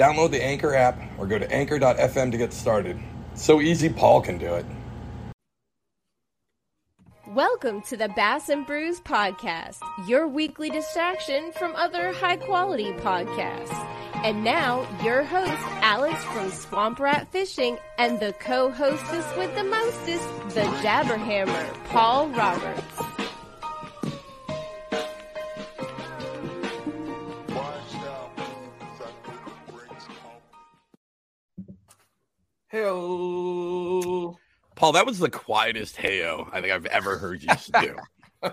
Download 0.00 0.30
the 0.30 0.42
Anchor 0.42 0.74
app 0.74 0.98
or 1.18 1.26
go 1.26 1.38
to 1.38 1.52
anchor.fm 1.52 2.32
to 2.32 2.38
get 2.38 2.54
started. 2.54 2.98
So 3.34 3.60
easy, 3.60 3.90
Paul 3.90 4.22
can 4.22 4.38
do 4.38 4.54
it. 4.54 4.64
Welcome 7.28 7.82
to 7.82 7.98
the 7.98 8.08
Bass 8.08 8.48
and 8.48 8.66
Brews 8.66 8.98
podcast, 9.00 9.76
your 10.08 10.26
weekly 10.26 10.70
distraction 10.70 11.52
from 11.52 11.76
other 11.76 12.14
high 12.14 12.38
quality 12.38 12.92
podcasts. 12.92 13.76
And 14.24 14.42
now, 14.42 14.88
your 15.04 15.22
host, 15.22 15.52
Alex 15.82 16.24
from 16.24 16.50
Swamp 16.50 16.98
Rat 16.98 17.30
Fishing, 17.30 17.76
and 17.98 18.18
the 18.18 18.32
co 18.40 18.70
hostess 18.70 19.36
with 19.36 19.54
the 19.54 19.64
mostest, 19.64 20.24
the 20.54 20.62
Jabberhammer, 20.82 21.84
Paul 21.84 22.30
Roberts. 22.30 23.09
Hello. 32.70 34.38
Paul, 34.76 34.92
that 34.92 35.04
was 35.04 35.18
the 35.18 35.28
quietest 35.28 35.96
heyo 35.96 36.48
I 36.52 36.60
think 36.60 36.72
I've 36.72 36.86
ever 36.86 37.18
heard 37.18 37.42
you 37.42 37.48
do. 37.80 37.96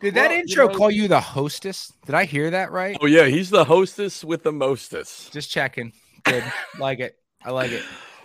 Did 0.00 0.14
that 0.14 0.28
Well, 0.28 0.32
you 0.32 0.38
intro 0.40 0.68
know- 0.68 0.74
call 0.74 0.90
you 0.90 1.08
the 1.08 1.20
hostess? 1.20 1.92
Did 2.06 2.14
I 2.14 2.24
hear 2.24 2.50
that 2.50 2.72
right? 2.72 2.96
oh, 3.02 3.06
yeah, 3.06 3.26
he's 3.26 3.50
the 3.50 3.64
hostess 3.64 4.24
with 4.24 4.44
the 4.44 4.52
mostest. 4.52 5.30
Just 5.32 5.50
checking. 5.50 5.92
Good. 6.24 6.42
like 6.78 7.00
it. 7.00 7.18
I 7.44 7.50
like 7.50 7.70
it. 7.70 7.82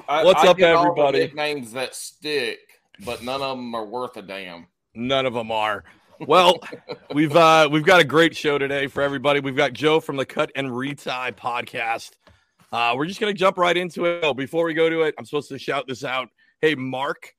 I, 0.08 0.24
What's 0.24 0.44
I 0.44 0.48
up, 0.48 0.58
get 0.58 0.74
all 0.74 0.84
the 0.86 0.90
everybody? 0.92 1.20
nicknames 1.20 1.74
that 1.74 1.94
stick, 1.94 2.60
but 3.04 3.24
none 3.24 3.42
of 3.42 3.58
them 3.58 3.76
are 3.76 3.86
worth 3.86 4.16
a 4.16 4.22
damn. 4.22 4.68
None 4.96 5.26
of 5.26 5.34
them 5.34 5.52
are. 5.52 5.84
Well, 6.20 6.60
we've 7.14 7.36
uh 7.36 7.68
we've 7.72 7.84
got 7.86 8.00
a 8.00 8.04
great 8.06 8.36
show 8.38 8.58
today 8.58 8.88
for 8.88 9.02
everybody. 9.04 9.40
We've 9.42 9.56
got 9.56 9.74
Joe 9.74 10.00
from 10.00 10.16
the 10.16 10.26
Cut 10.26 10.52
and 10.56 10.76
Retie 10.78 11.10
podcast. 11.10 12.12
Uh, 12.74 12.96
we're 12.98 13.06
just 13.06 13.20
gonna 13.20 13.32
jump 13.32 13.60
right 13.60 13.78
into 13.78 14.06
it. 14.06 14.22
Oh, 14.24 14.34
before 14.34 14.66
we 14.66 14.74
go 14.74 14.90
to 14.90 15.04
it, 15.04 15.14
I'm 15.20 15.26
supposed 15.26 15.48
to 15.50 15.60
shout 15.60 15.86
this 15.88 16.04
out. 16.04 16.30
Hey, 16.60 16.74
Mark, 16.74 17.36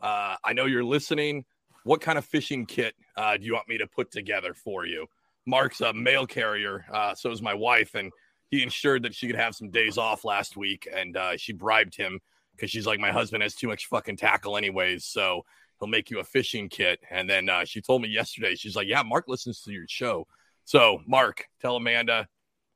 uh, 0.00 0.34
I 0.42 0.54
know 0.54 0.64
you're 0.66 0.82
listening. 0.82 1.44
What 1.84 2.00
kind 2.00 2.18
of 2.18 2.24
fishing 2.24 2.66
kit 2.66 2.96
uh, 3.16 3.36
do 3.36 3.44
you 3.44 3.52
want 3.52 3.68
me 3.68 3.78
to 3.78 3.86
put 3.86 4.10
together 4.10 4.54
for 4.54 4.84
you? 4.84 5.06
Mark's 5.46 5.82
a 5.82 5.92
mail 5.92 6.26
carrier, 6.26 6.84
uh, 6.92 7.14
so 7.14 7.30
is 7.30 7.40
my 7.40 7.54
wife, 7.54 7.94
and 7.94 8.10
he 8.50 8.64
ensured 8.64 9.04
that 9.04 9.14
she 9.14 9.28
could 9.28 9.36
have 9.36 9.54
some 9.54 9.70
days 9.70 9.98
off 9.98 10.24
last 10.24 10.56
week, 10.56 10.88
and 10.92 11.16
uh, 11.16 11.36
she 11.36 11.52
bribed 11.52 11.96
him 11.96 12.18
because 12.56 12.68
she's 12.68 12.86
like, 12.86 12.98
my 12.98 13.12
husband 13.12 13.44
has 13.44 13.54
too 13.54 13.68
much 13.68 13.86
fucking 13.86 14.16
tackle, 14.16 14.56
anyways. 14.56 15.04
So 15.04 15.44
he'll 15.78 15.86
make 15.86 16.10
you 16.10 16.18
a 16.18 16.24
fishing 16.24 16.68
kit. 16.68 16.98
And 17.08 17.30
then 17.30 17.48
uh, 17.48 17.64
she 17.64 17.80
told 17.80 18.02
me 18.02 18.08
yesterday, 18.08 18.56
she's 18.56 18.74
like, 18.74 18.88
yeah, 18.88 19.04
Mark 19.04 19.28
listens 19.28 19.62
to 19.62 19.70
your 19.70 19.86
show. 19.88 20.26
So 20.64 21.02
Mark, 21.06 21.44
tell 21.60 21.76
Amanda, 21.76 22.26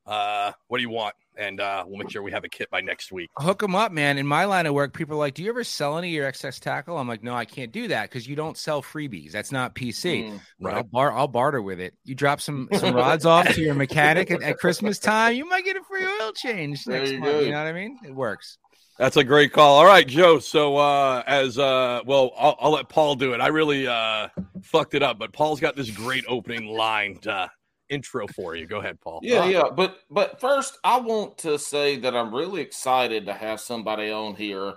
what 0.04 0.54
do 0.76 0.82
you 0.82 0.90
want? 0.90 1.16
And 1.38 1.60
uh, 1.60 1.84
we'll 1.86 1.98
make 1.98 2.10
sure 2.10 2.22
we 2.22 2.32
have 2.32 2.44
a 2.44 2.48
kit 2.48 2.70
by 2.70 2.80
next 2.80 3.12
week. 3.12 3.30
Hook 3.36 3.60
them 3.60 3.74
up, 3.74 3.92
man. 3.92 4.16
In 4.16 4.26
my 4.26 4.46
line 4.46 4.64
of 4.66 4.72
work, 4.72 4.94
people 4.94 5.16
are 5.16 5.18
like, 5.18 5.34
Do 5.34 5.42
you 5.42 5.50
ever 5.50 5.64
sell 5.64 5.98
any 5.98 6.08
of 6.08 6.14
your 6.14 6.26
excess 6.26 6.58
tackle? 6.58 6.96
I'm 6.96 7.06
like, 7.06 7.22
No, 7.22 7.34
I 7.34 7.44
can't 7.44 7.72
do 7.72 7.88
that 7.88 8.08
because 8.08 8.26
you 8.26 8.36
don't 8.36 8.56
sell 8.56 8.82
freebies. 8.82 9.32
That's 9.32 9.52
not 9.52 9.74
PC. 9.74 10.30
Mm. 10.30 10.40
But 10.60 10.74
I'll, 10.74 10.82
bar- 10.84 11.12
I'll 11.12 11.28
barter 11.28 11.60
with 11.60 11.78
it. 11.78 11.94
You 12.04 12.14
drop 12.14 12.40
some 12.40 12.68
some 12.78 12.94
rods 12.94 13.26
off 13.26 13.48
to 13.54 13.60
your 13.60 13.74
mechanic 13.74 14.30
at, 14.30 14.42
at 14.42 14.58
Christmas 14.58 14.98
time, 14.98 15.34
you 15.36 15.46
might 15.48 15.64
get 15.64 15.76
a 15.76 15.82
free 15.82 16.06
oil 16.06 16.32
change 16.32 16.84
There 16.84 16.98
next 17.00 17.12
you 17.12 17.20
month. 17.20 17.32
go. 17.32 17.40
You 17.40 17.50
know 17.50 17.58
what 17.62 17.68
I 17.68 17.72
mean? 17.72 17.98
It 18.04 18.14
works. 18.14 18.58
That's 18.98 19.18
a 19.18 19.24
great 19.24 19.52
call. 19.52 19.76
All 19.76 19.84
right, 19.84 20.06
Joe. 20.06 20.38
So 20.38 20.78
uh, 20.78 21.22
as 21.26 21.58
uh, 21.58 22.00
well, 22.06 22.30
I'll, 22.38 22.56
I'll 22.58 22.70
let 22.70 22.88
Paul 22.88 23.14
do 23.14 23.34
it. 23.34 23.42
I 23.42 23.48
really 23.48 23.86
uh, 23.86 24.28
fucked 24.62 24.94
it 24.94 25.02
up, 25.02 25.18
but 25.18 25.34
Paul's 25.34 25.60
got 25.60 25.76
this 25.76 25.90
great 25.90 26.24
opening 26.28 26.66
line 26.66 27.18
uh, 27.26 27.48
intro 27.88 28.26
for 28.28 28.54
you. 28.54 28.66
Go 28.66 28.80
ahead, 28.80 29.00
Paul. 29.00 29.20
Yeah, 29.22 29.46
yeah. 29.46 29.64
But 29.74 29.98
but 30.10 30.40
first, 30.40 30.78
I 30.84 31.00
want 31.00 31.38
to 31.38 31.58
say 31.58 31.96
that 31.98 32.16
I'm 32.16 32.34
really 32.34 32.60
excited 32.60 33.26
to 33.26 33.32
have 33.32 33.60
somebody 33.60 34.10
on 34.10 34.34
here. 34.34 34.74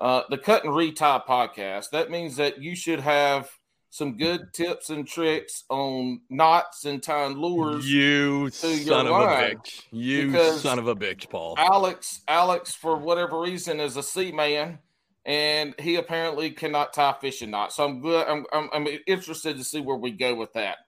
Uh, 0.00 0.22
the 0.30 0.38
Cut 0.38 0.64
and 0.64 0.74
Retie 0.74 0.94
podcast. 0.94 1.90
That 1.90 2.10
means 2.10 2.36
that 2.36 2.62
you 2.62 2.76
should 2.76 3.00
have 3.00 3.50
some 3.90 4.16
good 4.16 4.52
tips 4.52 4.90
and 4.90 5.06
tricks 5.06 5.64
on 5.70 6.20
knots 6.28 6.84
and 6.84 7.02
tying 7.02 7.36
lures. 7.36 7.90
You 7.90 8.50
son 8.50 9.06
of 9.06 9.12
a 9.12 9.26
bitch. 9.26 9.82
You 9.90 10.26
because 10.26 10.60
son 10.60 10.78
of 10.78 10.88
a 10.88 10.94
bitch, 10.94 11.28
Paul. 11.30 11.54
Alex, 11.58 12.22
Alex, 12.28 12.74
for 12.74 12.96
whatever 12.96 13.40
reason, 13.40 13.80
is 13.80 13.96
a 13.96 14.02
seaman, 14.02 14.78
and 15.24 15.74
he 15.78 15.96
apparently 15.96 16.50
cannot 16.50 16.92
tie 16.92 17.14
fishing 17.20 17.50
knots. 17.50 17.76
So 17.76 17.84
I'm 17.84 18.00
good. 18.00 18.26
I'm, 18.26 18.46
I'm 18.52 18.68
I'm 18.72 18.86
interested 19.06 19.56
to 19.56 19.64
see 19.64 19.80
where 19.80 19.96
we 19.96 20.10
go 20.10 20.34
with 20.34 20.52
that. 20.52 20.78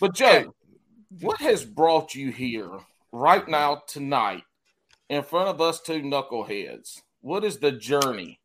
But 0.00 0.14
Joe, 0.14 0.54
what 1.20 1.40
has 1.40 1.64
brought 1.64 2.14
you 2.14 2.30
here 2.30 2.70
right 3.12 3.46
now 3.48 3.82
tonight 3.86 4.42
in 5.08 5.22
front 5.22 5.48
of 5.48 5.60
us 5.60 5.80
two 5.80 6.02
knuckleheads? 6.02 7.00
What 7.20 7.44
is 7.44 7.58
the 7.58 7.72
journey 7.72 8.40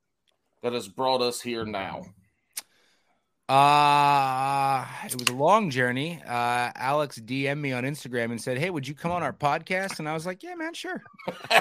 that 0.62 0.74
has 0.74 0.88
brought 0.88 1.22
us 1.22 1.42
here 1.42 1.66
now? 1.66 2.06
Uh 3.48 4.86
it 5.06 5.16
was 5.16 5.28
a 5.30 5.34
long 5.34 5.72
journey. 5.72 6.22
Uh 6.24 6.72
Alex 6.76 7.20
DM'd 7.20 7.58
me 7.58 7.72
on 7.72 7.84
Instagram 7.84 8.26
and 8.26 8.40
said, 8.40 8.60
Hey, 8.60 8.70
would 8.70 8.88
you 8.88 8.94
come 8.94 9.12
on 9.12 9.24
our 9.24 9.34
podcast? 9.34 10.00
And 10.00 10.08
I 10.08 10.14
was 10.14 10.26
like, 10.26 10.44
Yeah, 10.44 10.56
man, 10.56 10.74
sure. 10.74 11.02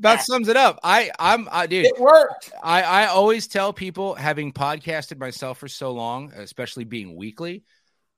That 0.00 0.22
sums 0.22 0.48
it 0.48 0.56
up. 0.56 0.80
I 0.82 1.10
I'm 1.18 1.46
I 1.52 1.66
dude. 1.66 1.84
It 1.84 2.00
worked. 2.00 2.52
I, 2.62 2.82
I 2.82 3.06
always 3.08 3.46
tell 3.46 3.70
people, 3.70 4.14
having 4.14 4.50
podcasted 4.50 5.18
myself 5.18 5.58
for 5.58 5.68
so 5.68 5.92
long, 5.92 6.32
especially 6.34 6.84
being 6.84 7.16
weekly, 7.16 7.64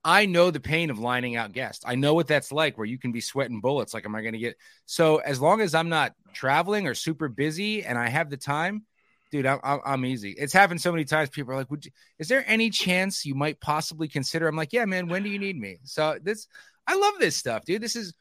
I 0.05 0.25
know 0.25 0.51
the 0.51 0.59
pain 0.59 0.89
of 0.89 0.99
lining 0.99 1.35
out 1.35 1.53
guests. 1.53 1.85
I 1.87 1.95
know 1.95 2.13
what 2.13 2.27
that's 2.27 2.51
like, 2.51 2.77
where 2.77 2.85
you 2.85 2.97
can 2.97 3.11
be 3.11 3.21
sweating 3.21 3.61
bullets. 3.61 3.93
Like, 3.93 4.05
am 4.05 4.15
I 4.15 4.21
going 4.21 4.33
to 4.33 4.39
get 4.39 4.57
so? 4.85 5.17
As 5.17 5.39
long 5.39 5.61
as 5.61 5.73
I'm 5.73 5.89
not 5.89 6.13
traveling 6.33 6.87
or 6.87 6.93
super 6.93 7.29
busy 7.29 7.85
and 7.85 7.97
I 7.97 8.09
have 8.09 8.29
the 8.29 8.37
time, 8.37 8.83
dude, 9.31 9.45
I'm, 9.45 9.59
I'm, 9.63 10.05
easy. 10.05 10.31
It's 10.31 10.51
happened 10.51 10.81
so 10.81 10.91
many 10.91 11.05
times. 11.05 11.29
People 11.29 11.53
are 11.53 11.57
like, 11.57 11.71
"Would 11.71 11.85
you, 11.85 11.91
is 12.19 12.27
there 12.27 12.43
any 12.47 12.69
chance 12.69 13.25
you 13.25 13.33
might 13.33 13.61
possibly 13.61 14.09
consider?" 14.09 14.47
I'm 14.47 14.57
like, 14.57 14.73
"Yeah, 14.73 14.85
man. 14.85 15.07
When 15.07 15.23
do 15.23 15.29
you 15.29 15.39
need 15.39 15.57
me?" 15.57 15.77
So 15.83 16.17
this, 16.21 16.47
I 16.85 16.95
love 16.95 17.13
this 17.19 17.37
stuff, 17.37 17.63
dude. 17.63 17.81
This 17.81 17.95
is 17.95 18.13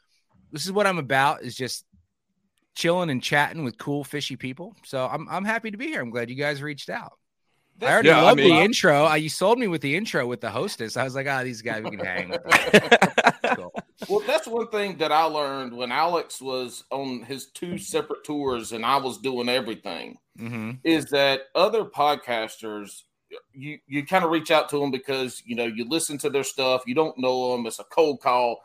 this 0.52 0.64
is 0.64 0.72
what 0.72 0.86
I'm 0.86 0.98
about. 0.98 1.42
Is 1.42 1.56
just 1.56 1.84
chilling 2.76 3.10
and 3.10 3.22
chatting 3.22 3.64
with 3.64 3.76
cool 3.76 4.04
fishy 4.04 4.36
people. 4.36 4.76
So 4.84 5.06
I'm 5.06 5.28
I'm 5.28 5.44
happy 5.44 5.72
to 5.72 5.76
be 5.76 5.88
here. 5.88 6.00
I'm 6.00 6.10
glad 6.10 6.30
you 6.30 6.36
guys 6.36 6.62
reached 6.62 6.90
out. 6.90 7.18
I 7.80 7.86
already 7.86 8.08
Yeah, 8.08 8.18
I 8.20 8.22
love 8.22 8.36
mean- 8.36 8.54
the 8.54 8.60
intro. 8.62 9.06
Uh, 9.06 9.14
you 9.14 9.28
sold 9.28 9.58
me 9.58 9.66
with 9.66 9.80
the 9.80 9.96
intro 9.96 10.26
with 10.26 10.40
the 10.40 10.50
hostess. 10.50 10.96
I 10.96 11.04
was 11.04 11.14
like, 11.14 11.26
ah, 11.28 11.42
these 11.42 11.62
guys 11.62 11.82
we 11.82 11.96
can 11.96 12.04
hang. 12.04 12.36
Cool. 13.56 13.72
Well, 14.08 14.20
that's 14.26 14.48
one 14.48 14.66
thing 14.68 14.96
that 14.98 15.12
I 15.12 15.22
learned 15.24 15.76
when 15.76 15.92
Alex 15.92 16.40
was 16.42 16.82
on 16.90 17.22
his 17.22 17.46
two 17.52 17.78
separate 17.78 18.24
tours 18.24 18.72
and 18.72 18.84
I 18.84 18.96
was 18.96 19.18
doing 19.18 19.48
everything. 19.48 20.18
Mhm. 20.40 20.80
is 20.82 21.04
that 21.10 21.42
other 21.54 21.84
podcasters 21.84 23.02
you 23.52 23.78
you 23.86 24.04
kind 24.04 24.24
of 24.24 24.30
reach 24.30 24.50
out 24.50 24.68
to 24.70 24.78
them 24.80 24.90
because 24.90 25.40
you 25.46 25.54
know 25.54 25.64
you 25.66 25.84
listen 25.88 26.16
to 26.18 26.30
their 26.30 26.42
stuff 26.42 26.82
you 26.86 26.94
don't 26.94 27.16
know 27.18 27.52
them 27.52 27.66
it's 27.66 27.78
a 27.78 27.84
cold 27.84 28.20
call 28.22 28.62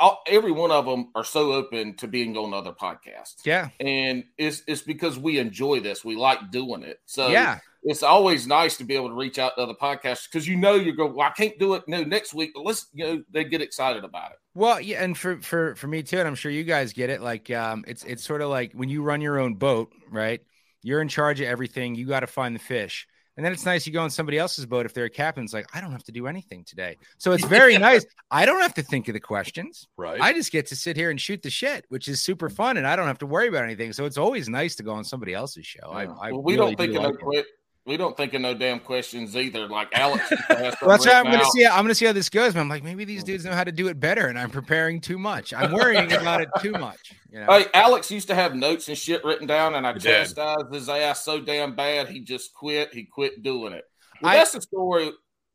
All, 0.00 0.22
every 0.26 0.50
one 0.52 0.70
of 0.70 0.86
them 0.86 1.08
are 1.14 1.24
so 1.24 1.52
open 1.52 1.94
to 1.96 2.08
being 2.08 2.36
on 2.38 2.52
other 2.54 2.72
podcasts 2.72 3.44
Yeah, 3.44 3.68
and 3.80 4.24
it's 4.38 4.62
it's 4.66 4.82
because 4.82 5.18
we 5.18 5.38
enjoy 5.38 5.80
this 5.80 6.04
we 6.04 6.16
like 6.16 6.50
doing 6.50 6.82
it 6.82 7.00
so 7.06 7.28
yeah, 7.28 7.58
it's 7.86 8.02
always 8.02 8.46
nice 8.46 8.76
to 8.76 8.84
be 8.84 8.94
able 8.94 9.08
to 9.08 9.14
reach 9.14 9.38
out 9.38 9.52
to 9.56 9.62
other 9.62 9.74
podcasters 9.74 10.24
because 10.30 10.46
you 10.46 10.56
know 10.56 10.74
you 10.74 10.94
go 10.94 11.06
well 11.06 11.26
i 11.26 11.30
can't 11.30 11.58
do 11.58 11.74
it 11.74 11.82
no 11.86 12.02
next 12.02 12.34
week 12.34 12.50
but 12.54 12.64
let's 12.64 12.88
you 12.92 13.06
know 13.06 13.22
they 13.30 13.44
get 13.44 13.62
excited 13.62 14.04
about 14.04 14.32
it 14.32 14.38
Well, 14.54 14.80
yeah, 14.80 15.02
and 15.04 15.16
for 15.16 15.40
for 15.40 15.74
for 15.76 15.86
me 15.86 16.02
too, 16.02 16.18
and 16.18 16.26
I'm 16.26 16.34
sure 16.34 16.50
you 16.50 16.64
guys 16.64 16.92
get 16.92 17.10
it. 17.10 17.20
Like, 17.20 17.50
um, 17.50 17.84
it's 17.86 18.04
it's 18.04 18.24
sort 18.24 18.40
of 18.40 18.48
like 18.48 18.72
when 18.72 18.88
you 18.88 19.02
run 19.02 19.20
your 19.20 19.38
own 19.38 19.54
boat, 19.54 19.92
right? 20.10 20.40
You're 20.82 21.02
in 21.02 21.08
charge 21.08 21.40
of 21.40 21.46
everything. 21.46 21.94
You 21.94 22.06
got 22.06 22.20
to 22.20 22.26
find 22.26 22.54
the 22.54 22.60
fish, 22.60 23.06
and 23.36 23.44
then 23.44 23.52
it's 23.52 23.66
nice 23.66 23.86
you 23.86 23.92
go 23.92 24.00
on 24.00 24.08
somebody 24.08 24.38
else's 24.38 24.64
boat 24.64 24.86
if 24.86 24.94
they're 24.94 25.04
a 25.04 25.10
captain. 25.10 25.44
It's 25.44 25.52
like 25.52 25.66
I 25.74 25.82
don't 25.82 25.92
have 25.92 26.04
to 26.04 26.12
do 26.12 26.26
anything 26.26 26.64
today, 26.64 26.96
so 27.18 27.32
it's 27.32 27.44
very 27.44 27.76
nice. 27.90 28.06
I 28.30 28.46
don't 28.46 28.62
have 28.62 28.72
to 28.74 28.82
think 28.82 29.08
of 29.08 29.14
the 29.14 29.20
questions. 29.20 29.88
Right. 29.98 30.18
I 30.20 30.32
just 30.32 30.50
get 30.50 30.68
to 30.68 30.76
sit 30.76 30.96
here 30.96 31.10
and 31.10 31.20
shoot 31.20 31.42
the 31.42 31.50
shit, 31.50 31.84
which 31.90 32.08
is 32.08 32.22
super 32.22 32.48
fun, 32.48 32.78
and 32.78 32.86
I 32.86 32.96
don't 32.96 33.08
have 33.08 33.18
to 33.18 33.26
worry 33.26 33.48
about 33.48 33.64
anything. 33.64 33.92
So 33.92 34.06
it's 34.06 34.16
always 34.16 34.48
nice 34.48 34.74
to 34.76 34.82
go 34.82 34.92
on 34.92 35.04
somebody 35.04 35.34
else's 35.34 35.66
show. 35.66 35.90
I, 35.90 36.04
I 36.04 36.32
well, 36.32 36.42
we 36.42 36.54
really 36.54 36.74
don't 36.74 36.78
think 36.78 36.92
do 36.94 37.00
of 37.00 37.16
like. 37.22 37.44
Que- 37.86 37.90
we 37.90 37.96
don't 37.96 38.16
think 38.16 38.34
of 38.34 38.40
no 38.40 38.54
damn 38.54 38.80
questions 38.80 39.36
either. 39.36 39.66
Like 39.68 39.88
Alex, 39.92 40.30
used 40.30 40.42
to 40.48 40.56
have 40.56 40.74
some 40.78 40.88
Well, 40.88 40.96
that's 40.98 41.04
how 41.06 41.18
I'm 41.20 41.24
gonna 41.24 41.38
out. 41.38 41.52
see. 41.52 41.64
I'm 41.66 41.82
gonna 41.84 41.94
see 41.94 42.06
how 42.06 42.12
this 42.12 42.28
goes. 42.28 42.54
But 42.54 42.60
I'm 42.60 42.68
like, 42.68 42.82
maybe 42.84 43.04
these 43.04 43.24
dudes 43.24 43.44
know 43.44 43.52
how 43.52 43.64
to 43.64 43.72
do 43.72 43.88
it 43.88 43.98
better, 44.00 44.26
and 44.26 44.38
I'm 44.38 44.50
preparing 44.50 45.00
too 45.00 45.18
much. 45.18 45.54
I'm 45.54 45.72
worrying 45.72 46.12
about 46.12 46.40
it 46.40 46.48
too 46.60 46.72
much. 46.72 47.12
You 47.30 47.40
know? 47.40 47.46
Hey, 47.52 47.66
Alex 47.74 48.10
used 48.10 48.28
to 48.28 48.34
have 48.34 48.54
notes 48.54 48.88
and 48.88 48.96
shit 48.98 49.24
written 49.24 49.46
down, 49.46 49.74
and 49.74 49.86
I 49.86 49.92
He 49.92 49.98
did. 50.00 50.08
chastised 50.26 50.72
his 50.72 50.88
ass 50.88 51.24
so 51.24 51.40
damn 51.40 51.74
bad 51.74 52.08
he 52.08 52.20
just 52.20 52.52
quit. 52.54 52.92
He 52.94 53.04
quit 53.04 53.42
doing 53.42 53.72
it. 53.72 53.84
Well, 54.22 54.32
I- 54.32 54.36
that's 54.36 54.52
the 54.52 54.60
story. 54.62 55.10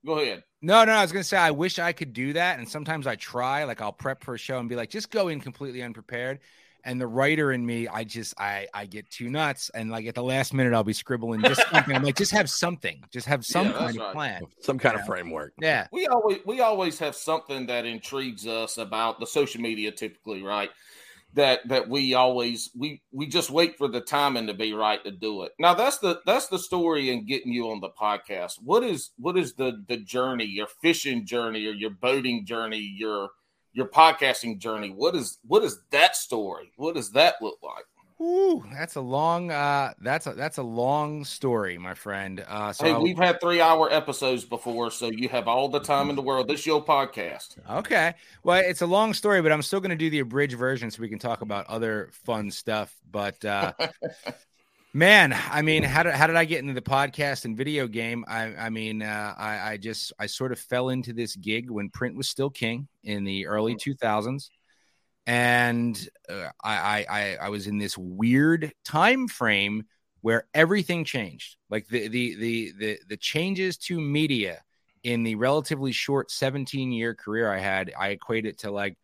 Go 0.05 0.17
ahead. 0.19 0.43
No, 0.63 0.83
no, 0.83 0.93
I 0.93 1.01
was 1.01 1.11
gonna 1.11 1.23
say 1.23 1.37
I 1.37 1.51
wish 1.51 1.77
I 1.79 1.91
could 1.91 2.13
do 2.13 2.33
that, 2.33 2.57
and 2.59 2.67
sometimes 2.69 3.05
I 3.07 3.15
try. 3.15 3.63
Like 3.65 3.81
I'll 3.81 3.91
prep 3.91 4.23
for 4.23 4.35
a 4.35 4.37
show 4.37 4.59
and 4.59 4.69
be 4.69 4.75
like, 4.75 4.89
just 4.89 5.09
go 5.11 5.27
in 5.27 5.39
completely 5.41 5.81
unprepared. 5.81 6.39
And 6.83 6.99
the 6.99 7.07
writer 7.07 7.51
in 7.51 7.65
me, 7.65 7.87
I 7.87 8.03
just 8.03 8.33
I 8.39 8.67
I 8.73 8.85
get 8.85 9.09
too 9.09 9.29
nuts, 9.29 9.69
and 9.73 9.89
like 9.91 10.05
at 10.07 10.15
the 10.15 10.23
last 10.23 10.53
minute, 10.53 10.73
I'll 10.73 10.83
be 10.83 10.93
scribbling 10.93 11.41
just 11.43 11.69
something. 11.69 11.95
I'm 11.95 12.03
like, 12.03 12.15
just 12.17 12.31
have 12.31 12.49
something, 12.49 13.01
just 13.11 13.27
have 13.27 13.45
some 13.45 13.65
Yeah, 13.65 13.73
kind 13.73 13.89
of 13.91 13.97
right. 13.97 14.13
plan. 14.13 14.41
Some 14.61 14.79
kind 14.79 14.95
of 14.95 15.05
framework. 15.05 15.53
Yeah, 15.59 15.87
We 15.91 16.07
always 16.07 16.39
we 16.45 16.59
always 16.61 16.99
have 16.99 17.15
something 17.15 17.67
that 17.67 17.85
intrigues 17.85 18.47
us 18.47 18.77
about 18.77 19.19
the 19.19 19.27
social 19.27 19.61
media, 19.61 19.91
typically, 19.91 20.41
right? 20.43 20.69
That 21.33 21.65
that 21.69 21.87
we 21.87 22.13
always 22.13 22.71
we 22.77 23.01
we 23.13 23.25
just 23.27 23.49
wait 23.51 23.77
for 23.77 23.87
the 23.87 24.01
timing 24.01 24.47
to 24.47 24.53
be 24.53 24.73
right 24.73 25.01
to 25.05 25.11
do 25.11 25.43
it. 25.43 25.53
Now 25.59 25.73
that's 25.73 25.99
the 25.99 26.19
that's 26.25 26.47
the 26.47 26.59
story 26.59 27.09
in 27.09 27.25
getting 27.25 27.53
you 27.53 27.69
on 27.71 27.79
the 27.79 27.89
podcast. 27.89 28.53
What 28.61 28.83
is 28.83 29.11
what 29.17 29.37
is 29.37 29.53
the 29.53 29.83
the 29.87 29.97
journey, 29.97 30.45
your 30.45 30.67
fishing 30.81 31.25
journey, 31.25 31.65
or 31.67 31.71
your 31.71 31.91
boating 31.91 32.45
journey, 32.45 32.79
your 32.97 33.29
your 33.73 33.87
podcasting 33.87 34.59
journey? 34.59 34.89
What 34.89 35.15
is 35.15 35.39
what 35.47 35.63
is 35.63 35.79
that 35.91 36.15
story? 36.15 36.71
What 36.77 36.95
does 36.95 37.11
that 37.11 37.35
look 37.41 37.59
like? 37.63 37.85
Ooh, 38.21 38.63
that's 38.71 38.95
a 38.95 39.01
long 39.01 39.49
uh 39.49 39.93
that's 39.99 40.27
a 40.27 40.33
that's 40.33 40.59
a 40.59 40.63
long 40.63 41.25
story, 41.25 41.77
my 41.79 41.95
friend. 41.95 42.45
Uh 42.47 42.71
so 42.71 42.85
hey, 42.85 42.93
we've 42.93 43.17
had 43.17 43.41
three 43.41 43.61
hour 43.61 43.91
episodes 43.91 44.45
before, 44.45 44.91
so 44.91 45.09
you 45.09 45.27
have 45.29 45.47
all 45.47 45.69
the 45.69 45.79
time 45.79 46.09
in 46.11 46.15
the 46.15 46.21
world. 46.21 46.47
This 46.47 46.59
is 46.59 46.65
your 46.67 46.85
podcast. 46.85 47.55
Okay. 47.69 48.13
Well, 48.43 48.61
it's 48.63 48.81
a 48.81 48.85
long 48.87 49.15
story, 49.15 49.41
but 49.41 49.51
I'm 49.51 49.63
still 49.63 49.79
going 49.79 49.89
to 49.89 49.95
do 49.95 50.11
the 50.11 50.19
abridged 50.19 50.57
version 50.57 50.91
so 50.91 51.01
we 51.01 51.09
can 51.09 51.17
talk 51.17 51.41
about 51.41 51.65
other 51.65 52.09
fun 52.11 52.51
stuff. 52.51 52.95
But 53.11 53.43
uh, 53.43 53.73
man, 54.93 55.35
I 55.49 55.61
mean, 55.61 55.83
how 55.83 56.03
did 56.03 56.13
how 56.13 56.27
did 56.27 56.35
I 56.35 56.45
get 56.45 56.59
into 56.59 56.73
the 56.73 56.81
podcast 56.81 57.45
and 57.45 57.55
video 57.57 57.87
game? 57.87 58.25
I 58.27 58.55
I 58.55 58.69
mean, 58.69 59.01
uh, 59.01 59.33
I 59.37 59.71
I 59.71 59.77
just 59.77 60.13
I 60.19 60.27
sort 60.27 60.51
of 60.51 60.59
fell 60.59 60.89
into 60.89 61.13
this 61.13 61.35
gig 61.35 61.69
when 61.69 61.89
print 61.89 62.15
was 62.15 62.29
still 62.29 62.49
king 62.49 62.87
in 63.03 63.23
the 63.23 63.47
early 63.47 63.75
2000s, 63.75 64.49
and 65.25 66.09
uh, 66.29 66.49
I, 66.63 66.75
I 66.75 67.05
I 67.09 67.37
I 67.43 67.49
was 67.49 67.67
in 67.67 67.77
this 67.77 67.97
weird 67.97 68.73
time 68.83 69.27
frame 69.27 69.85
where 70.21 70.47
everything 70.53 71.03
changed. 71.03 71.57
Like 71.69 71.87
the 71.87 72.07
the 72.07 72.35
the 72.35 72.73
the 72.77 72.99
the 73.09 73.17
changes 73.17 73.77
to 73.79 73.99
media 73.99 74.61
in 75.03 75.23
the 75.23 75.35
relatively 75.35 75.91
short 75.91 76.31
17 76.31 76.91
year 76.91 77.15
career 77.15 77.51
I 77.51 77.59
had, 77.59 77.91
I 77.99 78.09
equate 78.09 78.45
it 78.45 78.59
to 78.59 78.71
like, 78.71 78.97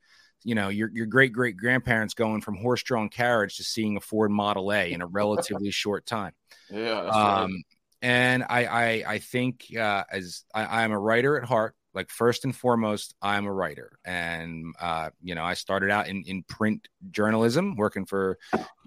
you 0.43 0.55
know, 0.55 0.69
your, 0.69 0.89
your 0.93 1.05
great 1.05 1.33
great 1.33 1.57
grandparents 1.57 2.13
going 2.13 2.41
from 2.41 2.55
horse 2.55 2.83
drawn 2.83 3.09
carriage 3.09 3.57
to 3.57 3.63
seeing 3.63 3.97
a 3.97 4.01
Ford 4.01 4.31
Model 4.31 4.71
A 4.73 4.93
in 4.93 5.01
a 5.01 5.07
relatively 5.07 5.71
short 5.71 6.05
time. 6.05 6.33
Yeah. 6.69 7.03
That's 7.03 7.23
right. 7.23 7.43
Um, 7.43 7.63
and 8.01 8.43
I, 8.43 8.65
I, 8.65 9.03
I 9.07 9.19
think 9.19 9.65
uh, 9.77 10.03
as 10.11 10.43
I, 10.53 10.83
I'm 10.83 10.91
a 10.91 10.99
writer 10.99 11.37
at 11.37 11.47
heart, 11.47 11.75
like 11.93 12.09
first 12.11 12.45
and 12.45 12.55
foremost, 12.55 13.15
I'm 13.23 13.47
a 13.47 13.51
writer. 13.51 13.97
And, 14.05 14.75
uh, 14.79 15.09
you 15.21 15.33
know, 15.33 15.43
I 15.43 15.55
started 15.55 15.89
out 15.89 16.07
in, 16.07 16.23
in 16.27 16.43
print 16.43 16.87
journalism, 17.09 17.75
working 17.75 18.05
for 18.05 18.37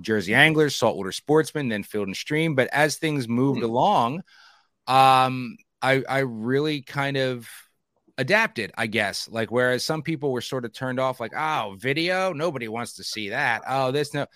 Jersey 0.01 0.35
Anglers, 0.35 0.77
Saltwater 0.77 1.11
Sportsman, 1.13 1.69
then 1.69 1.83
Field 1.83 2.07
and 2.07 2.17
Stream. 2.17 2.55
But 2.55 2.69
as 2.73 2.97
things 2.99 3.29
moved 3.29 3.61
Hmm. 3.61 3.65
along, 3.65 4.23
um, 4.87 5.57
I, 5.83 6.03
I 6.09 6.19
really 6.21 6.83
kind 6.83 7.17
of 7.17 7.49
adapted, 8.21 8.71
I 8.77 8.87
guess. 8.87 9.29
Like, 9.29 9.51
whereas 9.51 9.85
some 9.85 10.03
people 10.03 10.31
were 10.31 10.43
sort 10.43 10.65
of 10.65 10.73
turned 10.73 11.01
off, 11.01 11.21
like, 11.21 11.33
oh, 11.35 11.77
video, 11.79 12.33
nobody 12.33 12.69
wants 12.69 12.93
to 12.95 13.05
see 13.05 13.31
that. 13.31 13.63
Oh, 13.67 13.91
this, 13.91 14.13
no. 14.13 14.27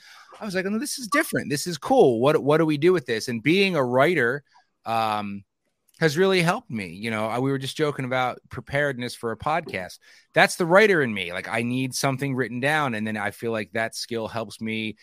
I 0.40 0.44
was 0.44 0.54
like, 0.54 0.64
no, 0.64 0.78
this 0.78 0.98
is 0.98 1.06
different. 1.08 1.50
This 1.50 1.66
is 1.66 1.78
cool. 1.78 2.20
What, 2.20 2.42
what 2.42 2.58
do 2.58 2.66
we 2.66 2.78
do 2.78 2.92
with 2.92 3.06
this? 3.06 3.28
And 3.28 3.42
being 3.42 3.76
a 3.76 3.84
writer, 3.84 4.42
um, 4.86 5.44
has 6.00 6.19
really 6.19 6.42
helped 6.42 6.70
me. 6.70 6.88
You 6.88 7.10
know, 7.10 7.26
I- 7.26 7.38
we 7.38 7.50
were 7.52 7.58
just 7.58 7.76
joking 7.76 8.04
about 8.04 8.40
preparedness 8.48 9.14
for 9.14 9.31
a 9.31 9.36
podcast. 9.36 9.98
That's 10.32 10.56
the 10.56 10.66
writer 10.66 11.02
in 11.02 11.14
me. 11.14 11.32
Like, 11.32 11.48
I 11.48 11.62
need 11.62 11.94
something 11.94 12.34
written 12.34 12.60
down, 12.60 12.94
and 12.94 13.06
then 13.06 13.16
I 13.16 13.31
feel 13.31 13.52
like 13.52 13.70
that 13.72 13.94
skill 13.94 14.26
helps 14.26 14.60
me. 14.60 14.96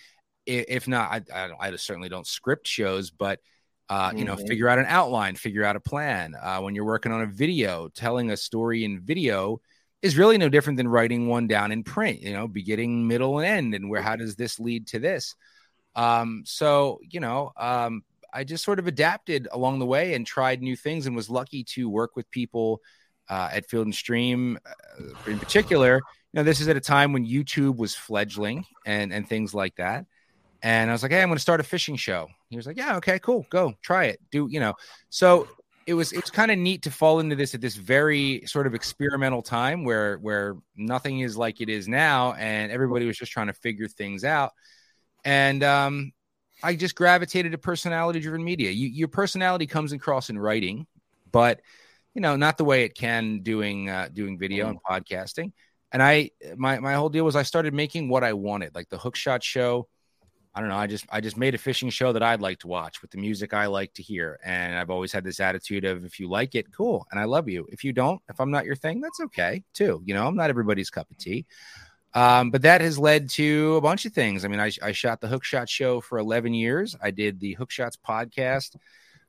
If 0.45 0.87
not, 0.87 1.29
I, 1.31 1.45
I, 1.45 1.67
I 1.69 1.75
certainly 1.75 2.09
don't 2.09 2.27
script 2.27 2.67
shows, 2.67 3.11
but 3.11 3.39
uh, 3.91 4.13
you 4.15 4.23
know, 4.23 4.37
Mhm. 4.37 4.47
figure 4.47 4.69
out 4.69 4.79
an 4.79 4.85
outline, 4.87 5.35
figure 5.35 5.65
out 5.65 5.75
a 5.75 5.81
plan. 5.81 6.33
Uh, 6.41 6.59
when 6.61 6.75
you're 6.75 6.85
working 6.85 7.11
on 7.11 7.21
a 7.21 7.25
video, 7.25 7.89
telling 7.89 8.31
a 8.31 8.37
story 8.37 8.85
in 8.85 9.01
video 9.01 9.59
is 10.01 10.17
really 10.17 10.37
no 10.37 10.47
different 10.47 10.77
than 10.77 10.87
writing 10.87 11.27
one 11.27 11.45
down 11.45 11.73
in 11.73 11.83
print. 11.83 12.21
You 12.21 12.31
know, 12.31 12.47
beginning, 12.47 13.05
middle, 13.05 13.39
and 13.39 13.45
end, 13.45 13.75
and 13.75 13.89
where 13.89 14.01
how 14.01 14.15
does 14.15 14.37
this 14.37 14.59
lead 14.61 14.87
to 14.87 14.99
this? 14.99 15.35
Um, 15.93 16.43
so 16.45 17.01
you 17.09 17.19
know, 17.19 17.51
um, 17.57 18.03
I 18.33 18.45
just 18.45 18.63
sort 18.63 18.79
of 18.79 18.87
adapted 18.87 19.49
along 19.51 19.79
the 19.79 19.85
way 19.85 20.13
and 20.13 20.25
tried 20.25 20.61
new 20.61 20.77
things, 20.77 21.05
and 21.05 21.13
was 21.13 21.29
lucky 21.29 21.65
to 21.75 21.89
work 21.89 22.15
with 22.15 22.31
people 22.31 22.81
uh, 23.29 23.49
at 23.51 23.69
Field 23.69 23.87
and 23.87 23.95
Stream, 23.95 24.57
uh, 24.65 25.29
in 25.31 25.37
particular. 25.37 25.95
You 26.31 26.37
know, 26.37 26.43
this 26.43 26.61
is 26.61 26.69
at 26.69 26.77
a 26.77 26.81
time 26.81 27.11
when 27.11 27.27
YouTube 27.27 27.75
was 27.75 27.93
fledgling 27.93 28.63
and 28.85 29.11
and 29.11 29.27
things 29.27 29.53
like 29.53 29.75
that. 29.75 30.05
And 30.63 30.89
I 30.89 30.93
was 30.93 31.03
like, 31.03 31.11
"Hey, 31.11 31.21
I'm 31.21 31.29
going 31.29 31.37
to 31.37 31.41
start 31.41 31.59
a 31.59 31.63
fishing 31.63 31.95
show." 31.95 32.27
He 32.49 32.55
was 32.55 32.67
like, 32.67 32.77
"Yeah, 32.77 32.97
okay, 32.97 33.19
cool, 33.19 33.45
go 33.49 33.73
try 33.81 34.05
it, 34.05 34.19
do 34.31 34.47
you 34.49 34.59
know?" 34.59 34.73
So 35.09 35.47
it 35.87 35.93
was 35.93 36.13
it's 36.13 36.29
kind 36.29 36.51
of 36.51 36.57
neat 36.57 36.83
to 36.83 36.91
fall 36.91 37.19
into 37.19 37.35
this 37.35 37.55
at 37.55 37.61
this 37.61 37.75
very 37.75 38.43
sort 38.45 38.67
of 38.67 38.75
experimental 38.75 39.41
time 39.41 39.83
where 39.83 40.17
where 40.17 40.55
nothing 40.75 41.21
is 41.21 41.35
like 41.35 41.61
it 41.61 41.69
is 41.69 41.87
now, 41.87 42.33
and 42.33 42.71
everybody 42.71 43.05
was 43.05 43.17
just 43.17 43.31
trying 43.31 43.47
to 43.47 43.53
figure 43.53 43.87
things 43.87 44.23
out. 44.23 44.51
And 45.25 45.63
um, 45.63 46.11
I 46.63 46.75
just 46.75 46.95
gravitated 46.95 47.51
to 47.53 47.57
personality 47.57 48.19
driven 48.19 48.43
media. 48.43 48.71
You, 48.71 48.87
your 48.87 49.07
personality 49.07 49.67
comes 49.67 49.91
across 49.91 50.29
in 50.29 50.37
writing, 50.37 50.85
but 51.31 51.61
you 52.13 52.21
know, 52.21 52.35
not 52.35 52.57
the 52.57 52.65
way 52.65 52.83
it 52.83 52.95
can 52.95 53.39
doing 53.39 53.89
uh, 53.89 54.09
doing 54.11 54.37
video 54.37 54.69
and 54.69 54.79
podcasting. 54.83 55.53
And 55.91 56.01
I 56.03 56.31
my 56.55 56.79
my 56.79 56.93
whole 56.93 57.09
deal 57.09 57.25
was 57.25 57.35
I 57.35 57.43
started 57.43 57.73
making 57.73 58.09
what 58.09 58.23
I 58.23 58.33
wanted, 58.33 58.75
like 58.75 58.89
the 58.89 58.97
Hookshot 58.97 59.43
show. 59.43 59.87
I 60.53 60.59
don't 60.59 60.69
know. 60.69 60.75
I 60.75 60.87
just 60.87 61.05
I 61.09 61.21
just 61.21 61.37
made 61.37 61.55
a 61.55 61.57
fishing 61.57 61.89
show 61.89 62.11
that 62.11 62.23
I'd 62.23 62.41
like 62.41 62.59
to 62.59 62.67
watch 62.67 63.01
with 63.01 63.11
the 63.11 63.17
music 63.17 63.53
I 63.53 63.67
like 63.67 63.93
to 63.93 64.03
hear. 64.03 64.37
And 64.43 64.75
I've 64.75 64.89
always 64.89 65.13
had 65.13 65.23
this 65.23 65.39
attitude 65.39 65.85
of 65.85 66.03
if 66.03 66.19
you 66.19 66.27
like 66.27 66.55
it, 66.55 66.73
cool, 66.73 67.07
and 67.11 67.19
I 67.19 67.23
love 67.23 67.47
you. 67.47 67.67
If 67.71 67.83
you 67.85 67.93
don't, 67.93 68.21
if 68.29 68.39
I'm 68.39 68.51
not 68.51 68.65
your 68.65 68.75
thing, 68.75 68.99
that's 68.99 69.21
okay 69.21 69.63
too. 69.73 70.01
You 70.05 70.13
know, 70.13 70.27
I'm 70.27 70.35
not 70.35 70.49
everybody's 70.49 70.89
cup 70.89 71.09
of 71.09 71.17
tea. 71.17 71.45
Um, 72.13 72.51
but 72.51 72.63
that 72.63 72.81
has 72.81 72.99
led 72.99 73.29
to 73.29 73.75
a 73.77 73.81
bunch 73.81 74.05
of 74.05 74.11
things. 74.11 74.43
I 74.43 74.49
mean, 74.49 74.59
I, 74.59 74.71
I 74.81 74.91
shot 74.91 75.21
the 75.21 75.27
Hookshot 75.27 75.69
show 75.69 76.01
for 76.01 76.17
11 76.17 76.53
years. 76.53 76.95
I 77.01 77.11
did 77.11 77.39
the 77.39 77.55
Hookshots 77.55 77.97
podcast 77.97 78.75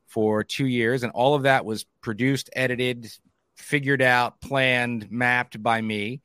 for 0.06 0.42
two 0.42 0.66
years, 0.66 1.04
and 1.04 1.12
all 1.12 1.34
of 1.34 1.44
that 1.44 1.64
was 1.64 1.84
produced, 2.00 2.50
edited, 2.54 3.08
figured 3.56 4.02
out, 4.02 4.40
planned, 4.40 5.10
mapped 5.10 5.62
by 5.62 5.80
me. 5.80 6.22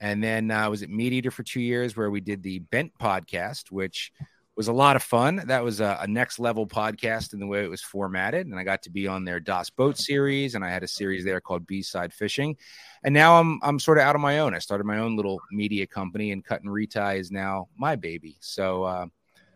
And 0.00 0.24
then 0.24 0.50
uh, 0.50 0.56
I 0.56 0.68
was 0.68 0.82
at 0.82 0.90
Meat 0.90 1.12
Eater 1.12 1.30
for 1.30 1.42
two 1.44 1.60
years, 1.60 1.96
where 1.96 2.10
we 2.10 2.20
did 2.20 2.42
the 2.42 2.58
Bent 2.58 2.92
podcast, 2.98 3.70
which 3.70 4.12
was 4.60 4.68
a 4.68 4.72
lot 4.74 4.94
of 4.94 5.02
fun. 5.02 5.42
That 5.46 5.64
was 5.64 5.80
a, 5.80 5.96
a 6.02 6.06
next 6.06 6.38
level 6.38 6.66
podcast 6.66 7.32
in 7.32 7.40
the 7.40 7.46
way 7.46 7.64
it 7.64 7.70
was 7.70 7.80
formatted, 7.80 8.46
and 8.46 8.58
I 8.58 8.62
got 8.62 8.82
to 8.82 8.90
be 8.90 9.08
on 9.08 9.24
their 9.24 9.40
Das 9.40 9.70
Boat 9.70 9.96
series, 9.96 10.54
and 10.54 10.62
I 10.62 10.68
had 10.68 10.82
a 10.82 10.86
series 10.86 11.24
there 11.24 11.40
called 11.40 11.66
B 11.66 11.80
Side 11.80 12.12
Fishing. 12.12 12.54
And 13.02 13.14
now 13.14 13.40
I'm 13.40 13.58
I'm 13.62 13.78
sort 13.78 13.96
of 13.96 14.04
out 14.04 14.16
on 14.16 14.20
my 14.20 14.40
own. 14.40 14.52
I 14.52 14.58
started 14.58 14.84
my 14.84 14.98
own 14.98 15.16
little 15.16 15.40
media 15.50 15.86
company, 15.86 16.32
and 16.32 16.44
Cut 16.44 16.60
and 16.60 16.70
Retie 16.70 17.18
is 17.18 17.30
now 17.30 17.68
my 17.78 17.96
baby. 17.96 18.36
So 18.40 18.82
uh, 18.82 19.06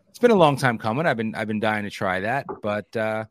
it's 0.09 0.17
been 0.17 0.31
a 0.31 0.33
long 0.35 0.57
time 0.57 0.79
coming. 0.79 1.05
I've 1.05 1.17
been 1.17 1.35
I've 1.35 1.47
been 1.47 1.59
dying 1.59 1.83
to 1.83 1.91
try 1.91 2.21
that, 2.21 2.47
but 2.63 2.97
uh, 2.97 3.25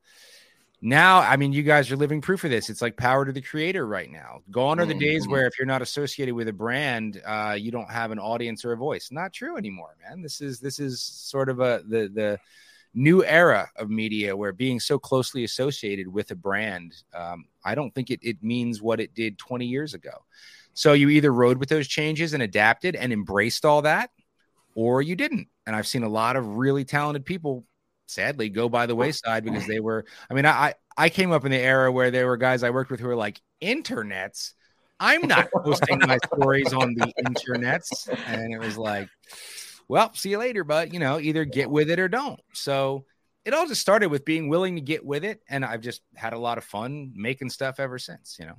now 0.84 1.20
I 1.20 1.36
mean, 1.36 1.54
you 1.54 1.62
guys 1.62 1.90
are 1.90 1.96
living 1.96 2.20
proof 2.20 2.44
of 2.44 2.50
this. 2.50 2.68
It's 2.68 2.82
like 2.82 2.96
power 2.98 3.24
to 3.24 3.32
the 3.32 3.40
creator 3.40 3.86
right 3.86 4.10
now. 4.10 4.42
Gone 4.50 4.78
are 4.78 4.84
the 4.84 4.92
days 4.92 5.26
Mhm. 5.26 5.30
where 5.30 5.46
if 5.46 5.58
you're 5.58 5.66
not 5.66 5.80
associated 5.80 6.34
with 6.34 6.46
a 6.48 6.52
brand, 6.52 7.22
uh, 7.24 7.56
you 7.58 7.70
don't 7.70 7.90
have 7.90 8.10
an 8.10 8.18
audience 8.18 8.66
or 8.66 8.72
a 8.72 8.76
voice. 8.76 9.10
Not 9.10 9.32
true 9.32 9.56
anymore, 9.56 9.96
man. 10.02 10.20
This 10.20 10.42
is 10.42 10.60
this 10.60 10.78
is 10.78 11.02
sort 11.02 11.48
of 11.48 11.60
a 11.60 11.82
the 11.88 12.08
the 12.12 12.38
new 12.92 13.24
era 13.24 13.70
of 13.76 13.88
media 13.88 14.36
where 14.36 14.52
being 14.52 14.78
so 14.78 14.98
closely 14.98 15.42
associated 15.42 16.06
with 16.06 16.30
a 16.30 16.34
brand, 16.36 16.94
um, 17.14 17.46
I 17.64 17.74
don't 17.74 17.92
think 17.94 18.10
it, 18.10 18.20
it 18.22 18.42
means 18.42 18.82
what 18.82 19.00
it 19.00 19.14
did 19.14 19.38
20 19.38 19.66
years 19.66 19.94
ago. 19.94 20.24
So 20.74 20.92
you 20.92 21.08
either 21.08 21.32
rode 21.32 21.58
with 21.58 21.70
those 21.70 21.88
changes 21.88 22.34
and 22.34 22.42
adapted 22.42 22.94
and 22.94 23.10
embraced 23.12 23.64
all 23.64 23.82
that, 23.82 24.10
or 24.74 25.00
you 25.00 25.16
didn't. 25.16 25.48
And 25.66 25.74
I've 25.74 25.86
seen 25.86 26.02
a 26.02 26.08
lot 26.08 26.36
of 26.36 26.46
really 26.56 26.84
talented 26.84 27.24
people 27.24 27.64
sadly 28.06 28.48
go 28.48 28.68
by 28.68 28.86
the 28.86 28.94
wayside 28.94 29.44
because 29.44 29.66
they 29.66 29.80
were, 29.80 30.04
I 30.30 30.34
mean, 30.34 30.46
I, 30.46 30.74
I 30.96 31.08
came 31.08 31.32
up 31.32 31.44
in 31.44 31.50
the 31.50 31.58
era 31.58 31.90
where 31.90 32.10
there 32.10 32.26
were 32.26 32.36
guys 32.36 32.62
I 32.62 32.70
worked 32.70 32.90
with 32.90 33.00
who 33.00 33.08
were 33.08 33.16
like 33.16 33.40
internets. 33.62 34.52
I'm 35.00 35.26
not 35.26 35.50
posting 35.52 35.98
my 36.00 36.18
stories 36.34 36.72
on 36.72 36.94
the 36.94 37.12
internets. 37.26 38.08
And 38.26 38.52
it 38.52 38.58
was 38.58 38.78
like, 38.78 39.08
well, 39.88 40.12
see 40.14 40.30
you 40.30 40.38
later, 40.38 40.64
but 40.64 40.92
you 40.92 41.00
know, 41.00 41.18
either 41.18 41.44
get 41.44 41.70
with 41.70 41.90
it 41.90 41.98
or 41.98 42.08
don't. 42.08 42.40
So 42.52 43.04
it 43.44 43.52
all 43.52 43.66
just 43.66 43.80
started 43.80 44.08
with 44.08 44.24
being 44.24 44.48
willing 44.48 44.76
to 44.76 44.80
get 44.80 45.04
with 45.04 45.24
it, 45.24 45.42
and 45.48 45.64
I've 45.64 45.82
just 45.82 46.00
had 46.14 46.32
a 46.32 46.38
lot 46.38 46.56
of 46.56 46.64
fun 46.64 47.12
making 47.14 47.50
stuff 47.50 47.78
ever 47.78 47.98
since. 47.98 48.38
You 48.40 48.46
know, 48.46 48.56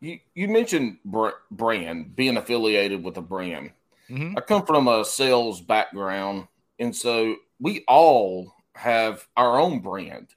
You 0.00 0.18
you 0.34 0.46
mentioned 0.48 0.98
br- 1.04 1.40
brand 1.50 2.14
being 2.14 2.36
affiliated 2.36 3.02
with 3.02 3.16
a 3.16 3.22
brand. 3.22 3.72
Mhm. 4.08 4.34
I 4.36 4.40
come 4.42 4.64
from 4.64 4.86
a 4.86 5.04
sales 5.04 5.60
background, 5.60 6.46
and 6.78 6.94
so 6.94 7.34
we 7.58 7.84
all 7.88 8.54
have 8.74 9.26
our 9.36 9.58
own 9.58 9.80
brand. 9.80 10.28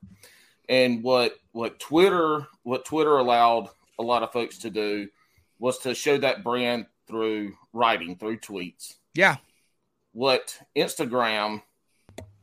And 0.68 1.04
what 1.04 1.36
what 1.52 1.80
Twitter 1.80 2.48
what 2.64 2.86
Twitter 2.86 3.18
allowed 3.18 3.70
a 4.00 4.04
lot 4.04 4.24
of 4.24 4.32
folks 4.34 4.58
to 4.60 4.70
do 4.70 5.08
was 5.60 5.78
to 5.80 5.94
show 5.96 6.18
that 6.18 6.44
brand 6.44 6.86
through 7.08 7.54
writing, 7.72 8.16
through 8.18 8.38
tweets. 8.40 8.96
yeah, 9.14 9.36
What 10.12 10.60
Instagram 10.76 11.62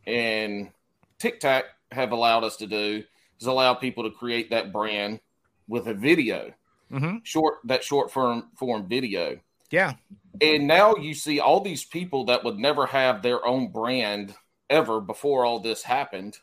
and 0.06 0.70
TikTok 1.18 1.64
have 1.90 2.12
allowed 2.12 2.44
us 2.44 2.56
to 2.58 2.66
do 2.66 3.02
is 3.40 3.46
allow 3.46 3.74
people 3.74 4.04
to 4.04 4.10
create 4.10 4.50
that 4.50 4.72
brand 4.72 5.20
with 5.68 5.86
a 5.88 5.94
video, 5.94 6.52
Mm-hmm. 6.92 7.16
short 7.22 7.54
that 7.64 7.82
short 7.82 8.10
form 8.10 8.48
form 8.58 8.86
video. 8.86 9.40
yeah, 9.70 9.94
And 10.42 10.66
now 10.66 10.94
you 10.96 11.14
see 11.14 11.40
all 11.40 11.60
these 11.60 11.84
people 11.86 12.26
that 12.26 12.44
would 12.44 12.58
never 12.58 12.84
have 12.86 13.22
their 13.22 13.44
own 13.46 13.72
brand 13.72 14.34
ever 14.72 15.00
before 15.00 15.44
all 15.44 15.60
this 15.60 15.82
happened, 15.84 16.38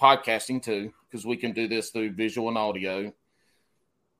podcasting 0.00 0.62
too, 0.62 0.92
because 1.10 1.26
we 1.26 1.36
can 1.36 1.52
do 1.52 1.66
this 1.66 1.90
through 1.90 2.12
visual 2.12 2.48
and 2.48 2.58
audio. 2.58 3.12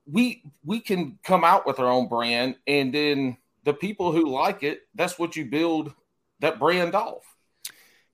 We 0.06 0.42
we 0.64 0.80
can 0.80 1.18
come 1.22 1.44
out 1.44 1.66
with 1.66 1.78
our 1.78 1.86
own 1.86 2.08
brand, 2.08 2.56
and 2.66 2.92
then 2.92 3.36
the 3.64 3.74
people 3.74 4.10
who 4.10 4.28
like 4.28 4.64
it, 4.64 4.80
that's 4.94 5.18
what 5.18 5.36
you 5.36 5.44
build 5.44 5.94
that 6.40 6.58
brand 6.58 6.94
off. 6.96 7.22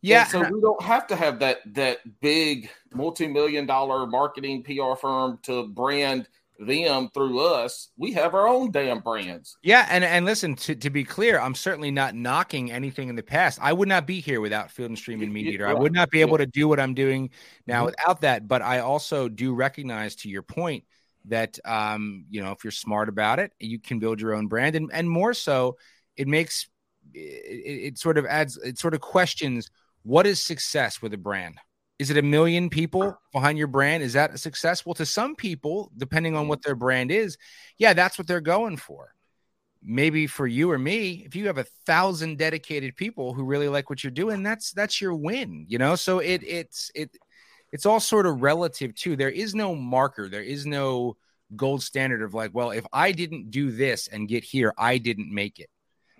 yeah. 0.02 0.22
And 0.22 0.30
so 0.30 0.40
we 0.40 0.60
don't 0.60 0.82
have 0.82 1.06
to 1.08 1.16
have 1.16 1.38
that 1.38 1.58
that 1.74 1.98
big 2.20 2.68
multi-million 2.92 3.66
dollar 3.66 4.06
marketing 4.06 4.62
PR 4.64 4.94
firm 5.00 5.38
to 5.44 5.68
brand 5.68 6.28
them 6.58 7.08
through 7.14 7.40
us. 7.40 7.90
We 7.96 8.12
have 8.12 8.34
our 8.34 8.48
own 8.48 8.70
damn 8.72 9.00
brands. 9.00 9.56
Yeah, 9.62 9.86
and 9.88 10.02
and 10.04 10.24
listen 10.24 10.56
to, 10.56 10.74
to 10.74 10.90
be 10.90 11.04
clear, 11.04 11.40
I'm 11.40 11.54
certainly 11.54 11.90
not 11.90 12.14
knocking 12.14 12.72
anything 12.72 13.08
in 13.08 13.16
the 13.16 13.22
past. 13.22 13.58
I 13.62 13.72
would 13.72 13.88
not 13.88 14.06
be 14.06 14.20
here 14.20 14.40
without 14.40 14.70
Field 14.70 14.90
and 14.90 14.98
Stream 14.98 15.22
and 15.22 15.32
Meat 15.32 15.46
Eater. 15.46 15.68
I 15.68 15.74
would 15.74 15.92
not 15.92 16.10
be 16.10 16.20
able 16.20 16.38
to 16.38 16.46
do 16.46 16.66
what 16.68 16.80
I'm 16.80 16.94
doing 16.94 17.30
now 17.66 17.82
Mhm. 17.82 17.86
without 17.86 18.20
that. 18.22 18.48
But 18.48 18.62
I 18.62 18.80
also 18.80 19.28
do 19.28 19.54
recognize, 19.54 20.16
to 20.16 20.28
your 20.28 20.42
point, 20.42 20.84
that 21.26 21.58
um, 21.64 22.24
you 22.30 22.42
know, 22.42 22.52
if 22.52 22.64
you're 22.64 22.70
smart 22.70 23.08
about 23.08 23.38
it, 23.38 23.52
you 23.60 23.78
can 23.78 23.98
build 23.98 24.20
your 24.20 24.34
own 24.34 24.48
brand, 24.48 24.74
and 24.74 24.90
and 24.92 25.08
more 25.08 25.34
so, 25.34 25.76
it 26.16 26.26
makes 26.26 26.68
it 27.14 27.18
it 27.94 27.98
sort 27.98 28.18
of 28.18 28.26
adds 28.26 28.56
it 28.56 28.78
sort 28.78 28.94
of 28.94 29.00
questions 29.00 29.70
what 30.02 30.26
is 30.26 30.42
success 30.42 31.00
with 31.02 31.12
a 31.14 31.18
brand. 31.18 31.58
Is 31.98 32.10
it 32.10 32.16
a 32.16 32.22
million 32.22 32.70
people 32.70 33.18
behind 33.32 33.58
your 33.58 33.66
brand? 33.66 34.02
Is 34.02 34.12
that 34.12 34.32
a 34.32 34.38
success? 34.38 34.86
Well, 34.86 34.94
to 34.94 35.06
some 35.06 35.34
people, 35.34 35.90
depending 35.96 36.36
on 36.36 36.46
what 36.46 36.62
their 36.62 36.76
brand 36.76 37.10
is, 37.10 37.36
yeah, 37.76 37.92
that's 37.92 38.18
what 38.18 38.28
they're 38.28 38.40
going 38.40 38.76
for. 38.76 39.14
Maybe 39.82 40.26
for 40.26 40.46
you 40.46 40.70
or 40.70 40.78
me 40.78 41.22
if 41.24 41.36
you 41.36 41.46
have 41.46 41.58
a 41.58 41.66
thousand 41.86 42.38
dedicated 42.38 42.96
people 42.96 43.32
who 43.32 43.44
really 43.44 43.68
like 43.68 43.88
what 43.88 44.02
you're 44.02 44.10
doing 44.10 44.42
that's 44.42 44.72
that's 44.72 45.00
your 45.00 45.14
win 45.14 45.66
you 45.68 45.78
know? 45.78 45.94
So 45.94 46.18
it 46.18 46.42
it's 46.44 46.90
it 46.96 47.16
it's 47.70 47.86
all 47.86 48.00
sort 48.00 48.26
of 48.26 48.42
relative 48.42 48.94
too. 48.94 49.14
There 49.14 49.30
is 49.30 49.54
no 49.54 49.76
marker. 49.76 50.28
There 50.28 50.42
is 50.42 50.66
no 50.66 51.16
gold 51.56 51.82
standard 51.82 52.22
of 52.22 52.34
like 52.34 52.50
well 52.52 52.70
if 52.70 52.84
i 52.92 53.10
didn't 53.10 53.50
do 53.50 53.70
this 53.70 54.08
and 54.08 54.28
get 54.28 54.44
here 54.44 54.74
i 54.76 54.98
didn't 54.98 55.32
make 55.32 55.58
it. 55.58 55.70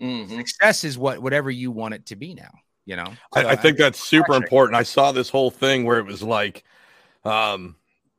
Mm-hmm. 0.00 0.36
success 0.36 0.84
is 0.84 0.96
what 0.96 1.20
whatever 1.20 1.50
you 1.50 1.70
want 1.70 1.92
it 1.92 2.06
to 2.06 2.16
be 2.16 2.32
now 2.34 2.50
you 2.88 2.96
know 2.96 3.12
I, 3.34 3.42
So 3.42 3.48
I 3.50 3.56
think 3.56 3.76
that's 3.78 4.00
super 4.02 4.24
pressure. 4.24 4.42
important. 4.42 4.76
I 4.76 4.82
saw 4.82 5.12
this 5.12 5.28
whole 5.28 5.50
thing 5.50 5.84
where 5.84 5.98
it 5.98 6.06
was 6.06 6.22
like, 6.22 6.64
um, 7.24 7.76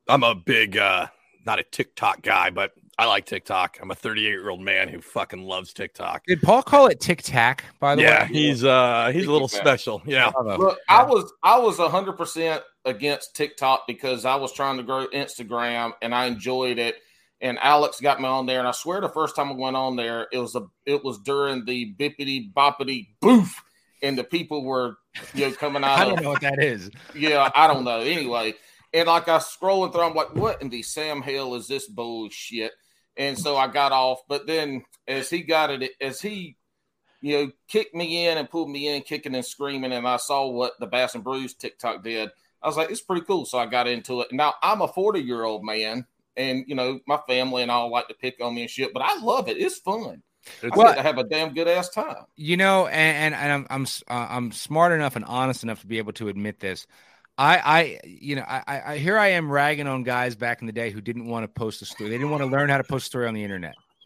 I'm 0.07 0.23
a 0.23 0.35
big, 0.35 0.77
uh, 0.77 1.07
not 1.45 1.59
a 1.59 1.63
TikTok 1.63 2.21
guy, 2.21 2.51
but 2.51 2.73
I 2.99 3.05
like 3.05 3.25
TikTok. 3.25 3.79
I'm 3.81 3.89
a 3.91 3.95
38 3.95 4.27
year 4.27 4.49
old 4.49 4.61
man 4.61 4.87
who 4.89 5.01
fucking 5.01 5.41
loves 5.41 5.73
TikTok. 5.73 6.23
did 6.27 6.41
paul 6.41 6.61
call 6.61 6.87
it 6.87 6.99
tic 6.99 7.21
tac 7.23 7.63
by 7.79 7.95
the 7.95 8.01
way? 8.01 8.07
Yeah, 8.07 8.23
way 8.23 8.29
he's 8.31 8.63
uh 8.63 9.09
he's 9.13 9.25
a 9.25 9.31
little 9.31 9.47
Tic-tac. 9.47 9.65
special. 9.67 10.01
Yeah. 10.05 10.31
Bravo. 10.31 10.57
Look, 10.57 10.79
I 10.87 11.03
was 11.03 11.31
I 11.41 11.57
was 11.57 11.77
hundred 11.79 12.13
percent 12.17 12.61
against 12.85 13.35
TikTok 13.35 13.87
because 13.87 14.25
I 14.25 14.35
was 14.35 14.53
trying 14.53 14.77
to 14.77 14.83
grow 14.83 15.07
Instagram 15.07 15.93
and 16.01 16.13
I 16.13 16.25
enjoyed 16.25 16.77
it. 16.77 16.95
And 17.41 17.57
Alex 17.59 18.01
got 18.01 18.19
me 18.19 18.27
on 18.27 18.45
there, 18.47 18.59
and 18.59 18.67
I 18.67 18.71
swear 18.71 18.99
the 18.99 19.07
first 19.07 19.33
time 19.33 19.47
I 19.49 19.53
went 19.53 19.77
on 19.77 19.95
there, 19.95 20.27
it 20.33 20.39
was 20.39 20.55
a 20.55 20.65
it 20.85 21.01
was 21.05 21.19
during 21.19 21.63
the 21.63 21.95
bippity 21.97 22.51
boppity 22.51 23.07
boof, 23.21 23.63
and 24.01 24.17
the 24.17 24.23
people 24.23 24.63
were 24.63 24.97
you 25.33 25.47
know 25.47 25.53
coming 25.53 25.83
out 25.85 25.99
i 25.99 26.05
don't 26.05 26.21
know 26.21 26.29
what 26.29 26.41
that 26.41 26.61
is 26.63 26.89
yeah, 27.15 27.49
I 27.55 27.67
don't 27.67 27.83
know. 27.83 27.99
Anyway, 27.99 28.55
and 28.93 29.07
like 29.07 29.27
I 29.27 29.37
scrolling 29.37 29.91
through, 29.91 30.01
I'm 30.01 30.15
like, 30.15 30.35
what 30.35 30.61
in 30.61 30.69
the 30.69 30.81
Sam 30.83 31.21
Hill 31.21 31.55
is 31.55 31.67
this 31.67 31.87
bullshit? 31.87 32.71
And 33.17 33.37
so 33.37 33.57
I 33.57 33.67
got 33.67 33.91
off. 33.91 34.21
But 34.27 34.47
then 34.47 34.83
as 35.07 35.29
he 35.29 35.41
got 35.41 35.69
it, 35.69 35.91
as 35.99 36.21
he, 36.21 36.57
you 37.21 37.37
know, 37.37 37.51
kicked 37.67 37.93
me 37.93 38.27
in 38.27 38.37
and 38.37 38.49
pulled 38.49 38.69
me 38.69 38.87
in, 38.87 39.01
kicking 39.01 39.35
and 39.35 39.45
screaming, 39.45 39.91
and 39.91 40.07
I 40.07 40.17
saw 40.17 40.47
what 40.47 40.73
the 40.79 40.87
Bass 40.87 41.15
and 41.15 41.23
Brews 41.23 41.53
TikTok 41.53 42.03
did, 42.03 42.29
I 42.61 42.67
was 42.67 42.77
like, 42.77 42.91
it's 42.91 43.01
pretty 43.01 43.25
cool. 43.25 43.45
So 43.45 43.57
I 43.57 43.65
got 43.65 43.87
into 43.87 44.21
it. 44.21 44.31
Now 44.31 44.53
I'm 44.63 44.81
a 44.81 44.87
40 44.87 45.19
year 45.19 45.43
old 45.43 45.63
man, 45.63 46.05
and 46.37 46.63
you 46.67 46.75
know, 46.75 46.99
my 47.07 47.19
family 47.27 47.61
and 47.61 47.71
all 47.71 47.91
like 47.91 48.07
to 48.07 48.13
pick 48.13 48.41
on 48.41 48.55
me 48.55 48.61
and 48.61 48.71
shit, 48.71 48.93
but 48.93 49.03
I 49.03 49.19
love 49.19 49.49
it. 49.49 49.57
It's 49.57 49.79
fun. 49.79 50.23
I 50.63 50.69
Well- 50.75 50.95
to 50.95 51.01
have 51.01 51.17
a 51.17 51.23
damn 51.23 51.53
good 51.53 51.67
ass 51.67 51.89
time. 51.89 52.23
you 52.35 52.57
know 52.57 52.87
and 52.87 53.33
and, 53.33 53.35
and 53.35 53.51
i'm 53.53 53.67
I'm 53.69 53.83
uh, 54.09 54.27
i'm 54.29 54.51
smart 54.51 54.91
enough 54.91 55.15
and 55.15 55.25
honest 55.25 55.63
enough 55.63 55.81
to 55.81 55.87
be 55.87 55.97
able 55.97 56.13
to 56.13 56.27
admit 56.29 56.59
this. 56.59 56.87
I 57.37 57.57
i 57.57 57.99
you 58.05 58.35
know 58.35 58.43
I, 58.47 58.63
I 58.67 58.93
I 58.93 58.97
here 58.97 59.17
i 59.17 59.29
am 59.29 59.49
ragging 59.51 59.87
on 59.87 60.03
guys 60.03 60.35
back 60.35 60.61
in 60.61 60.67
the 60.67 60.73
day 60.73 60.89
who 60.91 60.99
didn't 61.01 61.27
want 61.27 61.43
to 61.43 61.47
post 61.47 61.81
a 61.81 61.85
story. 61.85 62.09
They 62.09 62.17
didn't 62.17 62.31
want 62.31 62.43
to 62.43 62.47
learn 62.49 62.69
how 62.69 62.77
to 62.77 62.83
post 62.83 63.03
a 63.03 63.05
story 63.07 63.27
on 63.27 63.33
the 63.33 63.43
internet. 63.43 63.75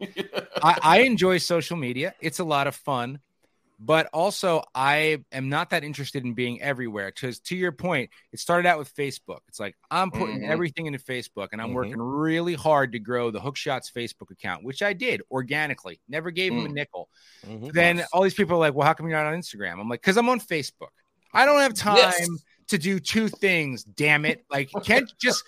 I, 0.62 0.78
I 0.82 0.98
enjoy 1.00 1.38
social 1.38 1.76
media. 1.76 2.14
It's 2.20 2.38
a 2.38 2.44
lot 2.44 2.66
of 2.66 2.74
fun 2.76 3.18
but 3.80 4.08
also 4.12 4.62
i 4.74 5.18
am 5.32 5.48
not 5.48 5.70
that 5.70 5.82
interested 5.82 6.24
in 6.24 6.32
being 6.32 6.62
everywhere 6.62 7.10
because 7.14 7.40
to 7.40 7.56
your 7.56 7.72
point 7.72 8.08
it 8.32 8.38
started 8.38 8.68
out 8.68 8.78
with 8.78 8.94
facebook 8.94 9.40
it's 9.48 9.58
like 9.58 9.74
i'm 9.90 10.10
putting 10.10 10.40
Mhm. 10.40 10.48
everything 10.48 10.86
into 10.86 10.98
facebook 11.00 11.48
and 11.52 11.60
i'm 11.60 11.70
Mhm. 11.70 11.74
working 11.74 11.98
really 12.00 12.54
hard 12.54 12.92
to 12.92 12.98
grow 13.00 13.30
the 13.32 13.40
hookshots 13.40 13.92
facebook 13.92 14.30
account 14.30 14.62
which 14.64 14.80
i 14.82 14.92
did 14.92 15.22
organically 15.30 16.00
never 16.08 16.30
gave 16.30 16.52
him 16.52 16.66
a 16.66 16.68
Mm. 16.68 16.74
nickel 16.74 17.08
Mhm. 17.46 17.72
then 17.72 18.04
all 18.12 18.22
these 18.22 18.34
people 18.34 18.54
are 18.56 18.60
like, 18.60 18.74
well, 18.74 18.86
how 18.86 18.94
come 18.94 19.08
you're 19.08 19.18
not 19.22 19.26
on 19.32 19.38
Instagram? 19.38 19.80
I'm 19.80 19.88
like, 19.88 20.00
because 20.00 20.16
I'm 20.16 20.28
on 20.28 20.40
Facebook. 20.40 20.88
I 21.32 21.44
don't 21.44 21.60
have 21.60 21.74
time 21.74 21.96
Yes. 21.96 22.28
to 22.68 22.78
do 22.78 22.98
two 23.00 23.28
things. 23.28 23.82
Damn 23.84 24.24
it! 24.24 24.44
Like, 24.50 24.70
can't 24.84 25.12
just 25.20 25.42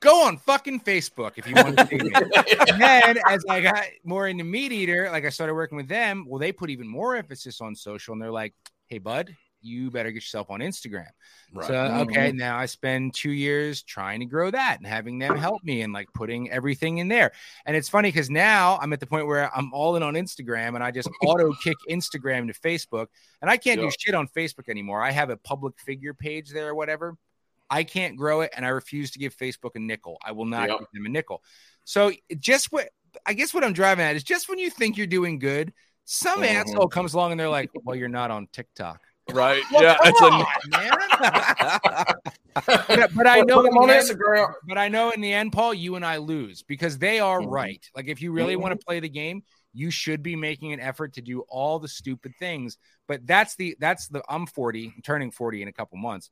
go 0.00 0.26
on 0.26 0.36
fucking 0.38 0.80
Facebook 0.80 1.32
if 1.36 1.46
you 1.46 1.54
want 1.54 1.76
to 1.76 1.86
see 1.86 1.96
me. 1.96 2.10
and 2.68 2.80
then 2.80 3.18
as 3.28 3.44
I 3.48 3.60
got 3.60 3.84
more 4.04 4.28
into 4.28 4.44
Meat 4.44 4.72
Eater, 4.72 5.08
like 5.10 5.24
I 5.24 5.30
started 5.30 5.54
working 5.54 5.76
with 5.76 5.88
them. 5.88 6.24
Well, 6.28 6.38
they 6.38 6.52
put 6.52 6.70
even 6.70 6.88
more 6.88 7.16
emphasis 7.16 7.60
on 7.60 7.74
social, 7.74 8.12
and 8.12 8.22
they're 8.22 8.30
like, 8.30 8.54
hey, 8.86 8.98
bud, 8.98 9.34
you 9.60 9.90
better 9.90 10.10
get 10.10 10.16
yourself 10.16 10.50
on 10.50 10.60
Instagram. 10.60 11.06
Right. 11.52 11.66
So 11.66 11.72
mm-hmm. 11.72 12.00
okay, 12.00 12.32
now 12.32 12.56
I 12.56 12.66
spend 12.66 13.14
two 13.14 13.30
years 13.30 13.82
trying 13.82 14.20
to 14.20 14.26
grow 14.26 14.50
that 14.50 14.78
and 14.78 14.86
having 14.86 15.18
them 15.18 15.36
help 15.36 15.62
me 15.64 15.82
and 15.82 15.92
like 15.92 16.08
putting 16.14 16.50
everything 16.50 16.98
in 16.98 17.08
there. 17.08 17.32
And 17.66 17.76
it's 17.76 17.88
funny 17.88 18.08
because 18.08 18.30
now 18.30 18.78
I'm 18.80 18.92
at 18.92 19.00
the 19.00 19.06
point 19.06 19.26
where 19.26 19.54
I'm 19.56 19.72
all 19.72 19.96
in 19.96 20.02
on 20.02 20.14
Instagram 20.14 20.74
and 20.74 20.84
I 20.84 20.90
just 20.90 21.08
auto 21.24 21.52
kick 21.64 21.76
Instagram 21.90 22.52
to 22.52 22.60
Facebook, 22.60 23.06
and 23.42 23.50
I 23.50 23.56
can't 23.56 23.80
Yeah. 23.80 23.86
do 23.86 23.92
shit 23.98 24.14
on 24.14 24.28
Facebook 24.28 24.68
anymore. 24.68 25.02
I 25.02 25.10
have 25.10 25.30
a 25.30 25.36
public 25.36 25.78
figure 25.78 26.14
page 26.14 26.50
there 26.50 26.68
or 26.68 26.74
whatever. 26.74 27.16
I 27.70 27.84
can't 27.84 28.16
grow 28.16 28.40
it, 28.40 28.52
and 28.56 28.64
I 28.64 28.70
refuse 28.70 29.10
to 29.12 29.18
give 29.18 29.36
Facebook 29.36 29.74
a 29.74 29.78
nickel. 29.78 30.18
I 30.24 30.32
will 30.32 30.46
not 30.46 30.68
Yep. 30.68 30.78
give 30.78 30.88
them 30.92 31.06
a 31.06 31.08
nickel. 31.08 31.42
So 31.84 32.12
just 32.38 32.72
what 32.72 32.88
I 33.26 33.32
guess 33.32 33.54
what 33.54 33.64
I'm 33.64 33.72
driving 33.72 34.04
at 34.04 34.16
is 34.16 34.22
just 34.22 34.48
when 34.48 34.58
you 34.58 34.70
think 34.70 34.96
you're 34.96 35.06
doing 35.06 35.38
good, 35.38 35.72
some 36.04 36.40
Mhm. 36.42 36.54
asshole 36.54 36.88
comes 36.88 37.14
along 37.14 37.32
and 37.32 37.40
they're 37.40 37.48
like, 37.48 37.70
"Well, 37.84 37.96
you're 37.96 38.08
not 38.08 38.30
on 38.30 38.46
TikTok." 38.52 39.00
Right. 39.30 39.62
Well, 39.72 39.82
yeah. 39.82 39.96
It's 40.04 40.20
a 40.20 40.24
on, 40.24 40.46
man. 40.70 40.92
but, 42.88 43.14
but 43.14 43.26
I 43.26 43.40
know 43.40 43.60
in 43.60 43.72
on 43.76 43.88
the 43.88 43.94
end, 43.94 44.08
Instagram. 44.08 44.52
but 44.66 44.78
I 44.78 44.88
know 44.88 45.10
in 45.10 45.20
the 45.20 45.32
end, 45.32 45.52
Paul, 45.52 45.74
you 45.74 45.96
and 45.96 46.04
I 46.04 46.16
lose 46.18 46.62
because 46.62 46.98
they 46.98 47.20
are 47.20 47.40
Mhm. 47.40 47.50
right. 47.50 47.86
Like 47.94 48.06
if 48.08 48.20
you 48.22 48.32
really 48.32 48.56
Mhm. 48.56 48.60
want 48.62 48.78
to 48.80 48.84
play 48.84 49.00
the 49.00 49.08
game, 49.08 49.42
you 49.72 49.90
should 49.90 50.22
be 50.22 50.34
making 50.34 50.72
an 50.72 50.80
effort 50.80 51.14
to 51.14 51.22
do 51.22 51.40
all 51.48 51.78
the 51.78 51.88
stupid 51.88 52.32
things. 52.38 52.78
But 53.06 53.26
that's 53.26 53.54
the 53.56 53.76
that's 53.78 54.08
the 54.08 54.22
I'm 54.28 54.46
40, 54.46 54.92
I'm 54.94 55.02
turning 55.02 55.30
40 55.30 55.62
in 55.62 55.68
a 55.68 55.72
couple 55.72 55.98
months. 55.98 56.30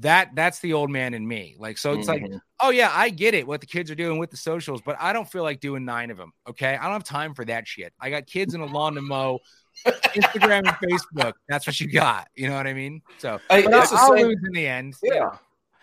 That 0.00 0.30
that's 0.34 0.60
the 0.60 0.72
old 0.72 0.90
man 0.90 1.14
in 1.14 1.26
me. 1.26 1.56
Like 1.58 1.78
so 1.78 1.92
it's 1.92 2.08
like, 2.08 2.22
Mhm. 2.22 2.40
oh 2.60 2.70
yeah, 2.70 2.90
I 2.92 3.10
get 3.10 3.34
it 3.34 3.46
what 3.46 3.60
the 3.60 3.66
kids 3.66 3.90
are 3.90 3.94
doing 3.94 4.18
with 4.18 4.30
the 4.30 4.36
socials, 4.36 4.80
but 4.84 4.96
I 5.00 5.12
don't 5.12 5.30
feel 5.30 5.42
like 5.42 5.60
doing 5.60 5.84
nine 5.84 6.10
of 6.10 6.16
them. 6.16 6.32
Okay. 6.48 6.76
I 6.76 6.82
don't 6.84 6.92
have 6.92 7.04
time 7.04 7.34
for 7.34 7.44
that 7.46 7.66
shit. 7.68 7.92
I 8.00 8.10
got 8.10 8.26
kids 8.26 8.54
in 8.54 8.60
a 8.60 8.66
lawn 8.66 8.94
to 8.94 9.02
mow. 9.02 9.40
Instagram 9.86 10.66
and 10.66 10.76
Facebook. 10.90 11.34
That's 11.48 11.66
what 11.66 11.78
you 11.80 11.88
got. 11.90 12.28
You 12.34 12.48
know 12.48 12.56
what 12.56 12.66
I 12.66 12.74
mean? 12.74 13.02
So 13.18 13.38
Hey, 13.48 13.64
I'll, 13.66 13.74
I'll 13.74 13.86
same- 14.16 14.26
lose 14.26 14.36
in 14.46 14.52
the 14.52 14.66
end. 14.66 14.94
Yeah. 15.02 15.30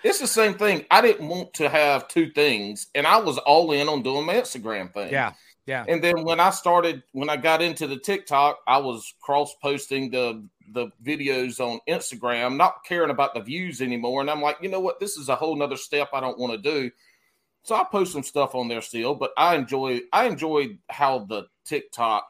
It's 0.04 0.20
the 0.20 0.28
same 0.28 0.54
thing. 0.54 0.86
I 0.92 1.02
didn't 1.02 1.28
want 1.28 1.54
to 1.56 1.70
have 1.70 2.08
two 2.08 2.30
things, 2.32 2.88
and 2.94 3.08
I 3.08 3.18
was 3.18 3.38
all 3.40 3.72
in 3.72 3.90
on 3.90 4.04
doing 4.04 4.26
my 4.26 4.36
Instagram 4.36 4.94
thing. 4.94 5.12
Yeah. 5.12 5.34
Yeah. 5.66 5.84
And 5.88 6.04
then 6.04 6.24
when 6.24 6.40
I 6.40 6.52
started, 6.52 7.02
when 7.14 7.30
I 7.30 7.36
got 7.36 7.62
into 7.62 7.88
the 7.88 7.98
TikTok, 7.98 8.60
I 8.68 8.78
was 8.78 9.14
cross 9.22 9.56
posting 9.62 10.12
the 10.12 10.48
the 10.74 10.88
videos 11.04 11.60
on 11.60 11.80
Instagram, 11.88 12.58
not 12.58 12.84
caring 12.84 13.12
about 13.12 13.34
the 13.34 13.42
views 13.42 13.82
anymore. 13.82 14.22
And 14.22 14.30
I'm 14.30 14.42
like, 14.42 14.58
you 14.62 14.70
know 14.70 14.80
what? 14.80 15.00
This 15.00 15.18
is 15.18 15.30
a 15.30 15.36
whole 15.36 15.56
nother 15.56 15.78
step 15.78 16.10
I 16.14 16.20
don't 16.20 16.38
want 16.38 16.54
to 16.54 16.72
do. 16.72 16.92
So 17.64 17.76
I 17.76 17.84
post 17.84 18.14
some 18.14 18.24
stuff 18.24 18.56
on 18.56 18.68
there 18.68 18.82
still, 18.82 19.14
but 19.16 19.32
I 19.38 19.56
enjoy 19.56 20.02
I 20.14 20.26
enjoy 20.26 20.78
how 20.90 21.20
the 21.20 21.48
TikTok 21.66 22.28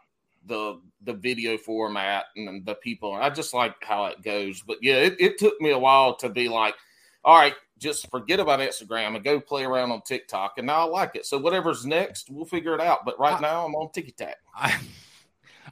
the 0.47 0.79
the 1.01 1.13
video 1.13 1.57
format 1.57 2.25
and 2.35 2.65
the 2.65 2.75
people. 2.75 3.13
I 3.13 3.29
just 3.29 3.53
like 3.53 3.75
how 3.81 4.05
it 4.05 4.23
goes. 4.23 4.61
But 4.61 4.77
yeah, 4.81 4.95
it, 4.95 5.15
it 5.19 5.37
took 5.37 5.59
me 5.61 5.71
a 5.71 5.77
while 5.77 6.15
to 6.17 6.29
be 6.29 6.49
like, 6.49 6.75
all 7.23 7.37
right, 7.37 7.53
just 7.77 8.09
forget 8.09 8.39
about 8.39 8.59
Instagram 8.59 9.15
and 9.15 9.23
go 9.23 9.39
play 9.39 9.63
around 9.63 9.91
on 9.91 10.01
TikTok. 10.01 10.53
And 10.57 10.67
now 10.67 10.79
I 10.79 10.83
like 10.89 11.15
it. 11.15 11.25
So 11.25 11.37
whatever's 11.37 11.85
next, 11.85 12.29
we'll 12.29 12.45
figure 12.45 12.73
it 12.73 12.81
out. 12.81 13.05
But 13.05 13.19
right 13.19 13.39
now 13.39 13.65
I'm 13.65 13.75
on 13.75 13.91
TikTok. 13.91 14.35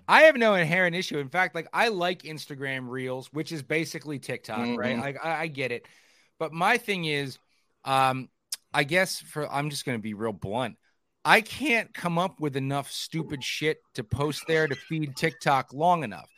I, 0.08 0.24
have 0.24 0.38
no 0.38 0.56
inherent 0.56 0.96
issue. 0.96 1.18
In 1.18 1.30
fact, 1.30 1.56
like 1.56 1.68
I 1.74 1.90
like 1.90 2.24
Instagram 2.24 2.90
Reels, 2.90 3.28
which 3.34 3.52
is 3.52 3.64
basically 3.64 4.20
TikTok, 4.20 4.60
mm-hmm. 4.60 4.78
right? 4.78 4.98
Like 4.98 5.24
I, 5.24 5.42
I, 5.42 5.48
get 5.48 5.72
it. 5.72 5.86
But 6.40 6.54
my 6.54 6.78
thing 6.78 7.06
is, 7.06 7.38
um, 7.84 8.30
I 8.74 8.84
guess 8.84 9.20
for 9.20 9.52
I'm 9.52 9.70
just 9.70 9.86
gonna 9.86 10.00
be 10.00 10.14
real 10.14 10.34
blunt. 10.34 10.78
I 11.24 11.42
can't 11.42 11.92
come 11.94 12.20
up 12.20 12.40
with 12.40 12.56
enough 12.56 12.92
stupid 12.92 13.44
shit 13.44 13.80
to 13.96 14.04
post 14.04 14.44
there 14.48 14.68
to 14.68 14.76
feed 14.76 15.16
TikTok 15.16 15.74
long 15.74 16.04
enough. 16.04 16.30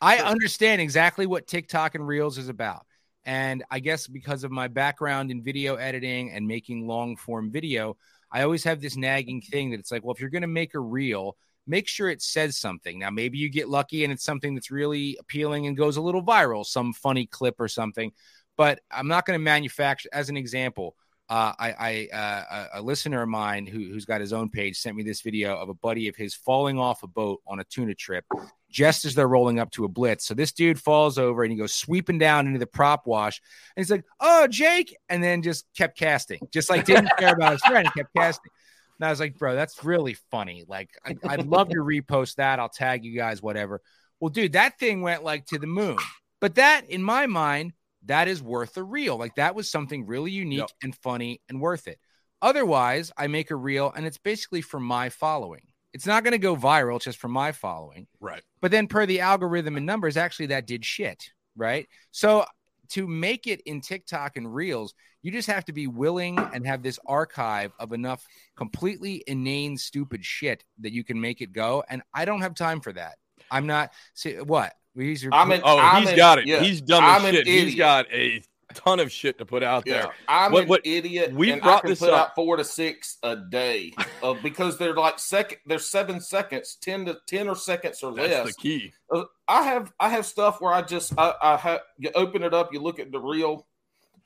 I 0.00 0.18
understand 0.18 0.80
exactly 0.80 1.26
what 1.26 1.48
TikTok 1.48 1.94
and 1.94 2.06
Reels 2.06 2.38
is 2.38 2.48
about. 2.48 2.86
And 3.24 3.64
I 3.72 3.80
guess 3.80 4.06
because 4.06 4.44
of 4.44 4.52
my 4.52 4.68
background 4.68 5.32
in 5.32 5.42
video 5.42 5.74
editing 5.74 6.30
and 6.30 6.46
making 6.46 6.86
long 6.86 7.16
form 7.16 7.50
video, 7.50 7.96
I 8.30 8.42
always 8.42 8.62
have 8.64 8.80
this 8.80 8.96
nagging 8.96 9.40
thing 9.40 9.70
that 9.70 9.80
it's 9.80 9.90
like, 9.90 10.04
well, 10.04 10.14
if 10.14 10.20
you're 10.20 10.30
going 10.30 10.42
to 10.42 10.48
make 10.48 10.74
a 10.74 10.80
reel, 10.80 11.36
make 11.66 11.88
sure 11.88 12.08
it 12.08 12.22
says 12.22 12.56
something. 12.56 12.98
Now, 12.98 13.10
maybe 13.10 13.38
you 13.38 13.48
get 13.48 13.68
lucky 13.68 14.04
and 14.04 14.12
it's 14.12 14.24
something 14.24 14.54
that's 14.54 14.70
really 14.70 15.16
appealing 15.20 15.66
and 15.66 15.76
goes 15.76 15.96
a 15.96 16.02
little 16.02 16.22
viral, 16.22 16.64
some 16.64 16.92
funny 16.92 17.26
clip 17.26 17.60
or 17.60 17.68
something. 17.68 18.12
But 18.56 18.80
I'm 18.90 19.08
not 19.08 19.26
going 19.26 19.38
to 19.38 19.42
manufacture, 19.42 20.08
as 20.12 20.28
an 20.28 20.36
example, 20.36 20.96
uh, 21.28 21.52
I, 21.58 22.08
I 22.12 22.16
uh, 22.16 22.66
a 22.74 22.82
listener 22.82 23.22
of 23.22 23.28
mine 23.28 23.66
who, 23.66 23.78
who's 23.78 24.04
got 24.04 24.20
his 24.20 24.32
own 24.32 24.48
page 24.48 24.78
sent 24.78 24.96
me 24.96 25.02
this 25.02 25.22
video 25.22 25.56
of 25.56 25.68
a 25.68 25.74
buddy 25.74 26.06
of 26.06 26.14
his 26.14 26.34
falling 26.34 26.78
off 26.78 27.02
a 27.02 27.08
boat 27.08 27.40
on 27.46 27.58
a 27.58 27.64
tuna 27.64 27.94
trip 27.94 28.24
just 28.70 29.04
as 29.04 29.14
they're 29.14 29.26
rolling 29.26 29.58
up 29.58 29.70
to 29.72 29.84
a 29.84 29.88
blitz. 29.88 30.26
So 30.26 30.34
this 30.34 30.52
dude 30.52 30.80
falls 30.80 31.18
over 31.18 31.42
and 31.42 31.50
he 31.50 31.58
goes 31.58 31.74
sweeping 31.74 32.18
down 32.18 32.46
into 32.46 32.58
the 32.58 32.66
prop 32.66 33.06
wash. 33.06 33.40
And 33.74 33.82
he's 33.82 33.90
like, 33.90 34.04
Oh, 34.20 34.46
Jake. 34.46 34.96
And 35.08 35.22
then 35.22 35.42
just 35.42 35.66
kept 35.76 35.98
casting, 35.98 36.40
just 36.52 36.70
like 36.70 36.84
didn't 36.84 37.10
care 37.18 37.34
about 37.34 37.52
his 37.52 37.62
friend 37.62 37.86
and 37.86 37.94
kept 37.94 38.14
casting. 38.14 38.50
And 38.98 39.06
I 39.06 39.10
was 39.10 39.20
like, 39.20 39.38
Bro, 39.38 39.54
that's 39.54 39.84
really 39.84 40.14
funny. 40.30 40.64
Like, 40.66 40.90
I, 41.04 41.16
I'd 41.28 41.46
love 41.46 41.68
to 41.70 41.76
repost 41.76 42.36
that. 42.36 42.58
I'll 42.58 42.68
tag 42.68 43.04
you 43.04 43.16
guys, 43.16 43.42
whatever. 43.42 43.80
Well, 44.20 44.30
dude, 44.30 44.52
that 44.52 44.78
thing 44.78 45.02
went 45.02 45.24
like 45.24 45.46
to 45.46 45.58
the 45.58 45.66
moon. 45.66 45.98
But 46.40 46.56
that, 46.56 46.88
in 46.88 47.02
my 47.02 47.26
mind, 47.26 47.72
that 48.06 48.28
is 48.28 48.42
worth 48.42 48.76
a 48.76 48.82
reel. 48.82 49.16
Like 49.16 49.34
that 49.36 49.54
was 49.54 49.70
something 49.70 50.06
really 50.06 50.30
unique 50.30 50.60
yep. 50.60 50.70
and 50.82 50.94
funny 50.94 51.40
and 51.48 51.60
worth 51.60 51.88
it. 51.88 51.98
Otherwise, 52.40 53.12
I 53.16 53.26
make 53.26 53.50
a 53.50 53.56
reel 53.56 53.92
and 53.94 54.06
it's 54.06 54.18
basically 54.18 54.62
for 54.62 54.80
my 54.80 55.08
following. 55.08 55.62
It's 55.92 56.06
not 56.06 56.24
going 56.24 56.32
to 56.32 56.38
go 56.38 56.56
viral 56.56 57.00
just 57.00 57.18
for 57.18 57.28
my 57.28 57.52
following. 57.52 58.06
Right. 58.20 58.42
But 58.60 58.70
then 58.70 58.86
per 58.86 59.06
the 59.06 59.20
algorithm 59.20 59.76
and 59.76 59.86
numbers, 59.86 60.16
actually 60.16 60.46
that 60.46 60.66
did 60.66 60.84
shit. 60.84 61.30
Right. 61.56 61.88
So 62.10 62.44
to 62.90 63.06
make 63.06 63.46
it 63.46 63.60
in 63.62 63.80
TikTok 63.80 64.36
and 64.36 64.54
Reels, 64.54 64.94
you 65.22 65.32
just 65.32 65.48
have 65.48 65.64
to 65.66 65.72
be 65.72 65.86
willing 65.86 66.38
and 66.38 66.66
have 66.66 66.82
this 66.82 66.98
archive 67.06 67.72
of 67.78 67.92
enough 67.92 68.24
completely 68.56 69.24
inane, 69.26 69.76
stupid 69.76 70.24
shit 70.24 70.64
that 70.80 70.92
you 70.92 71.04
can 71.04 71.20
make 71.20 71.40
it 71.40 71.52
go. 71.52 71.82
And 71.88 72.02
I 72.14 72.24
don't 72.24 72.42
have 72.42 72.54
time 72.54 72.80
for 72.80 72.92
that. 72.92 73.16
I'm 73.50 73.66
not. 73.66 73.92
See 74.14 74.34
what? 74.36 74.74
He's 74.94 75.22
your, 75.22 75.34
I'm 75.34 75.52
an, 75.52 75.60
oh, 75.62 75.78
I'm 75.78 76.02
he's 76.02 76.10
an, 76.10 76.16
got 76.16 76.38
it. 76.38 76.46
Yeah, 76.46 76.60
he's 76.60 76.80
dumb 76.80 77.04
as 77.04 77.24
I'm 77.24 77.34
shit. 77.34 77.46
He's 77.46 77.74
got 77.74 78.06
a 78.12 78.42
ton 78.74 79.00
of 79.00 79.10
shit 79.10 79.38
to 79.38 79.46
put 79.46 79.62
out 79.62 79.84
yeah, 79.86 79.92
there. 79.92 80.10
I'm 80.28 80.52
what, 80.52 80.62
an 80.64 80.68
what, 80.68 80.86
idiot. 80.86 81.32
We 81.32 81.54
brought 81.58 81.84
can 81.84 81.96
put 81.96 82.10
up. 82.10 82.30
out 82.30 82.34
four 82.34 82.56
to 82.56 82.64
six 82.64 83.18
a 83.22 83.36
day 83.36 83.92
of 84.22 84.42
because 84.42 84.78
they're 84.78 84.94
like 84.94 85.18
second. 85.18 85.58
They're 85.66 85.78
seven 85.78 86.20
seconds, 86.20 86.76
ten 86.80 87.04
to 87.06 87.18
ten 87.26 87.48
or 87.48 87.56
seconds 87.56 88.02
or 88.02 88.14
That's 88.14 88.28
less. 88.28 88.46
The 88.46 88.52
key. 88.54 88.92
Uh, 89.10 89.24
I 89.48 89.62
have 89.62 89.92
I 90.00 90.08
have 90.08 90.26
stuff 90.26 90.60
where 90.60 90.72
I 90.72 90.82
just 90.82 91.12
I, 91.18 91.34
I 91.40 91.56
have 91.56 91.80
you 91.98 92.10
open 92.14 92.42
it 92.42 92.54
up, 92.54 92.72
you 92.72 92.80
look 92.80 92.98
at 92.98 93.12
the 93.12 93.20
reel 93.20 93.66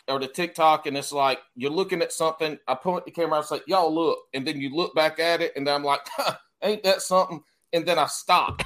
or 0.09 0.18
the 0.18 0.28
TikTok, 0.28 0.87
and 0.87 0.97
it's 0.97 1.12
like 1.12 1.38
you're 1.54 1.70
looking 1.70 2.02
at 2.02 2.12
something. 2.12 2.58
I 2.67 2.75
point 2.75 3.04
the 3.04 3.10
camera, 3.10 3.38
I 3.38 3.43
say, 3.43 3.60
"Y'all 3.67 3.95
look," 3.95 4.19
and 4.34 4.47
then 4.47 4.60
you 4.60 4.75
look 4.75 4.95
back 4.95 5.19
at 5.19 5.41
it, 5.41 5.52
and 5.56 5.69
I'm 5.69 5.84
like, 5.84 6.00
huh, 6.06 6.34
"Ain't 6.62 6.82
that 6.84 7.02
something?" 7.02 7.43
And 7.73 7.86
then 7.86 7.99
I 7.99 8.06
stop. 8.06 8.62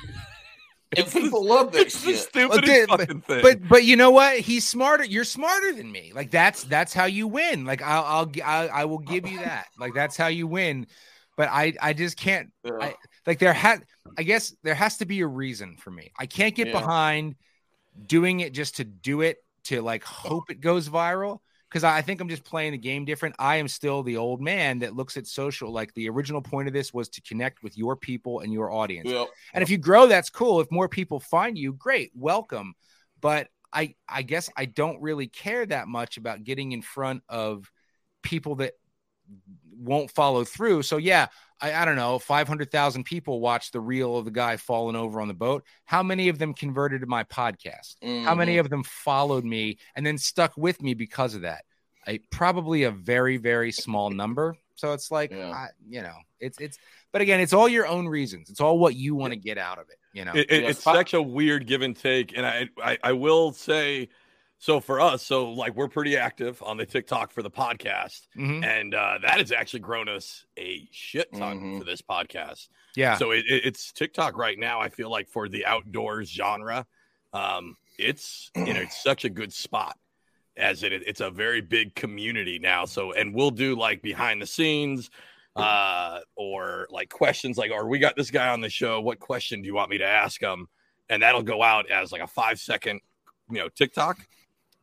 And 0.97 1.11
people 1.11 1.45
love 1.45 1.73
this 1.73 1.95
it's 2.05 2.05
shit. 2.05 2.33
The 2.33 2.49
stupidest 2.49 2.89
but, 2.89 3.01
fucking 3.01 3.21
thing. 3.23 3.43
But 3.43 3.69
but 3.69 3.85
you 3.85 3.97
know 3.97 4.11
what? 4.11 4.39
He's 4.39 4.67
smarter. 4.67 5.05
You're 5.05 5.25
smarter 5.25 5.73
than 5.73 5.91
me. 5.91 6.13
Like 6.15 6.31
that's 6.31 6.65
that's 6.65 6.93
how 6.93 7.05
you 7.07 7.27
win. 7.27 7.65
Like 7.65 7.83
I'll 7.83 8.05
I'll, 8.05 8.33
I'll 8.45 8.71
I 8.73 8.85
will 8.85 8.99
give 8.99 9.29
you 9.29 9.39
that. 9.39 9.67
Like 9.79 9.95
that's 9.95 10.17
how 10.17 10.29
you 10.29 10.47
win. 10.47 10.87
But 11.37 11.49
I 11.51 11.75
I 11.81 11.93
just 11.93 12.17
can't. 12.17 12.51
Yeah. 12.65 12.73
I, 12.81 12.95
like 13.27 13.39
there 13.39 13.53
had 13.53 13.85
I 14.19 14.23
guess 14.23 14.55
there 14.63 14.75
has 14.75 14.99
to 14.99 15.07
be 15.07 15.21
a 15.21 15.27
reason 15.27 15.77
for 15.79 15.91
me. 15.91 16.13
I 16.19 16.27
can't 16.27 16.55
get 16.55 16.69
yeah. 16.69 16.73
behind 16.79 17.37
doing 18.07 18.41
it 18.41 18.53
just 18.53 18.77
to 18.77 18.85
do 18.85 19.21
it 19.21 19.39
to 19.65 19.83
like 19.83 20.05
hope 20.05 20.51
it 20.51 20.61
goes 20.61 20.89
viral 20.89 21.41
because 21.75 21.83
I 21.83 22.03
think 22.03 22.21
I'm 22.21 22.29
just 22.29 22.45
playing 22.45 22.71
the 22.71 22.79
game 22.79 23.05
different. 23.05 23.35
I 23.37 23.57
am 23.57 23.67
still 23.67 24.05
the 24.05 24.17
old 24.17 24.41
man 24.41 24.79
that 24.79 24.95
looks 24.95 25.17
at 25.17 25.27
social 25.27 25.73
like 25.73 25.93
the 25.95 26.09
original 26.09 26.41
point 26.41 26.69
of 26.69 26.73
this 26.73 26.95
was 26.95 27.09
to 27.09 27.21
connect 27.23 27.65
with 27.65 27.77
your 27.77 27.97
people 27.97 28.39
and 28.41 28.53
your 28.53 28.71
audience. 28.71 29.11
Yep. 29.11 29.27
And 29.55 29.61
if 29.61 29.69
you 29.71 29.77
grow, 29.77 30.07
that's 30.07 30.31
cool. 30.31 30.61
If 30.61 30.71
more 30.71 30.89
people 30.89 31.19
find 31.19 31.59
you, 31.59 31.73
great, 31.73 32.13
welcome. 32.15 32.75
But 33.21 33.49
I 33.73 33.97
I 34.09 34.23
guess 34.23 34.49
I 34.57 34.67
don't 34.67 35.03
really 35.03 35.27
care 35.27 35.67
that 35.67 35.89
much 35.89 36.17
about 36.17 36.45
getting 36.45 36.71
in 36.71 36.81
front 36.81 37.25
of 37.29 37.69
people 38.23 38.55
that 38.57 38.75
won't 39.77 40.13
follow 40.13 40.45
through. 40.45 40.83
So 40.83 40.97
yeah, 40.97 41.27
I, 41.61 41.73
I 41.73 41.85
don't 41.85 41.97
know, 41.97 42.19
500,000 42.19 43.05
people 43.05 43.41
watched 43.41 43.73
the 43.73 43.81
reel 43.81 44.17
of 44.17 44.25
the 44.25 44.31
guy 44.31 44.57
falling 44.57 44.97
over 44.97 45.21
on 45.21 45.29
the 45.29 45.35
boat. 45.35 45.65
How 45.85 46.03
many 46.03 46.29
of 46.29 46.39
them 46.39 46.53
converted 46.53 47.01
to 47.01 47.07
my 47.07 47.25
podcast? 47.25 47.97
Mm-hmm. 48.03 48.25
How 48.25 48.35
many 48.35 48.53
mm-hmm. 48.53 48.61
of 48.61 48.71
them 48.71 48.83
followed 48.85 49.45
me 49.45 49.79
and 49.95 50.05
then 50.05 50.19
stuck 50.19 50.57
with 50.57 50.83
me 50.83 50.95
because 50.95 51.35
of 51.35 51.43
that? 51.43 51.65
I, 52.07 52.21
probably 52.31 52.83
a 52.83 52.91
very, 52.91 53.37
very 53.37 53.73
small 53.73 54.11
number. 54.11 54.57
So 54.75 54.93
it's 54.93 55.11
like, 55.11 55.31
yeah. 55.31 55.51
I, 55.51 55.69
you 55.89 56.03
know, 56.03 56.17
it's, 56.41 56.61
it's, 56.61 56.77
but 57.13 57.23
again, 57.23 57.41
it's 57.41 57.53
all 57.53 57.69
your 57.69 57.87
own 57.87 58.09
reasons. 58.09 58.51
It's 58.51 58.61
all 58.61 58.79
what 58.79 58.97
you 58.97 59.15
want 59.15 59.33
to 59.33 59.39
get 59.39 59.57
out 59.57 59.79
of 59.79 59.89
it. 59.89 59.97
You 60.13 60.25
know, 60.25 60.33
it, 60.35 60.51
it, 60.51 60.65
it's 60.65 60.83
such 60.83 61.15
a 61.15 61.23
weird 61.23 61.67
give 61.67 61.83
and 61.83 61.97
take. 61.97 62.37
And 62.37 62.45
I, 62.45 62.69
I, 62.83 62.99
I 63.03 63.13
will 63.13 63.53
say, 63.53 64.11
so 64.59 64.81
for 64.81 65.01
us, 65.01 65.23
so 65.23 65.51
like 65.51 65.75
we're 65.75 65.89
pretty 65.89 66.17
active 66.17 66.63
on 66.63 66.77
the 66.77 66.87
TikTok 66.87 67.33
for 67.33 67.43
the 67.43 67.51
podcast, 67.51 68.23
mm-hmm. 68.37 68.65
and 68.65 68.95
uh, 68.95 69.19
that 69.23 69.39
has 69.39 69.53
actually 69.53 69.81
grown 69.81 70.09
us 70.09 70.47
a 70.59 70.89
shit 70.91 71.33
ton 71.33 71.59
mm-hmm. 71.59 71.79
for 71.79 71.85
this 71.85 72.01
podcast. 72.01 72.69
Yeah. 72.97 73.17
So 73.17 73.33
it, 73.33 73.45
it, 73.49 73.67
it's 73.67 73.93
TikTok 73.93 74.37
right 74.37 74.59
now. 74.59 74.81
I 74.81 74.89
feel 74.89 75.11
like 75.11 75.29
for 75.29 75.49
the 75.49 75.67
outdoors 75.67 76.31
genre, 76.31 76.87
um, 77.33 77.77
it's 77.99 78.51
you 78.57 78.73
know 78.73 78.81
it's 78.81 79.03
such 79.03 79.25
a 79.25 79.31
good 79.31 79.53
spot 79.53 79.99
as 80.57 80.83
it 80.83 80.93
it's 80.93 81.21
a 81.21 81.31
very 81.31 81.61
big 81.61 81.95
community 81.95 82.59
now. 82.59 82.85
So 82.85 83.13
and 83.13 83.35
we'll 83.35 83.51
do 83.51 83.77
like 83.77 84.03
behind 84.03 84.41
the 84.41 84.47
scenes 84.47 85.11
uh 85.57 86.19
or 86.37 86.89
like 86.91 87.09
questions 87.09 87.57
like 87.57 87.71
or 87.71 87.87
we 87.87 88.01
got 88.01 88.17
this 88.17 88.31
guy 88.31 88.49
on 88.49 88.61
the 88.61 88.69
show 88.69 89.01
what 89.01 89.21
question 89.21 89.63
do 89.63 89.69
you 89.69 89.75
want 89.75 89.89
me 89.89 89.99
to 89.99 90.05
ask 90.05 90.43
him 90.43 90.67
and 91.09 91.23
that'll 91.23 91.45
go 91.45 91.63
out 91.63 91.89
as 91.91 92.11
like 92.11 92.21
a 92.21 92.27
five 92.27 92.59
second 92.59 93.01
you 93.49 93.59
know 93.59 93.69
tiktok 93.69 94.19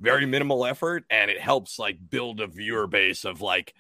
very 0.01 0.25
minimal 0.25 0.65
effort 0.65 1.05
and 1.09 1.29
it 1.31 1.39
helps 1.39 1.79
like 1.79 1.97
build 2.09 2.41
a 2.41 2.47
viewer 2.47 2.87
base 2.87 3.23
of 3.23 3.39
like 3.39 3.73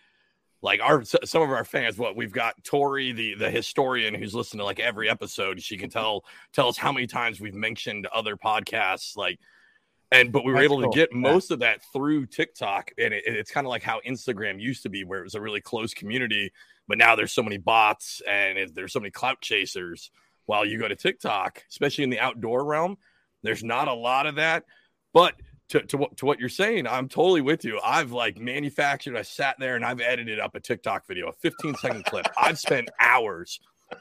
like 0.61 0.79
our 0.79 1.03
some 1.03 1.41
of 1.41 1.49
our 1.49 1.65
fans 1.65 1.97
what 1.97 2.15
we've 2.15 2.31
got 2.31 2.63
tori 2.63 3.11
the 3.11 3.33
the 3.33 3.49
historian 3.49 4.13
who's 4.13 4.35
listened 4.35 4.59
to 4.59 4.65
like 4.65 4.79
every 4.79 5.09
episode 5.09 5.61
she 5.61 5.77
can 5.77 5.89
tell 5.89 6.23
tell 6.53 6.67
us 6.67 6.77
how 6.77 6.91
many 6.91 7.07
times 7.07 7.41
we've 7.41 7.55
mentioned 7.55 8.07
other 8.07 8.37
podcasts 8.37 9.17
like 9.17 9.39
and 10.11 10.31
but 10.31 10.45
we 10.45 10.51
were 10.51 10.59
That's 10.59 10.65
able 10.65 10.81
cool. 10.83 10.91
to 10.91 10.95
get 10.95 11.11
most 11.11 11.49
yeah. 11.49 11.55
of 11.55 11.59
that 11.61 11.79
through 11.91 12.27
tiktok 12.27 12.91
and 12.99 13.13
it, 13.13 13.23
it's 13.25 13.51
kind 13.51 13.65
of 13.65 13.69
like 13.69 13.83
how 13.83 13.99
instagram 14.07 14.61
used 14.61 14.83
to 14.83 14.89
be 14.89 15.03
where 15.03 15.19
it 15.19 15.23
was 15.23 15.35
a 15.35 15.41
really 15.41 15.61
close 15.61 15.93
community 15.93 16.51
but 16.87 16.99
now 16.99 17.15
there's 17.15 17.33
so 17.33 17.43
many 17.43 17.57
bots 17.57 18.21
and 18.27 18.59
it, 18.59 18.75
there's 18.75 18.93
so 18.93 18.99
many 18.99 19.11
clout 19.11 19.41
chasers 19.41 20.11
while 20.45 20.65
you 20.65 20.77
go 20.77 20.87
to 20.87 20.95
tiktok 20.95 21.63
especially 21.69 22.03
in 22.03 22.11
the 22.11 22.19
outdoor 22.19 22.63
realm 22.63 22.97
there's 23.41 23.63
not 23.63 23.87
a 23.87 23.93
lot 23.93 24.27
of 24.27 24.35
that 24.35 24.65
but 25.13 25.33
to, 25.71 25.81
to 25.83 25.97
what 25.97 26.17
to 26.17 26.25
what 26.25 26.39
you're 26.39 26.49
saying, 26.49 26.85
I'm 26.85 27.07
totally 27.07 27.39
with 27.39 27.63
you. 27.63 27.79
I've 27.81 28.11
like 28.11 28.37
manufactured, 28.37 29.15
I 29.15 29.21
sat 29.21 29.55
there 29.57 29.77
and 29.77 29.85
I've 29.85 30.01
edited 30.01 30.37
up 30.37 30.53
a 30.55 30.59
TikTok 30.59 31.07
video, 31.07 31.29
a 31.29 31.33
15 31.33 31.75
second 31.75 32.03
clip. 32.05 32.27
I've 32.37 32.59
spent 32.59 32.89
hours 32.99 33.59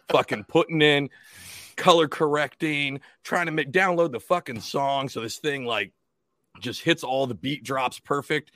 fucking 0.09 0.45
putting 0.45 0.83
in 0.83 1.11
color 1.77 2.09
correcting, 2.09 3.01
trying 3.23 3.47
to 3.47 3.53
make 3.53 3.71
download 3.71 4.11
the 4.11 4.21
fucking 4.21 4.61
song 4.61 5.09
so 5.09 5.21
this 5.21 5.39
thing 5.39 5.65
like 5.65 5.93
just 6.61 6.83
hits 6.83 7.05
all 7.05 7.29
the 7.29 7.35
beat 7.35 7.63
drops 7.63 8.01
perfect. 8.01 8.51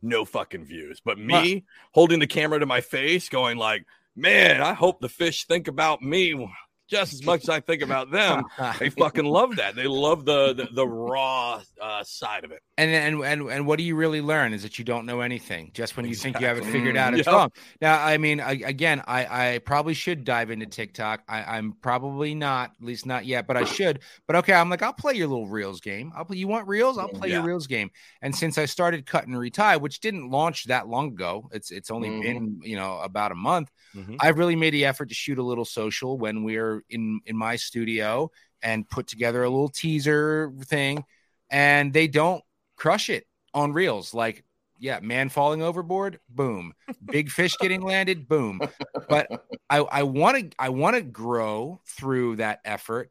No 0.00 0.24
fucking 0.24 0.64
views. 0.64 1.00
But 1.04 1.18
me 1.18 1.54
huh. 1.54 1.60
holding 1.92 2.20
the 2.20 2.26
camera 2.26 2.60
to 2.60 2.66
my 2.66 2.82
face, 2.82 3.28
going 3.28 3.58
like, 3.58 3.84
man, 4.14 4.60
I 4.60 4.74
hope 4.74 5.00
the 5.00 5.08
fish 5.08 5.46
think 5.46 5.66
about 5.66 6.02
me 6.02 6.48
just 6.88 7.12
as 7.12 7.24
much 7.24 7.42
as 7.42 7.48
I 7.48 7.60
think 7.60 7.82
about 7.82 8.10
them. 8.10 8.44
they 8.78 8.90
fucking 8.90 9.24
love 9.24 9.56
that. 9.56 9.74
They 9.74 9.86
love 9.86 10.24
the 10.24 10.54
the, 10.54 10.68
the 10.72 10.86
raw 10.86 11.60
uh, 11.80 12.04
side 12.04 12.44
of 12.44 12.52
it. 12.52 12.62
And 12.76 12.90
and 12.90 13.22
and 13.22 13.42
and 13.50 13.66
what 13.68 13.78
do 13.78 13.84
you 13.84 13.94
really 13.94 14.20
learn 14.20 14.52
is 14.52 14.64
that 14.64 14.80
you 14.80 14.84
don't 14.84 15.06
know 15.06 15.20
anything. 15.20 15.70
Just 15.74 15.96
when 15.96 16.06
you 16.06 16.10
exactly. 16.10 16.32
think 16.32 16.40
you 16.40 16.46
have 16.48 16.58
it 16.58 16.64
figured 16.64 16.96
out, 16.96 17.14
it's 17.14 17.24
yep. 17.24 17.32
wrong. 17.32 17.52
Now, 17.80 18.02
I 18.04 18.18
mean, 18.18 18.40
I, 18.40 18.52
again, 18.52 19.00
I 19.06 19.52
I 19.54 19.58
probably 19.58 19.94
should 19.94 20.24
dive 20.24 20.50
into 20.50 20.66
TikTok. 20.66 21.22
I, 21.28 21.56
I'm 21.56 21.74
probably 21.80 22.34
not, 22.34 22.72
at 22.80 22.84
least 22.84 23.06
not 23.06 23.26
yet, 23.26 23.46
but 23.46 23.56
I 23.56 23.62
should. 23.62 24.00
But 24.26 24.34
okay, 24.36 24.54
I'm 24.54 24.70
like, 24.70 24.82
I'll 24.82 24.92
play 24.92 25.14
your 25.14 25.28
little 25.28 25.46
reels 25.46 25.80
game. 25.80 26.12
I'll 26.16 26.24
play. 26.24 26.36
You 26.36 26.48
want 26.48 26.66
reels? 26.66 26.98
I'll 26.98 27.08
play 27.08 27.28
yeah. 27.28 27.36
your 27.36 27.44
reels 27.44 27.68
game. 27.68 27.90
And 28.22 28.34
since 28.34 28.58
I 28.58 28.64
started 28.64 29.06
cut 29.06 29.28
and 29.28 29.38
retie, 29.38 29.76
which 29.78 30.00
didn't 30.00 30.30
launch 30.30 30.64
that 30.64 30.88
long 30.88 31.08
ago, 31.08 31.48
it's 31.52 31.70
it's 31.70 31.92
only 31.92 32.08
mm-hmm. 32.08 32.22
been 32.22 32.60
you 32.64 32.74
know 32.74 32.98
about 32.98 33.30
a 33.30 33.36
month. 33.36 33.70
Mm-hmm. 33.94 34.16
I've 34.18 34.36
really 34.36 34.56
made 34.56 34.74
the 34.74 34.86
effort 34.86 35.10
to 35.10 35.14
shoot 35.14 35.38
a 35.38 35.44
little 35.44 35.64
social 35.64 36.18
when 36.18 36.42
we're 36.42 36.82
in 36.90 37.20
in 37.24 37.36
my 37.36 37.54
studio 37.54 38.32
and 38.62 38.88
put 38.88 39.06
together 39.06 39.44
a 39.44 39.48
little 39.48 39.68
teaser 39.68 40.52
thing, 40.64 41.04
and 41.50 41.92
they 41.92 42.08
don't 42.08 42.42
crush 42.76 43.10
it 43.10 43.26
on 43.52 43.72
reels. 43.72 44.14
Like, 44.14 44.44
yeah, 44.78 45.00
man 45.00 45.28
falling 45.28 45.62
overboard, 45.62 46.20
boom. 46.28 46.74
Big 47.04 47.30
fish 47.30 47.56
getting 47.60 47.82
landed, 47.82 48.28
boom. 48.28 48.60
But 49.08 49.46
I 49.70 49.78
I 49.78 50.02
want 50.02 50.38
to 50.38 50.56
I 50.58 50.68
want 50.70 50.96
to 50.96 51.02
grow 51.02 51.80
through 51.86 52.36
that 52.36 52.60
effort. 52.64 53.10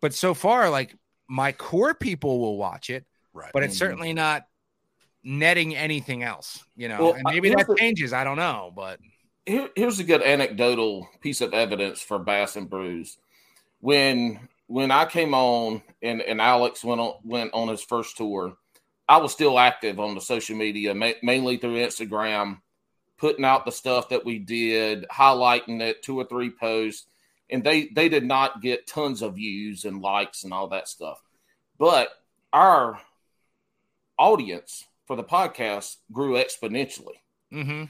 But 0.00 0.14
so 0.14 0.34
far, 0.34 0.70
like 0.70 0.94
my 1.28 1.52
core 1.52 1.94
people 1.94 2.38
will 2.38 2.56
watch 2.56 2.90
it, 2.90 3.06
right. 3.32 3.50
but 3.52 3.62
it's 3.62 3.74
mm-hmm. 3.74 3.78
certainly 3.78 4.12
not 4.12 4.46
netting 5.22 5.74
anything 5.74 6.22
else, 6.22 6.62
you 6.76 6.88
know. 6.88 7.02
Well, 7.02 7.14
and 7.14 7.24
maybe 7.24 7.48
that 7.50 7.66
the, 7.66 7.74
changes. 7.74 8.12
I 8.12 8.24
don't 8.24 8.36
know, 8.36 8.72
but 8.74 9.00
here, 9.46 9.68
here's 9.74 9.98
a 9.98 10.04
good 10.04 10.22
anecdotal 10.22 11.08
piece 11.20 11.40
of 11.40 11.54
evidence 11.54 12.00
for 12.00 12.18
Bass 12.18 12.56
and 12.56 12.68
Brews. 12.68 13.18
When 13.80 14.48
when 14.66 14.90
I 14.90 15.06
came 15.06 15.34
on 15.34 15.82
and, 16.02 16.20
and 16.22 16.40
Alex 16.40 16.84
went 16.84 17.00
on 17.00 17.14
went 17.24 17.50
on 17.54 17.68
his 17.68 17.82
first 17.82 18.16
tour, 18.16 18.56
I 19.08 19.18
was 19.18 19.32
still 19.32 19.58
active 19.58 20.00
on 20.00 20.14
the 20.14 20.20
social 20.20 20.56
media, 20.56 20.94
ma- 20.94 21.12
mainly 21.22 21.56
through 21.56 21.76
Instagram, 21.76 22.58
putting 23.18 23.44
out 23.44 23.64
the 23.64 23.72
stuff 23.72 24.08
that 24.08 24.24
we 24.24 24.38
did, 24.38 25.06
highlighting 25.12 25.80
it, 25.80 26.02
two 26.02 26.18
or 26.18 26.24
three 26.24 26.50
posts, 26.50 27.06
and 27.50 27.62
they 27.62 27.88
they 27.88 28.08
did 28.08 28.24
not 28.24 28.62
get 28.62 28.86
tons 28.86 29.22
of 29.22 29.36
views 29.36 29.84
and 29.84 30.00
likes 30.00 30.44
and 30.44 30.52
all 30.52 30.68
that 30.68 30.88
stuff, 30.88 31.20
but 31.78 32.08
our 32.52 33.00
audience 34.18 34.86
for 35.06 35.16
the 35.16 35.24
podcast 35.24 35.96
grew 36.12 36.34
exponentially. 36.34 37.18
Mm-hmm 37.52 37.84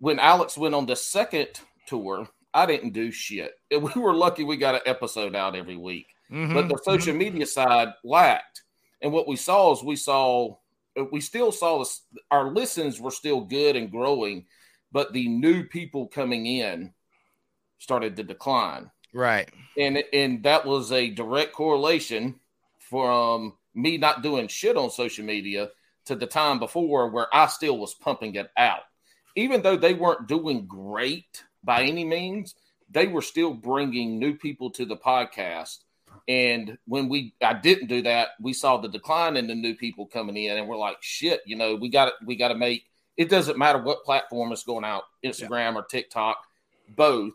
when 0.00 0.18
Alex 0.18 0.58
went 0.58 0.74
on 0.74 0.86
the 0.86 0.96
second 0.96 1.48
tour, 1.86 2.28
I 2.52 2.66
didn't 2.66 2.92
do 2.92 3.12
shit. 3.12 3.52
We 3.70 4.00
were 4.00 4.14
lucky 4.14 4.42
we 4.42 4.56
got 4.56 4.74
an 4.74 4.80
episode 4.86 5.36
out 5.36 5.54
every 5.54 5.76
week, 5.76 6.08
mm-hmm. 6.30 6.54
but 6.54 6.68
the 6.68 6.80
social 6.82 7.14
media 7.14 7.46
side 7.46 7.90
lacked. 8.02 8.62
And 9.02 9.12
what 9.12 9.28
we 9.28 9.36
saw 9.36 9.72
is 9.72 9.82
we 9.82 9.96
saw, 9.96 10.56
uh, 10.98 11.04
we 11.10 11.20
still 11.20 11.52
saw 11.52 11.78
this, 11.78 12.02
our 12.30 12.50
listens 12.50 13.00
were 13.00 13.10
still 13.10 13.40
good 13.42 13.76
and 13.76 13.90
growing, 13.90 14.46
but 14.92 15.12
the 15.12 15.28
new 15.28 15.64
people 15.64 16.06
coming 16.08 16.46
in 16.46 16.92
started 17.78 18.16
to 18.16 18.22
decline. 18.22 18.90
Right. 19.12 19.48
And 19.76 20.02
and 20.12 20.42
that 20.44 20.64
was 20.64 20.92
a 20.92 21.10
direct 21.10 21.52
correlation 21.52 22.38
from 22.78 23.54
me 23.74 23.98
not 23.98 24.22
doing 24.22 24.48
shit 24.48 24.76
on 24.76 24.90
social 24.90 25.24
media 25.24 25.70
to 26.04 26.14
the 26.14 26.26
time 26.26 26.58
before 26.58 27.10
where 27.10 27.26
I 27.32 27.46
still 27.46 27.78
was 27.78 27.94
pumping 27.94 28.34
it 28.34 28.50
out 28.56 28.82
even 29.36 29.62
though 29.62 29.76
they 29.76 29.94
weren't 29.94 30.28
doing 30.28 30.66
great 30.66 31.44
by 31.62 31.82
any 31.82 32.04
means, 32.04 32.54
they 32.90 33.06
were 33.06 33.22
still 33.22 33.54
bringing 33.54 34.18
new 34.18 34.34
people 34.34 34.70
to 34.70 34.84
the 34.84 34.96
podcast. 34.96 35.78
And 36.28 36.78
when 36.86 37.08
we, 37.08 37.34
I 37.42 37.54
didn't 37.54 37.88
do 37.88 38.02
that, 38.02 38.28
we 38.40 38.52
saw 38.52 38.76
the 38.76 38.88
decline 38.88 39.36
in 39.36 39.46
the 39.46 39.54
new 39.54 39.74
people 39.74 40.06
coming 40.06 40.36
in, 40.36 40.56
and 40.56 40.68
we're 40.68 40.76
like, 40.76 40.98
shit, 41.00 41.40
you 41.46 41.56
know, 41.56 41.76
we 41.76 41.88
got 41.88 42.12
we 42.24 42.36
got 42.36 42.48
to 42.48 42.54
make. 42.54 42.84
It 43.16 43.28
doesn't 43.28 43.58
matter 43.58 43.78
what 43.78 44.04
platform 44.04 44.52
is 44.52 44.62
going 44.62 44.84
out, 44.84 45.02
Instagram 45.24 45.72
yeah. 45.72 45.76
or 45.76 45.84
TikTok, 45.84 46.38
both. 46.88 47.32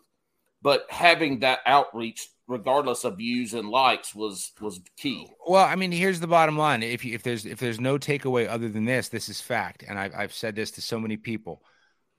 But 0.61 0.87
having 0.89 1.41
that 1.41 1.59
outreach, 1.67 2.27
regardless 2.47 3.03
of 3.03 3.17
views 3.17 3.53
and 3.53 3.69
likes, 3.69 4.15
was 4.15 4.51
was 4.59 4.79
key. 4.97 5.27
Well, 5.45 5.63
I 5.63 5.75
mean, 5.75 5.91
here's 5.91 6.19
the 6.19 6.27
bottom 6.27 6.57
line: 6.57 6.81
if 6.81 7.05
you, 7.05 7.13
if 7.13 7.23
there's 7.23 7.45
if 7.45 7.59
there's 7.59 7.79
no 7.79 7.99
takeaway 7.99 8.47
other 8.47 8.69
than 8.69 8.85
this, 8.85 9.09
this 9.09 9.29
is 9.29 9.41
fact, 9.41 9.83
and 9.87 9.99
I've 9.99 10.15
I've 10.15 10.33
said 10.33 10.55
this 10.55 10.71
to 10.71 10.81
so 10.81 10.99
many 10.99 11.17
people 11.17 11.61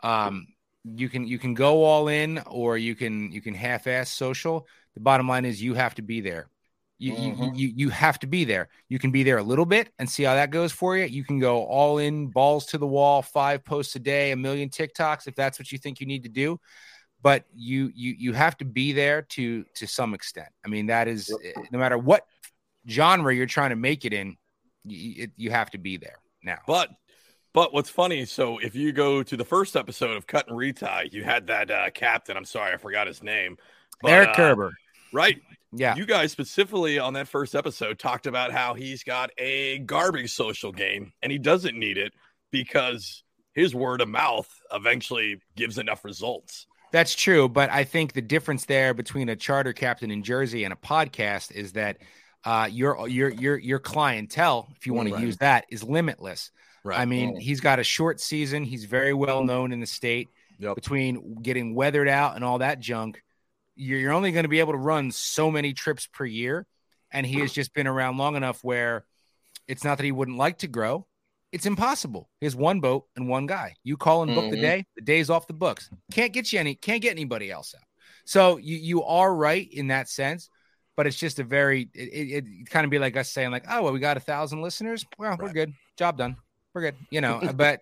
um, 0.01 0.47
you 0.85 1.09
can 1.09 1.27
you 1.27 1.39
can 1.39 1.55
go 1.55 1.85
all 1.85 2.09
in 2.09 2.39
or 2.47 2.79
you 2.79 2.95
can 2.95 3.33
you 3.33 3.41
can 3.41 3.55
half-ass 3.55 4.11
social. 4.11 4.67
The 4.95 5.01
bottom 5.01 5.29
line 5.29 5.45
is 5.45 5.63
you 5.63 5.75
have 5.75 5.95
to 5.97 6.03
be 6.03 6.21
there. 6.21 6.49
You, 6.99 7.13
mm-hmm. 7.13 7.43
you, 7.43 7.53
you 7.55 7.73
you 7.77 7.89
have 7.91 8.19
to 8.21 8.27
be 8.27 8.45
there. 8.45 8.69
You 8.89 8.99
can 8.99 9.11
be 9.11 9.23
there 9.23 9.37
a 9.37 9.43
little 9.43 9.67
bit 9.67 9.91
and 9.99 10.09
see 10.09 10.23
how 10.23 10.35
that 10.35 10.51
goes 10.51 10.73
for 10.73 10.97
you. 10.97 11.05
You 11.05 11.25
can 11.25 11.39
go 11.39 11.65
all 11.65 11.99
in, 11.99 12.29
balls 12.29 12.67
to 12.67 12.79
the 12.79 12.87
wall, 12.87 13.21
five 13.21 13.65
posts 13.65 13.97
a 13.97 13.99
day, 13.99 14.33
a 14.33 14.37
million 14.37 14.71
TikToks 14.71 15.29
if 15.29 15.35
that's 15.35 15.59
what 15.59 15.71
you 15.71 15.79
think 15.79 16.01
you 16.01 16.07
need 16.07 16.23
to 16.23 16.31
do. 16.31 16.59
But 17.23 17.45
you 17.55 17.91
you 17.95 18.15
you 18.19 18.33
have 18.33 18.57
to 18.59 18.65
be 18.65 18.93
there 18.93 19.23
to 19.23 19.65
to 19.75 19.87
some 19.87 20.15
extent. 20.15 20.49
I 20.65 20.69
mean 20.69 20.87
that 20.87 21.07
is 21.07 21.29
yep. 21.29 21.55
Eh, 21.57 21.63
no 21.71 21.79
matter 21.79 21.99
what 21.99 22.27
genre 22.89 23.35
you're 23.35 23.47
trying 23.47 23.71
to 23.71 23.77
make 23.77 24.05
it 24.05 24.15
in, 24.15 24.37
you, 24.85 25.29
you 25.37 25.51
have 25.51 25.71
to 25.73 25.79
be 25.79 25.99
there 25.99 26.19
now. 26.43 26.59
But 26.67 26.91
but 27.53 27.73
what's 27.73 27.89
funny, 27.89 28.27
so 28.27 28.59
if 28.59 28.75
you 28.75 28.93
go 28.93 29.23
to 29.23 29.37
the 29.37 29.45
first 29.45 29.77
episode 29.77 30.17
of 30.17 30.27
Cut 30.27 30.49
and 30.49 30.57
Retie, 30.57 31.09
you 31.11 31.25
had 31.25 31.47
that 31.47 31.71
uh, 31.71 31.89
captain. 31.91 32.37
I'm 32.37 32.45
sorry, 32.45 32.75
I 32.75 32.77
forgot 32.77 33.07
his 33.07 33.23
name. 33.23 33.57
But, 34.03 34.13
Eric 34.13 34.29
uh, 34.29 34.35
Kerber. 34.35 34.73
Right. 35.11 35.41
Yeah. 35.73 35.97
You 35.97 36.07
guys 36.07 36.33
specifically 36.33 36.99
on 36.99 37.15
that 37.15 37.29
first 37.29 37.55
episode 37.55 37.99
talked 37.99 38.27
about 38.27 38.53
how 38.53 38.75
he's 38.75 39.03
got 39.03 39.31
a 39.39 39.79
garbage 39.81 40.33
social 40.33 40.73
game 40.73 41.13
and 41.23 41.31
he 41.31 41.39
doesn't 41.39 41.79
need 41.79 41.99
it 41.99 42.13
because 42.51 43.25
his 43.55 43.75
word 43.75 44.01
of 44.01 44.09
mouth 44.09 44.49
eventually 44.73 45.41
gives 45.57 45.79
enough 45.79 46.05
results. 46.05 46.67
That's 46.93 47.15
true, 47.15 47.49
but 47.49 47.71
I 47.71 47.85
think 47.85 48.13
the 48.13 48.23
difference 48.23 48.65
there 48.67 48.95
between 48.95 49.29
a 49.29 49.37
charter 49.37 49.73
captain 49.73 50.11
in 50.11 50.23
Jersey 50.23 50.65
and 50.65 50.73
a 50.73 50.77
podcast 50.77 51.53
is 51.53 51.73
that 51.73 51.99
uh, 52.45 52.69
your 52.71 53.09
your 53.09 53.29
your 53.29 53.59
your 53.59 53.79
clientele, 53.81 54.69
if 54.77 54.87
you 54.87 54.95
want 54.95 55.11
right. 55.11 55.19
to 55.19 55.27
use 55.27 55.37
that, 55.39 55.67
is 55.69 55.83
limitless. 55.83 56.53
Right. 56.85 57.01
I 57.01 57.05
mean, 57.05 57.35
oh. 57.35 57.41
he's 57.41 57.61
got 57.61 57.81
a 57.81 57.85
short 57.85 58.21
season. 58.21 58.63
He's 58.63 58.85
very 58.85 59.13
well 59.13 59.43
known 59.43 59.73
in 59.73 59.81
the 59.81 59.87
state. 59.87 60.29
Yep. 60.59 60.77
Between 60.77 61.43
getting 61.43 61.75
weathered 61.75 62.09
out 62.09 62.37
and 62.37 62.45
all 62.45 62.59
that 62.59 62.79
junk, 62.79 63.23
you're 63.77 64.13
only 64.13 64.33
going 64.33 64.45
to 64.45 64.49
be 64.49 64.61
able 64.61 64.73
to 64.73 64.79
run 64.79 65.11
so 65.11 65.51
many 65.51 65.73
trips 65.73 66.07
per 66.07 66.25
year. 66.25 66.67
And 67.13 67.25
he 67.25 67.41
has 67.41 67.53
just 67.53 67.73
been 67.73 67.87
around 67.87 68.19
long 68.19 68.37
enough 68.37 68.65
where 68.65 69.05
it's 69.69 69.85
not 69.85 69.99
that 69.99 70.05
he 70.05 70.13
wouldn't 70.13 70.37
like 70.37 70.59
to 70.59 70.67
grow. 70.67 71.07
It's 71.53 71.67
impossible. 71.67 72.29
He 72.41 72.47
has 72.47 72.57
one 72.57 72.81
boat 72.81 73.07
and 73.15 73.29
one 73.29 73.47
guy. 73.47 73.75
You 73.85 73.97
call 73.97 74.23
and 74.23 74.35
book 74.35 74.45
mm-hmm. 74.45 74.55
the 74.55 74.61
day, 74.61 74.87
the 74.97 75.03
day's 75.03 75.31
off 75.31 75.47
the 75.47 75.55
books. 75.55 75.89
Can't 76.11 76.33
get 76.33 76.53
you 76.53 76.59
any, 76.59 76.75
can't 76.75 77.01
get 77.01 77.13
anybody 77.13 77.51
else 77.51 77.75
out. 77.77 77.85
So 78.25 78.57
you, 78.57 78.77
you 78.77 79.05
are 79.05 79.33
right 79.33 79.67
in 79.73 79.89
that 79.89 80.09
sense, 80.09 80.51
but 80.97 81.07
it's 81.07 81.17
just 81.17 81.39
a 81.39 81.45
very, 81.45 81.89
it, 81.95 82.09
it, 82.09 82.45
it 82.47 82.71
kind 82.71 82.85
of 82.85 82.91
be 82.91 82.99
like 82.99 83.17
us 83.17 83.31
saying 83.31 83.53
like, 83.53 83.65
oh, 83.71 83.85
well, 83.85 83.93
we 83.93 84.01
got 84.01 84.17
a 84.17 84.21
thousand 84.21 84.61
listeners. 84.63 85.07
Well, 85.17 85.31
right. 85.31 85.41
we're 85.41 85.53
good. 85.53 85.73
Job 85.97 86.19
done 86.19 86.37
we're 86.77 86.83
good. 86.83 86.97
You 87.11 87.23
know, 87.23 87.41
but 87.55 87.81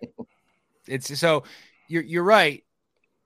it's 0.87 1.19
so 1.19 1.43
you're 1.87 2.03
you're 2.03 2.23
right. 2.23 2.63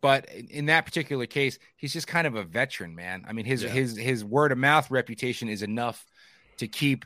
But 0.02 0.30
in 0.30 0.68
that 0.68 0.86
particular 0.86 1.26
case, 1.26 1.60
he's 1.76 1.92
just 1.92 2.08
kind 2.08 2.26
of 2.26 2.36
a 2.36 2.44
veteran, 2.44 2.96
man. 2.96 3.26
I 3.28 3.34
mean, 3.34 3.46
his 3.46 3.64
yeah. 3.64 3.70
his 3.70 3.98
his 3.98 4.24
word 4.24 4.52
of 4.52 4.58
mouth 4.58 4.90
reputation 4.90 5.50
is 5.50 5.62
enough 5.62 6.06
to 6.58 6.68
keep 6.68 7.06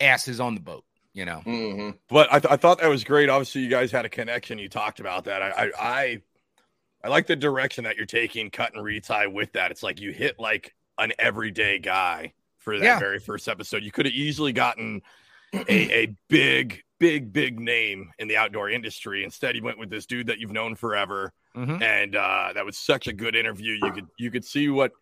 asses 0.00 0.40
on 0.40 0.54
the 0.54 0.60
boat 0.60 0.84
you 1.12 1.24
know. 1.24 1.42
Mm-hmm. 1.44 1.90
But 2.08 2.32
I, 2.32 2.38
th- 2.38 2.52
I 2.52 2.56
thought 2.56 2.80
that 2.80 2.88
was 2.88 3.04
great. 3.04 3.28
Obviously, 3.28 3.62
you 3.62 3.68
guys 3.68 3.90
had 3.90 4.04
a 4.04 4.08
connection. 4.08 4.58
You 4.58 4.68
talked 4.68 5.00
about 5.00 5.24
that. 5.24 5.42
I, 5.42 5.48
I, 5.48 5.70
I, 5.78 6.22
I 7.02 7.08
like 7.08 7.26
the 7.26 7.36
direction 7.36 7.84
that 7.84 7.96
you're 7.96 8.06
taking, 8.06 8.50
cut 8.50 8.74
and 8.74 8.84
retie 8.84 9.26
with 9.26 9.52
that. 9.52 9.70
It's 9.70 9.82
like 9.82 10.00
you 10.00 10.12
hit 10.12 10.38
like 10.38 10.74
an 10.98 11.12
everyday 11.18 11.78
guy 11.78 12.32
for 12.58 12.78
that 12.78 12.84
yeah. 12.84 12.98
very 12.98 13.18
first 13.18 13.48
episode. 13.48 13.82
You 13.82 13.90
could 13.90 14.06
have 14.06 14.14
easily 14.14 14.52
gotten 14.52 15.02
a, 15.52 16.02
a 16.02 16.16
big 16.28 16.82
big, 17.00 17.32
big 17.32 17.58
name 17.58 18.12
in 18.20 18.28
the 18.28 18.36
outdoor 18.36 18.70
industry. 18.70 19.24
Instead, 19.24 19.56
he 19.56 19.60
went 19.60 19.78
with 19.78 19.90
this 19.90 20.06
dude 20.06 20.28
that 20.28 20.38
you've 20.38 20.52
known 20.52 20.76
forever, 20.76 21.32
mm-hmm. 21.56 21.82
and 21.82 22.14
uh, 22.14 22.52
that 22.54 22.64
was 22.64 22.76
such 22.76 23.08
a 23.08 23.12
good 23.12 23.34
interview. 23.34 23.76
You 23.82 23.90
could 23.90 24.06
you 24.16 24.30
could 24.30 24.44
see 24.44 24.68
what 24.68 24.92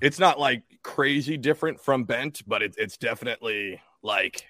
it's 0.00 0.20
not 0.20 0.38
like 0.38 0.62
crazy 0.84 1.36
different 1.36 1.80
from 1.80 2.04
Bent, 2.04 2.42
but 2.46 2.62
it, 2.62 2.76
it's 2.78 2.96
definitely 2.96 3.80
like 4.02 4.44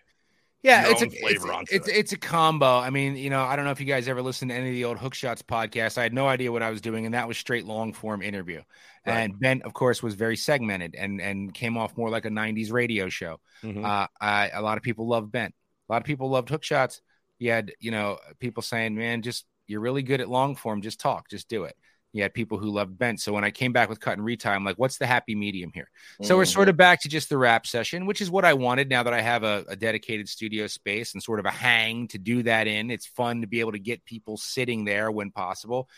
yeah, 0.62 0.88
it's 0.88 1.00
a 1.00 1.06
it's, 1.06 1.44
it's, 1.72 1.88
it. 1.88 1.96
it's, 1.96 2.12
a 2.12 2.18
combo. 2.18 2.78
I 2.78 2.90
mean, 2.90 3.16
you 3.16 3.30
know, 3.30 3.42
I 3.42 3.56
don't 3.56 3.64
know 3.64 3.70
if 3.70 3.80
you 3.80 3.86
guys 3.86 4.08
ever 4.08 4.20
listened 4.20 4.50
to 4.50 4.54
any 4.54 4.68
of 4.68 4.74
the 4.74 4.84
old 4.84 4.98
Hook 4.98 5.14
Shots 5.14 5.40
podcasts. 5.40 5.96
I 5.96 6.02
had 6.02 6.12
no 6.12 6.28
idea 6.28 6.52
what 6.52 6.62
I 6.62 6.68
was 6.68 6.82
doing, 6.82 7.06
and 7.06 7.14
that 7.14 7.26
was 7.26 7.38
straight 7.38 7.64
long 7.64 7.94
form 7.94 8.20
interview. 8.20 8.60
Right. 9.06 9.20
And 9.20 9.40
Bent, 9.40 9.62
of 9.62 9.72
course, 9.72 10.02
was 10.02 10.14
very 10.14 10.36
segmented 10.36 10.94
and 10.96 11.18
and 11.20 11.54
came 11.54 11.78
off 11.78 11.96
more 11.96 12.10
like 12.10 12.26
a 12.26 12.30
'90s 12.30 12.70
radio 12.70 13.08
show. 13.08 13.40
Mm-hmm. 13.62 13.84
Uh, 13.84 14.06
I, 14.20 14.50
a 14.50 14.60
lot 14.60 14.76
of 14.76 14.82
people 14.82 15.08
love 15.08 15.32
Bent. 15.32 15.54
A 15.90 15.92
lot 15.92 16.02
of 16.02 16.06
people 16.06 16.30
loved 16.30 16.48
hook 16.48 16.62
shots. 16.62 17.00
You 17.40 17.50
had, 17.50 17.72
you 17.80 17.90
know, 17.90 18.18
people 18.38 18.62
saying, 18.62 18.94
man, 18.94 19.22
just 19.22 19.44
you're 19.66 19.80
really 19.80 20.04
good 20.04 20.20
at 20.20 20.28
long 20.28 20.54
form. 20.54 20.82
Just 20.82 21.00
talk, 21.00 21.28
just 21.28 21.48
do 21.48 21.64
it. 21.64 21.74
You 22.12 22.22
had 22.22 22.32
people 22.32 22.58
who 22.58 22.70
loved 22.70 22.96
bent. 22.96 23.20
So 23.20 23.32
when 23.32 23.42
I 23.44 23.50
came 23.50 23.72
back 23.72 23.88
with 23.88 23.98
cut 23.98 24.14
and 24.16 24.24
retie, 24.24 24.48
I'm 24.48 24.64
like, 24.64 24.78
what's 24.78 24.98
the 24.98 25.06
happy 25.06 25.34
medium 25.34 25.72
here? 25.74 25.90
So 26.22 26.36
we're 26.36 26.44
sort 26.44 26.68
of 26.68 26.74
mm-hmm. 26.74 26.78
back 26.78 27.02
to 27.02 27.08
just 27.08 27.28
the 27.28 27.38
rap 27.38 27.66
session, 27.66 28.06
which 28.06 28.20
is 28.20 28.30
what 28.30 28.44
I 28.44 28.54
wanted 28.54 28.88
now 28.88 29.02
that 29.02 29.12
I 29.12 29.20
have 29.20 29.42
a, 29.42 29.64
a 29.68 29.76
dedicated 29.76 30.28
studio 30.28 30.68
space 30.68 31.14
and 31.14 31.22
sort 31.22 31.40
of 31.40 31.46
a 31.46 31.50
hang 31.50 32.06
to 32.08 32.18
do 32.18 32.44
that 32.44 32.68
in. 32.68 32.90
It's 32.90 33.06
fun 33.06 33.40
to 33.40 33.46
be 33.48 33.58
able 33.58 33.72
to 33.72 33.78
get 33.78 34.04
people 34.04 34.36
sitting 34.36 34.84
there 34.84 35.10
when 35.10 35.32
possible. 35.32 35.88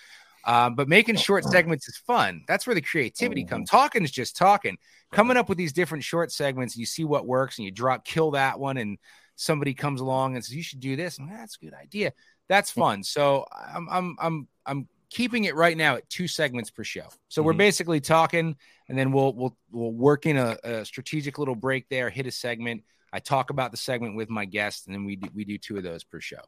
Um, 0.45 0.75
but 0.75 0.89
making 0.89 1.17
short 1.17 1.45
mm-hmm. 1.45 1.53
segments 1.53 1.89
is 1.89 1.97
fun. 1.99 2.45
That's 2.49 2.67
where 2.67 2.75
the 2.75 2.81
creativity 2.81 3.45
comes. 3.45 3.69
Mm-hmm. 3.69 3.77
Talking 3.77 4.05
is 4.05 4.11
just 4.11 4.37
talking. 4.37 4.77
Coming 5.13 5.37
up 5.37 5.49
with 5.49 5.59
these 5.59 5.73
different 5.73 6.05
short 6.05 6.33
segments, 6.33 6.75
and 6.75 6.81
you 6.81 6.87
see 6.87 7.05
what 7.05 7.27
works, 7.27 7.59
and 7.59 7.65
you 7.65 7.71
drop 7.71 8.05
kill 8.05 8.33
that 8.33 8.59
one, 8.59 8.77
and 8.77 8.99
somebody 9.43 9.75
comes 9.75 10.01
along 10.01 10.37
and 10.37 10.45
says 10.45 10.55
you 10.55 10.63
should 10.63 10.81
do 10.81 10.95
this, 10.97 11.19
and 11.19 11.31
that's 11.31 11.57
a 11.61 11.65
good 11.65 11.75
idea. 11.75 12.13
That's 12.49 12.71
fun. 12.71 13.03
So 13.03 13.45
I'm 13.53 13.89
I'm 13.91 14.17
I'm 14.21 14.49
I'm 14.67 14.89
keeping 15.11 15.45
it 15.45 15.55
right 15.55 15.77
now 15.77 15.97
at 15.97 16.09
two 16.09 16.29
segments 16.29 16.71
per 16.71 16.85
show. 16.85 17.09
So 17.29 17.43
we're 17.43 17.53
Mhm. 17.55 17.59
basically 17.59 18.01
talking, 18.01 18.57
and 18.89 18.97
then 18.99 19.13
we'll 19.13 19.33
we'll 19.35 19.57
we'll 19.71 19.93
work 19.93 20.27
in 20.27 20.37
a, 20.37 20.57
a 20.63 20.85
strategic 20.85 21.39
little 21.39 21.57
break 21.57 21.89
there, 21.89 22.09
hit 22.11 22.27
a 22.27 22.31
segment. 22.31 22.85
I 23.13 23.19
talk 23.21 23.51
about 23.51 23.73
the 23.73 23.77
segment 23.77 24.17
with 24.17 24.31
my 24.31 24.45
guest, 24.47 24.87
and 24.87 24.95
then 24.95 25.05
we 25.05 25.17
do, 25.17 25.29
we 25.35 25.45
do 25.45 25.59
two 25.59 25.77
of 25.77 25.83
those 25.83 26.05
per 26.05 26.21
show. 26.21 26.41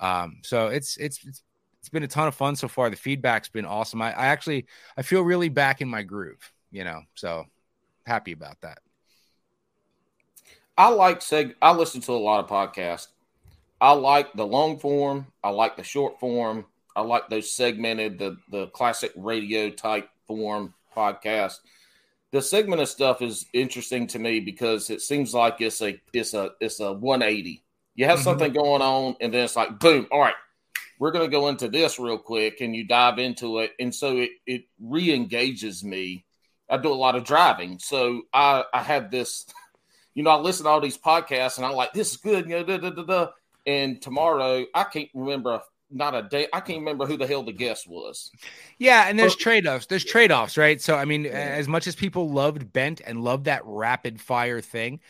Um, 0.00 0.38
so 0.42 0.68
it's 0.68 0.96
it's 0.98 1.24
it's 1.26 1.42
it's 1.80 1.88
been 1.88 2.02
a 2.04 2.08
ton 2.08 2.28
of 2.28 2.34
fun 2.34 2.56
so 2.56 2.68
far. 2.68 2.90
The 2.90 2.96
feedback's 2.96 3.48
been 3.48 3.66
awesome. 3.66 4.00
I, 4.02 4.12
I 4.12 4.26
actually 4.26 4.66
I 4.96 5.02
feel 5.02 5.22
really 5.22 5.48
back 5.48 5.80
in 5.80 5.88
my 5.88 6.02
groove, 6.02 6.52
you 6.70 6.84
know. 6.84 7.02
So 7.14 7.44
happy 8.06 8.32
about 8.32 8.60
that. 8.62 8.78
I 10.78 10.88
like 10.88 11.20
seg. 11.20 11.54
I 11.62 11.72
listen 11.72 12.00
to 12.02 12.12
a 12.12 12.14
lot 12.14 12.44
of 12.44 12.50
podcasts. 12.50 13.08
I 13.80 13.92
like 13.92 14.32
the 14.34 14.46
long 14.46 14.78
form. 14.78 15.26
I 15.44 15.50
like 15.50 15.76
the 15.76 15.82
short 15.82 16.18
form. 16.20 16.66
I 16.94 17.02
like 17.02 17.28
those 17.28 17.50
segmented, 17.52 18.18
the 18.18 18.36
the 18.50 18.68
classic 18.68 19.12
radio 19.16 19.70
type 19.70 20.08
form 20.26 20.74
podcast. 20.94 21.58
The 22.32 22.42
segmented 22.42 22.88
stuff 22.88 23.22
is 23.22 23.46
interesting 23.52 24.06
to 24.08 24.18
me 24.18 24.40
because 24.40 24.90
it 24.90 25.00
seems 25.00 25.32
like 25.34 25.60
it's 25.60 25.80
a 25.82 26.00
it's 26.12 26.34
a 26.34 26.50
it's 26.60 26.80
a 26.80 26.92
180. 26.92 27.62
You 27.94 28.06
have 28.06 28.18
Mhm. 28.18 28.24
something 28.24 28.52
going 28.52 28.82
on, 28.82 29.16
and 29.20 29.32
then 29.32 29.44
it's 29.44 29.56
like 29.56 29.78
boom. 29.78 30.06
All 30.10 30.20
right, 30.20 30.34
we're 30.98 31.12
going 31.12 31.24
to 31.24 31.30
go 31.30 31.48
into 31.48 31.68
this 31.68 31.98
real 31.98 32.18
quick, 32.18 32.60
and 32.60 32.74
you 32.76 32.84
dive 32.84 33.18
into 33.18 33.58
it, 33.60 33.72
and 33.78 33.94
so 33.94 34.16
it 34.18 34.30
it 34.46 34.64
re-engages 34.80 35.84
me. 35.84 36.24
I 36.68 36.78
do 36.78 36.92
a 36.92 36.94
lot 36.94 37.14
of 37.14 37.24
driving, 37.24 37.78
so 37.78 38.22
I 38.32 38.64
I 38.72 38.82
have 38.82 39.10
this 39.10 39.46
you 40.16 40.22
know, 40.22 40.30
I 40.30 40.36
listen 40.40 40.64
to 40.64 40.70
all 40.70 40.80
these 40.80 40.96
podcasts 40.96 41.58
and 41.58 41.66
I'm 41.66 41.74
like, 41.74 41.92
this 41.92 42.12
is 42.12 42.16
good, 42.16 42.48
you 42.48 42.56
know, 42.56 42.64
da, 42.64 42.78
da, 42.78 42.90
da, 42.90 43.02
da. 43.02 43.28
and 43.66 44.00
tomorrow 44.00 44.64
I 44.74 44.84
can't 44.84 45.10
remember 45.14 45.60
not 45.90 46.14
a 46.14 46.22
day, 46.22 46.48
I 46.52 46.60
can't 46.60 46.80
remember 46.80 47.06
who 47.06 47.18
the 47.18 47.26
hell 47.26 47.44
the 47.44 47.52
guest 47.52 47.86
was. 47.86 48.32
Yeah, 48.78 49.04
and 49.06 49.18
there's 49.18 49.36
trade 49.36 49.66
offs. 49.66 49.86
There's 49.86 50.04
trade 50.04 50.32
offs, 50.32 50.56
right? 50.56 50.80
So, 50.80 50.96
I 50.96 51.04
mean, 51.04 51.26
as 51.26 51.68
much 51.68 51.86
as 51.86 51.94
people 51.94 52.30
loved 52.30 52.72
Bent 52.72 53.00
and 53.06 53.22
loved 53.22 53.44
that 53.44 53.62
rapid 53.64 54.20
fire 54.20 54.60
thing, 54.60 55.00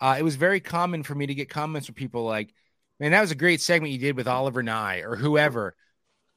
uh, 0.00 0.16
it 0.18 0.22
was 0.22 0.36
very 0.36 0.60
common 0.60 1.02
for 1.02 1.14
me 1.14 1.26
to 1.26 1.34
get 1.34 1.50
comments 1.50 1.86
from 1.86 1.96
people 1.96 2.24
like, 2.24 2.54
man, 2.98 3.10
that 3.10 3.20
was 3.20 3.32
a 3.32 3.34
great 3.34 3.60
segment 3.60 3.92
you 3.92 3.98
did 3.98 4.16
with 4.16 4.28
Oliver 4.28 4.62
Nye 4.62 5.00
or 5.00 5.16
whoever. 5.16 5.74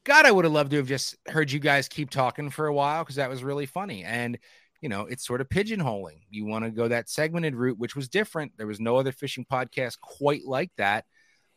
God, 0.04 0.26
I 0.26 0.32
would 0.32 0.46
have 0.46 0.54
loved 0.54 0.72
to 0.72 0.78
have 0.78 0.88
just 0.88 1.16
heard 1.28 1.52
you 1.52 1.60
guys 1.60 1.88
keep 1.88 2.10
talking 2.10 2.50
for 2.50 2.68
a 2.68 2.74
while 2.74 3.04
because 3.04 3.16
that 3.16 3.30
was 3.30 3.44
really 3.44 3.66
funny. 3.68 4.04
And, 4.04 4.40
you 4.82 4.90
know, 4.90 5.02
it's 5.02 5.26
sort 5.26 5.42
of 5.42 5.50
pigeonholing. 5.50 6.22
You 6.30 6.46
want 6.46 6.66
to 6.66 6.72
go 6.72 6.88
that 6.88 7.10
segmented 7.10 7.56
route, 7.56 7.78
which 7.80 7.96
was 7.96 8.10
different. 8.10 8.52
There 8.58 8.68
was 8.68 8.80
no 8.80 8.98
other 8.98 9.12
fishing 9.12 9.46
podcast 9.50 10.00
quite 10.00 10.46
like 10.46 10.72
that. 10.78 11.06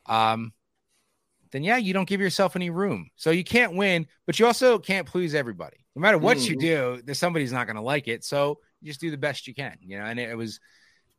Um, 0.07 0.53
then 1.51 1.63
yeah, 1.63 1.77
you 1.79 1.93
don't 1.95 2.09
give 2.09 2.21
yourself 2.21 2.57
any 2.57 2.71
room. 2.71 3.11
So 3.17 3.31
you 3.31 3.45
can't 3.45 3.75
win, 3.75 4.07
but 4.27 4.39
you 4.39 4.47
also 4.47 4.79
can't 4.79 5.07
please 5.07 5.35
everybody. 5.35 5.79
No 5.97 6.01
matter 6.01 6.19
what 6.19 6.39
you 6.49 6.57
Mhm. 6.57 6.61
do, 6.61 7.03
there's 7.05 7.19
somebody's 7.19 7.53
not 7.53 7.67
going 7.67 7.77
to 7.77 7.83
like 7.83 8.07
it. 8.07 8.25
So 8.25 8.61
you 8.81 8.89
just 8.89 9.01
do 9.01 9.11
the 9.11 9.17
best 9.19 9.47
you 9.47 9.55
can, 9.55 9.77
you 9.81 9.99
know. 9.99 10.05
And 10.05 10.21
it, 10.21 10.31
it 10.31 10.37
was, 10.37 10.61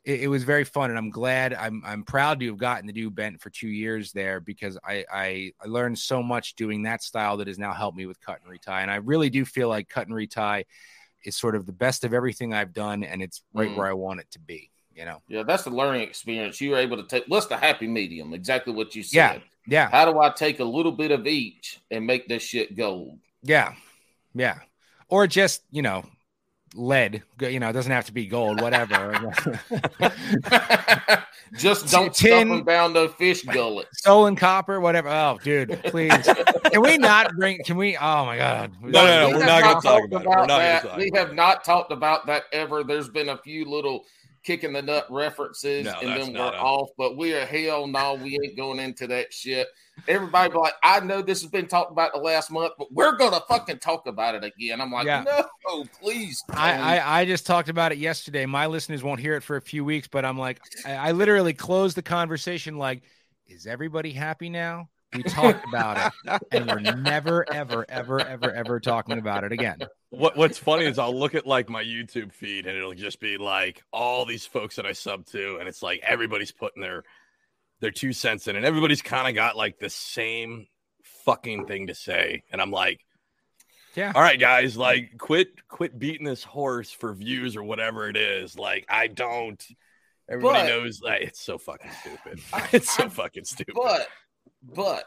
it, 0.05 0.21
it 0.21 0.27
was 0.27 0.43
very 0.43 0.63
fun, 0.63 0.91
and 0.91 0.97
I'm 0.97 1.09
glad. 1.09 1.53
I'm 1.53 1.81
I'm 1.85 2.03
proud 2.03 2.39
to 2.39 2.45
have 2.47 2.57
gotten 2.57 2.87
to 2.87 2.93
do 2.93 3.09
bent 3.09 3.41
for 3.41 3.49
two 3.49 3.67
years 3.67 4.13
there 4.13 4.39
because 4.39 4.77
I 4.83 5.03
I, 5.11 5.51
I 5.61 5.67
learned 5.67 5.99
so 5.99 6.23
much 6.23 6.55
doing 6.55 6.83
that 6.83 7.03
style 7.03 7.37
that 7.37 7.47
has 7.47 7.59
now 7.59 7.73
helped 7.73 7.97
me 7.97 8.05
with 8.05 8.21
cut 8.21 8.39
and 8.41 8.49
retie. 8.49 8.71
And 8.71 8.89
I 8.89 8.95
really 8.97 9.29
do 9.29 9.43
feel 9.43 9.67
like 9.67 9.89
cut 9.89 10.07
and 10.07 10.15
retie 10.15 10.65
is 11.23 11.35
sort 11.35 11.55
of 11.55 11.65
the 11.65 11.71
best 11.73 12.03
of 12.03 12.13
everything 12.13 12.53
I've 12.53 12.73
done, 12.73 13.03
and 13.03 13.21
it's 13.21 13.41
right 13.53 13.69
Mm. 13.69 13.75
where 13.75 13.87
I 13.87 13.93
want 13.93 14.19
it 14.19 14.31
to 14.31 14.39
be. 14.39 14.71
You 14.95 15.05
know. 15.05 15.21
Yeah, 15.29 15.43
that's 15.43 15.63
the 15.63 15.69
learning 15.69 16.01
experience. 16.01 16.59
You 16.59 16.71
were 16.71 16.77
able 16.77 16.97
to 16.97 17.03
take 17.03 17.23
what's 17.27 17.45
the 17.45 17.55
happy 17.57 17.87
medium? 17.87 18.33
Exactly 18.33 18.73
what 18.73 18.95
you 18.95 19.03
said. 19.03 19.15
Yeah. 19.15 19.39
Yeah. 19.67 19.89
How 19.89 20.11
do 20.11 20.19
I 20.19 20.29
take 20.31 20.59
a 20.59 20.63
little 20.65 20.91
bit 20.91 21.11
of 21.11 21.25
each 21.27 21.79
and 21.91 22.05
make 22.05 22.27
this 22.27 22.43
shit 22.43 22.75
gold? 22.75 23.19
Yeah. 23.43 23.75
Yeah. 24.33 24.59
Or 25.07 25.25
just, 25.27 25.63
you 25.71 25.81
know, 25.81 26.03
lead. 26.75 27.23
You 27.41 27.59
know, 27.59 27.69
it 27.69 27.73
doesn't 27.73 27.91
have 27.91 28.05
to 28.05 28.13
be 28.13 28.25
gold, 28.27 28.61
whatever. 28.61 29.33
Just 31.57 31.87
don't 31.91 32.13
Tin- 32.13 32.47
stuff 32.47 32.57
them 32.57 32.63
down 32.63 32.93
no 32.93 33.07
fish 33.07 33.41
gullet. 33.43 33.87
Stolen 33.93 34.35
copper, 34.35 34.79
whatever. 34.79 35.09
Oh, 35.09 35.39
dude, 35.43 35.81
please. 35.85 36.11
Can 36.71 36.81
we 36.81 36.97
not 36.97 37.35
bring 37.35 37.59
can 37.65 37.75
we 37.77 37.97
oh 37.97 38.25
my 38.25 38.37
god. 38.37 38.71
No, 38.81 38.89
no, 38.89 39.03
no, 39.03 39.27
We 39.27 39.33
we're 39.33 39.39
have 39.41 39.47
not 39.49 39.61
gonna 39.61 39.73
talk 39.73 39.83
talked 39.83 40.05
about 40.13 40.21
it. 40.21 40.27
We're 40.27 40.35
not 40.35 40.47
that. 40.47 40.81
talk 40.83 40.97
We 40.97 41.07
about 41.09 41.19
have 41.27 41.35
not 41.35 41.63
talked 41.63 41.91
about 41.91 42.25
that 42.27 42.43
ever. 42.53 42.83
There's 42.83 43.09
been 43.09 43.29
a 43.29 43.37
few 43.37 43.65
little 43.65 44.05
kicking 44.43 44.73
the 44.73 44.81
nut 44.81 45.05
references, 45.09 45.85
No, 45.85 45.93
and 46.01 46.21
then 46.21 46.33
we're 46.33 46.39
a- 46.53 46.57
off. 46.57 46.89
But 46.97 47.17
we 47.17 47.33
are 47.33 47.45
hell 47.45 47.87
no, 47.87 48.13
we 48.15 48.39
ain't 48.43 48.55
going 48.55 48.79
into 48.79 49.07
that 49.07 49.33
shit. 49.33 49.67
Everybody 50.07 50.51
be 50.51 50.57
like, 50.57 50.73
I 50.83 50.99
know 50.99 51.21
this 51.21 51.41
has 51.41 51.51
been 51.51 51.67
talked 51.67 51.91
about 51.91 52.13
the 52.13 52.19
last 52.19 52.51
month, 52.51 52.73
but 52.77 52.91
we're 52.91 53.15
gonna 53.17 53.41
fucking 53.47 53.79
talk 53.79 54.07
about 54.07 54.35
it 54.35 54.43
again. 54.43 54.81
I'm 54.81 54.91
like, 54.91 55.05
Yeah. 55.05 55.23
no, 55.67 55.85
please. 56.01 56.43
I. 56.51 56.99
I 56.99 57.19
I 57.19 57.25
just 57.25 57.45
talked 57.45 57.69
about 57.69 57.91
it 57.91 57.97
yesterday. 57.97 58.45
My 58.45 58.67
listeners 58.67 59.03
won't 59.03 59.19
hear 59.19 59.35
it 59.35 59.41
for 59.43 59.55
a 59.55 59.61
few 59.61 59.83
weeks, 59.83 60.07
but 60.07 60.25
I'm 60.25 60.37
like, 60.37 60.59
I, 60.85 60.93
I 60.95 61.11
literally 61.11 61.53
closed 61.53 61.97
the 61.97 62.01
conversation 62.01 62.77
like, 62.77 63.03
is 63.47 63.67
everybody 63.67 64.11
happy 64.11 64.49
now? 64.49 64.89
We 65.15 65.23
talked 65.23 65.65
about 65.67 66.13
it, 66.23 66.41
and 66.51 66.67
we're 66.67 66.79
never, 66.79 67.43
ever, 67.51 67.83
ever, 67.89 68.19
ever, 68.21 68.51
ever 68.53 68.79
talking 68.79 69.17
about 69.17 69.43
it 69.43 69.51
again. 69.51 69.79
What 70.11 70.37
What's 70.37 70.59
funny 70.59 70.85
is 70.85 70.99
I'll 70.99 71.17
look 71.17 71.33
at 71.33 71.47
like 71.47 71.67
my 71.67 71.83
YouTube 71.83 72.31
feed 72.31 72.67
and 72.67 72.77
it'll 72.77 72.93
just 72.93 73.19
be 73.19 73.37
like 73.37 73.83
all 73.91 74.25
these 74.25 74.45
folks 74.45 74.75
that 74.75 74.85
I 74.85 74.91
sub 74.91 75.25
to, 75.27 75.57
and 75.57 75.67
it's 75.67 75.81
like 75.81 76.01
everybody's 76.03 76.51
putting 76.51 76.83
their 76.83 77.03
their 77.81 77.91
two 77.91 78.13
cents 78.13 78.47
in, 78.47 78.55
and 78.55 78.65
everybody's 78.65 79.01
kind 79.01 79.27
of 79.27 79.35
got 79.35 79.55
like 79.57 79.79
the 79.79 79.89
same 79.89 80.67
fucking 81.25 81.65
thing 81.67 81.87
to 81.87 81.95
say, 81.95 82.43
and 82.51 82.61
I'm 82.61 82.71
like, 82.71 82.99
Yeah. 83.95 84.11
all 84.15 84.21
right, 84.21 84.39
guys, 84.39 84.75
like 84.77 85.17
quit 85.17 85.67
quit 85.67 85.97
beating 85.99 86.25
this 86.25 86.43
horse 86.43 86.91
for 86.91 87.13
views 87.13 87.55
or 87.55 87.63
whatever 87.63 88.09
it 88.09 88.17
is. 88.17 88.57
Like 88.57 88.85
I 88.89 89.07
don't. 89.07 89.63
Everybody 90.29 90.59
But- 90.59 90.67
knows 90.67 91.01
like, 91.01 91.21
it's 91.21 91.41
so 91.41 91.57
fucking 91.57 91.91
stupid. 92.01 92.39
It's 92.73 92.95
so 92.95 93.09
fucking 93.09 93.45
stupid. 93.45 93.73
But 93.75 94.07
but 94.61 95.05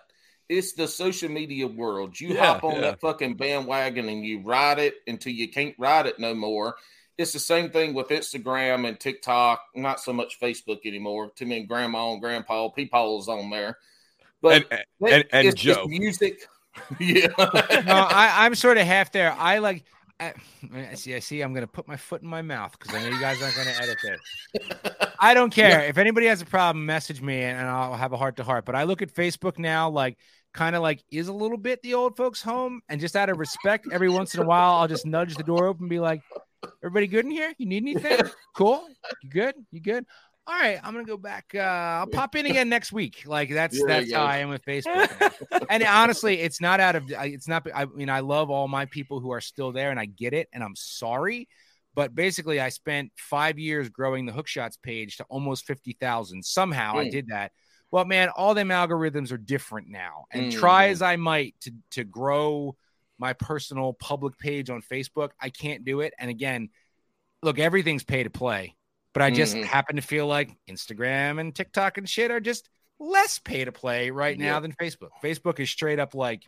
it's 0.48 0.72
the 0.72 0.88
social 0.88 1.28
media 1.30 1.66
world. 1.66 2.18
You 2.20 2.30
Yeah, 2.34 2.46
hop 2.54 2.64
on 2.64 2.74
yeah. 2.76 2.80
that 2.82 3.00
fucking 3.00 3.36
bandwagon 3.36 4.08
and 4.08 4.24
you 4.26 4.40
ride 4.42 4.78
it 4.78 4.94
until 5.06 5.32
you 5.32 5.48
can't 5.48 5.74
ride 5.78 6.06
it 6.06 6.18
no 6.18 6.34
more. 6.34 6.74
It's 7.18 7.32
the 7.32 7.38
same 7.38 7.70
thing 7.70 7.94
with 7.94 8.08
Instagram 8.08 8.88
and 8.88 8.98
TikTok. 8.98 9.60
Not 9.74 10.00
so 10.00 10.12
much 10.12 10.40
Facebook 10.40 10.80
anymore. 10.86 11.30
To 11.36 11.44
me, 11.44 11.64
grandma 11.64 12.12
and 12.12 12.20
grandpa, 12.22 12.68
people 12.70 13.20
is 13.20 13.28
on 13.28 13.50
there. 13.50 13.78
But 14.40 14.66
and, 15.00 15.12
and- 15.12 15.24
and 15.32 15.48
it's 15.48 15.60
just 15.60 15.80
Joe. 15.80 15.86
music. 15.86 16.46
yeah. 16.98 17.26
no, 17.38 17.94
I, 17.94 18.46
I'm 18.46 18.54
sort 18.54 18.78
of 18.78 18.86
half 18.86 19.12
there. 19.12 19.32
I 19.38 19.58
like. 19.58 19.84
I, 20.18 20.32
I 20.72 20.94
see. 20.94 21.14
I 21.14 21.18
see. 21.18 21.42
I'm 21.42 21.52
gonna 21.52 21.66
put 21.66 21.86
my 21.86 21.96
foot 21.96 22.22
in 22.22 22.28
my 22.28 22.40
mouth 22.42 22.74
because 22.78 22.94
I 22.94 23.00
know 23.02 23.14
you 23.14 23.20
guys 23.20 23.42
aren't 23.42 23.56
gonna 23.56 23.74
edit 23.78 23.98
this. 24.02 24.92
I 25.18 25.34
don't 25.34 25.50
care 25.54 25.82
if 25.82 25.98
anybody 25.98 26.26
has 26.26 26.40
a 26.40 26.46
problem. 26.46 26.86
Message 26.86 27.20
me 27.20 27.42
and, 27.42 27.58
and 27.58 27.68
I'll 27.68 27.94
have 27.94 28.12
a 28.12 28.16
heart 28.16 28.36
to 28.36 28.44
heart. 28.44 28.64
But 28.64 28.74
I 28.74 28.84
look 28.84 29.02
at 29.02 29.12
Facebook 29.12 29.58
now, 29.58 29.90
like 29.90 30.16
kind 30.54 30.74
of 30.76 30.82
like 30.82 31.02
is 31.10 31.28
a 31.28 31.32
little 31.32 31.58
bit 31.58 31.82
the 31.82 31.94
old 31.94 32.16
folks' 32.16 32.40
home, 32.40 32.80
and 32.88 33.00
just 33.00 33.16
out 33.16 33.28
of 33.30 33.38
respect, 33.38 33.86
every 33.92 34.08
once 34.08 34.34
in 34.34 34.40
a 34.42 34.46
while, 34.46 34.74
I'll 34.76 34.88
just 34.88 35.04
nudge 35.06 35.34
the 35.36 35.42
door 35.42 35.66
open 35.66 35.84
and 35.84 35.90
be 35.90 35.98
like, 36.00 36.22
"Everybody 36.82 37.06
good 37.06 37.24
in 37.24 37.30
here? 37.30 37.52
You 37.58 37.66
need 37.66 37.82
anything? 37.82 38.20
Cool. 38.56 38.86
You 39.22 39.30
good? 39.30 39.54
You 39.70 39.80
good?" 39.80 40.04
All 40.44 40.58
right, 40.58 40.80
I'm 40.82 40.92
gonna 40.92 41.04
go 41.06 41.16
back. 41.16 41.52
Uh, 41.54 41.58
I'll 41.58 42.06
pop 42.08 42.34
in 42.34 42.46
again 42.46 42.68
next 42.68 42.92
week. 42.92 43.22
Like 43.26 43.48
that's 43.50 43.78
Yeah, 43.78 43.84
that's 43.86 44.08
yeah. 44.08 44.18
how 44.18 44.24
I 44.24 44.38
am 44.38 44.48
with 44.48 44.64
Facebook. 44.66 45.32
and 45.70 45.82
honestly, 45.84 46.40
it's 46.40 46.60
not 46.60 46.80
out 46.80 46.96
of 46.96 47.04
it's 47.08 47.46
not. 47.46 47.66
I 47.72 47.84
mean, 47.84 48.10
I 48.10 48.20
love 48.20 48.50
all 48.50 48.66
my 48.66 48.86
people 48.86 49.20
who 49.20 49.30
are 49.30 49.40
still 49.40 49.70
there, 49.70 49.90
and 49.90 50.00
I 50.00 50.06
get 50.06 50.34
it, 50.34 50.48
and 50.52 50.62
I'm 50.64 50.74
sorry. 50.74 51.48
But 51.94 52.14
basically, 52.14 52.58
I 52.58 52.70
spent 52.70 53.12
five 53.16 53.58
years 53.58 53.88
growing 53.88 54.26
the 54.26 54.32
Hookshots 54.32 54.76
page 54.82 55.18
to 55.18 55.24
almost 55.28 55.64
fifty 55.64 55.92
thousand. 56.00 56.44
Somehow, 56.44 56.96
I 56.98 57.04
Mm. 57.04 57.10
did 57.12 57.26
that. 57.28 57.52
Well, 57.92 58.04
man, 58.06 58.28
all 58.30 58.54
them 58.54 58.70
algorithms 58.70 59.30
are 59.30 59.36
different 59.38 59.88
now, 59.90 60.24
and 60.32 60.50
try 60.50 60.88
Mhm. 60.88 60.90
as 60.92 61.02
I 61.02 61.16
might 61.16 61.54
to 61.60 61.72
to 61.92 62.04
grow 62.04 62.76
my 63.22 63.32
personal 63.34 63.92
public 63.92 64.36
page 64.36 64.68
on 64.68 64.82
Facebook, 64.82 65.30
I 65.40 65.48
can't 65.48 65.84
do 65.84 66.00
it. 66.00 66.12
And 66.18 66.28
again, 66.28 66.70
look, 67.40 67.60
everything's 67.60 68.02
pay 68.02 68.24
to 68.24 68.30
play, 68.30 68.74
but 69.14 69.22
I 69.22 69.30
just 69.30 69.54
Mhm. 69.54 69.62
happen 69.64 69.94
to 69.94 70.02
feel 70.02 70.26
like 70.26 70.50
Instagram 70.68 71.38
and 71.38 71.54
TikTok 71.54 71.98
and 71.98 72.08
shit 72.08 72.32
are 72.32 72.40
just 72.40 72.68
less 72.98 73.38
pay 73.38 73.64
to 73.64 73.70
play 73.70 74.10
right 74.10 74.36
now 74.36 74.54
Yeah. 74.56 74.60
than 74.60 74.72
Facebook. 74.72 75.10
Facebook 75.22 75.60
is 75.60 75.70
straight 75.70 76.00
up 76.00 76.16
like 76.16 76.42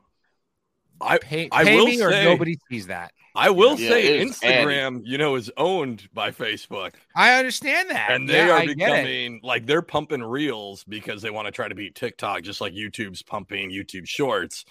I 1.00 1.18
Pay, 1.18 1.48
I 1.52 1.64
pay 1.64 1.76
will 1.76 1.86
me 1.86 2.02
or 2.02 2.10
nobody 2.10 2.56
sees 2.68 2.88
that. 2.88 3.12
I 3.36 3.50
will 3.50 3.78
Yeah, 3.78 3.88
say 3.90 4.18
it's 4.18 4.40
Instagram, 4.40 5.02
you 5.04 5.18
know, 5.18 5.34
is 5.36 5.50
owned 5.56 6.08
by 6.12 6.30
Facebook. 6.30 6.94
I 7.16 7.34
understand 7.38 7.90
that. 7.90 8.10
and 8.10 8.28
they 8.28 8.46
Yeah, 8.46 8.50
are 8.50 8.58
I 8.58 8.66
becoming 8.66 9.40
like 9.44 9.66
they're 9.66 9.82
pumping 9.82 10.22
reels 10.22 10.82
because 10.84 11.22
they 11.22 11.30
want 11.30 11.46
to 11.46 11.52
try 11.52 11.68
to 11.68 11.74
beat 11.74 11.94
TikTok, 11.94 12.42
just 12.42 12.60
like 12.60 12.72
YouTube's 12.72 13.22
pumping 13.22 13.70
YouTube 13.70 14.08
Shorts. 14.08 14.64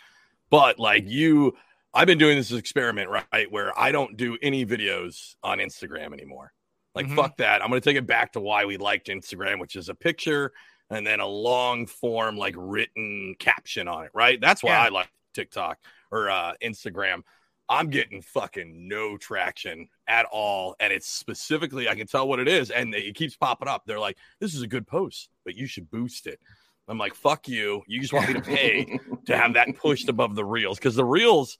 But 0.49 0.79
like 0.79 1.09
you, 1.09 1.57
I've 1.93 2.07
been 2.07 2.17
doing 2.17 2.37
this 2.37 2.51
experiment 2.51 3.09
right 3.09 3.51
where 3.51 3.77
I 3.79 3.91
don't 3.91 4.17
do 4.17 4.37
any 4.41 4.65
videos 4.65 5.35
on 5.43 5.59
Instagram 5.59 6.13
anymore. 6.13 6.51
Like 6.95 7.05
Mhm. 7.07 7.15
fuck 7.15 7.37
that. 7.37 7.61
I'm 7.61 7.69
gonna 7.69 7.81
take 7.81 7.97
it 7.97 8.07
back 8.07 8.33
to 8.33 8.39
why 8.39 8.65
we 8.65 8.77
liked 8.77 9.07
Instagram, 9.07 9.59
which 9.59 9.75
is 9.75 9.89
a 9.89 9.95
picture 9.95 10.51
and 10.89 11.05
then 11.05 11.19
a 11.19 11.27
long 11.27 11.85
form 11.85 12.37
like 12.37 12.55
written 12.57 13.35
caption 13.39 13.87
on 13.87 14.05
it. 14.05 14.11
Right. 14.13 14.39
That's 14.41 14.63
why 14.63 14.71
Yeah. 14.71 14.83
I 14.83 14.89
like 14.89 15.09
TikTok 15.33 15.79
or 16.11 16.29
uh, 16.29 16.53
Instagram. 16.63 17.23
I'm 17.69 17.89
getting 17.89 18.21
fucking 18.21 18.87
no 18.87 19.17
traction 19.17 19.87
at 20.07 20.25
all. 20.31 20.75
And 20.79 20.91
it's 20.91 21.07
specifically, 21.07 21.87
I 21.89 21.95
can 21.95 22.05
tell 22.07 22.27
what 22.27 22.39
it 22.39 22.47
is. 22.47 22.69
And 22.69 22.93
it 22.93 23.15
keeps 23.15 23.35
popping 23.37 23.67
up. 23.69 23.83
They're 23.85 23.99
like, 23.99 24.17
this 24.39 24.53
is 24.53 24.61
a 24.61 24.67
good 24.67 24.85
post, 24.85 25.29
but 25.45 25.55
you 25.55 25.65
should 25.65 25.89
boost 25.89 26.27
it. 26.27 26.39
I'm 26.87 26.97
like, 26.97 27.15
fuck 27.15 27.47
you. 27.47 27.81
You 27.87 28.01
just 28.01 28.11
want 28.13 28.27
me 28.27 28.33
to 28.33 28.41
pay 28.41 28.99
to 29.25 29.37
have 29.37 29.53
that 29.53 29.75
pushed 29.77 30.09
above 30.09 30.35
the 30.35 30.43
reels. 30.45 30.77
Because 30.77 30.95
the 30.95 31.05
reels, 31.05 31.57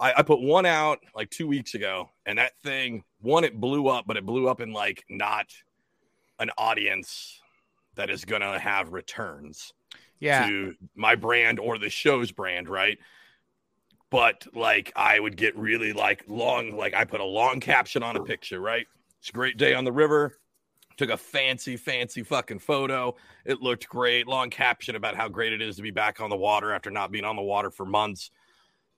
I, 0.00 0.14
I 0.18 0.22
put 0.22 0.40
one 0.40 0.66
out 0.66 0.98
like 1.14 1.30
two 1.30 1.46
weeks 1.46 1.74
ago. 1.74 2.10
And 2.26 2.38
that 2.38 2.58
thing, 2.62 3.04
one, 3.20 3.44
it 3.44 3.60
blew 3.60 3.86
up, 3.88 4.06
but 4.06 4.16
it 4.16 4.24
blew 4.26 4.48
up 4.48 4.60
in 4.60 4.72
like 4.72 5.04
not 5.08 5.46
an 6.38 6.50
audience 6.56 7.40
that 7.96 8.08
is 8.10 8.24
going 8.24 8.40
to 8.40 8.58
have 8.58 8.92
returns 8.92 9.74
Yeah. 10.20 10.46
to 10.46 10.74
my 10.94 11.14
brand 11.16 11.60
or 11.60 11.76
the 11.78 11.90
show's 11.90 12.32
brand, 12.32 12.68
right? 12.68 12.98
But 14.10 14.46
like 14.54 14.92
I 14.96 15.20
would 15.20 15.36
get 15.36 15.56
really 15.56 15.92
like 15.92 16.24
long, 16.26 16.76
like 16.76 16.94
I 16.94 17.04
put 17.04 17.20
a 17.20 17.24
long 17.24 17.60
caption 17.60 18.02
on 18.02 18.16
a 18.16 18.24
picture, 18.24 18.60
right? 18.60 18.86
It's 19.20 19.28
a 19.28 19.32
great 19.32 19.56
day 19.58 19.74
on 19.74 19.84
the 19.84 19.92
river. 19.92 20.38
Took 20.96 21.10
a 21.10 21.16
fancy, 21.16 21.76
fancy 21.76 22.22
fucking 22.22 22.58
photo. 22.58 23.14
It 23.44 23.60
looked 23.60 23.88
great. 23.88 24.26
Long 24.26 24.50
caption 24.50 24.96
about 24.96 25.14
how 25.14 25.28
great 25.28 25.52
it 25.52 25.62
is 25.62 25.76
to 25.76 25.82
be 25.82 25.90
back 25.90 26.20
on 26.20 26.30
the 26.30 26.36
water 26.36 26.72
after 26.72 26.90
not 26.90 27.12
being 27.12 27.24
on 27.24 27.36
the 27.36 27.42
water 27.42 27.70
for 27.70 27.86
months. 27.86 28.30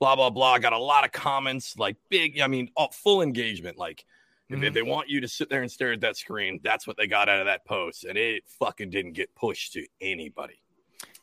Blah 0.02 0.16
blah 0.16 0.30
blah. 0.30 0.58
Got 0.58 0.72
a 0.72 0.78
lot 0.78 1.04
of 1.04 1.12
comments, 1.12 1.78
like 1.78 1.96
big. 2.10 2.40
I 2.40 2.48
mean, 2.48 2.70
all, 2.76 2.90
full 2.90 3.22
engagement. 3.22 3.78
Like 3.78 4.04
if- 4.48 4.56
if 4.56 4.60
mm-hmm. 4.60 4.74
they 4.74 4.82
want 4.82 5.08
you 5.08 5.20
to 5.20 5.28
sit 5.28 5.48
there 5.48 5.62
and 5.62 5.70
stare 5.70 5.92
at 5.92 6.00
that 6.00 6.16
screen, 6.16 6.58
that's 6.64 6.88
what 6.88 6.96
they 6.96 7.06
got 7.06 7.28
out 7.28 7.38
of 7.38 7.46
that 7.46 7.64
post, 7.64 8.02
and 8.02 8.18
it 8.18 8.42
fucking 8.58 8.90
didn't 8.90 9.12
get 9.12 9.32
pushed 9.36 9.74
to 9.74 9.86
anybody. 10.00 10.62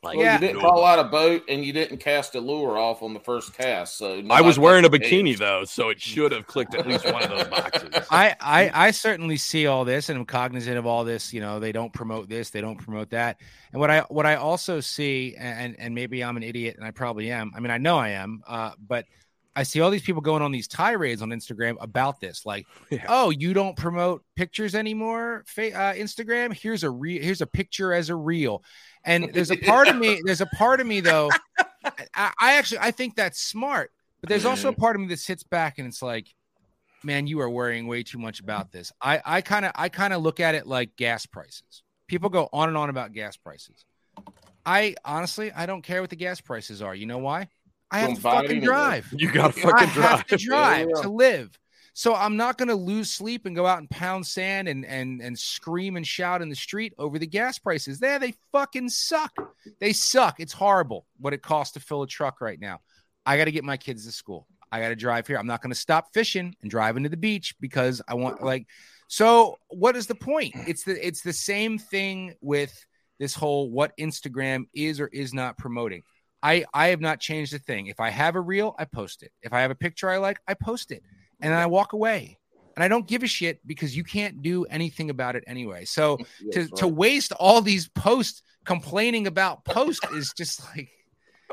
Like, 0.02 0.16
Well, 0.16 0.26
Yeah. 0.26 0.36
you 0.36 0.48
didn't 0.48 0.62
call 0.62 0.86
out 0.86 0.98
a 0.98 1.04
boat 1.04 1.44
and 1.50 1.64
you 1.66 1.74
didn't 1.74 1.98
cast 1.98 2.34
a 2.36 2.40
lure 2.40 2.78
off 2.78 3.04
on 3.04 3.14
the 3.14 3.20
first 3.20 3.54
cast. 3.54 3.98
So 3.98 4.24
I 4.30 4.40
was 4.40 4.58
wearing 4.58 4.86
a 4.86 4.90
bikini 4.90 5.20
engaged. 5.20 5.40
though, 5.42 5.66
so 5.66 5.90
it 5.90 6.00
should 6.02 6.32
have 6.32 6.48
clicked 6.48 6.74
at 6.74 6.88
least 6.88 7.04
one 7.04 7.22
of 7.22 7.30
those 7.30 7.48
boxes. 7.48 7.90
I, 8.10 8.34
I 8.40 8.72
I 8.88 8.92
certainly 8.92 9.36
see 9.36 9.68
all 9.68 9.84
this 9.84 10.08
and 10.08 10.18
I'm 10.18 10.26
cognizant 10.26 10.78
of 10.78 10.86
all 10.86 11.04
this. 11.04 11.34
You 11.34 11.42
know, 11.42 11.60
they 11.60 11.74
don't 11.74 11.92
promote 11.92 12.30
this, 12.30 12.50
they 12.50 12.62
don't 12.62 12.78
promote 12.78 13.10
that. 13.10 13.42
And 13.74 13.82
what 13.82 13.92
I 13.92 14.02
what 14.10 14.26
I 14.26 14.36
also 14.36 14.80
see, 14.80 15.36
and 15.38 15.76
and 15.78 15.94
maybe 15.94 16.24
I'm 16.24 16.38
an 16.38 16.44
idiot, 16.44 16.78
and 16.78 16.86
I 16.86 16.92
probably 16.92 17.30
am. 17.32 17.52
I 17.54 17.60
mean, 17.60 17.72
I 17.72 17.78
know 17.78 17.98
I 17.98 18.10
am. 18.10 18.42
Uh, 18.48 18.72
but 18.80 19.04
I 19.56 19.64
see 19.64 19.82
all 19.82 19.90
these 19.92 20.04
people 20.04 20.22
going 20.22 20.42
on 20.42 20.54
these 20.54 20.70
tirades 20.70 21.22
on 21.22 21.30
Instagram 21.32 21.76
about 21.82 22.22
this, 22.22 22.46
like, 22.46 22.66
Yeah. 22.90 23.04
oh, 23.10 23.32
you 23.32 23.54
don't 23.54 23.76
promote 23.76 24.24
pictures 24.38 24.76
anymore, 24.76 25.44
fa- 25.48 25.74
uh, 25.78 25.94
Instagram. 25.96 26.54
Here's 26.54 26.84
a 26.86 26.90
re- 26.90 27.20
here's 27.22 27.42
a 27.42 27.48
picture 27.48 27.92
as 27.92 28.10
a 28.10 28.16
reel. 28.16 28.64
And 29.06 29.30
there's 29.34 29.52
a 29.52 29.58
part 29.58 29.88
of 29.88 29.96
me, 29.98 30.22
there's 30.26 30.42
a 30.42 30.46
part 30.48 30.80
of 30.80 30.88
me 30.88 31.00
though. 31.02 31.30
I, 32.14 32.32
I 32.40 32.54
actually 32.54 32.80
I 32.80 32.92
think 32.92 33.16
that's 33.16 33.42
smart, 33.42 33.92
but 34.22 34.30
there's 34.30 34.46
also 34.46 34.70
a 34.70 34.74
mm. 34.74 34.78
part 34.78 34.96
of 34.96 35.02
me 35.02 35.08
that 35.08 35.20
sits 35.20 35.44
back 35.44 35.80
and 35.80 35.88
it's 35.88 36.02
like, 36.02 36.28
man, 37.04 37.28
you 37.28 37.40
are 37.42 37.50
worrying 37.50 37.88
way 37.88 38.04
too 38.04 38.18
much 38.18 38.40
about 38.40 38.72
this. 38.72 38.92
I 39.02 39.22
I 39.26 39.42
kind 39.42 39.66
of 39.66 39.72
I 39.76 39.90
kind 39.90 40.14
of 40.14 40.22
look 40.22 40.40
at 40.40 40.56
it 40.56 40.68
like 40.68 40.96
gas 40.96 41.26
prices. 41.26 41.84
People 42.08 42.30
go 42.30 42.50
on 42.52 42.70
and 42.70 42.78
on 42.78 42.90
about 42.90 43.14
gas 43.14 43.38
prices. 43.38 43.86
I 44.66 44.96
honestly 45.06 45.52
I 45.52 45.66
don't 45.66 45.82
care 45.82 46.02
what 46.02 46.10
the 46.10 46.16
gas 46.16 46.42
prices 46.42 46.82
are. 46.82 46.94
You 46.94 47.06
know 47.06 47.20
why? 47.20 47.50
I 47.92 48.00
have 48.00 48.10
Don't 48.10 48.16
to 48.18 48.22
fucking 48.22 48.62
drive. 48.62 49.12
You 49.16 49.32
got 49.32 49.54
to 49.56 49.60
I 49.60 49.64
fucking 49.64 49.88
have 49.88 49.94
drive. 49.94 50.28
to 50.28 50.38
drive 50.38 50.88
Yeah. 50.96 51.02
to 51.02 51.10
live. 51.10 51.60
So 52.00 52.16
I'm 52.16 52.38
not 52.38 52.58
going 52.58 52.70
to 52.70 52.76
lose 52.76 53.12
sleep 53.12 53.46
and 53.46 53.54
go 53.54 53.66
out 53.66 53.80
and 53.80 53.90
pound 53.90 54.26
sand 54.26 54.70
and 54.70 54.86
and 54.86 55.20
and 55.22 55.38
scream 55.38 55.98
and 55.98 56.08
shout 56.08 56.42
in 56.42 56.48
the 56.48 56.56
street 56.56 56.94
over 56.98 57.20
the 57.20 57.28
gas 57.28 57.60
prices. 57.60 58.00
There, 58.00 58.18
they 58.18 58.36
fucking 58.54 58.88
suck. 58.88 59.34
They 59.82 59.92
suck. 59.92 60.40
It's 60.40 60.54
horrible 60.54 61.06
what 61.20 61.34
it 61.34 61.42
costs 61.42 61.74
to 61.74 61.82
fill 61.82 62.04
a 62.04 62.08
truck 62.08 62.40
right 62.40 62.58
now. 62.58 62.80
I 63.26 63.36
got 63.36 63.46
to 63.46 63.52
get 63.52 63.66
my 63.66 63.76
kids 63.76 64.06
to 64.06 64.14
school. 64.14 64.48
I 64.72 64.80
got 64.80 64.88
to 64.90 64.96
drive 64.96 65.28
here. 65.28 65.38
I'm 65.38 65.46
not 65.46 65.62
going 65.62 65.74
to 65.74 65.78
stop 65.78 66.14
fishing 66.14 66.56
and 66.62 66.72
driving 66.72 67.04
to 67.04 67.10
the 67.10 67.18
beach 67.18 67.54
because 67.60 68.02
I 68.08 68.14
want 68.14 68.42
like. 68.42 68.66
So 69.10 69.58
what 69.68 69.98
is 69.98 70.08
the 70.08 70.16
point? 70.16 70.54
It's 70.56 70.86
the 70.86 71.06
it's 71.06 71.20
the 71.20 71.34
same 71.34 71.78
thing 71.78 72.34
with 72.40 72.74
this 73.20 73.36
whole 73.36 73.72
what 73.72 73.92
Instagram 73.98 74.70
is 74.74 75.02
or 75.02 75.08
is 75.08 75.34
not 75.34 75.58
promoting. 75.58 76.04
I 76.42 76.64
I 76.74 76.88
have 76.88 77.02
not 77.02 77.20
changed 77.20 77.54
a 77.54 77.60
thing. 77.60 77.88
If 77.88 78.00
I 78.00 78.10
have 78.10 78.38
a 78.38 78.42
reel, 78.42 78.74
I 78.80 78.86
post 78.86 79.22
it. 79.22 79.34
If 79.42 79.52
I 79.52 79.60
have 79.60 79.72
a 79.72 79.76
picture 79.76 80.10
I 80.10 80.16
like, 80.20 80.40
I 80.48 80.54
post 80.54 80.94
it, 80.94 81.04
and 81.42 81.52
then 81.52 81.60
I 81.60 81.66
walk 81.68 81.94
away. 81.94 82.38
And 82.76 82.84
I 82.84 82.88
don't 82.88 83.06
give 83.08 83.24
a 83.24 83.28
shit 83.28 83.60
because 83.68 83.96
you 83.98 84.06
can't 84.06 84.42
do 84.42 84.64
anything 84.66 85.10
about 85.10 85.36
it 85.36 85.44
anyway. 85.48 85.84
So 85.84 86.16
to, 86.54 86.60
That's 86.64 86.72
to 86.80 86.88
waste 86.88 87.34
all 87.34 87.62
these 87.62 87.90
posts 87.90 88.42
complaining 88.64 89.28
about 89.28 89.66
post 89.66 90.06
is 90.14 90.32
just 90.38 90.62
like, 90.76 90.88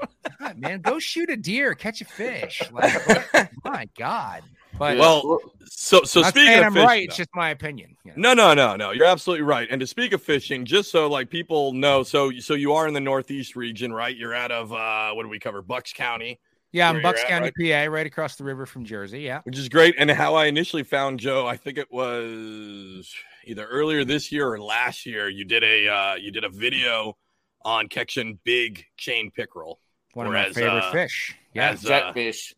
God, 0.39 0.59
man, 0.59 0.81
go 0.83 0.99
shoot 1.01 1.29
a 1.31 1.37
deer, 1.37 1.75
catch 1.75 2.01
a 2.01 2.05
fish. 2.05 2.63
Like, 2.71 3.07
what- 3.33 3.49
my 3.65 3.89
God. 3.99 4.43
But 4.79 4.99
Well, 4.99 5.41
So, 5.65 6.03
so 6.05 6.21
not 6.21 6.35
speaking 6.35 6.59
of 6.59 6.65
I'm 6.67 6.73
fishing, 6.75 6.87
right. 6.87 7.01
though- 7.01 7.05
It's 7.05 7.17
just 7.17 7.31
my 7.35 7.49
opinion. 7.51 7.97
you 8.05 8.13
know. 8.15 8.35
No, 8.35 8.55
no, 8.55 8.55
no, 8.55 8.77
no. 8.77 8.91
You're 8.93 9.07
absolutely 9.07 9.45
right. 9.45 9.67
And 9.71 9.81
to 9.81 9.87
speak 9.87 10.13
of 10.13 10.23
fishing, 10.23 10.65
just 10.67 10.91
so 10.93 11.09
like 11.09 11.31
people 11.31 11.73
know, 11.73 12.03
so 12.03 12.31
so 12.39 12.53
you 12.55 12.75
are 12.75 12.87
in 12.87 12.93
the 12.95 13.01
Northeast 13.01 13.57
region, 13.57 13.91
right? 13.93 14.15
You're 14.15 14.35
out 14.35 14.53
of 14.53 14.73
uh 14.73 15.13
what 15.15 15.23
do 15.23 15.29
we 15.31 15.39
cover? 15.39 15.63
Bucks 15.63 15.93
County, 15.95 16.39
Yeah, 16.73 16.91
I'm 16.91 17.01
Bucks 17.01 17.23
at, 17.23 17.29
County, 17.29 17.51
PA, 17.51 17.91
right 17.91 18.07
across 18.07 18.37
the 18.37 18.45
river 18.45 18.67
from 18.67 18.85
Jersey. 18.85 19.21
Yeah. 19.21 19.41
which 19.45 19.59
is 19.59 19.69
great. 19.69 19.95
And 19.99 20.11
how 20.11 20.35
I 20.35 20.47
initially 20.47 20.83
found 20.83 21.21
Joe, 21.21 21.47
I 21.47 21.57
think 21.57 21.79
it 21.79 21.91
was 21.91 23.15
either 23.45 23.67
earlier 23.67 24.05
this 24.05 24.31
year 24.31 24.53
or 24.53 24.61
last 24.61 25.07
year. 25.07 25.29
You 25.29 25.45
did 25.45 25.65
a 25.65 25.89
uh 25.89 26.15
you 26.17 26.31
did 26.31 26.45
a 26.45 26.49
video 26.49 27.17
on 27.65 27.89
catching 27.89 28.39
big 28.45 28.85
chain 28.97 29.31
pickerel. 29.31 29.81
One 30.15 30.27
of 30.27 30.31
Whereas, 30.31 30.55
my 30.55 30.61
favorite 30.63 30.85
uh, 30.85 30.93
fish. 30.93 31.37
Yeah. 31.55 31.71
as, 31.71 31.85
uh, 31.85 31.89
Jackfish. 31.89 32.55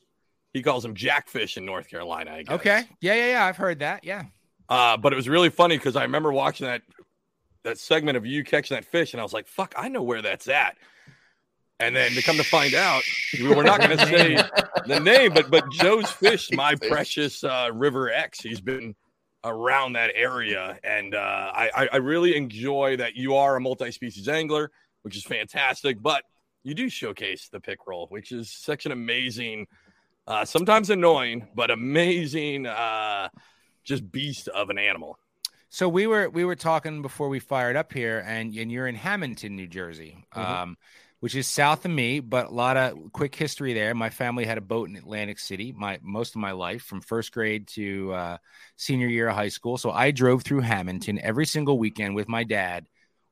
he 0.52 0.62
calls 0.62 0.82
them 0.82 0.94
jackfish 0.94 1.56
in 1.56 1.64
North 1.64 1.88
Carolina. 1.88 2.32
I 2.32 2.42
guess. 2.42 2.54
Okay. 2.56 2.84
Yeah, 3.00 3.14
yeah, 3.14 3.30
yeah. 3.30 3.44
I've 3.44 3.56
heard 3.56 3.80
that. 3.80 4.04
Yeah. 4.04 4.24
Uh, 4.68 4.96
but 4.96 5.12
it 5.12 5.16
was 5.16 5.28
really 5.28 5.50
funny 5.50 5.76
because 5.76 5.96
I 5.96 6.02
remember 6.02 6.32
watching 6.32 6.66
that 6.66 6.82
that 7.64 7.78
segment 7.78 8.16
of 8.16 8.24
you 8.26 8.44
catching 8.44 8.76
that 8.76 8.84
fish, 8.84 9.12
and 9.12 9.20
I 9.20 9.22
was 9.22 9.32
like, 9.32 9.46
"Fuck, 9.46 9.74
I 9.76 9.88
know 9.88 10.02
where 10.02 10.22
that's 10.22 10.48
at." 10.48 10.76
And 11.80 11.94
then 11.94 12.10
to 12.12 12.22
come 12.22 12.36
to 12.36 12.44
find 12.44 12.74
out, 12.74 13.04
we 13.38 13.48
we're 13.54 13.62
not 13.62 13.78
going 13.80 13.96
to 13.96 14.04
say 14.06 14.36
the 14.86 14.98
name, 14.98 15.32
but 15.32 15.48
but 15.50 15.70
Joe's 15.70 16.10
fish, 16.24 16.48
my 16.52 16.74
precious 16.74 17.44
uh, 17.44 17.70
River 17.72 18.10
X, 18.10 18.40
he's 18.40 18.60
been 18.60 18.96
around 19.44 19.92
that 19.92 20.10
area, 20.16 20.76
and 20.82 21.14
uh, 21.14 21.18
I 21.54 21.88
I- 21.92 21.96
really 21.98 22.36
enjoy 22.36 22.96
that 22.96 23.14
you 23.14 23.36
are 23.36 23.54
a 23.54 23.60
multi-species 23.60 24.28
angler, 24.28 24.72
which 25.02 25.16
is 25.16 25.22
fantastic. 25.22 26.02
But 26.02 26.24
you 26.64 26.74
do 26.74 26.88
showcase 26.88 27.48
the 27.48 27.60
pickerel, 27.60 28.06
which 28.10 28.32
is 28.32 28.50
such 28.50 28.84
an 28.84 28.90
amazing, 28.90 29.68
uh, 30.26 30.44
sometimes 30.44 30.90
annoying, 30.90 31.46
but 31.54 31.70
amazing, 31.70 32.66
uh, 32.66 33.28
just 33.84 34.10
beast 34.10 34.48
of 34.48 34.68
an 34.70 34.78
animal. 34.78 35.16
So 35.68 35.88
we 35.88 36.08
were 36.08 36.28
we 36.28 36.44
were 36.44 36.56
talking 36.56 37.02
before 37.02 37.28
we 37.28 37.38
fired 37.38 37.76
up 37.76 37.92
here, 37.92 38.24
and 38.26 38.52
and 38.56 38.72
you're 38.72 38.88
in 38.88 38.96
Hamilton, 38.96 39.54
New 39.54 39.68
Jersey, 39.68 40.24
Mhm. 40.34 40.44
um, 40.44 40.76
which 41.20 41.34
is 41.34 41.46
south 41.46 41.84
of 41.84 41.90
me, 41.90 42.20
but 42.20 42.46
a 42.46 42.54
lot 42.54 42.76
of 42.76 43.12
quick 43.12 43.34
history 43.34 43.74
there. 43.74 43.94
My 43.94 44.10
family 44.10 44.44
had 44.44 44.58
a 44.58 44.62
boat 44.62 44.88
in 44.88 44.96
Atlantic 44.96 45.38
City, 45.38 45.72
my 45.76 45.98
most 46.02 46.34
of 46.34 46.40
my 46.40 46.52
life, 46.52 46.82
from 46.82 47.00
first 47.00 47.32
grade 47.32 47.66
to 47.68 48.12
uh, 48.12 48.36
senior 48.76 49.08
year 49.08 49.28
of 49.28 49.34
high 49.34 49.48
school. 49.48 49.76
So 49.78 49.90
I 49.90 50.12
drove 50.12 50.42
through 50.42 50.60
Hamilton 50.60 51.18
every 51.20 51.46
single 51.46 51.78
weekend 51.78 52.14
with 52.14 52.28
my 52.28 52.44
dad, 52.44 52.86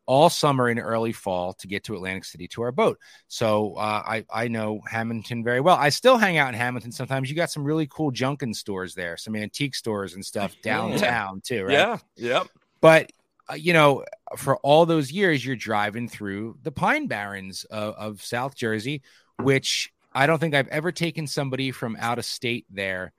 all 0.05 0.29
summer 0.29 0.69
and 0.69 0.81
early 0.81 1.13
fall 1.13 1.53
to 1.55 1.69
get 1.69 1.85
to 1.85 1.95
Atlantic 1.95 2.25
City 2.25 2.49
to 2.49 2.63
our 2.63 2.73
boat. 2.73 2.99
So 3.29 3.75
uh, 3.75 4.03
I 4.05 4.25
I 4.33 4.49
know 4.49 4.81
Hamilton 4.89 5.45
very 5.45 5.61
well. 5.61 5.77
I 5.77 5.91
still 5.91 6.17
hang 6.17 6.39
out 6.39 6.49
in 6.49 6.59
Hamilton 6.59 6.91
sometimes. 6.91 7.31
You 7.31 7.37
got 7.37 7.51
some 7.51 7.65
really 7.65 7.87
cool 7.87 8.11
junkin 8.11 8.53
stores 8.53 8.95
there, 8.95 9.17
some 9.17 9.37
antique 9.37 9.77
stores 9.77 10.15
and 10.15 10.25
stuff 10.25 10.57
downtown 10.63 11.41
too, 11.41 11.65
right? 11.65 11.73
Yeah. 11.73 11.99
Yep. 12.17 12.49
but 12.81 13.13
uh, 13.51 13.55
you 13.55 13.73
know 13.73 14.05
for 14.37 14.57
all 14.59 14.87
those 14.87 15.13
years 15.13 15.45
you're 15.45 15.57
driving 15.57 16.09
through 16.09 16.59
the 16.63 16.73
pine 16.73 17.07
barrens 17.07 17.65
of, 17.65 17.95
of 17.95 18.23
south 18.23 18.55
jersey 18.57 19.03
which 19.43 19.93
i 20.13 20.27
don't 20.27 20.39
think 20.39 20.55
i've 20.55 20.69
ever 20.69 20.93
taken 20.93 21.27
somebody 21.27 21.71
from 21.71 21.97
out 22.01 22.19
of 22.19 22.25
state 22.25 22.67
there 22.71 23.13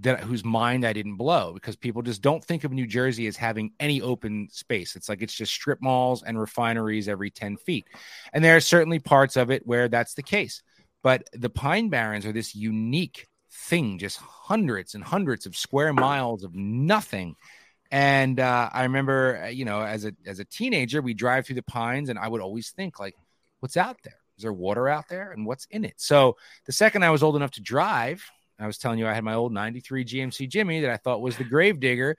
that 0.00 0.20
whose 0.20 0.44
mind 0.44 0.84
i 0.84 0.92
didn't 0.92 1.16
blow 1.16 1.52
because 1.52 1.76
people 1.76 2.02
just 2.02 2.22
don't 2.22 2.44
think 2.44 2.64
of 2.64 2.72
new 2.72 2.86
jersey 2.86 3.26
as 3.26 3.36
having 3.36 3.70
any 3.78 4.00
open 4.00 4.48
space 4.50 4.96
it's 4.96 5.08
like 5.08 5.22
it's 5.22 5.34
just 5.34 5.52
strip 5.52 5.80
malls 5.82 6.22
and 6.22 6.40
refineries 6.40 7.08
every 7.08 7.30
10 7.30 7.56
feet 7.58 7.86
and 8.32 8.42
there 8.42 8.56
are 8.56 8.60
certainly 8.60 8.98
parts 8.98 9.36
of 9.36 9.50
it 9.50 9.66
where 9.66 9.88
that's 9.88 10.14
the 10.14 10.22
case 10.22 10.62
But 11.02 11.28
the 11.34 11.50
Pine 11.50 11.90
Barrens 11.90 12.24
are 12.24 12.32
this 12.32 12.54
unique 12.54 13.28
thing, 13.52 13.98
just 13.98 14.16
hundreds 14.16 14.94
and 14.94 15.04
hundreds 15.04 15.44
of 15.46 15.54
square 15.54 15.92
miles 15.92 16.44
of 16.44 16.54
nothing. 16.54 17.36
And 17.94 18.40
uh, 18.40 18.70
I 18.72 18.82
remember, 18.82 19.40
uh, 19.44 19.48
you 19.50 19.64
know, 19.64 19.80
as 19.80 20.04
a 20.04 20.12
as 20.26 20.40
a 20.40 20.44
teenager, 20.44 21.00
we 21.00 21.14
drive 21.14 21.46
through 21.46 21.54
the 21.54 21.62
pines, 21.62 22.08
and 22.08 22.18
I 22.18 22.26
would 22.26 22.40
always 22.40 22.70
think, 22.70 22.98
like, 22.98 23.14
what's 23.60 23.76
out 23.76 23.98
there? 24.02 24.18
Is 24.36 24.42
there 24.42 24.52
water 24.52 24.88
out 24.88 25.08
there, 25.08 25.30
and 25.30 25.46
what's 25.46 25.66
in 25.66 25.84
it? 25.84 25.94
So 25.98 26.36
the 26.66 26.72
second 26.72 27.04
I 27.04 27.10
was 27.10 27.22
old 27.22 27.36
enough 27.36 27.52
to 27.52 27.62
drive, 27.62 28.28
I 28.58 28.66
was 28.66 28.78
telling 28.78 28.98
you 28.98 29.06
I 29.06 29.14
had 29.14 29.22
my 29.22 29.34
old 29.34 29.52
'93 29.52 30.04
GMC 30.04 30.48
Jimmy 30.48 30.80
that 30.80 30.90
I 30.90 30.96
thought 30.96 31.20
was 31.20 31.36
the 31.36 31.44
Gravedigger. 31.44 32.16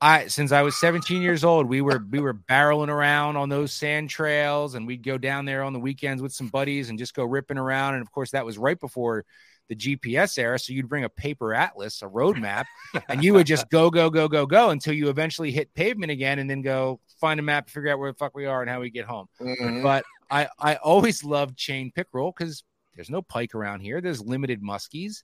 I 0.00 0.26
since 0.26 0.50
I 0.50 0.62
was 0.62 0.74
17 0.76 1.22
years 1.22 1.44
old, 1.44 1.68
we 1.68 1.82
were 1.82 2.04
we 2.10 2.18
were 2.18 2.34
barreling 2.34 2.88
around 2.88 3.36
on 3.36 3.48
those 3.48 3.72
sand 3.72 4.10
trails, 4.10 4.74
and 4.74 4.88
we'd 4.88 5.04
go 5.04 5.18
down 5.18 5.44
there 5.44 5.62
on 5.62 5.72
the 5.72 5.78
weekends 5.78 6.20
with 6.20 6.32
some 6.32 6.48
buddies 6.48 6.90
and 6.90 6.98
just 6.98 7.14
go 7.14 7.24
ripping 7.24 7.58
around. 7.58 7.94
And 7.94 8.02
of 8.02 8.10
course, 8.10 8.32
that 8.32 8.44
was 8.44 8.58
right 8.58 8.80
before 8.80 9.24
the 9.68 9.76
GPS 9.76 10.38
era. 10.38 10.58
So 10.58 10.72
you'd 10.72 10.88
bring 10.88 11.04
a 11.04 11.08
paper 11.08 11.54
atlas, 11.54 12.02
a 12.02 12.08
road 12.08 12.38
map, 12.40 12.66
and 13.08 13.22
you 13.24 13.34
would 13.34 13.46
just 13.46 13.68
go, 13.70 13.90
go, 13.90 14.10
go, 14.10 14.28
go, 14.28 14.46
go 14.46 14.70
until 14.70 14.94
you 14.94 15.08
eventually 15.08 15.50
hit 15.50 15.74
pavement 15.74 16.12
again 16.12 16.38
and 16.38 16.48
then 16.48 16.62
go 16.62 17.00
find 17.20 17.40
a 17.40 17.42
map, 17.42 17.70
figure 17.70 17.90
out 17.90 17.98
where 17.98 18.12
the 18.12 18.18
fuck 18.18 18.34
we 18.34 18.46
are 18.46 18.60
and 18.62 18.70
how 18.70 18.80
we 18.80 18.90
get 18.90 19.06
home. 19.06 19.26
Mhm. 19.40 19.82
But 19.82 20.04
I, 20.30 20.48
I 20.58 20.76
always 20.76 21.24
loved 21.24 21.56
chain 21.56 21.92
pickerel 21.94 22.32
because 22.36 22.64
there's 22.94 23.10
no 23.10 23.22
pike 23.22 23.54
around 23.54 23.80
here. 23.80 24.00
There's 24.00 24.22
limited 24.22 24.62
muskies. 24.62 25.22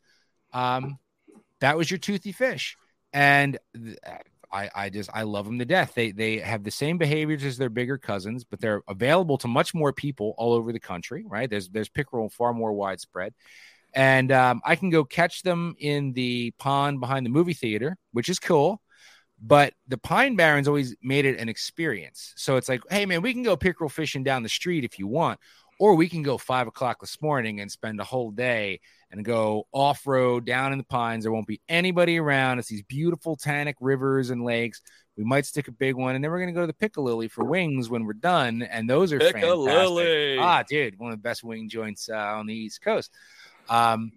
Um, 0.53 0.99
that 1.61 1.77
was 1.77 1.91
your 1.91 1.99
toothy 1.99 2.33
fish. 2.33 2.77
And 3.13 3.59
th- 3.75 3.99
I, 4.53 4.71
I 4.75 4.91
just 4.91 5.09
I 5.15 5.23
love 5.23 5.47
them 5.47 5.59
to 5.61 5.65
death. 5.65 5.95
They 5.95 6.13
they 6.13 6.39
have 6.39 6.63
the 6.63 6.71
same 6.71 6.99
behaviors 6.99 7.43
as 7.43 7.57
their 7.57 7.71
bigger 7.71 7.97
cousins, 7.97 8.45
but 8.45 8.61
they're 8.61 8.83
available 8.87 9.39
to 9.39 9.49
much 9.49 9.73
more 9.73 9.95
people 9.95 10.35
all 10.37 10.53
over 10.53 10.73
the 10.73 10.81
country. 10.81 11.25
Right? 11.27 11.49
There's 11.49 11.71
there's 11.71 11.89
pickerel 11.89 12.29
far 12.29 12.53
more 12.53 12.73
widespread, 12.75 13.33
and 13.95 14.33
um, 14.33 14.61
I 14.65 14.77
can 14.77 14.91
go 14.91 15.05
catch 15.05 15.43
them 15.43 15.75
in 15.79 16.13
the 16.13 16.53
pond 16.59 17.01
behind 17.01 17.27
the 17.27 17.31
movie 17.31 17.55
theater, 17.55 17.97
which 18.13 18.29
is 18.29 18.39
cool. 18.39 18.81
But 19.45 19.75
the 19.89 19.99
Pine 19.99 20.37
Barrens 20.37 20.69
always 20.69 20.95
made 21.03 21.25
it 21.25 21.39
an 21.41 21.49
experience. 21.49 22.33
So 22.37 22.57
it's 22.57 22.69
like, 22.69 22.81
hey 22.91 23.07
man, 23.07 23.23
we 23.23 23.33
can 23.33 23.43
go 23.43 23.57
pickerel 23.57 23.91
fishing 23.91 24.23
down 24.23 24.45
the 24.45 24.49
street 24.49 24.85
if 24.85 25.01
you 25.01 25.09
want, 25.09 25.41
or 25.81 25.97
we 25.97 26.09
can 26.09 26.23
go 26.23 26.39
five 26.39 26.69
o'clock 26.69 27.01
this 27.01 27.21
morning 27.21 27.61
and 27.61 27.71
spend 27.71 28.01
a 28.01 28.05
whole 28.05 28.31
day 28.31 28.81
and 29.11 29.25
go 29.25 29.67
off 29.73 30.07
road 30.07 30.47
down 30.47 30.71
in 30.71 30.79
the 30.79 30.85
pines. 30.85 31.25
There 31.25 31.33
won't 31.33 31.49
be 31.49 31.61
anybody 31.69 32.19
around. 32.19 32.61
It's 32.61 32.69
these 32.69 32.85
beautiful 32.85 33.35
tannic 33.35 33.77
rivers 33.81 34.31
and 34.31 34.45
lakes. 34.45 34.81
We 35.17 35.25
might 35.25 35.45
stick 35.45 35.69
a 35.69 35.73
big 35.73 35.97
one, 35.97 36.15
and 36.15 36.25
then 36.25 36.31
we're 36.31 36.39
gonna 36.39 36.53
go 36.53 36.63
to 36.63 36.67
the 36.69 36.73
Piccalilli 36.73 37.29
for 37.29 37.45
wings 37.45 37.91
when 37.91 38.05
we're 38.05 38.15
done. 38.15 38.63
And 38.63 38.89
those 38.89 39.13
are 39.13 39.19
fantastic. 39.19 39.43
Piccalilli. 39.43 40.39
Ah, 40.41 40.63
dude, 40.63 40.99
one 40.99 41.11
of 41.11 41.19
the 41.19 41.23
best 41.23 41.43
wing 41.43 41.69
joints 41.69 42.09
uh, 42.09 42.17
on 42.17 42.47
the 42.47 42.55
East 42.55 42.81
Coast. 42.81 43.13
Um, 43.73 44.13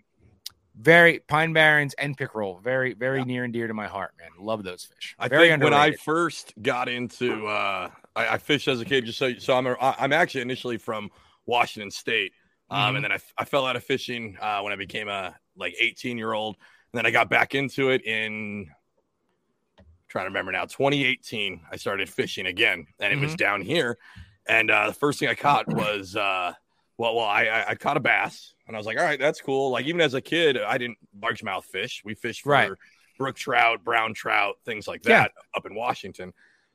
very 0.78 1.20
Pine 1.20 1.54
Barrens 1.54 1.94
and 1.94 2.18
pickerel, 2.18 2.60
very 2.62 2.94
very 2.94 3.24
near 3.24 3.46
and 3.46 3.54
dear 3.54 3.68
to 3.68 3.74
my 3.74 3.88
heart, 3.88 4.12
man. 4.20 4.30
Love 4.38 4.64
those 4.64 4.84
fish. 4.84 5.16
I 5.18 5.30
very 5.30 5.48
think 5.48 5.64
when 5.64 5.74
I 5.74 5.92
first 5.92 6.54
got 6.62 6.90
into, 6.90 7.48
uh, 7.48 7.90
I, 8.16 8.28
I 8.28 8.38
fished 8.38 8.68
as 8.68 8.82
a 8.82 8.86
kid. 8.86 9.06
Just 9.06 9.18
so, 9.18 9.34
so 9.36 9.56
I'm, 9.56 9.66
a, 9.68 9.78
I'm 9.80 10.12
actually 10.12 10.42
initially 10.42 10.78
from 10.78 11.10
Washington 11.46 11.90
State, 11.92 12.34
um, 12.70 12.80
Mhm. 12.80 12.96
and 12.98 13.06
then 13.06 13.12
I, 13.14 13.20
I 13.38 13.46
fell 13.46 13.66
out 13.66 13.78
of 13.78 13.86
fishing 13.86 14.38
uh, 14.42 14.60
when 14.62 14.74
I 14.74 14.76
became 14.76 15.08
a 15.08 15.34
like 15.56 15.76
18 15.80 16.18
year 16.18 16.34
old, 16.34 16.58
and 16.92 16.98
then 16.98 17.06
I 17.06 17.12
got 17.12 17.30
back 17.30 17.56
into 17.56 17.92
it 17.92 18.02
in. 18.04 18.70
Trying 20.10 20.26
to 20.26 20.30
remember 20.30 20.52
now, 20.52 20.66
2018. 20.66 21.62
I 21.72 21.78
started 21.78 22.10
fishing 22.10 22.48
again, 22.48 22.88
and 23.00 23.14
it 23.14 23.20
was 23.20 23.36
down 23.36 23.62
here, 23.62 23.98
and 24.46 24.70
uh, 24.70 24.88
the 24.88 24.94
first 24.94 25.20
thing 25.20 25.30
I 25.30 25.36
caught 25.36 25.68
was, 25.68 26.16
uh, 26.18 26.54
well, 26.98 27.16
well, 27.16 27.26
I, 27.26 27.44
I 27.46 27.70
I 27.70 27.76
caught 27.76 27.98
a 27.98 28.00
bass, 28.02 28.54
and 28.68 28.76
I 28.76 28.80
was 28.80 28.86
like, 28.86 28.98
all 28.98 29.04
right, 29.04 29.20
that's 29.20 29.42
cool. 29.42 29.70
Like 29.72 29.86
even 29.86 30.02
as 30.02 30.14
a 30.14 30.22
kid, 30.22 30.58
I 30.58 30.78
didn't 30.78 30.98
largemouth 31.20 31.66
fish. 31.66 32.02
We 32.06 32.14
fished 32.16 32.42
for 32.44 32.50
Right. 32.50 32.72
brook 33.18 33.36
trout, 33.36 33.84
brown 33.84 34.14
trout, 34.14 34.56
things 34.66 34.88
like 34.88 35.06
Yeah. 35.06 35.24
that 35.24 35.32
up 35.56 35.66
in 35.66 35.76
Washington. 35.76 36.34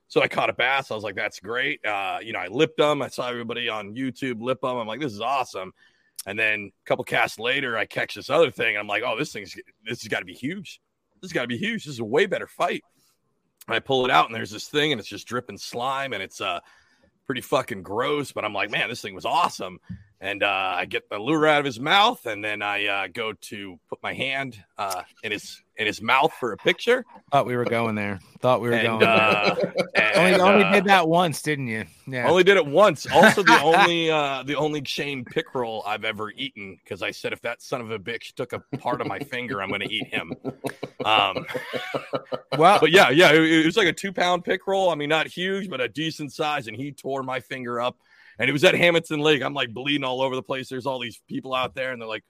So 0.08 0.20
I 0.20 0.28
caught 0.28 0.50
a 0.50 0.52
bass. 0.52 0.90
I 0.90 0.94
was 0.94 1.04
like, 1.04 1.14
that's 1.14 1.38
great. 1.38 1.84
Uh, 1.86 2.18
you 2.22 2.32
know, 2.32 2.40
I 2.40 2.48
lipped 2.48 2.78
them. 2.78 3.00
I 3.00 3.08
saw 3.08 3.28
everybody 3.28 3.68
on 3.68 3.94
YouTube 3.94 4.40
lip 4.42 4.60
them. 4.60 4.76
I'm 4.76 4.86
like, 4.88 4.98
this 5.00 5.12
is 5.12 5.20
awesome. 5.20 5.72
And 6.26 6.36
then 6.38 6.72
a 6.84 6.84
couple 6.88 7.04
casts 7.04 7.38
later, 7.38 7.78
I 7.78 7.86
catch 7.86 8.14
this 8.16 8.28
other 8.28 8.50
thing. 8.50 8.70
And 8.70 8.78
I'm 8.78 8.88
like, 8.88 9.04
oh, 9.06 9.16
this 9.16 9.32
thing's 9.32 9.54
this 9.84 10.02
has 10.02 10.08
got 10.08 10.18
to 10.18 10.24
be 10.24 10.34
huge. 10.34 10.80
This 11.20 11.30
has 11.30 11.32
got 11.32 11.42
to 11.42 11.48
be 11.48 11.56
huge. 11.56 11.84
This 11.84 11.94
is 11.94 12.00
a 12.00 12.04
way 12.04 12.26
better 12.26 12.46
fight. 12.48 12.82
And 13.68 13.76
I 13.76 13.78
pull 13.78 14.04
it 14.04 14.10
out, 14.10 14.26
and 14.26 14.34
there's 14.34 14.50
this 14.50 14.66
thing, 14.68 14.90
and 14.90 14.98
it's 14.98 15.08
just 15.08 15.28
dripping 15.28 15.58
slime, 15.58 16.12
and 16.12 16.22
it's 16.22 16.40
uh 16.40 16.58
pretty 17.26 17.40
fucking 17.42 17.82
gross. 17.84 18.32
But 18.32 18.44
I'm 18.44 18.52
like, 18.52 18.70
man, 18.70 18.88
this 18.88 19.00
thing 19.00 19.14
was 19.14 19.24
awesome. 19.26 19.78
And 20.22 20.42
uh, 20.42 20.74
I 20.76 20.84
get 20.84 21.08
the 21.08 21.18
lure 21.18 21.46
out 21.46 21.60
of 21.60 21.64
his 21.64 21.80
mouth, 21.80 22.26
and 22.26 22.44
then 22.44 22.60
I 22.60 22.86
uh, 22.86 23.06
go 23.10 23.32
to 23.32 23.80
put 23.88 24.02
my 24.02 24.12
hand 24.12 24.62
uh, 24.76 25.02
in 25.22 25.32
his 25.32 25.62
in 25.78 25.86
his 25.86 26.02
mouth 26.02 26.30
for 26.38 26.52
a 26.52 26.58
picture. 26.58 27.06
thought 27.32 27.46
we 27.46 27.56
were 27.56 27.64
going 27.64 27.94
there. 27.94 28.18
Thought 28.40 28.60
we 28.60 28.68
were 28.68 28.74
And, 28.74 28.86
going. 28.86 29.00
there. 29.00 29.08
uh, 29.08 29.54
only 30.16 30.32
and, 30.34 30.42
only 30.42 30.64
uh, 30.64 30.72
did 30.72 30.84
that 30.84 31.08
once, 31.08 31.40
didn't 31.40 31.68
you? 31.68 31.86
Yeah. 32.06 32.28
Only 32.28 32.44
did 32.44 32.58
it 32.58 32.66
once. 32.66 33.06
Also, 33.10 33.42
the 33.42 33.58
only 33.62 34.10
uh, 34.10 34.42
the 34.42 34.56
only 34.56 34.82
chain 34.82 35.24
pickerel 35.24 35.82
I've 35.86 36.04
ever 36.04 36.30
eaten 36.32 36.78
because 36.84 37.02
I 37.02 37.12
said 37.12 37.32
if 37.32 37.40
that 37.40 37.62
son 37.62 37.80
of 37.80 37.90
a 37.90 37.98
bitch 37.98 38.34
took 38.34 38.52
a 38.52 38.58
part 38.76 39.00
of 39.00 39.06
my 39.06 39.20
finger, 39.20 39.62
I'm 39.62 39.70
going 39.70 39.80
to 39.80 39.90
eat 39.90 40.06
him. 40.08 40.34
Um, 41.02 41.46
well, 42.58 42.78
but 42.78 42.90
yeah, 42.90 43.08
yeah, 43.08 43.32
it, 43.32 43.40
it 43.42 43.64
was 43.64 43.78
like 43.78 43.88
a 43.88 43.92
two 43.94 44.12
pound 44.12 44.44
pickerel. 44.44 44.90
I 44.90 44.96
mean, 44.96 45.08
not 45.08 45.26
huge, 45.28 45.70
but 45.70 45.80
a 45.80 45.88
decent 45.88 46.34
size, 46.34 46.66
and 46.66 46.76
he 46.76 46.92
tore 46.92 47.22
my 47.22 47.40
finger 47.40 47.80
up. 47.80 47.96
And 48.40 48.48
it 48.48 48.52
was 48.52 48.64
at 48.64 48.74
Hamilton 48.74 49.20
Lake. 49.20 49.42
I'm 49.42 49.52
like 49.52 49.72
bleeding 49.74 50.02
all 50.02 50.22
over 50.22 50.34
the 50.34 50.42
place. 50.42 50.68
There's 50.70 50.86
all 50.86 50.98
these 50.98 51.20
people 51.28 51.54
out 51.54 51.74
there, 51.74 51.92
and 51.92 52.00
they're 52.00 52.08
like, 52.08 52.24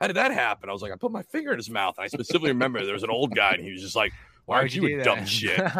"How 0.00 0.06
did 0.06 0.16
that 0.16 0.32
happen?" 0.32 0.70
I 0.70 0.72
was 0.72 0.80
like, 0.80 0.90
"I 0.90 0.96
put 0.96 1.12
my 1.12 1.22
finger 1.22 1.52
in 1.52 1.58
his 1.58 1.68
mouth." 1.68 1.96
And 1.98 2.04
I 2.04 2.08
specifically 2.08 2.48
remember 2.48 2.82
there 2.82 2.94
was 2.94 3.02
an 3.02 3.10
old 3.10 3.34
guy, 3.34 3.52
and 3.52 3.62
he 3.62 3.70
was 3.70 3.82
just 3.82 3.94
like, 3.94 4.12
"Why 4.46 4.56
aren't 4.56 4.74
you, 4.74 4.88
do 4.88 5.00
a 5.00 5.04
dumb 5.04 5.26
shit?" 5.26 5.60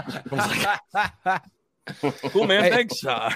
Cool, 2.31 2.47
man. 2.47 2.62
Hey, 2.64 2.70
Thanks. 2.70 3.05
Uh, 3.05 3.33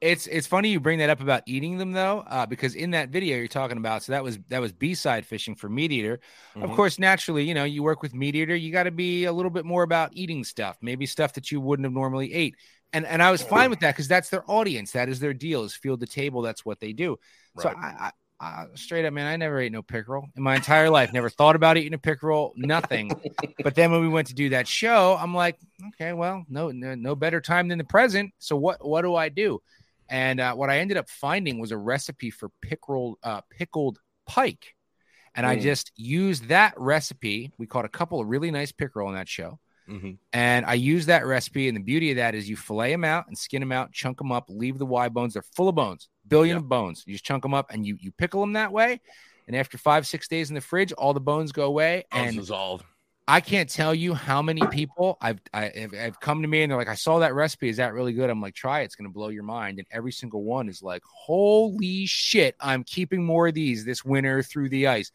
It's 0.00 0.28
it's 0.28 0.46
funny 0.46 0.68
you 0.68 0.78
bring 0.78 1.00
that 1.00 1.10
up 1.10 1.20
about 1.20 1.42
eating 1.46 1.76
them 1.76 1.90
though, 1.90 2.20
uh, 2.28 2.46
because 2.46 2.76
in 2.76 2.92
that 2.92 3.08
video 3.08 3.36
you're 3.36 3.48
talking 3.48 3.78
about, 3.78 4.04
so 4.04 4.12
that 4.12 4.22
was 4.22 4.38
that 4.48 4.60
was 4.60 4.72
B 4.72 4.94
side 4.94 5.26
fishing 5.26 5.56
for 5.56 5.68
MeatEater. 5.68 6.18
Of 6.54 6.70
Mhm. 6.70 6.76
course, 6.76 7.00
naturally, 7.00 7.42
you 7.42 7.52
know, 7.54 7.64
you 7.64 7.82
work 7.82 8.00
with 8.00 8.12
MeatEater, 8.12 8.60
you 8.60 8.70
got 8.70 8.84
to 8.84 8.92
be 8.92 9.24
a 9.24 9.32
little 9.32 9.50
bit 9.50 9.64
more 9.64 9.82
about 9.82 10.10
eating 10.12 10.44
stuff, 10.44 10.76
maybe 10.80 11.04
stuff 11.04 11.32
that 11.32 11.50
you 11.50 11.60
wouldn't 11.60 11.84
have 11.84 11.92
normally 11.92 12.32
ate. 12.32 12.54
And 12.92 13.06
and 13.06 13.22
I 13.22 13.30
was 13.30 13.42
fine 13.42 13.70
with 13.70 13.80
that 13.80 13.94
because 13.94 14.08
that's 14.08 14.30
their 14.30 14.44
audience, 14.50 14.92
that 14.92 15.08
is 15.08 15.20
their 15.20 15.34
deal, 15.34 15.64
is 15.64 15.74
field 15.74 16.00
the 16.00 16.06
table, 16.06 16.42
that's 16.42 16.64
what 16.64 16.80
they 16.80 16.92
do. 16.92 17.18
So 17.58 17.68
I, 17.68 17.86
I, 17.86 18.12
I 18.40 18.64
straight 18.74 19.04
up, 19.04 19.12
man, 19.12 19.26
I 19.26 19.36
never 19.36 19.58
ate 19.60 19.72
no 19.72 19.82
pickerel 19.82 20.26
in 20.36 20.42
my 20.42 20.54
entire 20.56 20.88
life. 20.88 21.12
Never 21.12 21.28
thought 21.28 21.56
about 21.56 21.76
eating 21.76 21.94
a 21.94 21.98
pickerel, 21.98 22.54
nothing. 22.56 23.16
but 23.62 23.74
then 23.74 23.90
when 23.92 24.00
we 24.00 24.08
went 24.08 24.28
to 24.28 24.34
do 24.34 24.50
that 24.50 24.66
show, 24.68 25.18
I'm 25.20 25.34
like, 25.34 25.56
okay, 25.88 26.12
well, 26.12 26.44
no, 26.48 26.70
no, 26.70 26.94
no 26.94 27.14
better 27.14 27.40
time 27.40 27.68
than 27.68 27.78
the 27.78 27.84
present. 27.84 28.32
So 28.38 28.56
what, 28.56 28.86
what 28.86 29.02
do 29.02 29.14
I 29.14 29.28
do? 29.28 29.60
And 30.08 30.40
uh, 30.40 30.54
what 30.54 30.70
I 30.70 30.78
ended 30.78 30.96
up 30.96 31.10
finding 31.10 31.58
was 31.58 31.72
a 31.72 31.76
recipe 31.76 32.30
for 32.30 32.50
pickerel, 32.62 33.18
uh, 33.22 33.42
pickled 33.50 33.98
pike, 34.26 34.74
and 35.34 35.44
I 35.44 35.56
Mm. 35.56 35.60
just 35.62 35.92
used 35.96 36.48
that 36.48 36.74
recipe. 36.78 37.52
We 37.58 37.66
caught 37.66 37.84
a 37.84 37.88
couple 37.90 38.20
of 38.20 38.28
really 38.28 38.50
nice 38.50 38.72
pickerel 38.72 39.08
on 39.08 39.14
that 39.14 39.28
show. 39.28 39.58
Mhm. 39.88 40.18
And 40.32 40.66
I 40.66 40.74
use 40.74 41.06
that 41.06 41.26
recipe. 41.26 41.68
And 41.68 41.76
the 41.76 41.82
beauty 41.82 42.10
of 42.10 42.16
that 42.16 42.34
is 42.34 42.48
you 42.48 42.56
fillet 42.56 42.90
them 42.92 43.04
out 43.04 43.26
and 43.28 43.36
skin 43.36 43.60
them 43.60 43.72
out, 43.72 43.92
chunk 43.92 44.18
them 44.18 44.32
up, 44.32 44.46
leave 44.48 44.78
the 44.78 44.86
Y 44.86 45.08
bones. 45.08 45.34
They're 45.34 45.42
full 45.56 45.68
of 45.68 45.74
bones, 45.74 46.08
billion 46.26 46.56
Yeah. 46.56 46.60
of 46.60 46.68
bones. 46.68 47.04
You 47.06 47.14
just 47.14 47.24
chunk 47.24 47.42
them 47.42 47.54
up 47.54 47.70
and 47.70 47.86
you 47.86 47.96
you 48.00 48.12
pickle 48.12 48.40
them 48.40 48.52
that 48.54 48.72
way. 48.72 49.00
And 49.46 49.56
after 49.56 49.78
five, 49.78 50.06
six 50.06 50.28
days 50.28 50.50
in 50.50 50.54
the 50.54 50.60
fridge, 50.60 50.92
all 50.92 51.14
the 51.14 51.20
bones 51.20 51.52
go 51.52 51.64
away. 51.64 52.04
Bones 52.12 52.28
And 52.28 52.36
dissolved. 52.36 52.84
I 53.30 53.40
can't 53.40 53.68
tell 53.68 53.94
you 53.94 54.14
how 54.14 54.40
many 54.40 54.66
people 54.66 55.18
I've 55.20 55.38
I, 55.52 55.70
have 55.74 55.92
have 55.92 56.20
come 56.20 56.40
to 56.42 56.48
me 56.48 56.62
and 56.62 56.70
they're 56.70 56.78
like, 56.78 56.88
I 56.88 56.94
saw 56.94 57.18
that 57.18 57.34
recipe. 57.34 57.68
Is 57.68 57.76
that 57.76 57.92
really 57.92 58.14
good? 58.14 58.30
I'm 58.30 58.40
like, 58.40 58.54
try 58.54 58.80
it. 58.80 58.84
It's 58.84 58.94
gonna 58.94 59.10
blow 59.10 59.28
your 59.28 59.42
mind. 59.42 59.78
And 59.78 59.86
every 59.90 60.12
single 60.12 60.44
one 60.44 60.68
is 60.68 60.82
like, 60.82 61.02
holy 61.04 62.06
shit, 62.06 62.56
I'm 62.60 62.84
keeping 62.84 63.24
more 63.24 63.48
of 63.48 63.54
these 63.54 63.84
this 63.84 64.02
winter 64.04 64.42
through 64.42 64.70
the 64.70 64.86
ice. 64.86 65.10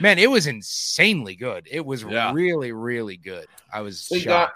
Man, 0.00 0.18
it 0.18 0.30
was 0.30 0.46
insanely 0.46 1.36
good. 1.36 1.68
It 1.70 1.84
was 1.84 2.02
Yeah. 2.02 2.32
really, 2.32 2.72
really 2.72 3.16
good. 3.16 3.46
I 3.72 3.82
was 3.82 4.00
See, 4.00 4.20
shocked. 4.20 4.54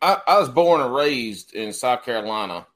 I, 0.00 0.20
I 0.26 0.38
was 0.38 0.48
born 0.48 0.80
and 0.80 0.94
raised 0.94 1.54
in 1.54 1.72
South 1.72 2.04
Carolina, 2.04 2.66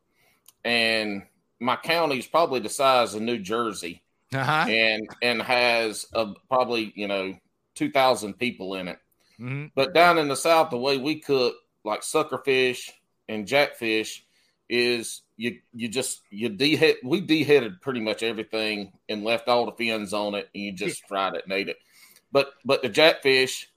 and 0.64 1.22
my 1.60 1.76
county 1.76 2.18
is 2.18 2.26
probably 2.26 2.60
the 2.60 2.68
size 2.68 3.14
of 3.14 3.22
New 3.22 3.38
Jersey, 3.38 4.02
Uh-huh. 4.32 4.66
and 4.68 5.08
and 5.22 5.42
has 5.42 6.06
a, 6.14 6.34
probably 6.48 6.92
you 6.96 7.08
know 7.08 7.36
two 7.74 7.90
thousand 7.90 8.34
people 8.38 8.74
in 8.74 8.88
it. 8.88 8.98
Mhm. 9.40 9.70
But 9.74 9.92
down 9.94 10.18
in 10.18 10.28
the 10.28 10.36
south, 10.36 10.70
the 10.70 10.78
way 10.78 10.98
we 10.98 11.20
cook 11.20 11.56
like 11.84 12.00
suckerfish 12.00 12.90
and 13.28 13.46
jackfish 13.46 14.24
is 14.68 15.22
you 15.36 15.58
you 15.74 15.88
just 15.88 16.22
you 16.30 16.48
dehead 16.48 16.96
we 17.04 17.20
deheaded 17.20 17.80
pretty 17.80 18.00
much 18.00 18.22
everything 18.22 18.92
and 19.08 19.22
left 19.24 19.48
all 19.48 19.66
the 19.66 19.72
fins 19.72 20.12
on 20.14 20.34
it 20.34 20.48
and 20.54 20.64
you 20.64 20.72
just 20.72 21.06
fried 21.06 21.34
it 21.34 21.44
and 21.44 21.52
ate 21.52 21.68
it. 21.68 21.76
But 22.32 22.52
but 22.64 22.82
the 22.82 22.88
jackfish, 22.88 23.68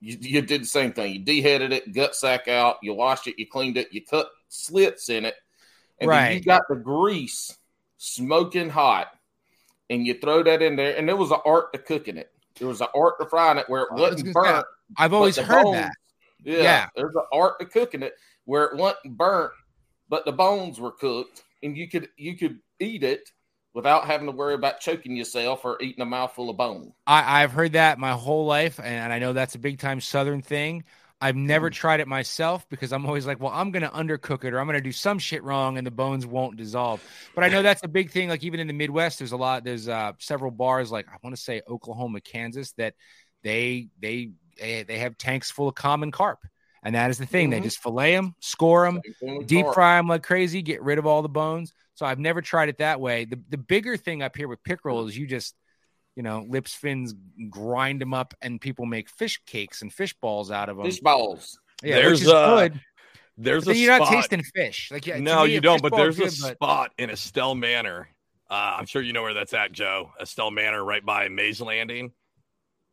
you, 0.00 0.16
you 0.20 0.42
did 0.42 0.62
the 0.62 0.66
same 0.66 0.92
thing. 0.92 1.14
You 1.14 1.20
deheaded 1.24 1.72
it, 1.72 1.92
gut 1.94 2.14
sack 2.14 2.48
out, 2.48 2.76
you 2.82 2.94
washed 2.94 3.26
it, 3.26 3.38
you 3.38 3.46
cleaned 3.46 3.76
it, 3.76 3.92
you 3.92 4.04
cut 4.04 4.28
slits 4.48 5.08
in 5.08 5.24
it, 5.24 5.34
and 5.98 6.10
then 6.10 6.34
you 6.34 6.40
got 6.42 6.62
the 6.68 6.76
grease 6.76 7.56
smoking 7.96 8.68
hot. 8.70 9.08
and 9.90 10.06
you 10.06 10.14
throw 10.14 10.42
that 10.42 10.62
in 10.62 10.76
there, 10.76 10.96
and 10.96 11.08
there 11.08 11.16
was 11.16 11.30
an 11.30 11.40
art 11.44 11.72
to 11.72 11.78
cooking 11.78 12.16
it. 12.16 12.30
There 12.58 12.68
was 12.68 12.80
an 12.80 12.88
art 12.94 13.14
to 13.20 13.26
frying 13.26 13.58
it 13.58 13.68
where 13.68 13.82
it 13.82 13.92
was 13.92 14.12
wasn't 14.12 14.32
burnt. 14.34 14.66
I've 14.96 15.12
always 15.12 15.36
heard 15.36 15.62
bones- 15.64 15.76
that. 15.76 15.92
Yeah, 16.42 16.58
Yeah. 16.62 16.86
there's 16.96 17.14
an 17.14 17.24
art 17.32 17.58
to 17.60 17.66
cooking 17.66 18.02
it 18.02 18.14
where 18.44 18.64
it 18.64 18.76
wasn't 18.76 19.16
burnt, 19.16 19.52
but 20.08 20.24
the 20.24 20.32
bones 20.32 20.80
were 20.80 20.92
cooked, 20.92 21.42
and 21.62 21.76
you 21.76 21.88
could 21.88 22.08
you 22.16 22.36
could 22.36 22.60
eat 22.80 23.02
it 23.02 23.30
without 23.74 24.06
having 24.06 24.26
to 24.26 24.32
worry 24.32 24.54
about 24.54 24.80
choking 24.80 25.16
yourself 25.16 25.64
or 25.64 25.80
eating 25.82 26.02
a 26.02 26.06
mouthful 26.06 26.50
of 26.50 26.56
bone. 26.56 26.92
I, 27.06 27.42
I've 27.42 27.52
heard 27.52 27.72
that 27.72 27.98
my 27.98 28.12
whole 28.12 28.46
life, 28.46 28.80
and 28.82 29.12
I 29.12 29.18
know 29.18 29.32
that's 29.32 29.54
a 29.54 29.58
big 29.58 29.78
time 29.78 30.00
Southern 30.00 30.42
thing. 30.42 30.84
I've 31.20 31.36
never 31.36 31.70
Mm. 31.70 31.74
tried 31.74 32.00
it 32.00 32.08
myself 32.08 32.68
because 32.68 32.92
I'm 32.92 33.06
always 33.06 33.26
like, 33.26 33.40
well, 33.40 33.52
I'm 33.52 33.70
going 33.70 33.82
to 33.82 33.88
undercook 33.88 34.44
it 34.44 34.52
or 34.52 34.58
I'm 34.60 34.66
going 34.66 34.76
to 34.78 34.82
do 34.82 34.92
some 34.92 35.18
shit 35.18 35.42
wrong 35.42 35.78
and 35.78 35.86
the 35.86 35.90
bones 35.90 36.26
won't 36.26 36.56
dissolve. 36.56 37.02
But 37.34 37.44
I 37.44 37.48
know 37.48 37.62
that's 37.62 37.82
a 37.82 37.88
big 37.88 38.10
thing. 38.10 38.28
Like 38.28 38.42
even 38.44 38.60
in 38.60 38.66
the 38.66 38.72
Midwest, 38.74 39.18
there's 39.20 39.32
a 39.32 39.36
lot. 39.36 39.64
There's 39.64 39.88
uh, 39.88 40.12
several 40.18 40.50
bars, 40.50 40.90
like 40.90 41.06
I 41.08 41.16
want 41.22 41.34
to 41.34 41.40
say 41.40 41.62
Oklahoma, 41.68 42.20
Kansas, 42.20 42.72
that 42.72 42.94
they 43.42 43.88
they 44.00 44.32
they 44.58 44.82
they 44.82 44.98
have 44.98 45.16
tanks 45.16 45.50
full 45.50 45.68
of 45.68 45.74
common 45.74 46.10
carp, 46.10 46.40
and 46.84 46.94
that 46.94 47.10
is 47.10 47.18
the 47.18 47.26
thing. 47.26 47.50
They 47.50 47.60
Mhm. 47.60 47.64
just 47.64 47.82
fillet 47.82 48.12
them, 48.14 48.34
score 48.40 48.84
them, 48.84 49.00
Same 49.04 49.14
thing 49.14 49.38
with 49.38 49.46
deep 49.46 49.64
carp. 49.64 49.74
fry 49.74 49.96
them 49.96 50.08
like 50.08 50.22
crazy, 50.22 50.62
get 50.62 50.82
rid 50.82 50.98
of 50.98 51.06
all 51.06 51.22
the 51.22 51.28
bones. 51.28 51.72
So 51.94 52.04
I've 52.06 52.18
never 52.18 52.40
tried 52.42 52.68
it 52.68 52.78
that 52.78 53.00
way. 53.00 53.24
The 53.24 53.40
the 53.48 53.58
bigger 53.58 53.96
thing 53.96 54.22
up 54.22 54.36
here 54.36 54.48
with 54.48 54.62
pickerel 54.62 55.06
is 55.06 55.16
you 55.16 55.26
just, 55.26 55.54
you 56.16 56.22
know, 56.22 56.44
lips, 56.48 56.74
fins, 56.74 57.14
grind 57.50 58.00
them 58.00 58.14
up, 58.14 58.34
and 58.42 58.60
people 58.60 58.86
make 58.86 59.08
fish 59.08 59.40
cakes 59.46 59.82
and 59.82 59.92
fish 59.92 60.14
balls 60.20 60.50
out 60.50 60.68
of 60.68 60.76
them. 60.76 60.86
fish 60.86 61.00
balls. 61.00 61.58
yeah, 61.82 61.96
There's, 61.96 62.20
which 62.20 62.28
is 62.28 62.28
uh, 62.32 62.56
good. 62.68 62.80
There's 63.36 63.66
a 63.66 63.76
you're 63.76 63.96
spot. 63.96 64.12
not 64.12 64.16
tasting 64.16 64.42
fish. 64.54 64.90
Like 64.92 65.06
yeah, 65.06 65.18
no, 65.18 65.44
me, 65.44 65.54
you 65.54 65.60
don't. 65.60 65.82
But 65.82 65.90
ball's 65.90 66.16
there's 66.16 66.18
a 66.18 66.20
good, 66.48 66.56
but- 66.60 66.66
spot 66.66 66.92
in 66.98 67.10
Estell 67.10 67.56
Manor. 67.58 68.08
Uh, 68.50 68.76
I'm 68.78 68.86
sure 68.86 69.02
you 69.02 69.12
know 69.12 69.22
where 69.22 69.34
that's 69.34 69.54
at, 69.54 69.72
Joe. 69.72 70.12
Estell 70.20 70.52
Manor, 70.52 70.84
right 70.84 71.04
by 71.04 71.28
Mays 71.28 71.60
Landing. 71.60 72.12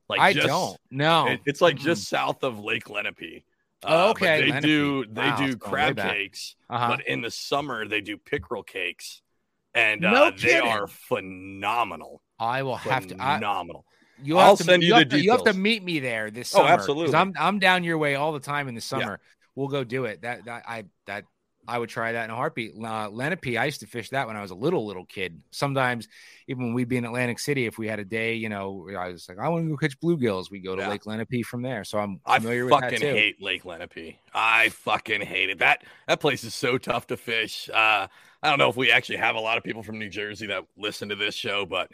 Like 0.09 0.19
I 0.19 0.33
just- 0.33 0.47
don't. 0.47 0.77
No, 0.89 1.27
It- 1.27 1.41
it's 1.45 1.61
like 1.61 1.75
Mm-mm. 1.77 1.83
just 1.83 2.07
south 2.09 2.43
of 2.43 2.59
Lake 2.59 2.89
Lenape. 2.89 3.43
Oh, 3.83 4.09
Uh, 4.09 4.11
okay, 4.11 4.41
they 4.41 4.47
Lenape. 4.47 4.61
do 4.61 5.05
they 5.05 5.21
Wow, 5.21 5.37
do 5.37 5.43
it's 5.45 5.55
going 5.55 5.85
way 5.85 5.93
crab 5.93 5.97
cakes, 5.97 6.55
uh-huh. 6.69 6.87
but 6.87 7.07
in 7.07 7.21
the 7.21 7.31
summer 7.31 7.87
they 7.87 8.01
do 8.01 8.17
pickerel 8.17 8.63
cakes, 8.63 9.21
and 9.73 10.01
No 10.01 10.25
uh, 10.25 10.31
they 10.39 10.59
are 10.59 10.87
phenomenal. 10.87 12.21
I 12.39 12.63
will 12.63 12.77
have 12.77 13.07
to. 13.07 13.15
phenomenal. 13.15 13.85
you 14.21 14.37
I'll 14.37 14.57
to, 14.57 14.63
send 14.63 14.83
you, 14.83 14.89
you 14.89 14.93
the 14.95 14.99
to, 14.99 15.05
details. 15.05 15.23
You 15.23 15.31
have 15.31 15.43
to 15.43 15.53
meet 15.53 15.83
me 15.83 15.99
there 15.99 16.29
this 16.31 16.49
summer. 16.49 16.65
Oh, 16.65 16.67
absolutely. 16.67 17.15
I'm 17.15 17.33
I'm 17.39 17.59
down 17.59 17.83
your 17.83 17.97
way 17.97 18.15
all 18.15 18.33
the 18.33 18.39
time 18.39 18.67
in 18.67 18.75
the 18.75 18.81
summer. 18.81 19.19
We'll 19.55 19.67
go 19.67 19.83
do 19.83 20.05
it. 20.05 20.21
That 20.21 20.45
that 20.45 20.63
I 20.67 20.85
that 21.07 21.25
I 21.67 21.77
would 21.77 21.89
try 21.89 22.11
that 22.13 22.25
in 22.25 22.31
a 22.31 22.35
heartbeat. 22.35 22.73
Uh, 22.81 23.09
Lenape, 23.09 23.57
I 23.57 23.65
used 23.65 23.81
to 23.81 23.87
fish 23.87 24.09
that 24.09 24.27
when 24.27 24.35
I 24.35 24.41
was 24.41 24.51
a 24.51 24.55
little 24.55 24.85
little 24.85 25.05
kid. 25.05 25.41
Sometimes 25.51 26.07
even 26.47 26.63
when 26.65 26.73
we'd 26.73 26.89
be 26.89 26.97
in 26.97 27.05
Atlantic 27.05 27.39
City, 27.39 27.65
if 27.65 27.77
we 27.77 27.87
had 27.87 27.99
a 27.99 28.03
day, 28.05 28.33
you 28.35 28.49
know, 28.49 28.87
I 28.97 29.09
was 29.09 29.29
like, 29.29 29.37
I 29.39 29.47
want 29.49 29.65
to 29.65 29.69
go 29.69 29.77
catch 29.77 29.99
bluegills. 29.99 30.49
We 30.49 30.59
go 30.59 30.75
to 30.75 30.81
Yeah. 30.81 30.89
Lake 30.89 31.05
Lenape 31.05 31.45
from 31.45 31.61
there. 31.61 31.83
So 31.83 31.99
I'm 31.99 32.19
I 32.25 32.39
familiar 32.39 32.65
with 32.65 32.71
that 32.73 32.81
fucking 32.83 32.99
too. 32.99 33.13
hate 33.13 33.41
Lake 33.41 33.63
Lenape. 33.63 34.17
I 34.33 34.69
fucking 34.69 35.21
hate 35.21 35.49
it. 35.49 35.59
That 35.59 35.83
that 36.07 36.19
place 36.19 36.43
is 36.43 36.53
so 36.55 36.77
tough 36.77 37.07
to 37.07 37.17
fish. 37.17 37.69
Uh, 37.69 38.07
I 38.43 38.49
don't 38.49 38.57
know 38.57 38.69
if 38.69 38.75
we 38.75 38.91
actually 38.91 39.17
have 39.17 39.35
a 39.35 39.39
lot 39.39 39.57
of 39.57 39.63
people 39.63 39.83
from 39.83 39.99
New 39.99 40.09
Jersey 40.09 40.47
that 40.47 40.63
listen 40.75 41.09
to 41.09 41.15
this 41.15 41.35
show, 41.35 41.65
but 41.65 41.91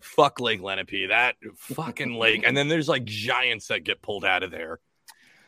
fuck 0.00 0.40
Lake 0.40 0.62
Lenape. 0.62 1.08
That 1.10 1.36
fucking 1.56 2.14
lake. 2.14 2.42
And 2.46 2.56
then 2.56 2.68
there's 2.68 2.88
like 2.88 3.04
giants 3.04 3.66
that 3.68 3.84
get 3.84 4.00
pulled 4.00 4.24
out 4.24 4.42
of 4.42 4.50
there. 4.50 4.80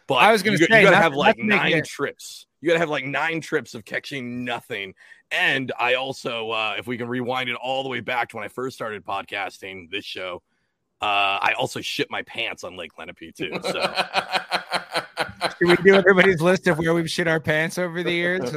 But 0.07 0.17
I 0.17 0.31
was 0.33 0.43
gonna 0.43 0.59
say, 0.59 0.65
you 0.65 0.83
gotta 0.85 0.97
have 0.97 1.15
like 1.15 1.37
to 1.37 1.47
nine 1.47 1.73
it- 1.73 1.87
trips. 1.87 2.47
You 2.63 2.69
gotta 2.69 2.79
have 2.79 2.89
like 2.89 3.05
nine 3.05 3.43
trips 3.43 3.75
of 3.75 3.85
catching 3.85 4.45
nothing. 4.45 4.95
And 5.31 5.71
I 5.79 5.95
also, 5.95 6.51
uh, 6.51 6.77
if 6.79 6.87
we 6.87 6.97
can 6.97 7.09
rewind 7.09 7.51
it 7.51 7.57
all 7.57 7.83
the 7.83 7.91
way 7.91 8.01
back 8.01 8.31
to 8.31 8.37
when 8.37 8.45
I 8.45 8.49
first 8.49 8.75
started 8.75 9.05
podcasting 9.05 9.91
this 9.91 10.05
show, 10.05 10.43
uh, 11.03 11.39
I 11.43 11.55
also 11.59 11.81
shit 11.83 12.11
my 12.11 12.23
pants 12.23 12.65
on 12.65 12.77
Lake 12.77 12.97
Lenape 12.97 13.35
too. 13.35 13.59
So 13.63 13.95
Should 15.59 15.69
we 15.69 15.77
do 15.77 15.95
everybody's 15.95 16.41
list 16.41 16.67
of 16.67 16.79
where 16.79 16.95
we've 16.95 17.11
shit 17.11 17.29
our 17.29 17.41
pants 17.41 17.79
over 17.79 18.03
the 18.03 18.13
years? 18.13 18.55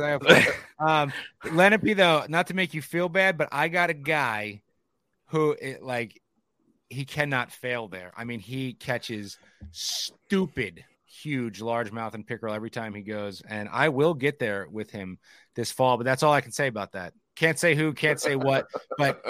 um, 0.80 1.12
Lenape, 1.52 1.96
though, 1.96 2.26
not 2.30 2.48
to 2.48 2.54
make 2.54 2.74
you 2.74 2.82
feel 2.82 3.10
bad, 3.10 3.38
but 3.38 3.50
I 3.52 3.68
got 3.68 3.90
a 3.90 3.94
guy 3.94 4.62
who, 5.28 5.52
it, 5.52 5.84
like, 5.84 6.22
he 6.90 7.06
cannot 7.06 7.52
fail 7.52 7.88
there. 7.88 8.12
I 8.16 8.24
mean, 8.24 8.40
he 8.40 8.74
catches 8.74 9.38
stupid, 9.72 10.84
huge 11.24 11.60
largemouth 11.62 12.14
and 12.14 12.26
pickerel 12.26 12.54
every 12.54 12.70
time 12.70 12.94
he 12.94 13.02
goes, 13.02 13.42
and 13.48 13.70
I 13.72 13.90
will 13.90 14.14
get 14.14 14.40
there 14.40 14.68
with 14.70 14.92
him 14.92 15.20
this 15.56 15.72
fall. 15.72 15.98
But 15.98 16.04
that's 16.06 16.24
all 16.24 16.34
I 16.34 16.42
can 16.42 16.52
say 16.52 16.68
about 16.68 16.94
that. 16.94 17.14
Can't 17.36 17.60
say 17.60 17.76
who, 17.76 17.94
can't 17.94 18.20
say 18.20 18.36
what, 18.36 18.68
but 18.98 19.22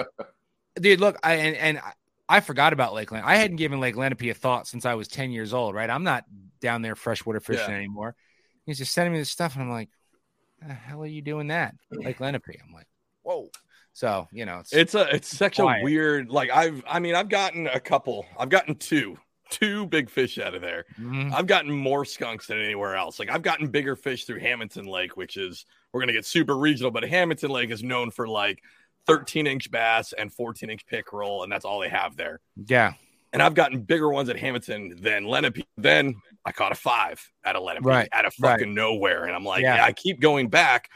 dude, 0.80 1.00
look, 1.00 1.18
I 1.24 1.34
and, 1.36 1.56
and 1.56 1.82
I- 2.30 2.40
forgot 2.40 2.74
about 2.74 2.94
Lakeland. 2.94 3.26
I 3.26 3.36
hadn't 3.38 3.58
given 3.58 3.80
Lake 3.80 3.96
Lenape 3.96 4.22
a 4.24 4.34
thought 4.34 4.68
since 4.68 4.86
I 4.86 4.94
was 4.96 5.08
10 5.08 5.32
years 5.32 5.54
old, 5.54 5.76
right? 5.76 5.90
I'm 5.90 6.04
not 6.04 6.24
down 6.62 6.82
there 6.82 6.96
freshwater 6.96 7.40
fishing 7.40 7.70
Yeah. 7.70 7.76
anymore. 7.78 8.16
He's 8.66 8.78
just 8.80 8.94
sending 8.94 9.14
me 9.14 9.20
this 9.20 9.30
stuff, 9.30 9.54
and 9.56 9.64
I'm 9.64 9.70
like, 9.70 9.90
the 10.66 10.74
hell 10.74 11.04
are 11.04 11.08
you 11.08 11.22
doing 11.22 11.48
that? 11.48 11.76
Lake 11.92 12.20
Lenape. 12.20 12.44
I'm 12.66 12.74
like, 12.74 12.88
whoa. 13.24 13.50
So, 13.94 14.28
you 14.32 14.46
know, 14.46 14.60
it's, 14.60 14.74
It's 14.74 14.94
a 14.96 15.08
it's 15.16 15.28
such 15.38 15.56
Quiet. 15.58 15.82
a 15.82 15.84
weird 15.84 16.30
like 16.30 16.50
I've 16.50 16.84
I 16.88 17.00
mean 17.00 17.16
I've 17.16 17.30
gotten 17.30 17.68
a 17.68 17.80
couple 17.80 18.26
I've 18.38 18.50
gotten 18.50 18.76
two 18.76 19.18
two 19.50 19.86
big 19.88 20.10
fish 20.10 20.38
out 20.40 20.54
of 20.56 20.62
there. 20.62 20.86
Mhm. 21.00 21.32
I've 21.34 21.48
gotten 21.48 21.72
more 21.72 22.06
skunks 22.06 22.48
than 22.48 22.60
anywhere 22.60 22.96
else. 22.96 23.20
Like 23.20 23.30
I've 23.30 23.42
gotten 23.42 23.68
bigger 23.68 23.96
fish 23.96 24.26
through 24.26 24.40
Hamilton 24.40 24.86
Lake, 24.86 25.16
which 25.18 25.38
is 25.38 25.66
we're 25.94 26.02
gonna 26.02 26.14
get 26.14 26.26
super 26.26 26.58
regional, 26.58 26.92
but 26.92 27.04
Hamilton 27.04 27.52
Lake 27.52 27.70
is 27.70 27.84
known 27.84 28.12
for 28.12 28.28
like 28.28 28.62
13 29.08 29.46
inch 29.48 29.70
bass 29.70 30.14
and 30.14 30.34
14 30.34 30.70
inch 30.70 30.86
pickerel, 30.88 31.44
and 31.44 31.52
that's 31.52 31.64
all 31.66 31.80
they 31.80 31.90
have 31.90 32.16
there. 32.18 32.40
yeah, 32.68 32.94
And 33.34 33.42
I've 33.44 33.54
gotten 33.54 33.82
bigger 33.82 34.10
ones 34.10 34.30
at 34.30 34.38
Hamilton 34.38 34.96
than 35.00 35.26
Lenape. 35.26 35.66
Then 35.78 36.16
I 36.46 36.52
caught 36.52 36.72
a 36.72 36.76
five 36.76 37.22
at 37.44 37.56
a 37.56 37.60
Lenape 37.62 37.86
Right, 37.86 38.10
out 38.12 38.26
of 38.26 38.34
right. 38.40 38.52
fucking 38.54 38.74
nowhere. 38.74 39.26
And 39.26 39.36
I'm 39.36 39.44
like, 39.44 39.62
Yeah. 39.62 39.76
yeah. 39.76 39.86
I 39.86 39.92
keep 39.92 40.20
going 40.22 40.48
back. 40.50 40.90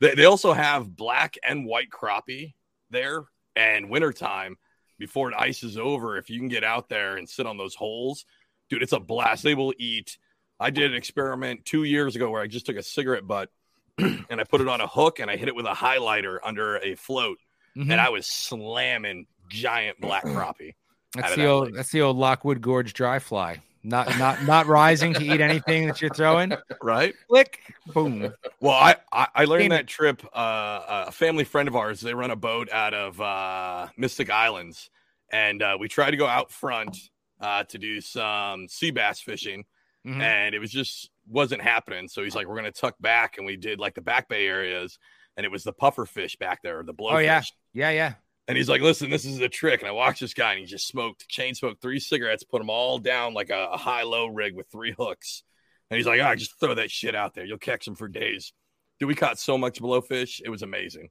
They, 0.00 0.14
they 0.14 0.26
also 0.26 0.52
have 0.52 0.94
black 0.94 1.36
and 1.42 1.64
white 1.66 1.88
crappie 1.90 2.54
there. 2.90 3.24
And 3.56 3.88
wintertime, 3.88 4.58
before 4.98 5.30
it 5.30 5.36
ices 5.38 5.76
over, 5.78 6.16
if 6.16 6.30
you 6.30 6.38
can 6.38 6.48
get 6.48 6.64
out 6.64 6.88
there 6.88 7.16
and 7.16 7.28
sit 7.28 7.46
on 7.46 7.56
those 7.58 7.74
holes, 7.74 8.24
dude, 8.70 8.82
it's 8.82 8.92
a 8.92 9.00
blast. 9.00 9.42
They 9.42 9.54
will 9.54 9.74
eat. 9.78 10.18
I 10.58 10.70
did 10.70 10.90
an 10.90 10.96
experiment 10.96 11.64
two 11.64 11.84
years 11.84 12.16
ago 12.16 12.30
where 12.30 12.40
I 12.42 12.46
just 12.46 12.66
took 12.66 12.76
a 12.76 12.82
cigarette 12.82 13.26
butt 13.26 13.50
and 13.98 14.40
I 14.40 14.44
put 14.44 14.60
it 14.60 14.68
on 14.68 14.80
a 14.80 14.86
hook 14.86 15.18
and 15.20 15.30
I 15.30 15.36
hit 15.36 15.48
it 15.48 15.54
with 15.54 15.66
a 15.66 15.72
highlighter 15.74 16.38
under 16.42 16.76
a 16.78 16.94
float. 16.94 17.38
Mhm. 17.76 17.90
And 17.92 18.00
I 18.00 18.08
was 18.08 18.26
slamming 18.26 19.26
giant 19.50 20.00
black 20.00 20.24
crappie. 20.24 20.74
that's 21.14 21.34
the 21.34 21.42
that 21.42 21.46
old 21.48 21.64
lake. 21.66 21.74
that's 21.74 21.90
the 21.90 22.00
old 22.02 22.16
Lockwood 22.16 22.60
Gorge 22.62 22.94
dry 22.94 23.18
fly. 23.18 23.60
Not 23.86 24.18
not 24.18 24.42
not 24.42 24.66
rising 24.66 25.14
to 25.14 25.24
eat 25.24 25.40
anything 25.40 25.86
that 25.86 26.00
you're 26.02 26.10
throwing. 26.10 26.52
Right? 26.82 27.14
Click, 27.28 27.60
boom. 27.94 28.32
Well, 28.60 28.72
I 28.74 28.96
I, 29.12 29.28
I 29.34 29.44
learned 29.44 29.70
that 29.70 29.86
trip. 29.86 30.24
Uh, 30.34 31.04
a 31.08 31.12
family 31.12 31.44
friend 31.44 31.68
of 31.68 31.76
ours, 31.76 32.00
they 32.00 32.12
run 32.12 32.32
a 32.32 32.36
boat 32.36 32.68
out 32.72 32.94
of 32.94 33.20
uh, 33.20 33.86
Mystic 33.96 34.28
Islands, 34.28 34.90
and 35.32 35.62
uh, 35.62 35.76
we 35.78 35.86
tried 35.88 36.10
to 36.10 36.16
go 36.16 36.26
out 36.26 36.50
front 36.50 36.96
uh, 37.40 37.62
to 37.64 37.78
do 37.78 38.00
some 38.00 38.66
sea 38.68 38.90
bass 38.90 39.20
fishing, 39.20 39.64
Mhm. 40.04 40.20
and 40.20 40.54
it 40.54 40.58
was 40.58 40.70
just 40.72 41.10
wasn't 41.28 41.62
happening. 41.62 42.08
So 42.08 42.24
he's 42.24 42.34
like, 42.34 42.48
"We're 42.48 42.56
gonna 42.56 42.72
tuck 42.72 42.96
back," 43.00 43.36
and 43.38 43.46
we 43.46 43.56
did 43.56 43.78
like 43.78 43.94
the 43.94 44.00
back 44.02 44.28
bay 44.28 44.46
areas, 44.48 44.98
and 45.36 45.46
it 45.46 45.50
was 45.52 45.62
the 45.62 45.72
puffer 45.72 46.06
fish 46.06 46.34
back 46.36 46.60
there, 46.62 46.82
the 46.82 46.92
blowfish. 46.94 47.14
Oh, 47.14 47.18
yeah. 47.18 47.42
Yeah, 47.72 47.90
yeah. 47.90 48.14
And 48.48 48.56
he's 48.56 48.68
like, 48.68 48.80
"Listen, 48.80 49.10
this 49.10 49.24
is 49.24 49.40
a 49.40 49.48
trick." 49.48 49.80
And 49.80 49.88
I 49.88 49.92
watched 49.92 50.20
this 50.20 50.34
guy, 50.34 50.52
and 50.52 50.60
he 50.60 50.66
just 50.66 50.86
smoked, 50.86 51.28
chain 51.28 51.54
smoked 51.54 51.82
three 51.82 51.98
cigarettes, 51.98 52.44
put 52.44 52.58
them 52.58 52.70
all 52.70 52.98
down 52.98 53.34
like 53.34 53.50
a, 53.50 53.70
a 53.72 53.76
high 53.76 54.02
low 54.04 54.26
rig 54.26 54.54
with 54.54 54.68
three 54.70 54.94
hooks. 54.96 55.42
And 55.90 55.96
he's 55.96 56.06
like, 56.06 56.20
"Ah, 56.20 56.34
just 56.34 56.58
throw 56.60 56.74
that 56.74 56.90
shit 56.90 57.14
out 57.14 57.34
there. 57.34 57.44
You'll 57.44 57.58
catch 57.58 57.84
them 57.84 57.96
for 57.96 58.08
days." 58.08 58.52
Dude, 58.98 59.08
we 59.08 59.14
caught 59.14 59.38
so 59.38 59.58
much 59.58 59.80
blowfish; 59.80 60.40
it 60.44 60.48
was 60.48 60.62
amazing. 60.62 61.10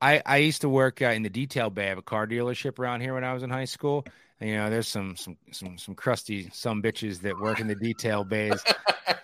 I, 0.00 0.22
I 0.26 0.36
used 0.38 0.60
to 0.62 0.68
work 0.68 1.00
uh, 1.00 1.06
in 1.06 1.22
the 1.22 1.30
detail 1.30 1.70
bay 1.70 1.90
of 1.90 1.98
a 1.98 2.02
car 2.02 2.26
dealership 2.26 2.78
around 2.78 3.00
here 3.00 3.14
when 3.14 3.24
I 3.24 3.32
was 3.32 3.42
in 3.42 3.50
high 3.50 3.64
school. 3.64 4.04
And, 4.40 4.50
you 4.50 4.56
know, 4.56 4.68
there's 4.68 4.88
some 4.88 5.16
some 5.16 5.36
some 5.52 5.78
some 5.78 5.94
crusty 5.94 6.50
some 6.52 6.82
bitches 6.82 7.20
that 7.20 7.38
work 7.38 7.60
in 7.60 7.68
the 7.68 7.74
detail 7.74 8.24
bays. 8.24 8.62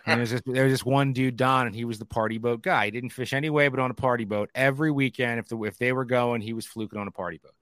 And 0.06 0.18
there's 0.18 0.30
just 0.30 0.44
there 0.46 0.64
was 0.64 0.72
this 0.72 0.84
one 0.84 1.12
dude, 1.12 1.36
Don, 1.36 1.66
and 1.66 1.74
he 1.74 1.84
was 1.84 1.98
the 1.98 2.06
party 2.06 2.38
boat 2.38 2.62
guy. 2.62 2.86
He 2.86 2.90
didn't 2.90 3.10
fish 3.10 3.32
anyway, 3.32 3.68
but 3.68 3.80
on 3.80 3.90
a 3.90 3.94
party 3.94 4.24
boat 4.24 4.50
every 4.54 4.90
weekend. 4.90 5.40
If 5.40 5.48
the 5.48 5.60
if 5.64 5.78
they 5.78 5.92
were 5.92 6.04
going, 6.04 6.40
he 6.40 6.52
was 6.52 6.66
fluking 6.66 6.98
on 6.98 7.08
a 7.08 7.12
party 7.12 7.38
boat, 7.42 7.54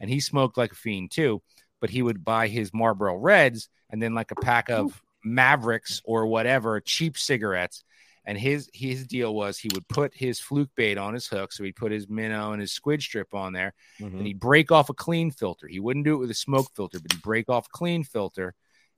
and 0.00 0.10
he 0.10 0.20
smoked 0.20 0.56
like 0.56 0.72
a 0.72 0.76
fiend 0.76 1.10
too. 1.10 1.42
But 1.80 1.90
he 1.90 2.02
would 2.02 2.24
buy 2.24 2.48
his 2.48 2.72
Marlboro 2.72 3.16
Reds 3.16 3.68
and 3.90 4.02
then 4.02 4.14
like 4.14 4.30
a 4.30 4.36
pack 4.36 4.70
of 4.70 5.02
Mavericks 5.22 6.00
or 6.04 6.26
whatever 6.26 6.80
cheap 6.80 7.18
cigarettes. 7.18 7.84
And 8.26 8.38
his 8.38 8.70
his 8.72 9.06
deal 9.06 9.34
was 9.34 9.58
he 9.58 9.68
would 9.74 9.86
put 9.88 10.14
his 10.14 10.40
fluke 10.40 10.70
bait 10.76 10.96
on 10.96 11.12
his 11.14 11.26
hook, 11.26 11.52
so 11.52 11.62
he'd 11.64 11.76
put 11.76 11.92
his 11.92 12.08
minnow 12.08 12.52
and 12.52 12.60
his 12.60 12.72
squid 12.72 13.02
strip 13.02 13.34
on 13.34 13.52
there, 13.52 13.74
Mm-hmm. 14.00 14.16
and 14.18 14.26
he'd 14.26 14.40
break 14.40 14.72
off 14.72 14.88
a 14.90 14.94
clean 14.94 15.30
filter. 15.30 15.66
He 15.68 15.80
wouldn't 15.80 16.04
do 16.06 16.14
it 16.14 16.18
with 16.18 16.30
a 16.30 16.34
smoke 16.34 16.68
filter, 16.74 16.98
but 17.00 17.12
he'd 17.12 17.22
break 17.22 17.48
off 17.48 17.66
a 17.66 17.76
clean 17.76 18.02
filter 18.04 18.54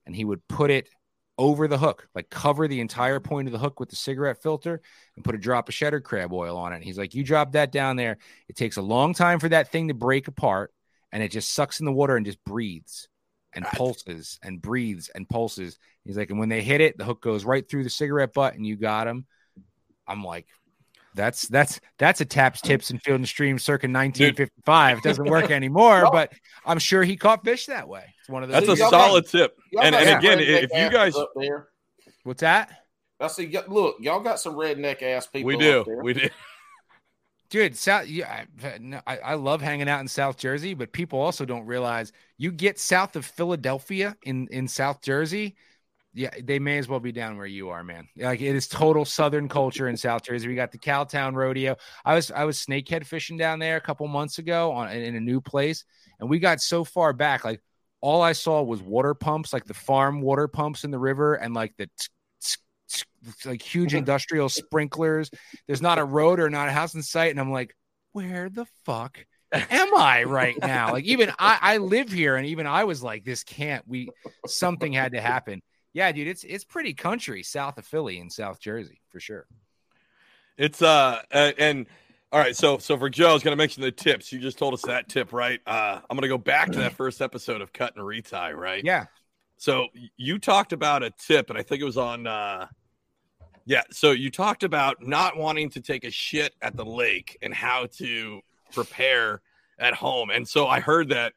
and 0.06 0.14
he 0.14 0.24
would 0.24 0.46
put 0.48 0.70
it 0.70 0.88
over 1.38 1.68
the 1.68 1.76
hook, 1.76 2.08
like 2.14 2.30
cover 2.30 2.66
the 2.68 2.80
entire 2.80 3.20
point 3.20 3.46
of 3.48 3.52
the 3.52 3.58
hook 3.58 3.78
with 3.80 3.90
the 3.90 3.96
cigarette 3.96 4.40
filter 4.42 4.80
and 5.16 5.24
put 5.24 5.34
a 5.34 5.38
drop 5.38 5.68
of 5.68 5.74
cheddar 5.74 6.00
crab 6.00 6.32
oil 6.32 6.56
on 6.56 6.72
it. 6.72 6.76
And 6.76 6.84
he's 6.84 6.96
like, 6.96 7.14
You 7.14 7.24
drop 7.24 7.52
that 7.52 7.72
down 7.72 7.96
there, 7.96 8.16
it 8.48 8.56
takes 8.56 8.76
a 8.76 8.82
long 8.82 9.12
time 9.12 9.38
for 9.40 9.48
that 9.50 9.70
thing 9.72 9.88
to 9.88 9.94
break 9.94 10.28
apart. 10.28 10.72
and 11.12 11.22
it 11.22 11.30
just 11.32 11.52
sucks 11.52 11.80
in 11.80 11.86
the 11.86 11.92
water 11.92 12.16
and 12.16 12.24
just 12.26 12.42
breathes 12.44 13.08
and 13.56 13.64
pulses 13.64 14.38
and 14.42 14.62
breathes 14.62 15.10
and 15.14 15.28
pulses. 15.28 15.78
He's 16.04 16.16
like, 16.16 16.30
and 16.30 16.38
when 16.38 16.48
they 16.48 16.62
hit 16.62 16.80
it, 16.80 16.96
the 16.96 17.04
hook 17.04 17.20
goes 17.20 17.44
right 17.44 17.68
through 17.68 17.82
the 17.82 17.90
cigarette 17.90 18.32
butt, 18.32 18.54
and 18.54 18.64
you 18.64 18.76
got 18.76 19.08
him. 19.08 19.26
I'm 20.06 20.22
like, 20.22 20.46
that's 21.16 21.48
that's 21.48 21.80
that's 21.98 22.20
a 22.20 22.24
Tap's 22.24 22.60
Tips 22.60 22.90
and 22.90 23.02
field 23.02 23.16
and 23.20 23.28
stream 23.28 23.58
circa 23.58 23.86
1955. 23.86 24.98
It 24.98 25.02
doesn't 25.02 25.24
work 25.24 25.50
anymore, 25.50 26.02
No. 26.02 26.10
but 26.10 26.32
I'm 26.64 26.78
sure 26.78 27.02
he 27.02 27.16
caught 27.16 27.42
fish 27.42 27.66
that 27.66 27.88
way. 27.88 28.04
It's 28.20 28.28
one 28.28 28.42
of 28.42 28.50
those. 28.50 28.66
That's 28.66 28.78
a 28.78 28.82
y'all 28.82 28.90
solid 28.90 29.26
tip. 29.26 29.56
And, 29.82 29.94
and 29.94 30.18
again, 30.18 30.38
redneck 30.38 30.62
if 30.64 30.70
you 30.72 30.90
guys, 30.90 31.16
up 31.16 31.32
there, 31.34 31.68
What's 32.22 32.42
that? 32.42 32.70
I 33.18 33.28
see. 33.28 33.56
Look, 33.66 33.96
y'all 34.00 34.20
got 34.20 34.38
some 34.38 34.54
redneck 34.54 35.02
ass 35.02 35.26
people. 35.26 35.46
we 35.48 35.54
up 35.54 35.60
do, 35.60 35.84
there. 35.86 36.02
we 36.02 36.12
do. 36.12 36.28
Dude, 37.48 37.76
South. 37.76 38.08
Yeah, 38.08 38.44
I, 39.06 39.18
I, 39.18 39.34
love 39.34 39.62
hanging 39.62 39.88
out 39.88 40.00
in 40.00 40.08
South 40.08 40.36
Jersey, 40.36 40.74
but 40.74 40.92
people 40.92 41.20
also 41.20 41.44
don't 41.44 41.66
realize 41.66 42.12
you 42.38 42.50
get 42.50 42.78
south 42.78 43.14
of 43.14 43.24
Philadelphia 43.24 44.16
in 44.22 44.48
in 44.48 44.66
South 44.66 45.00
Jersey. 45.00 45.56
Yeah, 46.12 46.30
they 46.42 46.58
may 46.58 46.78
as 46.78 46.88
well 46.88 46.98
be 46.98 47.12
down 47.12 47.36
where 47.36 47.46
you 47.46 47.68
are, 47.68 47.84
man. 47.84 48.08
Like 48.16 48.40
it 48.40 48.56
is 48.56 48.66
total 48.66 49.04
Southern 49.04 49.48
culture 49.48 49.88
in 49.88 49.96
South 49.96 50.22
Jersey. 50.24 50.48
We 50.48 50.54
got 50.54 50.72
the 50.72 50.78
Cowtown 50.78 51.34
Rodeo. 51.34 51.76
I 52.04 52.14
was 52.14 52.30
I 52.30 52.44
was 52.44 52.58
snakehead 52.58 53.06
fishing 53.06 53.36
down 53.36 53.58
there 53.58 53.76
a 53.76 53.82
couple 53.82 54.08
months 54.08 54.38
ago 54.38 54.72
on 54.72 54.90
in 54.90 55.14
a 55.14 55.20
new 55.20 55.40
place, 55.40 55.84
and 56.18 56.28
we 56.28 56.38
got 56.38 56.60
so 56.60 56.84
far 56.84 57.12
back, 57.12 57.44
like 57.44 57.60
all 58.00 58.22
I 58.22 58.32
saw 58.32 58.62
was 58.62 58.82
water 58.82 59.14
pumps, 59.14 59.52
like 59.52 59.64
the 59.66 59.74
farm 59.74 60.20
water 60.20 60.48
pumps 60.48 60.84
in 60.84 60.90
the 60.90 60.98
river, 60.98 61.34
and 61.34 61.54
like 61.54 61.76
the 61.76 61.88
tsk, 61.96 62.10
like 63.44 63.62
huge 63.62 63.94
industrial 63.94 64.48
sprinklers. 64.48 65.30
There's 65.66 65.82
not 65.82 65.98
a 65.98 66.04
road 66.04 66.40
or 66.40 66.50
not 66.50 66.68
a 66.68 66.72
house 66.72 66.94
in 66.94 67.02
sight, 67.02 67.30
and 67.30 67.40
I'm 67.40 67.50
like, 67.52 67.74
where 68.12 68.48
the 68.48 68.66
fuck 68.84 69.24
am 69.70 69.94
I 69.94 70.24
right 70.24 70.58
now? 70.60 70.92
Like 70.92 71.04
even 71.04 71.30
I, 71.38 71.58
I 71.60 71.76
live 71.78 72.10
here, 72.10 72.36
and 72.36 72.46
even 72.46 72.66
I 72.66 72.84
was 72.84 73.02
like, 73.02 73.24
this 73.24 73.44
can't. 73.44 73.86
We 73.86 74.12
something 74.46 74.92
had 74.92 75.12
to 75.12 75.20
happen. 75.20 75.62
Yeah, 75.92 76.12
dude, 76.12 76.28
it's 76.28 76.44
it's 76.44 76.64
pretty 76.64 76.94
country 76.94 77.42
south 77.42 77.78
of 77.78 77.86
Philly 77.86 78.18
in 78.18 78.30
South 78.30 78.60
Jersey 78.60 79.00
for 79.08 79.20
sure. 79.20 79.46
It's 80.56 80.82
uh 80.82 81.22
uh, 81.32 81.52
and 81.58 81.86
all 82.32 82.40
right, 82.40 82.56
so 82.56 82.78
so 82.78 82.96
for 82.98 83.10
Joe, 83.10 83.30
I 83.30 83.32
was 83.34 83.42
gonna 83.42 83.56
mention 83.56 83.82
the 83.82 83.92
tips. 83.92 84.32
You 84.32 84.38
just 84.38 84.58
told 84.58 84.74
us 84.74 84.82
that 84.82 85.08
tip, 85.08 85.32
right? 85.32 85.60
Uh 85.66 86.00
I'm 86.08 86.16
gonna 86.16 86.28
go 86.28 86.38
back 86.38 86.72
to 86.72 86.80
that 86.80 86.92
first 86.96 87.20
episode 87.20 87.60
of 87.60 87.72
Cut 87.72 87.94
and 87.96 88.04
Retie, 88.04 88.52
right? 88.54 88.84
Yeah, 88.84 89.06
So 89.58 89.88
you 90.16 90.38
talked 90.38 90.72
about 90.72 91.02
a 91.02 91.10
tip, 91.10 91.50
and 91.50 91.58
I 91.58 91.62
think 91.62 91.80
it 91.80 91.84
was 91.84 91.96
on 91.98 92.26
uh 92.26 92.68
yeah, 93.66 93.82
so 93.90 94.12
you 94.12 94.30
talked 94.30 94.62
about 94.62 95.06
not 95.06 95.36
wanting 95.36 95.70
to 95.70 95.80
take 95.80 96.04
a 96.04 96.10
shit 96.10 96.54
at 96.62 96.76
the 96.76 96.84
lake 96.84 97.36
and 97.42 97.52
how 97.52 97.86
to 97.98 98.40
prepare 98.72 99.40
at 99.78 99.94
home. 99.94 100.30
And 100.30 100.46
so 100.48 100.66
I 100.66 100.80
heard 100.80 101.08
that 101.10 101.32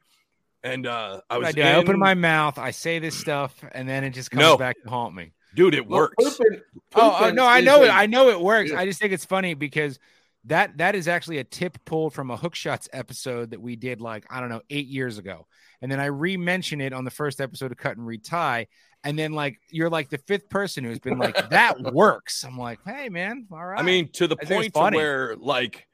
and 0.63 0.85
uh 0.87 1.21
I 1.29 1.37
was 1.37 1.47
I 1.49 1.51
do. 1.53 1.61
I 1.61 1.75
open 1.75 1.97
my 1.99 2.13
mouth, 2.13 2.57
I 2.57 2.71
say 2.71 2.99
this 2.99 3.15
stuff, 3.17 3.53
and 3.73 3.87
then 3.87 4.03
it 4.03 4.11
just 4.11 4.29
comes 4.31 4.41
No. 4.41 4.57
back 4.57 4.81
to 4.83 4.89
haunt 4.89 5.15
me. 5.15 5.31
dude, 5.55 5.73
it 5.73 5.89
Look, 5.89 6.13
works. 6.19 6.37
pooping- 6.37 6.61
Oh, 6.95 7.17
oh, 7.21 7.31
no, 7.31 7.45
I 7.45 7.61
know 7.61 7.83
it. 7.83 7.89
I 7.89 8.05
know 8.07 8.29
it 8.29 8.39
works. 8.41 8.71
Yeah. 8.71 8.79
I 8.79 8.85
just 8.85 8.99
think 8.99 9.13
it's 9.13 9.25
funny 9.25 9.53
because 9.53 9.99
that 10.45 10.77
that 10.77 10.95
is 10.95 11.07
actually 11.07 11.37
a 11.37 11.43
tip 11.43 11.77
pulled 11.85 12.13
from 12.13 12.31
a 12.31 12.37
hook 12.37 12.55
shots 12.55 12.87
episode 12.93 13.51
that 13.51 13.61
we 13.61 13.75
did 13.75 13.99
like 14.01 14.25
I 14.29 14.39
don't 14.39 14.49
know 14.49 14.61
eight 14.69 14.87
years 14.87 15.17
ago, 15.17 15.47
and 15.81 15.91
then 15.91 15.99
I 15.99 16.05
re-mention 16.05 16.81
it 16.81 16.93
on 16.93 17.03
the 17.03 17.11
first 17.11 17.39
episode 17.41 17.71
of 17.71 17.77
Cut 17.77 17.97
and 17.97 18.05
Retie, 18.07 18.67
and 19.03 19.17
then 19.17 19.33
like 19.33 19.59
you're 19.69 19.89
like 19.89 20.09
the 20.09 20.17
fifth 20.17 20.49
person 20.49 20.83
who's 20.83 20.99
been 20.99 21.17
like 21.17 21.49
that 21.49 21.79
works. 21.93 22.43
I'm 22.43 22.57
like, 22.57 22.79
hey 22.85 23.09
man, 23.09 23.47
all 23.51 23.65
right. 23.65 23.79
I 23.79 23.83
mean, 23.83 24.09
to 24.13 24.27
the 24.27 24.37
I 24.41 24.45
point 24.45 24.73
to 24.73 24.79
where 24.93 25.35
like 25.37 25.87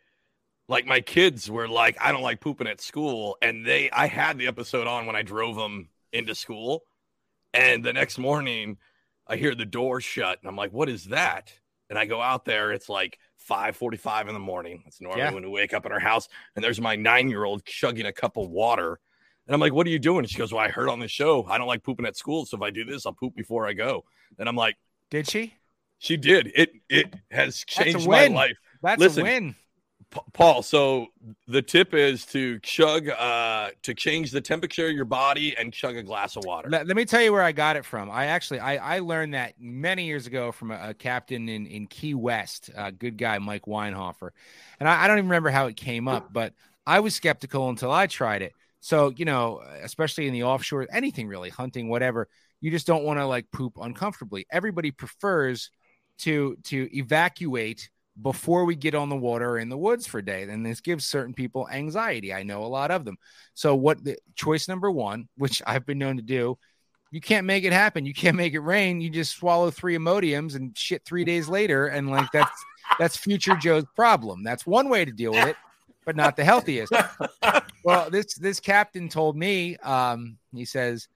like 0.68 0.86
my 0.88 1.00
kids 1.02 1.50
were 1.50 1.68
like, 1.68 1.98
I 2.02 2.12
don't 2.12 2.24
like 2.24 2.42
pooping 2.42 2.68
at 2.68 2.82
school, 2.82 3.38
and 3.42 3.66
they 3.66 3.90
I 3.92 4.08
had 4.08 4.38
the 4.38 4.48
episode 4.48 4.88
on 4.88 5.06
when 5.06 5.16
I 5.16 5.22
drove 5.22 5.56
them 5.56 5.90
into 6.12 6.34
school, 6.34 6.82
and 7.54 7.84
the 7.84 7.94
next 7.94 8.18
morning 8.18 8.78
I 9.28 9.38
hear 9.38 9.56
the 9.56 9.66
door 9.66 10.02
shut, 10.02 10.40
and 10.42 10.50
I'm 10.50 10.56
like, 10.56 10.72
what 10.74 10.90
is 10.90 11.06
that? 11.06 11.52
And 11.90 12.00
I 12.00 12.06
go 12.06 12.20
out 12.20 12.46
there, 12.46 12.72
it's 12.72 12.90
like 12.90 13.20
5:45 13.48 14.28
in 14.28 14.34
the 14.34 14.40
morning. 14.40 14.84
It's 14.88 15.00
normally 15.02 15.22
Yeah. 15.22 15.32
when 15.34 15.44
we 15.44 15.50
wake 15.50 15.74
up 15.74 15.86
in 15.86 15.92
our 15.92 16.00
house, 16.00 16.28
and 16.56 16.64
there's 16.66 16.82
my 16.82 16.96
nine 16.96 17.30
year 17.30 17.44
old 17.44 17.64
chugging 17.66 18.08
a 18.08 18.12
cup 18.14 18.38
of 18.38 18.50
water. 18.50 19.00
And 19.48 19.54
I'm 19.54 19.60
like, 19.60 19.74
what 19.74 19.86
are 19.86 19.92
you 19.92 20.00
doing? 20.00 20.26
She 20.26 20.38
goes, 20.38 20.52
Well, 20.52 20.64
I 20.64 20.70
heard 20.70 20.90
on 20.90 21.00
the 21.00 21.08
show 21.08 21.46
I 21.46 21.58
don't 21.58 21.68
like 21.68 21.84
pooping 21.84 22.06
at 22.06 22.18
school. 22.18 22.46
So 22.46 22.58
if 22.58 22.64
I 22.64 22.72
do 22.72 22.84
this, 22.84 23.06
I'll 23.06 23.14
poop 23.14 23.36
before 23.36 23.68
I 23.68 23.74
go. 23.74 24.04
And 24.40 24.50
I'm 24.50 24.56
like, 24.56 24.76
did 25.10 25.30
she? 25.30 25.54
She 26.00 26.18
did. 26.18 26.52
It 26.56 26.72
it 26.90 27.14
has 27.32 27.64
changed 27.66 28.08
my 28.08 28.28
life. 28.28 28.58
That's 28.82 29.00
Listen, 29.00 29.22
a 29.22 29.24
win. 29.24 29.56
Pa- 30.12 30.24
Paul, 30.34 30.62
so 30.62 31.08
the 31.48 31.62
tip 31.62 31.94
is 31.94 32.26
to 32.28 32.60
chug, 32.60 33.10
uh, 33.10 33.70
to 33.82 33.94
change 33.94 34.32
the 34.32 34.42
temperature 34.42 34.88
of 34.88 34.94
your 34.94 35.06
body 35.06 35.56
and 35.58 35.74
chug 35.74 35.96
a 35.96 36.04
glass 36.04 36.36
of 36.36 36.44
water. 36.44 36.70
Let, 36.70 36.86
let 36.86 36.96
me 36.96 37.06
tell 37.06 37.22
you 37.22 37.32
where 37.32 37.42
I 37.42 37.52
got 37.52 37.76
it 37.76 37.86
from. 37.86 38.12
I 38.12 38.26
actually 38.26 38.60
I, 38.60 38.98
I 38.98 39.00
learned 39.00 39.34
that 39.34 39.54
many 39.60 40.06
years 40.06 40.28
ago 40.28 40.52
from 40.52 40.72
a, 40.72 40.90
a 40.90 40.94
captain 40.94 41.50
in, 41.50 41.66
in 41.66 41.88
Key 41.88 42.14
West, 42.14 42.70
a 42.76 42.92
good 42.92 43.18
guy 43.18 43.40
Mike 43.40 43.66
Weinhofer, 43.66 44.32
and 44.80 44.90
I, 44.90 45.04
I 45.04 45.08
don't 45.08 45.18
even 45.18 45.30
remember 45.30 45.50
how 45.50 45.68
it 45.68 45.78
came 45.78 46.08
up, 46.08 46.34
but 46.34 46.54
I 46.86 47.00
was 47.00 47.16
skeptical 47.16 47.70
until 47.70 47.92
I 47.92 48.08
tried 48.08 48.42
it. 48.42 48.54
So 48.86 49.12
you 49.18 49.26
know, 49.26 49.64
especially 49.82 50.28
in 50.28 50.34
the 50.34 50.44
offshore, 50.44 50.86
anything 50.92 51.28
really, 51.28 51.50
hunting, 51.50 51.90
whatever, 51.90 52.28
you 52.62 52.70
just 52.70 52.86
don't 52.86 53.04
want 53.04 53.18
to 53.18 53.26
like 53.26 53.50
poop 53.52 53.80
uncomfortably. 53.82 54.46
Everybody 54.52 54.92
prefers 54.92 55.72
to 56.20 56.56
to 56.66 56.88
evacuate 56.96 57.90
before 58.22 58.64
we 58.64 58.76
get 58.76 58.94
on 58.94 59.10
the 59.10 59.16
water 59.16 59.54
or 59.54 59.58
in 59.58 59.70
the 59.70 59.78
woods 59.78 60.06
for 60.06 60.20
a 60.20 60.24
day. 60.24 60.44
And 60.44 60.64
this 60.64 60.82
gives 60.82 61.08
certain 61.08 61.34
people 61.34 61.68
anxiety. 61.68 62.32
I 62.32 62.44
know 62.44 62.64
a 62.64 62.68
lot 62.68 62.92
of 62.92 63.06
them. 63.06 63.18
So 63.56 63.74
what 63.74 64.04
the 64.04 64.18
choice 64.36 64.68
number 64.68 64.92
one, 64.92 65.30
which 65.36 65.64
I've 65.66 65.88
been 65.88 65.98
known 65.98 66.18
to 66.18 66.22
do, 66.22 66.60
you 67.10 67.22
can't 67.22 67.48
make 67.48 67.64
it 67.64 67.74
happen. 67.74 68.06
You 68.06 68.14
can't 68.14 68.38
make 68.38 68.54
it 68.54 68.60
rain. 68.60 69.02
You 69.02 69.10
just 69.10 69.36
swallow 69.36 69.72
three 69.72 69.98
Imodiums 69.98 70.56
and 70.56 70.78
shit 70.78 71.04
three 71.06 71.26
days 71.26 71.50
later. 71.50 71.88
And 71.88 72.12
like 72.12 72.32
that's 72.32 72.64
that's 73.00 73.18
future 73.18 73.56
Joe's 73.56 73.86
problem. 73.96 74.44
That's 74.44 74.68
one 74.68 74.90
way 74.90 75.06
to 75.06 75.12
deal 75.12 75.32
with 75.32 75.48
it, 75.48 75.56
but 76.06 76.16
not 76.16 76.36
the 76.36 76.44
healthiest. 76.44 76.94
well, 77.84 78.10
this 78.10 78.36
this 78.36 78.60
captain 78.60 79.10
told 79.10 79.36
me, 79.36 79.78
um, 79.78 80.38
he 80.54 80.66
says, 80.66 81.08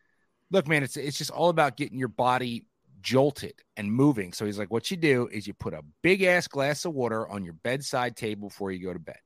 look, 0.51 0.67
man, 0.67 0.83
it's 0.83 0.97
it's 0.97 1.17
just 1.17 1.31
all 1.31 1.49
about 1.49 1.77
getting 1.77 1.99
your 1.99 2.07
body 2.07 2.65
jolted 3.01 3.53
and 3.77 3.91
moving. 3.91 4.33
So 4.33 4.45
he's 4.45 4.59
like, 4.59 4.71
what 4.71 4.91
you 4.91 4.97
do 4.97 5.29
is 5.31 5.47
you 5.47 5.53
put 5.53 5.73
a 5.73 5.83
big 6.01 6.23
ass 6.23 6.47
glass 6.47 6.85
of 6.85 6.93
water 6.93 7.27
on 7.27 7.43
your 7.45 7.53
bedside 7.53 8.15
table 8.15 8.49
before 8.49 8.71
you 8.71 8.85
go 8.85 8.93
to 8.93 8.99
bed. 8.99 9.19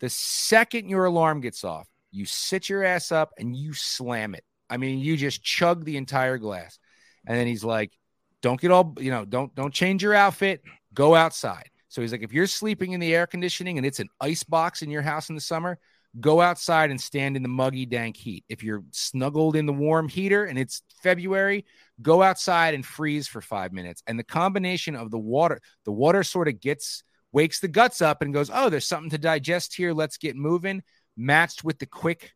The 0.00 0.08
second 0.08 0.88
your 0.88 1.04
alarm 1.04 1.40
gets 1.40 1.64
off, 1.64 1.88
you 2.10 2.26
sit 2.26 2.68
your 2.68 2.84
ass 2.84 3.12
up 3.12 3.32
and 3.38 3.54
you 3.54 3.72
slam 3.72 4.34
it. 4.34 4.44
I 4.68 4.76
mean, 4.76 5.00
you 5.00 5.16
just 5.16 5.42
chug 5.42 5.84
the 5.84 5.96
entire 5.96 6.38
glass. 6.38 6.78
And 7.26 7.38
then 7.38 7.46
he's 7.46 7.62
like, 7.62 7.92
don't 8.40 8.60
get 8.60 8.70
all, 8.70 8.94
you 8.98 9.10
know, 9.10 9.24
don't 9.24 9.54
don't 9.54 9.72
change 9.72 10.02
your 10.02 10.14
outfit, 10.14 10.62
go 10.92 11.14
outside. 11.14 11.70
So 11.92 12.00
he's 12.00 12.10
like, 12.10 12.22
if 12.22 12.32
you're 12.32 12.46
sleeping 12.46 12.92
in 12.92 13.00
the 13.00 13.14
air 13.14 13.26
conditioning 13.26 13.76
and 13.76 13.86
it's 13.86 14.00
an 14.00 14.08
ice 14.18 14.44
box 14.44 14.80
in 14.80 14.90
your 14.90 15.02
house 15.02 15.28
in 15.28 15.34
the 15.34 15.42
summer, 15.42 15.78
go 16.18 16.40
outside 16.40 16.90
and 16.90 16.98
stand 16.98 17.36
in 17.36 17.42
the 17.42 17.50
muggy, 17.50 17.84
dank 17.84 18.16
heat. 18.16 18.44
If 18.48 18.64
you're 18.64 18.82
snuggled 18.92 19.56
in 19.56 19.66
the 19.66 19.74
warm 19.74 20.08
heater 20.08 20.46
and 20.46 20.58
it's 20.58 20.80
February, 21.02 21.66
go 22.00 22.22
outside 22.22 22.72
and 22.72 22.84
freeze 22.84 23.28
for 23.28 23.42
five 23.42 23.74
minutes. 23.74 24.02
And 24.06 24.18
the 24.18 24.24
combination 24.24 24.96
of 24.96 25.10
the 25.10 25.18
water, 25.18 25.60
the 25.84 25.92
water 25.92 26.22
sort 26.22 26.48
of 26.48 26.62
gets 26.62 27.04
wakes 27.30 27.60
the 27.60 27.68
guts 27.68 28.00
up 28.00 28.22
and 28.22 28.32
goes, 28.32 28.50
Oh, 28.50 28.70
there's 28.70 28.88
something 28.88 29.10
to 29.10 29.18
digest 29.18 29.74
here. 29.74 29.92
Let's 29.92 30.16
get 30.16 30.34
moving. 30.34 30.82
Matched 31.14 31.62
with 31.62 31.78
the 31.78 31.84
quick 31.84 32.32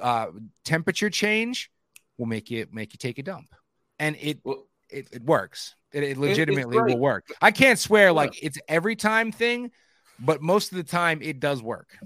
uh, 0.00 0.26
temperature 0.64 1.10
change 1.10 1.68
will 2.16 2.26
make 2.26 2.48
you 2.48 2.68
make 2.70 2.92
you 2.92 2.98
take 2.98 3.18
a 3.18 3.24
dump. 3.24 3.48
And 3.98 4.14
it 4.20 4.38
Well, 4.44 4.68
it, 4.88 5.08
it 5.10 5.24
works. 5.24 5.74
It, 5.94 6.02
it 6.02 6.18
legitimately 6.18 6.76
great. 6.76 6.94
will 6.94 7.00
work. 7.00 7.26
I 7.40 7.50
can't 7.50 7.78
swear 7.78 8.12
like 8.12 8.42
it's 8.42 8.58
every 8.68 8.96
time 8.96 9.32
thing, 9.32 9.70
but 10.18 10.42
most 10.42 10.72
of 10.72 10.76
the 10.76 10.84
time 10.84 11.20
it 11.22 11.40
does 11.40 11.62
work. 11.62 11.96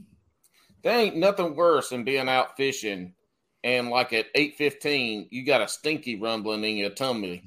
There 0.82 0.96
ain't 0.96 1.16
nothing 1.16 1.56
worse 1.56 1.88
than 1.88 2.04
being 2.04 2.28
out 2.28 2.56
fishing 2.56 3.14
and 3.64 3.90
like 3.90 4.12
at 4.12 4.32
8.15 4.34 5.28
you 5.30 5.44
got 5.44 5.60
a 5.60 5.68
stinky 5.68 6.16
rumbling 6.16 6.64
in 6.64 6.76
your 6.76 6.90
tummy 6.90 7.44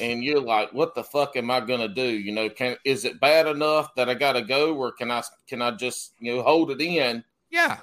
and 0.00 0.22
you're 0.22 0.40
like 0.40 0.72
what 0.72 0.94
the 0.94 1.02
fuck 1.02 1.36
am 1.36 1.50
i 1.50 1.60
gonna 1.60 1.88
do 1.88 2.06
you 2.06 2.32
know 2.32 2.48
can 2.50 2.76
is 2.84 3.04
it 3.04 3.20
bad 3.20 3.46
enough 3.46 3.94
that 3.94 4.10
i 4.10 4.14
gotta 4.14 4.42
go 4.42 4.74
or 4.76 4.92
can 4.92 5.10
i 5.10 5.22
can 5.48 5.62
i 5.62 5.70
just 5.70 6.12
you 6.18 6.36
know 6.36 6.42
hold 6.42 6.70
it 6.70 6.80
in 6.80 7.24
Yeah. 7.50 7.78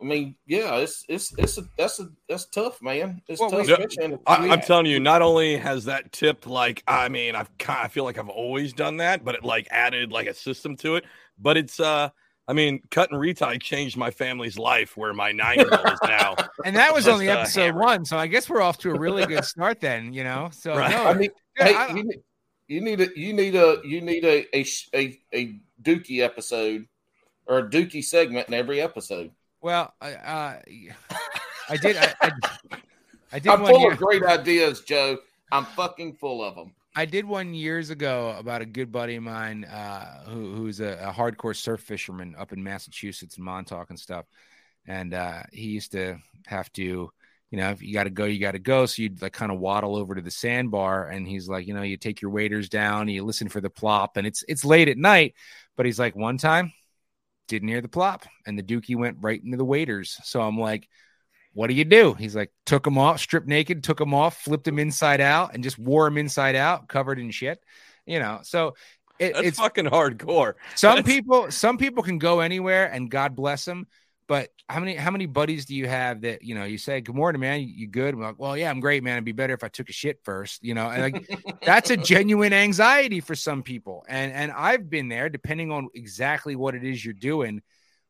I 0.00 0.04
mean 0.04 0.34
yeah 0.46 0.76
it's 0.76 1.04
it's 1.08 1.32
it's 1.38 1.56
a, 1.58 1.62
that's 1.78 2.00
a 2.00 2.08
that's 2.28 2.44
tough 2.46 2.82
man 2.82 3.22
it's 3.28 3.40
Well, 3.40 3.50
tough 3.50 3.66
we- 3.66 3.74
fishing 3.76 4.18
I, 4.26 4.48
I'm 4.50 4.60
telling 4.60 4.86
you, 4.86 5.00
not 5.00 5.22
only 5.22 5.56
has 5.56 5.84
that 5.86 6.12
tip, 6.12 6.46
like, 6.46 6.82
I 6.86 7.08
mean, 7.08 7.34
I've 7.36 7.56
kind 7.58 7.80
I 7.84 7.88
feel 7.88 8.04
like 8.04 8.18
I've 8.18 8.28
always 8.28 8.72
done 8.72 8.96
that, 8.98 9.24
but 9.24 9.34
it 9.36 9.44
like 9.44 9.68
added 9.70 10.10
like 10.12 10.26
a 10.26 10.34
system 10.34 10.76
to 10.78 10.96
it. 10.96 11.04
But 11.38 11.56
it's, 11.56 11.78
uh, 11.80 12.08
I 12.48 12.52
mean, 12.52 12.80
cut 12.90 13.10
and 13.10 13.20
retie 13.20 13.58
changed 13.58 13.96
my 13.96 14.10
family's 14.10 14.58
life 14.58 14.96
where 14.96 15.12
my 15.14 15.32
nine 15.32 15.58
year 15.58 15.70
old 15.70 15.86
is 15.92 15.98
now. 16.02 16.34
And 16.64 16.74
that 16.76 16.92
was 16.92 17.04
Just, 17.04 17.14
only 17.14 17.28
uh, 17.28 17.38
episode 17.38 17.60
hammered. 17.62 17.82
one. 17.82 18.04
So 18.04 18.18
I 18.18 18.26
guess 18.26 18.48
we're 18.50 18.60
off 18.62 18.78
to 18.78 18.90
a 18.90 18.98
really 18.98 19.24
good 19.26 19.44
start 19.44 19.80
then, 19.80 20.12
you 20.12 20.24
know? 20.24 20.50
So 20.52 20.76
Right. 20.76 20.90
no, 20.90 21.04
i 21.06 21.14
mean 21.14 21.30
yeah, 21.58 21.64
hey, 21.66 21.74
I- 21.74 21.88
you, 21.94 22.04
need, 22.04 22.20
you 22.68 22.80
need 22.80 23.00
a 23.00 23.08
you 23.18 23.32
need 23.32 23.54
a 23.54 23.76
you 23.84 24.00
need 24.00 24.24
a 24.24 24.56
a, 24.56 24.64
a 24.94 25.20
a 25.32 25.60
dookie 25.82 26.20
episode 26.20 26.86
or 27.46 27.58
a 27.58 27.68
dookie 27.70 28.04
segment 28.04 28.48
in 28.48 28.54
every 28.54 28.80
episode 28.80 29.30
Well, 29.60 29.92
I, 30.00 30.12
uh, 30.14 30.60
I 31.68 31.76
did. 31.76 31.96
I, 31.96 32.14
I, 32.20 32.30
I 33.32 33.38
did 33.38 33.50
I'm 33.50 33.62
one 33.62 33.72
full 33.72 33.80
year, 33.80 33.92
of 33.92 33.98
great 33.98 34.22
ideas, 34.22 34.82
Joe. 34.82 35.18
I'm 35.50 35.64
fucking 35.64 36.14
full 36.14 36.42
of 36.44 36.54
them. 36.54 36.72
I 36.94 37.04
did 37.04 37.26
one 37.26 37.52
years 37.52 37.90
ago 37.90 38.34
about 38.38 38.62
a 38.62 38.66
good 38.66 38.90
buddy 38.90 39.16
of 39.16 39.22
mine 39.22 39.64
uh, 39.64 40.24
who, 40.24 40.54
who's 40.54 40.80
a, 40.80 40.98
a 41.02 41.12
hardcore 41.12 41.54
surf 41.54 41.80
fisherman 41.80 42.34
up 42.38 42.52
in 42.52 42.62
Massachusetts 42.62 43.36
and 43.36 43.44
Montauk 43.44 43.90
and 43.90 44.00
stuff. 44.00 44.24
And 44.86 45.12
uh, 45.12 45.42
he 45.52 45.66
used 45.66 45.92
to 45.92 46.18
have 46.46 46.72
to, 46.74 47.10
you 47.50 47.58
know, 47.58 47.70
if 47.70 47.82
you 47.82 47.92
got 47.92 48.04
to 48.04 48.10
go, 48.10 48.24
you 48.24 48.40
got 48.40 48.52
to 48.52 48.58
go. 48.58 48.86
So 48.86 49.02
you'd 49.02 49.20
like 49.20 49.32
kind 49.32 49.52
of 49.52 49.58
waddle 49.58 49.96
over 49.96 50.14
to 50.14 50.22
the 50.22 50.30
sandbar, 50.30 51.08
and 51.08 51.26
he's 51.26 51.48
like, 51.48 51.66
you 51.66 51.74
know, 51.74 51.82
you 51.82 51.96
take 51.96 52.22
your 52.22 52.30
waders 52.30 52.68
down, 52.68 53.08
you 53.08 53.24
listen 53.24 53.48
for 53.48 53.60
the 53.60 53.70
plop, 53.70 54.16
and 54.16 54.26
it's 54.26 54.44
it's 54.48 54.64
late 54.64 54.88
at 54.88 54.96
night. 54.96 55.34
But 55.76 55.86
he's 55.86 55.98
like, 55.98 56.16
one 56.16 56.38
time, 56.38 56.72
didn't 57.48 57.68
hear 57.68 57.80
the 57.80 57.88
plop, 57.88 58.24
and 58.46 58.58
the 58.58 58.62
dookie 58.62 58.96
went 58.96 59.18
right 59.20 59.42
into 59.42 59.56
the 59.56 59.64
waiters. 59.64 60.18
So 60.24 60.40
I'm 60.40 60.58
like, 60.58 60.88
what 61.54 61.68
do 61.68 61.74
you 61.74 61.84
do? 61.84 62.12
He's 62.14 62.36
like, 62.36 62.52
took 62.66 62.86
him 62.86 62.98
off, 62.98 63.20
stripped 63.20 63.48
naked, 63.48 63.82
took 63.82 64.00
him 64.00 64.12
off, 64.12 64.42
flipped 64.42 64.68
him 64.68 64.78
inside 64.78 65.20
out, 65.20 65.54
and 65.54 65.62
just 65.64 65.78
wore 65.78 66.06
him 66.06 66.18
inside 66.18 66.54
out, 66.54 66.88
covered 66.88 67.18
in 67.18 67.30
shit. 67.30 67.58
You 68.04 68.18
know, 68.18 68.40
so 68.42 68.74
it, 69.18 69.32
That's 69.34 69.46
it's 69.48 69.58
fucking 69.58 69.86
hardcore. 69.86 70.54
some 70.74 70.96
that's- 70.96 71.14
people. 71.14 71.50
Some 71.50 71.78
people 71.78 72.02
can 72.02 72.18
go 72.18 72.40
anywhere, 72.40 72.86
and 72.92 73.10
God 73.10 73.34
bless 73.34 73.64
them. 73.64 73.86
But 74.28 74.50
how 74.68 74.80
many 74.80 74.96
how 74.96 75.10
many 75.10 75.26
buddies 75.26 75.66
do 75.66 75.74
you 75.74 75.86
have 75.86 76.22
that 76.22 76.42
you 76.42 76.54
know 76.54 76.64
you 76.64 76.78
say 76.78 77.00
good 77.00 77.14
morning 77.14 77.40
man. 77.40 77.60
You, 77.60 77.86
good? 77.86 78.14
I'm 78.14 78.20
like 78.20 78.38
well 78.38 78.56
yeah 78.56 78.70
I'm 78.70 78.80
great 78.80 79.04
man. 79.04 79.14
It'd 79.14 79.24
be 79.24 79.32
better 79.32 79.54
if 79.54 79.62
I 79.62 79.68
took 79.68 79.88
a 79.88 79.92
shit 79.92 80.18
first 80.24 80.64
you 80.64 80.74
know 80.74 80.88
and 80.88 81.02
like 81.02 81.60
that's 81.62 81.90
a 81.90 81.96
genuine 82.12 82.52
anxiety 82.52 83.20
for 83.20 83.34
some 83.34 83.62
people. 83.62 84.04
And 84.08 84.32
and 84.32 84.50
I've 84.50 84.90
been 84.90 85.08
there 85.08 85.28
depending 85.28 85.70
on 85.70 85.88
exactly 85.94 86.56
what 86.56 86.74
it 86.74 86.84
is 86.84 87.04
you're 87.04 87.14
doing 87.14 87.62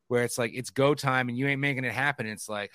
where 0.07 0.23
it's 0.23 0.37
like 0.37 0.51
it's 0.53 0.69
go 0.69 0.95
time 0.95 1.29
and 1.29 1.37
you 1.37 1.47
ain't 1.47 1.61
making 1.61 1.83
it 1.83 1.93
happen. 1.93 2.25
It's 2.25 2.49
like 2.49 2.71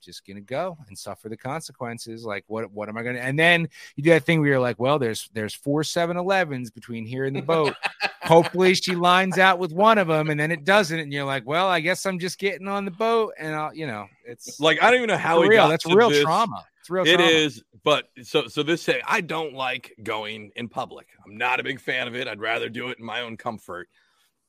just 0.00 0.26
gonna 0.26 0.40
go 0.40 0.76
and 0.88 0.96
suffer 0.98 1.28
the 1.28 1.36
consequences 1.36 2.24
like 2.24 2.44
what 2.46 2.70
what 2.72 2.88
am 2.88 2.96
I 2.96 3.02
gonna 3.02 3.18
and 3.18 3.38
then 3.38 3.68
you 3.96 4.02
do 4.04 4.10
that 4.10 4.24
thing 4.24 4.40
where 4.40 4.48
you're 4.50 4.60
like 4.60 4.78
well 4.78 4.98
there's 4.98 5.28
there's 5.32 5.54
four 5.54 5.82
7-Elevens 5.82 6.70
between 6.70 7.04
here 7.06 7.24
and 7.24 7.34
the 7.36 7.42
boat 7.42 7.74
hopefully 8.22 8.74
she 8.74 8.94
lines 8.94 9.38
out 9.38 9.58
with 9.58 9.72
one 9.72 9.98
of 9.98 10.08
them 10.08 10.30
and 10.30 10.38
then 10.38 10.50
it 10.50 10.64
doesn't 10.64 10.98
and 10.98 11.12
you're 11.12 11.24
like 11.24 11.46
well 11.46 11.68
I 11.68 11.80
guess 11.80 12.06
I'm 12.06 12.18
just 12.18 12.38
getting 12.38 12.68
on 12.68 12.84
the 12.84 12.90
boat 12.90 13.34
and 13.38 13.54
I'll 13.54 13.74
you 13.74 13.86
know 13.86 14.06
it's 14.24 14.58
Like 14.60 14.82
I 14.82 14.86
don't 14.90 14.96
even 14.96 15.08
know 15.08 15.16
how 15.16 15.40
real 15.40 15.68
that's 15.68 15.86
real 15.86 16.10
this. 16.10 16.22
trauma 16.22 16.64
it's 16.80 16.90
real 16.90 17.04
It 17.04 17.16
trauma. 17.16 17.30
is, 17.30 17.62
but 17.82 18.08
so 18.22 18.46
so 18.46 18.62
this 18.62 18.82
say 18.82 19.00
I 19.06 19.20
don't 19.20 19.54
like 19.54 19.92
going 20.02 20.52
in 20.56 20.68
public. 20.68 21.08
I'm 21.24 21.36
not 21.36 21.58
a 21.58 21.64
big 21.64 21.80
fan 21.80 22.06
of 22.06 22.14
it. 22.14 22.28
I'd 22.28 22.40
rather 22.40 22.68
do 22.68 22.88
it 22.90 22.98
in 22.98 23.04
my 23.04 23.22
own 23.22 23.36
comfort. 23.36 23.88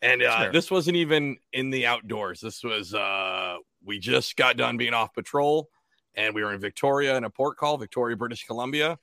And 0.01 0.21
uh, 0.21 0.43
Sure. 0.43 0.51
this 0.51 0.69
wasn't 0.69 0.97
even 0.97 1.37
in 1.53 1.69
the 1.69 1.85
outdoors. 1.85 2.39
This 2.39 2.63
was 2.63 2.93
uh 2.93 3.57
we 3.83 3.99
just 3.99 4.35
got 4.35 4.57
done 4.57 4.77
being 4.77 4.93
off 4.93 5.13
patrol 5.13 5.69
and 6.15 6.33
we 6.35 6.43
were 6.43 6.53
in 6.53 6.59
Victoria 6.59 7.15
in 7.17 7.23
a 7.23 7.29
port 7.29 7.57
call, 7.57 7.77
Victoria, 7.77 8.15
British 8.15 8.45
Columbia. 8.45 8.99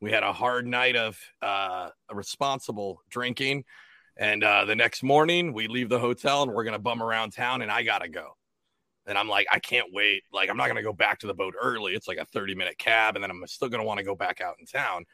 We 0.00 0.10
had 0.10 0.22
a 0.22 0.32
hard 0.32 0.66
night 0.66 0.96
of 0.96 1.18
uh 1.40 1.90
responsible 2.12 3.00
drinking. 3.10 3.64
And 4.16 4.44
uh 4.44 4.64
the 4.64 4.76
next 4.76 5.02
morning 5.02 5.52
we 5.52 5.66
leave 5.66 5.88
the 5.88 5.98
hotel 5.98 6.42
and 6.42 6.52
we're 6.52 6.64
gonna 6.64 6.78
bum 6.78 7.02
around 7.02 7.32
town 7.32 7.62
and 7.62 7.70
I 7.70 7.82
gotta 7.82 8.08
go. 8.08 8.36
And 9.06 9.18
I'm 9.18 9.28
like, 9.28 9.46
I 9.52 9.58
can't 9.58 9.88
wait. 9.92 10.22
Like, 10.32 10.48
I'm 10.48 10.56
not 10.56 10.64
going 10.64 10.76
to 10.76 10.82
go 10.82 10.94
back 10.94 11.18
to 11.18 11.26
the 11.26 11.34
boat 11.34 11.52
early. 11.60 11.92
It's 11.92 12.08
like 12.08 12.16
a 12.16 12.24
30 12.24 12.54
minute 12.54 12.78
cab, 12.78 13.16
and 13.16 13.22
then 13.22 13.30
I'm 13.30 13.46
still 13.46 13.68
going 13.68 13.82
to 13.82 13.86
want 13.86 13.98
to 13.98 14.02
go 14.02 14.14
back 14.14 14.40
out 14.40 14.56
in 14.58 14.64
town. 14.64 15.04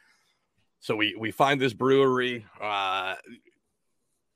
So 0.78 0.94
we 0.94 1.16
we 1.18 1.32
find 1.32 1.60
this 1.60 1.72
brewery. 1.72 2.46
Uh, 2.60 3.16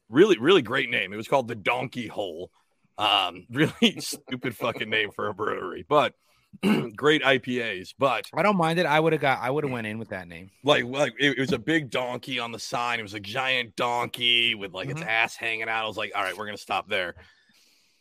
really, 0.09 0.38
really 0.38 0.62
great 0.62 0.90
name. 0.90 1.12
It 1.12 1.16
was 1.16 1.28
called 1.28 1.48
the 1.48 1.55
Donkey 1.55 2.07
Hole. 2.07 2.50
Um, 2.98 3.46
really 3.50 3.98
stupid 3.98 4.57
fucking 4.57 4.88
name 4.88 5.11
for 5.14 5.28
a 5.28 5.34
brewery, 5.34 5.84
but 5.88 6.14
great 6.96 7.22
IPAs. 7.22 7.94
But 7.98 8.26
I 8.32 8.42
don't 8.42 8.57
mind 8.57 8.78
it 8.78 8.86
I 8.86 9.00
would 9.00 9.12
have 9.12 9.22
got 9.22 9.40
I 9.40 9.50
would 9.50 9.64
have 9.64 9.72
went 9.72 9.86
in 9.88 9.98
with 9.98 10.11
that 10.11 10.28
name 10.28 10.50
like, 10.62 10.84
like 10.84 11.12
it, 11.18 11.36
it 11.36 11.40
was 11.40 11.52
a 11.52 11.59
big 11.59 11.90
donkey 11.90 12.38
on 12.38 12.52
the 12.52 12.59
sign. 12.61 13.00
It 13.00 13.02
was 13.02 13.14
a 13.14 13.20
giant 13.20 13.74
donkey 13.74 14.55
with 14.55 14.72
like 14.72 14.88
its 14.88 15.00
Mhm. 15.00 15.07
ass 15.07 15.34
hanging 15.34 15.68
out. 15.68 15.84
I 15.84 15.88
was 15.88 15.96
like, 15.96 16.12
all 16.14 16.22
right, 16.22 16.36
we're 16.36 16.46
gonna 16.46 16.57
stop 16.57 16.88
there. 16.88 17.16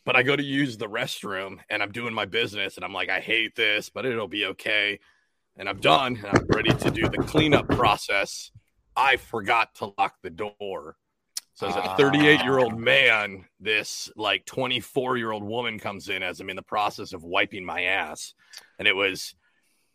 But 0.04 0.16
I 0.16 0.22
go 0.22 0.36
to 0.36 0.42
use 0.42 0.76
the 0.76 0.86
restroom 0.88 1.58
and 1.70 1.82
I'm 1.82 1.90
doing 1.90 2.12
my 2.14 2.26
business 2.26 2.76
and 2.76 2.84
I'm 2.84 2.92
like, 2.92 3.08
I 3.08 3.20
hate 3.20 3.56
this, 3.56 3.88
but 3.88 4.04
it'll 4.04 4.28
be 4.28 4.44
okay. 4.46 5.00
And 5.56 5.68
I'm 5.68 5.80
done 5.80 6.16
and 6.16 6.26
I'm 6.26 6.46
ready 6.48 6.74
to 6.74 6.90
do 6.90 7.08
the 7.08 7.18
cleanup 7.18 7.68
process. 7.68 8.50
I 8.94 9.16
forgot 9.16 9.74
to 9.76 9.92
lock 9.98 10.16
the 10.22 10.30
door. 10.30 10.96
So 11.54 11.68
as 11.68 11.76
a 11.76 11.82
ah. 11.82 11.96
38 11.96 12.42
year 12.42 12.58
old 12.58 12.78
man, 12.78 13.44
this 13.60 14.10
like 14.16 14.44
24 14.44 15.16
year 15.16 15.30
old 15.30 15.44
woman 15.44 15.78
comes 15.78 16.08
in 16.08 16.22
as 16.22 16.40
I'm 16.40 16.50
in 16.50 16.56
the 16.56 16.62
process 16.62 17.12
of 17.12 17.22
wiping 17.22 17.64
my 17.64 17.82
ass. 17.82 18.34
And 18.78 18.88
it 18.88 18.96
was 18.96 19.34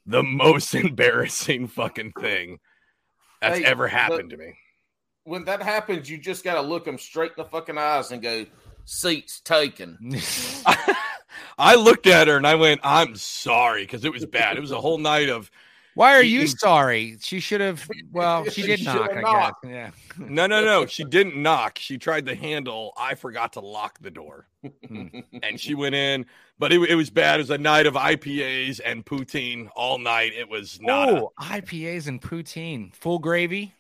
the 0.05 0.24
most 0.24 0.74
embarrassing 0.76 1.68
fucking 1.68 2.14
thing 2.20 2.60
that's 3.41 3.60
Hey, 3.60 3.66
ever 3.66 3.88
happened 3.88 4.30
to 4.32 4.38
me. 4.38 4.53
When 5.24 5.45
that 5.45 5.62
happens, 5.62 6.10
you 6.10 6.18
just 6.18 6.43
got 6.43 6.55
to 6.55 6.62
look 6.62 6.86
them 6.86 6.97
straight 6.97 7.32
in 7.32 7.43
the 7.43 7.45
fucking 7.45 7.78
eyes 7.78 8.12
and 8.12 8.22
go, 8.22 8.45
"Seats 8.86 9.41
taken." 9.41 9.97
I 11.57 11.76
looked 11.76 12.07
at 12.07 12.28
her 12.28 12.38
and 12.38 12.47
I 12.47 12.55
went, 12.55 12.82
I'm 12.84 13.16
sorry, 13.16 13.84
because 13.84 14.05
it 14.05 14.12
was 14.12 14.26
bad. 14.26 14.57
It 14.57 14.62
was 14.62 14.72
a 14.72 14.82
whole 14.82 14.97
night 14.97 15.30
of 15.30 15.51
why 16.00 16.16
are 16.16 16.24
you 16.24 16.47
sorry 16.47 17.18
she 17.20 17.39
should 17.39 17.62
have 17.62 17.88
well 18.12 18.43
she 18.50 18.62
She 18.62 18.68
did 18.68 18.80
should 18.80 18.86
knock 18.88 19.12
I 19.12 19.22
guess 19.22 19.54
yeah 19.66 19.91
no, 20.20 20.47
no, 20.47 20.64
no. 20.64 20.86
She 20.86 21.04
didn't 21.10 21.41
knock. 21.41 21.80
She 21.80 21.97
tried 21.97 22.26
the 22.26 22.36
handle. 22.36 22.93
I 22.97 23.16
forgot 23.16 23.54
to 23.54 23.62
lock 23.62 24.00
the 24.00 24.12
door. 24.12 24.47
Hmm. 24.88 25.08
And 25.43 25.60
she 25.60 25.74
went 25.74 25.95
in, 25.95 26.26
but 26.58 26.74
it, 26.74 26.82
it 26.89 26.95
was 26.95 27.10
bad. 27.10 27.39
It 27.39 27.43
was 27.43 27.50
a 27.50 27.58
night 27.58 27.86
of 27.86 27.93
IPAs 27.93 28.82
and 28.84 29.06
poutine 29.06 29.70
all 29.76 29.97
night. 29.97 30.34
It 30.34 30.50
was 30.50 30.80
not 30.82 31.10
oh 31.10 31.32
IPAs 31.39 32.08
and 32.08 32.22
poutine 32.22 32.93
full 32.93 33.20
gravy 33.20 33.74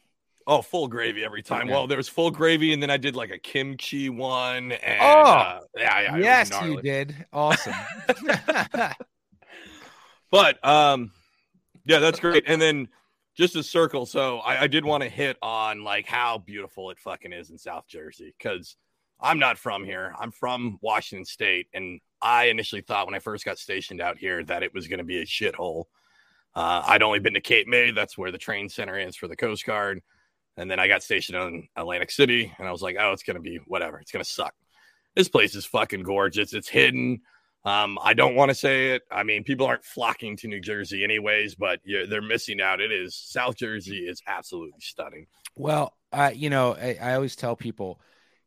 oh 0.47 0.61
full 0.61 0.87
gravy 0.87 1.23
every 1.23 1.43
time. 1.43 1.67
Well, 1.67 1.85
there 1.85 1.97
was 1.97 2.07
full 2.07 2.31
gravy, 2.31 2.71
and 2.73 2.81
then 2.81 2.89
I 2.89 2.97
did 2.97 3.15
like 3.15 3.31
a 3.31 3.37
kimchi 3.37 4.09
one. 4.09 4.71
And 4.71 5.01
Oh, 5.01 5.05
uh, 5.05 5.59
yeah, 5.77 6.01
yeah, 6.01 6.17
yes 6.17 6.61
you 6.63 6.81
did 6.81 7.25
awesome 7.33 7.75
But 10.31 10.63
um, 10.65 11.11
yeah, 11.89 11.97
that's 11.97 12.19
great. 12.19 12.43
And 12.45 12.61
then 12.61 12.87
just 13.35 13.55
a 13.55 13.63
circle. 13.63 14.05
So 14.05 14.37
I, 14.39 14.63
I 14.63 14.67
did 14.67 14.85
want 14.85 15.01
to 15.01 15.09
hit 15.09 15.37
on 15.41 15.83
like 15.83 16.05
how 16.05 16.37
beautiful 16.37 16.91
it 16.91 16.99
fucking 16.99 17.33
is 17.33 17.49
in 17.49 17.57
South 17.57 17.87
Jersey 17.87 18.31
because 18.37 18.75
I'm 19.19 19.39
not 19.39 19.57
from 19.57 19.83
here. 19.83 20.13
I'm 20.19 20.31
from 20.31 20.77
Washington 20.83 21.25
State, 21.25 21.65
and 21.73 21.99
I 22.21 22.45
initially 22.45 22.81
thought 22.81 23.07
when 23.07 23.15
I 23.15 23.19
first 23.19 23.43
got 23.43 23.57
stationed 23.57 24.01
out 24.01 24.19
here 24.19 24.43
that 24.43 24.61
it 24.61 24.71
was 24.71 24.87
going 24.87 24.99
to 24.99 25.03
be 25.03 25.19
a 25.19 25.25
shithole. 25.25 25.85
Uh, 26.53 26.83
I'd 26.85 27.01
only 27.01 27.17
been 27.17 27.33
to 27.33 27.41
Cape 27.41 27.67
May. 27.67 27.89
That's 27.89 28.17
where 28.17 28.31
the 28.31 28.37
train 28.37 28.69
center 28.69 28.99
is 28.99 29.15
for 29.15 29.27
the 29.27 29.35
Coast 29.35 29.65
Guard. 29.65 30.01
And 30.57 30.69
then 30.69 30.79
I 30.79 30.87
got 30.87 31.01
stationed 31.01 31.37
in 31.39 31.67
Atlantic 31.75 32.11
City, 32.11 32.53
and 32.59 32.67
I 32.67 32.71
was 32.71 32.83
like, 32.83 32.97
oh, 32.99 33.13
it's 33.13 33.23
going 33.23 33.35
to 33.35 33.41
be 33.41 33.59
whatever. 33.65 33.99
It's 33.99 34.11
going 34.11 34.23
to 34.23 34.29
suck. 34.29 34.53
This 35.15 35.27
place 35.27 35.55
is 35.55 35.65
fucking 35.65 36.03
gorgeous. 36.03 36.53
It's 36.53 36.69
hidden. 36.69 37.21
Um, 37.65 37.99
I 38.01 38.13
don't 38.13 38.35
want 38.35 38.49
to 38.49 38.55
say 38.55 38.91
it. 38.91 39.03
I 39.11 39.23
mean, 39.23 39.43
people 39.43 39.65
aren't 39.65 39.83
flocking 39.83 40.37
to 40.37 40.47
New 40.47 40.61
Jersey 40.61 41.03
anyways, 41.03 41.55
but 41.55 41.79
they're 41.85 42.21
missing 42.21 42.61
out. 42.61 42.79
It 42.79 42.91
is 42.91 43.15
South 43.15 43.57
Jersey 43.57 43.97
is 43.97 44.21
absolutely 44.25 44.79
stunning. 44.79 45.27
Well, 45.55 45.93
uh, 46.13 46.31
you 46.33 46.49
know, 46.49 46.75
I, 46.75 46.97
I 47.01 47.13
always 47.15 47.35
tell 47.35 47.57
people, 47.57 47.99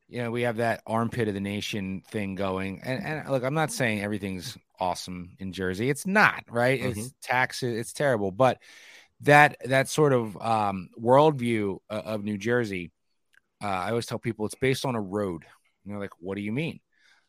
you 0.09 0.23
know, 0.23 0.31
we 0.31 0.43
have 0.43 0.57
that 0.57 0.83
armpit 0.87 1.29
of 1.29 1.35
the 1.35 1.41
nation 1.41 2.03
thing 2.11 2.35
going, 2.35 2.81
and 2.83 3.05
and 3.05 3.31
look, 3.31 3.45
I'm 3.45 3.55
not 3.55 3.71
saying 3.71 4.01
everything's 4.01 4.57
awesome 4.81 5.37
in 5.39 5.53
Jersey. 5.53 5.91
It's 5.91 6.07
not 6.07 6.45
right. 6.51 6.81
It's 6.83 7.13
taxes. 7.23 7.79
It's 7.79 7.93
terrible, 7.93 8.31
but 8.31 8.59
that 9.21 9.59
that 9.67 9.89
sort 9.89 10.13
of 10.13 10.41
um, 10.41 10.89
worldview 11.01 11.79
of 11.89 12.25
New 12.25 12.39
Jersey, 12.39 12.91
uh, 13.63 13.67
I 13.67 13.91
always 13.91 14.07
tell 14.07 14.19
people 14.19 14.47
it's 14.47 14.55
based 14.55 14.87
on 14.87 14.95
a 14.95 15.01
road. 15.01 15.45
And 15.85 15.93
they're 15.93 16.01
like, 16.01 16.19
"What 16.19 16.37
do 16.37 16.41
you 16.41 16.53
mean?" 16.53 16.81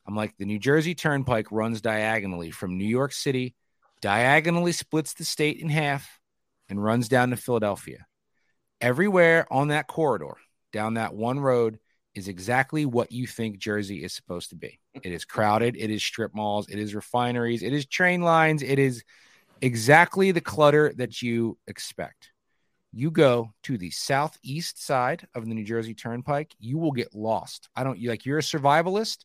I'm 0.05 0.15
like, 0.15 0.35
"The 0.37 0.45
New 0.45 0.59
Jersey 0.59 0.95
Turnpike 0.95 1.51
runs 1.51 1.81
diagonally 1.81 2.51
from 2.51 2.77
New 2.77 2.87
York 2.87 3.13
City, 3.13 3.55
diagonally 4.01 4.71
splits 4.71 5.13
the 5.13 5.25
state 5.25 5.59
in 5.59 5.69
half, 5.69 6.19
and 6.69 6.83
runs 6.83 7.07
down 7.07 7.29
to 7.29 7.37
Philadelphia." 7.37 8.05
everywhere 8.83 9.47
on 9.49 9.69
that 9.69 9.87
corridor 9.87 10.35
down 10.73 10.95
that 10.95 11.15
one 11.15 11.39
road 11.39 11.79
is 12.15 12.27
exactly 12.27 12.85
what 12.85 13.11
you 13.11 13.25
think 13.25 13.57
Jersey 13.57 14.03
is 14.03 14.13
supposed 14.13 14.49
to 14.49 14.55
be. 14.57 14.79
It 14.93 15.13
is 15.13 15.23
crowded, 15.23 15.77
it 15.77 15.89
is 15.89 16.03
strip 16.03 16.35
malls, 16.35 16.67
it 16.69 16.77
is 16.77 16.93
refineries, 16.93 17.63
it 17.63 17.73
is 17.73 17.85
train 17.85 18.21
lines, 18.21 18.61
it 18.61 18.77
is 18.77 19.03
exactly 19.61 20.31
the 20.31 20.41
clutter 20.41 20.93
that 20.97 21.21
you 21.21 21.57
expect. 21.65 22.31
You 22.91 23.09
go 23.09 23.53
to 23.63 23.77
the 23.77 23.89
southeast 23.89 24.85
side 24.85 25.27
of 25.33 25.47
the 25.47 25.55
New 25.55 25.63
Jersey 25.63 25.95
Turnpike, 25.95 26.53
you 26.59 26.77
will 26.77 26.91
get 26.91 27.15
lost. 27.15 27.69
I 27.75 27.83
don't 27.83 27.97
you 27.97 28.09
like 28.09 28.25
you're 28.25 28.39
a 28.39 28.43
survivalist. 28.43 29.19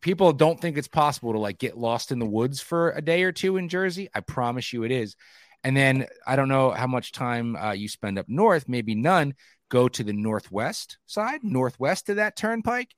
People 0.00 0.32
don't 0.32 0.60
think 0.60 0.76
it's 0.76 0.88
possible 0.88 1.32
to 1.32 1.38
like 1.38 1.58
get 1.58 1.76
lost 1.76 2.12
in 2.12 2.18
the 2.18 2.26
woods 2.26 2.60
for 2.60 2.90
a 2.90 3.02
day 3.02 3.22
or 3.22 3.32
two 3.32 3.56
in 3.56 3.68
Jersey. 3.68 4.08
I 4.14 4.20
promise 4.20 4.72
you 4.72 4.84
it 4.84 4.92
is. 4.92 5.16
And 5.64 5.76
then 5.76 6.06
I 6.26 6.36
don't 6.36 6.48
know 6.48 6.70
how 6.70 6.86
much 6.86 7.12
time 7.12 7.56
uh, 7.56 7.72
you 7.72 7.88
spend 7.88 8.18
up 8.18 8.26
north, 8.28 8.68
maybe 8.68 8.94
none. 8.94 9.34
Go 9.70 9.88
to 9.88 10.04
the 10.04 10.12
northwest 10.12 10.98
side, 11.06 11.40
northwest 11.42 12.08
of 12.08 12.16
that 12.16 12.36
turnpike. 12.36 12.94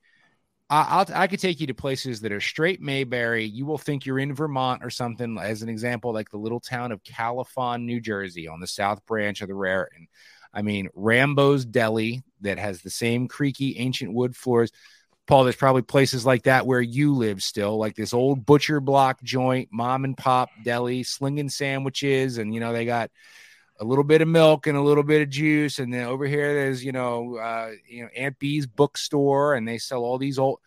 I, 0.69 0.99
will 0.99 1.15
I 1.15 1.27
could 1.27 1.41
take 1.41 1.59
you 1.59 1.67
to 1.67 1.73
places 1.73 2.21
that 2.21 2.31
are 2.31 2.39
straight 2.39 2.79
Mayberry. 2.81 3.43
You 3.43 3.65
will 3.65 3.77
think 3.77 4.05
you're 4.05 4.19
in 4.19 4.33
Vermont 4.33 4.85
or 4.85 4.89
something. 4.89 5.37
As 5.37 5.63
an 5.63 5.69
example, 5.69 6.13
like 6.13 6.29
the 6.29 6.37
little 6.37 6.61
town 6.61 6.93
of 6.93 7.03
Califon, 7.03 7.83
New 7.83 7.99
Jersey, 7.99 8.47
on 8.47 8.61
the 8.61 8.67
South 8.67 9.05
Branch 9.05 9.41
of 9.41 9.49
the 9.49 9.53
Raritan. 9.53 10.07
I 10.53 10.61
mean, 10.61 10.87
Rambo's 10.93 11.65
Deli 11.65 12.23
that 12.41 12.57
has 12.57 12.81
the 12.81 12.89
same 12.89 13.27
creaky 13.27 13.77
ancient 13.79 14.13
wood 14.13 14.35
floors. 14.35 14.71
Paul, 15.27 15.43
there's 15.43 15.55
probably 15.55 15.83
places 15.83 16.25
like 16.25 16.43
that 16.43 16.65
where 16.65 16.81
you 16.81 17.15
live 17.15 17.41
still, 17.43 17.77
like 17.77 17.95
this 17.95 18.13
old 18.13 18.45
butcher 18.45 18.79
block 18.79 19.21
joint, 19.23 19.69
mom 19.71 20.03
and 20.03 20.17
pop 20.17 20.49
deli, 20.63 21.03
slinging 21.03 21.49
sandwiches, 21.49 22.37
and 22.37 22.53
you 22.53 22.59
know 22.59 22.73
they 22.73 22.85
got 22.85 23.11
a 23.79 23.85
little 23.85 24.03
bit 24.03 24.21
of 24.21 24.27
milk 24.27 24.67
and 24.67 24.77
a 24.77 24.81
little 24.81 25.03
bit 25.03 25.21
of 25.21 25.29
juice, 25.29 25.79
and 25.79 25.93
then 25.93 26.05
over 26.05 26.25
here 26.25 26.53
there's 26.53 26.83
you 26.83 26.91
know 26.91 27.37
uh, 27.37 27.71
you 27.87 28.03
know 28.03 28.09
Aunt 28.15 28.37
B's 28.39 28.65
bookstore, 28.65 29.55
and 29.55 29.67
they 29.67 29.77
sell 29.77 30.03
all 30.03 30.17
these 30.17 30.39
old. 30.39 30.59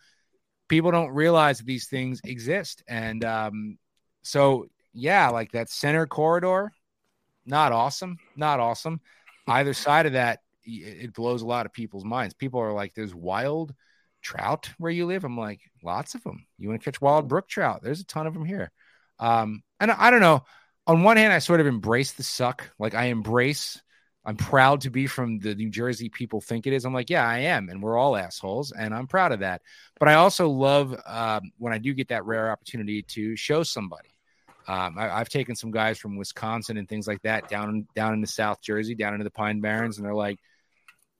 People 0.67 0.91
don't 0.91 1.11
realize 1.11 1.59
that 1.59 1.67
these 1.67 1.87
things 1.87 2.21
exist, 2.23 2.81
and 2.87 3.23
um, 3.23 3.77
so 4.23 4.67
yeah, 4.93 5.29
like 5.29 5.51
that 5.51 5.69
center 5.69 6.07
corridor, 6.07 6.71
not 7.45 7.71
awesome, 7.71 8.17
not 8.35 8.59
awesome. 8.59 8.99
Either 9.47 9.73
side 9.73 10.07
of 10.07 10.13
that, 10.13 10.39
it 10.63 11.13
blows 11.13 11.41
a 11.41 11.45
lot 11.45 11.65
of 11.65 11.73
people's 11.73 12.05
minds. 12.05 12.33
People 12.33 12.61
are 12.61 12.73
like, 12.73 12.93
"There's 12.93 13.13
wild." 13.13 13.73
Trout 14.25 14.69
where 14.77 14.91
you 14.91 15.05
live? 15.05 15.23
I'm 15.23 15.37
like, 15.37 15.61
lots 15.83 16.15
of 16.15 16.23
them. 16.23 16.45
You 16.57 16.67
want 16.67 16.81
to 16.81 16.85
catch 16.85 16.99
wild 16.99 17.27
brook 17.27 17.47
trout? 17.47 17.81
There's 17.83 18.01
a 18.01 18.05
ton 18.05 18.27
of 18.27 18.33
them 18.33 18.45
here. 18.45 18.71
Um, 19.19 19.61
and 19.79 19.91
I, 19.91 20.09
don't 20.09 20.19
know. 20.19 20.43
On 20.87 21.03
one 21.03 21.17
hand, 21.17 21.31
I 21.31 21.39
sort 21.39 21.61
of 21.61 21.67
embrace 21.67 22.13
the 22.13 22.23
suck. 22.23 22.69
Like 22.79 22.95
I 22.95 23.05
embrace, 23.05 23.81
I'm 24.25 24.35
proud 24.35 24.81
to 24.81 24.89
be 24.89 25.05
from 25.05 25.39
the 25.39 25.53
New 25.53 25.69
Jersey 25.69 26.09
people 26.09 26.41
think 26.41 26.65
it 26.65 26.73
is. 26.73 26.85
I'm 26.85 26.93
like, 26.93 27.09
yeah, 27.09 27.27
I 27.27 27.39
am. 27.39 27.69
And 27.69 27.81
we're 27.81 27.97
all 27.97 28.17
assholes. 28.17 28.71
And 28.71 28.93
I'm 28.93 29.07
proud 29.07 29.31
of 29.31 29.41
that. 29.41 29.61
But 29.99 30.09
I 30.09 30.15
also 30.15 30.49
love 30.49 30.99
um, 31.05 31.51
when 31.57 31.71
I 31.71 31.77
do 31.77 31.93
get 31.93 32.09
that 32.09 32.25
rare 32.25 32.51
opportunity 32.51 33.03
to 33.03 33.35
show 33.35 33.63
somebody. 33.63 34.09
Um, 34.67 34.97
I, 34.97 35.19
have 35.19 35.29
taken 35.29 35.55
some 35.55 35.69
guys 35.69 35.99
from 35.99 36.17
Wisconsin 36.17 36.77
and 36.77 36.89
things 36.89 37.07
like 37.07 37.21
that 37.21 37.47
down 37.49 37.87
down 37.93 38.15
into 38.15 38.25
South 38.25 38.61
Jersey, 38.61 38.95
down 38.95 39.13
into 39.13 39.23
the 39.23 39.29
Pine 39.29 39.61
Barrens, 39.61 39.97
and 39.97 40.05
they're 40.05 40.15
like, 40.15 40.39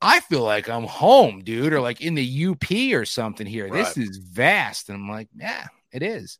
I 0.06 0.20
feel 0.20 0.44
like 0.44 0.70
I'm 0.70 0.84
home, 0.84 1.40
dude, 1.44 1.74
or 1.74 1.82
like 1.82 2.00
in 2.00 2.14
the 2.14 2.46
UP 2.46 2.94
or 2.94 3.06
something 3.06 3.48
here. 3.48 3.68
Right. 3.68 3.84
This 3.84 3.98
is 3.98 4.18
vast. 4.18 4.90
And 4.90 5.00
I'm 5.00 5.10
like, 5.10 5.30
yeah, 5.36 5.66
it 5.92 6.04
is. 6.04 6.38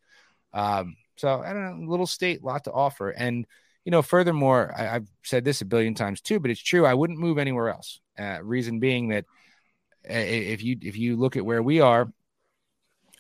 Um, 0.54 0.96
so 1.18 1.42
I 1.42 1.52
don't 1.52 1.82
know, 1.82 1.90
little 1.90 2.06
state, 2.06 2.44
lot 2.44 2.66
to 2.66 2.72
offer. 2.72 3.10
And, 3.10 3.48
you 3.84 3.92
know, 3.92 4.04
furthermore, 4.04 4.72
I, 4.78 4.84
have 4.84 5.08
said 5.24 5.44
this 5.44 5.62
a 5.62 5.66
billion 5.66 5.96
times 5.96 6.22
too, 6.22 6.40
but 6.40 6.52
it's 6.52 6.62
true. 6.62 6.86
I 6.86 6.94
wouldn't 6.94 7.18
move 7.18 7.40
anywhere 7.40 7.70
else. 7.70 8.00
Uh, 8.20 8.38
reason 8.44 8.80
being 8.80 9.08
that 9.08 9.26
uh, 10.08 10.14
if 10.14 10.64
you 10.64 10.78
if 10.84 10.96
you 10.96 11.16
look 11.16 11.36
at 11.36 11.46
where 11.46 11.64
we 11.64 11.82
are, 11.82 12.08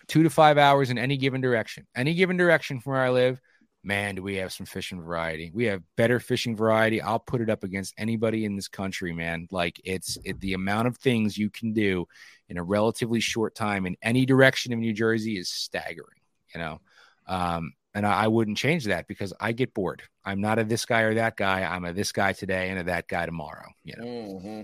two 0.07 0.21
to 0.21 0.29
five 0.29 0.59
hours 0.59 0.91
in 0.91 0.99
any 0.99 1.17
given 1.17 1.41
direction, 1.41 1.87
any 1.95 2.13
given 2.13 2.37
direction 2.37 2.79
from 2.79 2.93
where 2.93 3.01
I 3.01 3.09
live, 3.09 3.41
man, 3.85 4.15
do 4.15 4.23
we 4.23 4.35
have 4.37 4.51
some 4.51 4.65
fishing 4.65 5.01
variety. 5.01 5.51
We 5.53 5.65
have 5.65 5.83
better 5.95 6.19
fishing 6.19 6.55
variety. 6.55 7.01
I'll 7.01 7.19
put 7.19 7.41
it 7.41 7.49
up 7.49 7.63
against 7.63 7.93
anybody 7.97 8.43
in 8.43 8.55
this 8.55 8.67
country, 8.67 9.13
man. 9.13 9.47
Like 9.51 9.79
it's 9.83 10.17
it, 10.25 10.39
the 10.39 10.53
amount 10.53 10.87
of 10.87 10.97
things 10.97 11.37
you 11.37 11.49
can 11.49 11.71
do 11.73 12.07
in 12.49 12.57
a 12.57 12.63
relatively 12.63 13.19
short 13.19 13.55
time 13.55 13.85
in 13.85 13.95
any 14.01 14.25
direction 14.25 14.73
of 14.73 14.79
New 14.79 14.93
Jersey 14.93 15.37
is 15.37 15.49
staggering, 15.49 16.19
you 16.53 16.59
know. 16.59 16.81
Um, 17.27 17.73
and 17.93 18.05
I, 18.05 18.23
I, 18.23 18.27
wouldn't 18.27 18.57
change 18.57 18.85
that 18.85 19.07
because 19.07 19.33
I 19.39 19.51
get 19.51 19.73
bored. 19.73 20.03
I'm 20.23 20.41
not 20.41 20.59
a 20.59 20.63
this 20.63 20.85
guy 20.85 21.01
or 21.01 21.15
that 21.15 21.37
guy. 21.37 21.63
I'm 21.63 21.85
a 21.85 21.93
this 21.93 22.11
guy 22.11 22.33
today 22.33 22.69
and 22.69 22.79
a 22.79 22.83
that 22.83 23.07
guy 23.07 23.25
tomorrow, 23.25 23.67
you 23.83 23.95
know. 23.97 24.03
Mm-hmm. 24.03 24.61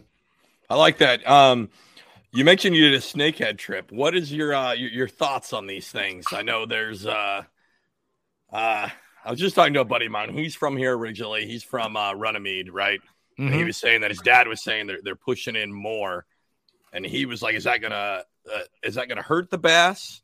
I 0.69 0.75
like 0.75 0.99
that. 0.99 1.27
Um, 1.27 1.69
you 2.33 2.45
mentioned 2.45 2.75
you 2.75 2.89
did 2.89 2.93
a 2.93 3.03
snakehead 3.03 3.57
trip. 3.57 3.91
What 3.91 4.15
is 4.15 4.31
your 4.31 4.53
uh 4.53 4.73
your, 4.73 4.89
your 4.89 5.07
thoughts 5.07 5.53
on 5.53 5.67
these 5.67 5.89
things? 5.89 6.25
I 6.31 6.41
know 6.43 6.65
there's 6.65 7.05
uh 7.05 7.43
uh 8.51 8.89
I 9.23 9.31
was 9.31 9.39
just 9.39 9.55
talking 9.55 9.73
to 9.73 9.81
a 9.81 9.85
buddy 9.85 10.07
of 10.07 10.11
mine. 10.11 10.33
He's 10.33 10.55
from 10.55 10.75
here 10.75 10.97
originally. 10.97 11.45
He's 11.45 11.63
from 11.63 11.95
uh, 11.95 12.13
Runnemede, 12.13 12.69
right? 12.71 12.99
Mm-hmm. 12.99 13.43
And 13.43 13.53
he 13.53 13.59
mm-hmm. 13.59 13.67
was 13.67 13.77
saying 13.77 14.01
that 14.01 14.11
his 14.11 14.19
dad 14.19 14.47
was 14.47 14.63
saying 14.63 14.87
they're 14.87 14.99
they're 15.03 15.15
pushing 15.15 15.55
in 15.55 15.71
more, 15.71 16.25
and 16.93 17.05
he 17.05 17.25
was 17.25 17.41
like, 17.41 17.55
"Is 17.55 17.65
that 17.65 17.81
gonna 17.81 18.23
uh, 18.51 18.59
is 18.83 18.95
that 18.95 19.07
gonna 19.07 19.21
hurt 19.21 19.49
the 19.49 19.57
bass?" 19.57 20.21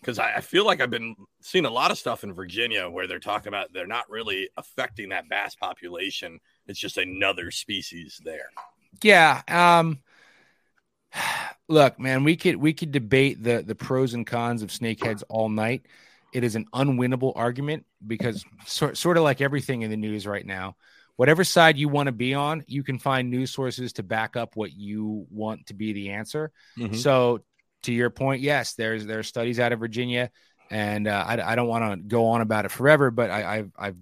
Because 0.00 0.18
I, 0.18 0.34
I, 0.34 0.40
feel 0.42 0.66
like 0.66 0.82
I've 0.82 0.90
been 0.90 1.16
seeing 1.40 1.64
a 1.64 1.70
lot 1.70 1.90
of 1.90 1.96
stuff 1.96 2.24
in 2.24 2.34
Virginia 2.34 2.90
where 2.90 3.06
they're 3.06 3.18
talking 3.18 3.48
about 3.48 3.72
they're 3.72 3.86
not 3.86 4.10
really 4.10 4.50
affecting 4.58 5.08
that 5.08 5.30
bass 5.30 5.54
population. 5.54 6.40
It's 6.66 6.78
just 6.78 6.98
another 6.98 7.50
species 7.50 8.20
there. 8.22 8.50
Yeah. 9.02 9.40
Um, 9.48 10.00
look, 11.68 11.98
man, 11.98 12.24
we 12.24 12.36
could 12.36 12.56
we 12.56 12.74
could 12.74 12.92
debate 12.92 13.42
the 13.42 13.62
the 13.66 13.74
pros 13.74 14.12
and 14.12 14.26
cons 14.26 14.62
of 14.62 14.68
snakeheads 14.70 15.22
all 15.28 15.48
night 15.48 15.86
it 16.34 16.42
is 16.44 16.56
an 16.56 16.66
unwinnable 16.74 17.32
argument 17.36 17.86
because 18.04 18.44
sort, 18.66 18.98
sort 18.98 19.16
of 19.16 19.22
like 19.22 19.40
everything 19.40 19.82
in 19.82 19.90
the 19.90 19.96
news 19.96 20.26
right 20.26 20.44
now 20.44 20.76
whatever 21.16 21.44
side 21.44 21.78
you 21.78 21.88
want 21.88 22.08
to 22.08 22.12
be 22.12 22.34
on 22.34 22.62
you 22.66 22.82
can 22.82 22.98
find 22.98 23.30
news 23.30 23.50
sources 23.50 23.94
to 23.94 24.02
back 24.02 24.36
up 24.36 24.56
what 24.56 24.72
you 24.72 25.26
want 25.30 25.66
to 25.66 25.74
be 25.74 25.92
the 25.92 26.10
answer. 26.10 26.50
Mm-hmm. 26.78 26.96
so 26.96 27.42
to 27.84 27.92
your 27.92 28.10
point 28.10 28.42
yes 28.42 28.74
there's 28.74 29.06
there's 29.06 29.28
studies 29.28 29.60
out 29.60 29.72
of 29.72 29.78
virginia 29.78 30.30
and 30.70 31.06
uh, 31.06 31.24
I, 31.26 31.52
I, 31.52 31.54
don't 31.56 31.68
want 31.68 31.92
to 31.92 32.08
go 32.08 32.28
on 32.28 32.40
about 32.40 32.64
it 32.64 32.70
forever 32.70 33.10
but 33.10 33.30
I, 33.30 33.56
have 33.56 33.70
I've 33.78 33.96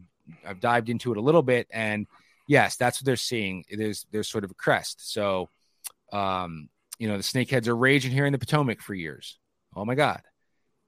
I've 0.46 0.60
dived 0.60 0.88
into 0.88 1.10
it 1.10 1.18
a 1.18 1.20
little 1.20 1.42
bit 1.42 1.66
and 1.70 2.06
yes 2.48 2.76
that's 2.76 3.00
what 3.00 3.06
they're 3.06 3.16
seeing. 3.16 3.64
There's 3.70 4.06
there's 4.10 4.28
sort 4.28 4.44
of 4.44 4.52
a 4.52 4.54
crest. 4.54 5.12
So 5.12 5.50
um 6.12 6.68
you 6.98 7.08
know 7.08 7.16
the 7.16 7.22
snakeheads 7.22 7.66
are 7.66 7.76
raging 7.76 8.12
here 8.12 8.24
in 8.24 8.32
the 8.32 8.38
potomac 8.38 8.80
for 8.80 8.94
years. 8.94 9.38
Oh 9.74 9.84
my 9.84 9.96
god 9.96 10.22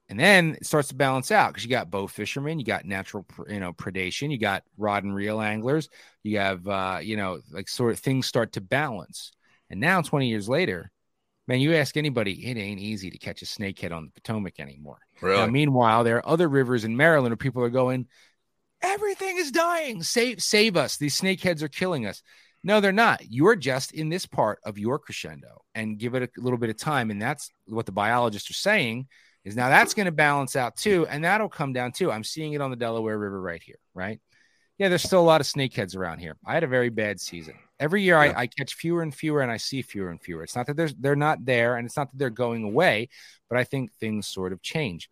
and 0.08 0.20
then 0.20 0.56
it 0.60 0.66
starts 0.66 0.88
to 0.88 0.94
balance 0.94 1.30
out 1.30 1.48
because 1.48 1.64
you 1.64 1.70
got 1.70 1.90
bow 1.90 2.06
fishermen, 2.06 2.58
you 2.58 2.64
got 2.64 2.84
natural, 2.84 3.24
you 3.48 3.60
know, 3.60 3.72
predation, 3.72 4.30
you 4.30 4.38
got 4.38 4.62
rod 4.76 5.02
and 5.04 5.14
reel 5.14 5.40
anglers, 5.40 5.88
you 6.22 6.38
have, 6.38 6.66
uh, 6.68 6.98
you 7.02 7.16
know, 7.16 7.40
like 7.50 7.68
sort 7.68 7.92
of 7.92 7.98
things 7.98 8.26
start 8.26 8.52
to 8.52 8.60
balance. 8.60 9.32
And 9.70 9.80
now, 9.80 10.02
20 10.02 10.28
years 10.28 10.48
later, 10.48 10.90
man, 11.48 11.60
you 11.60 11.74
ask 11.74 11.96
anybody, 11.96 12.46
it 12.46 12.58
ain't 12.58 12.80
easy 12.80 13.10
to 13.10 13.18
catch 13.18 13.40
a 13.40 13.46
snakehead 13.46 13.92
on 13.92 14.04
the 14.04 14.20
Potomac 14.20 14.60
anymore. 14.60 14.98
Really? 15.22 15.38
Now, 15.38 15.46
meanwhile, 15.46 16.04
there 16.04 16.18
are 16.18 16.28
other 16.28 16.48
rivers 16.48 16.84
in 16.84 16.96
Maryland 16.96 17.32
where 17.32 17.36
people 17.36 17.62
are 17.62 17.70
going, 17.70 18.06
everything 18.82 19.38
is 19.38 19.50
dying. 19.50 20.02
Save, 20.02 20.42
save 20.42 20.76
us. 20.76 20.98
These 20.98 21.18
snakeheads 21.18 21.62
are 21.62 21.68
killing 21.68 22.06
us. 22.06 22.22
No, 22.62 22.80
they're 22.80 22.92
not. 22.92 23.22
You're 23.28 23.56
just 23.56 23.92
in 23.92 24.10
this 24.10 24.26
part 24.26 24.58
of 24.64 24.78
your 24.78 24.98
crescendo 24.98 25.62
and 25.74 25.98
give 25.98 26.14
it 26.14 26.22
a 26.22 26.40
little 26.40 26.58
bit 26.58 26.70
of 26.70 26.76
time. 26.76 27.10
And 27.10 27.20
that's 27.20 27.50
what 27.66 27.86
the 27.86 27.92
biologists 27.92 28.50
are 28.50 28.54
saying 28.54 29.08
is 29.44 29.56
now 29.56 29.68
that's 29.68 29.94
going 29.94 30.06
to 30.06 30.12
balance 30.12 30.56
out 30.56 30.76
too, 30.76 31.06
and 31.08 31.24
that'll 31.24 31.48
come 31.48 31.72
down 31.72 31.92
too. 31.92 32.10
I'm 32.10 32.24
seeing 32.24 32.54
it 32.54 32.60
on 32.60 32.70
the 32.70 32.76
Delaware 32.76 33.18
River 33.18 33.40
right 33.40 33.62
here, 33.62 33.78
right? 33.94 34.20
Yeah, 34.78 34.88
there's 34.88 35.02
still 35.02 35.20
a 35.20 35.22
lot 35.22 35.40
of 35.40 35.46
snakeheads 35.46 35.96
around 35.96 36.18
here. 36.18 36.36
I 36.44 36.54
had 36.54 36.64
a 36.64 36.68
very 36.68 36.88
bad 36.88 37.20
season. 37.20 37.54
Every 37.78 38.02
year 38.02 38.14
yeah. 38.14 38.32
I, 38.32 38.40
I, 38.40 38.46
catch 38.48 38.74
fewer 38.74 39.02
and 39.02 39.14
fewer, 39.14 39.40
and 39.40 39.50
I 39.50 39.56
see 39.56 39.82
fewer 39.82 40.10
and 40.10 40.20
fewer. 40.20 40.42
It's 40.42 40.56
not 40.56 40.66
that 40.66 40.76
there's 40.76 40.94
they're 40.94 41.14
not 41.14 41.44
there, 41.44 41.76
and 41.76 41.86
it's 41.86 41.96
not 41.96 42.10
that 42.10 42.18
they're 42.18 42.30
going 42.30 42.64
away, 42.64 43.08
but 43.48 43.58
I 43.58 43.64
think 43.64 43.92
things 43.92 44.26
sort 44.26 44.52
of 44.52 44.62
change. 44.62 45.10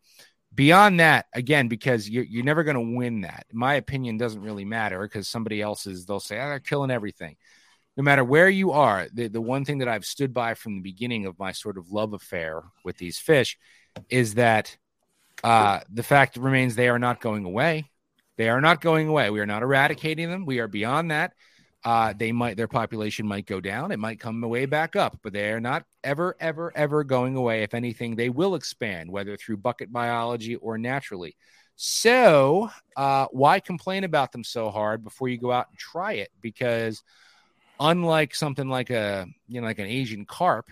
Beyond 0.54 1.00
that, 1.00 1.26
again, 1.32 1.68
because 1.68 2.10
you're, 2.10 2.24
you're 2.24 2.44
never 2.44 2.62
going 2.62 2.76
to 2.76 2.96
win 2.96 3.22
that. 3.22 3.46
My 3.52 3.74
opinion 3.74 4.18
doesn't 4.18 4.42
really 4.42 4.66
matter 4.66 5.00
because 5.00 5.26
somebody 5.26 5.62
else's, 5.62 6.04
they'll 6.04 6.20
say, 6.20 6.38
oh, 6.38 6.48
they're 6.48 6.60
killing 6.60 6.90
everything 6.90 7.36
no 7.96 8.02
matter 8.02 8.24
where 8.24 8.48
you 8.48 8.72
are, 8.72 9.06
the, 9.12 9.28
the 9.28 9.40
one 9.40 9.64
thing 9.64 9.78
that 9.78 9.88
I've 9.88 10.04
stood 10.04 10.32
by 10.32 10.54
from 10.54 10.76
the 10.76 10.80
beginning 10.80 11.26
of 11.26 11.38
my 11.38 11.52
sort 11.52 11.76
of 11.76 11.90
love 11.90 12.14
affair 12.14 12.62
with 12.84 12.96
these 12.96 13.18
fish 13.18 13.58
is 14.08 14.34
that 14.34 14.76
uh, 15.44 15.80
the 15.92 16.02
fact 16.02 16.36
remains 16.36 16.74
they 16.74 16.88
are 16.88 16.98
not 16.98 17.20
going 17.20 17.44
away. 17.44 17.90
They 18.36 18.48
are 18.48 18.60
not 18.60 18.80
going 18.80 19.08
away. 19.08 19.30
We 19.30 19.40
are 19.40 19.46
not 19.46 19.62
eradicating 19.62 20.30
them. 20.30 20.46
We 20.46 20.60
are 20.60 20.68
beyond 20.68 21.10
that. 21.10 21.32
Uh, 21.84 22.14
they 22.16 22.30
might 22.30 22.56
their 22.56 22.68
population 22.68 23.26
might 23.26 23.46
go 23.46 23.60
down. 23.60 23.90
It 23.90 23.98
might 23.98 24.20
come 24.20 24.40
way 24.40 24.66
back 24.66 24.94
up, 24.94 25.18
but 25.22 25.32
they 25.32 25.50
are 25.50 25.60
not 25.60 25.84
ever, 26.04 26.36
ever, 26.38 26.72
ever 26.76 27.02
going 27.02 27.34
away. 27.34 27.64
If 27.64 27.74
anything, 27.74 28.14
they 28.14 28.30
will 28.30 28.54
expand, 28.54 29.10
whether 29.10 29.36
through 29.36 29.56
bucket 29.56 29.92
biology 29.92 30.54
or 30.56 30.78
naturally. 30.78 31.36
So, 31.74 32.70
uh, 32.96 33.26
why 33.32 33.58
complain 33.58 34.04
about 34.04 34.30
them 34.30 34.44
so 34.44 34.70
hard 34.70 35.02
before 35.02 35.28
you 35.28 35.38
go 35.38 35.50
out 35.50 35.68
and 35.70 35.78
try 35.78 36.14
it? 36.14 36.30
Because 36.40 37.02
unlike 37.80 38.34
something 38.34 38.68
like 38.68 38.90
a 38.90 39.26
you 39.48 39.60
know 39.60 39.66
like 39.66 39.80
an 39.80 39.86
Asian 39.86 40.24
carp, 40.24 40.68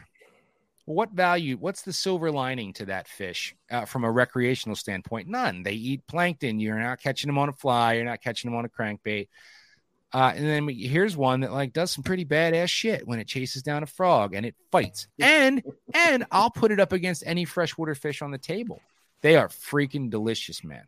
what 0.90 1.12
value 1.12 1.56
what's 1.56 1.82
the 1.82 1.92
silver 1.92 2.30
lining 2.30 2.72
to 2.74 2.86
that 2.86 3.08
fish 3.08 3.54
uh, 3.70 3.84
from 3.84 4.04
a 4.04 4.10
recreational 4.10 4.76
standpoint? 4.76 5.28
None. 5.28 5.62
They 5.62 5.72
eat 5.72 6.06
plankton. 6.06 6.60
You're 6.60 6.78
not 6.78 7.00
catching 7.00 7.28
them 7.28 7.38
on 7.38 7.48
a 7.48 7.52
fly. 7.52 7.94
You're 7.94 8.04
not 8.04 8.22
catching 8.22 8.50
them 8.50 8.58
on 8.58 8.64
a 8.64 8.68
crankbait. 8.68 9.28
Uh, 10.12 10.32
and 10.34 10.44
then 10.44 10.68
here's 10.68 11.16
one 11.16 11.40
that 11.40 11.52
like 11.52 11.72
does 11.72 11.92
some 11.92 12.02
pretty 12.02 12.24
badass 12.24 12.68
shit 12.68 13.06
when 13.06 13.20
it 13.20 13.28
chases 13.28 13.62
down 13.62 13.82
a 13.82 13.86
frog 13.86 14.34
and 14.34 14.44
it 14.44 14.56
fights. 14.72 15.06
And 15.20 15.62
and 15.94 16.26
i'll 16.32 16.50
put 16.50 16.72
it 16.72 16.80
up 16.80 16.92
against 16.92 17.22
any 17.24 17.44
freshwater 17.44 17.94
fish 17.94 18.22
on 18.22 18.30
the 18.30 18.38
table. 18.38 18.80
They 19.22 19.36
are 19.36 19.48
freaking 19.48 20.10
delicious 20.10 20.64
man. 20.64 20.84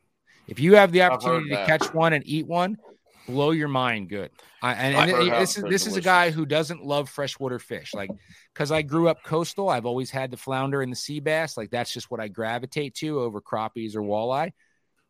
If 0.49 0.59
you 0.59 0.75
have 0.77 0.91
the 0.91 1.03
opportunity 1.03 1.51
to 1.51 1.65
catch 1.67 1.95
one 1.95 2.13
and 2.13 2.27
eat 2.27 2.47
one 2.47 2.79
blow 3.27 3.51
your 3.51 3.69
mind 3.69 4.09
good. 4.09 4.31
I, 4.63 4.75
and, 4.75 4.97
and 4.97 5.29
it- 5.29 5.39
this 5.39 5.57
is 5.57 5.65
this 5.65 5.87
is 5.87 5.97
a 5.97 6.01
guy 6.01 6.31
who 6.31 6.47
doesn't 6.47 6.85
love 6.85 7.09
freshwater 7.09 7.59
fish. 7.59 7.95
Like 7.95 8.11
because 8.53 8.71
I 8.71 8.83
grew 8.83 9.09
up 9.09 9.23
coastal, 9.25 9.69
I've 9.69 9.87
always 9.87 10.11
had 10.11 10.31
the 10.31 10.37
flounder 10.37 10.83
and 10.83 10.93
the 10.93 10.97
sea 10.97 11.21
bass. 11.21 11.57
Like 11.57 11.71
that's 11.71 11.93
just 11.93 12.11
what 12.11 12.21
I 12.21 12.29
gravitate 12.29 12.95
to 12.97 13.21
over 13.21 13.41
crappies 13.41 13.95
or 13.97 14.03
walleye. 14.03 14.53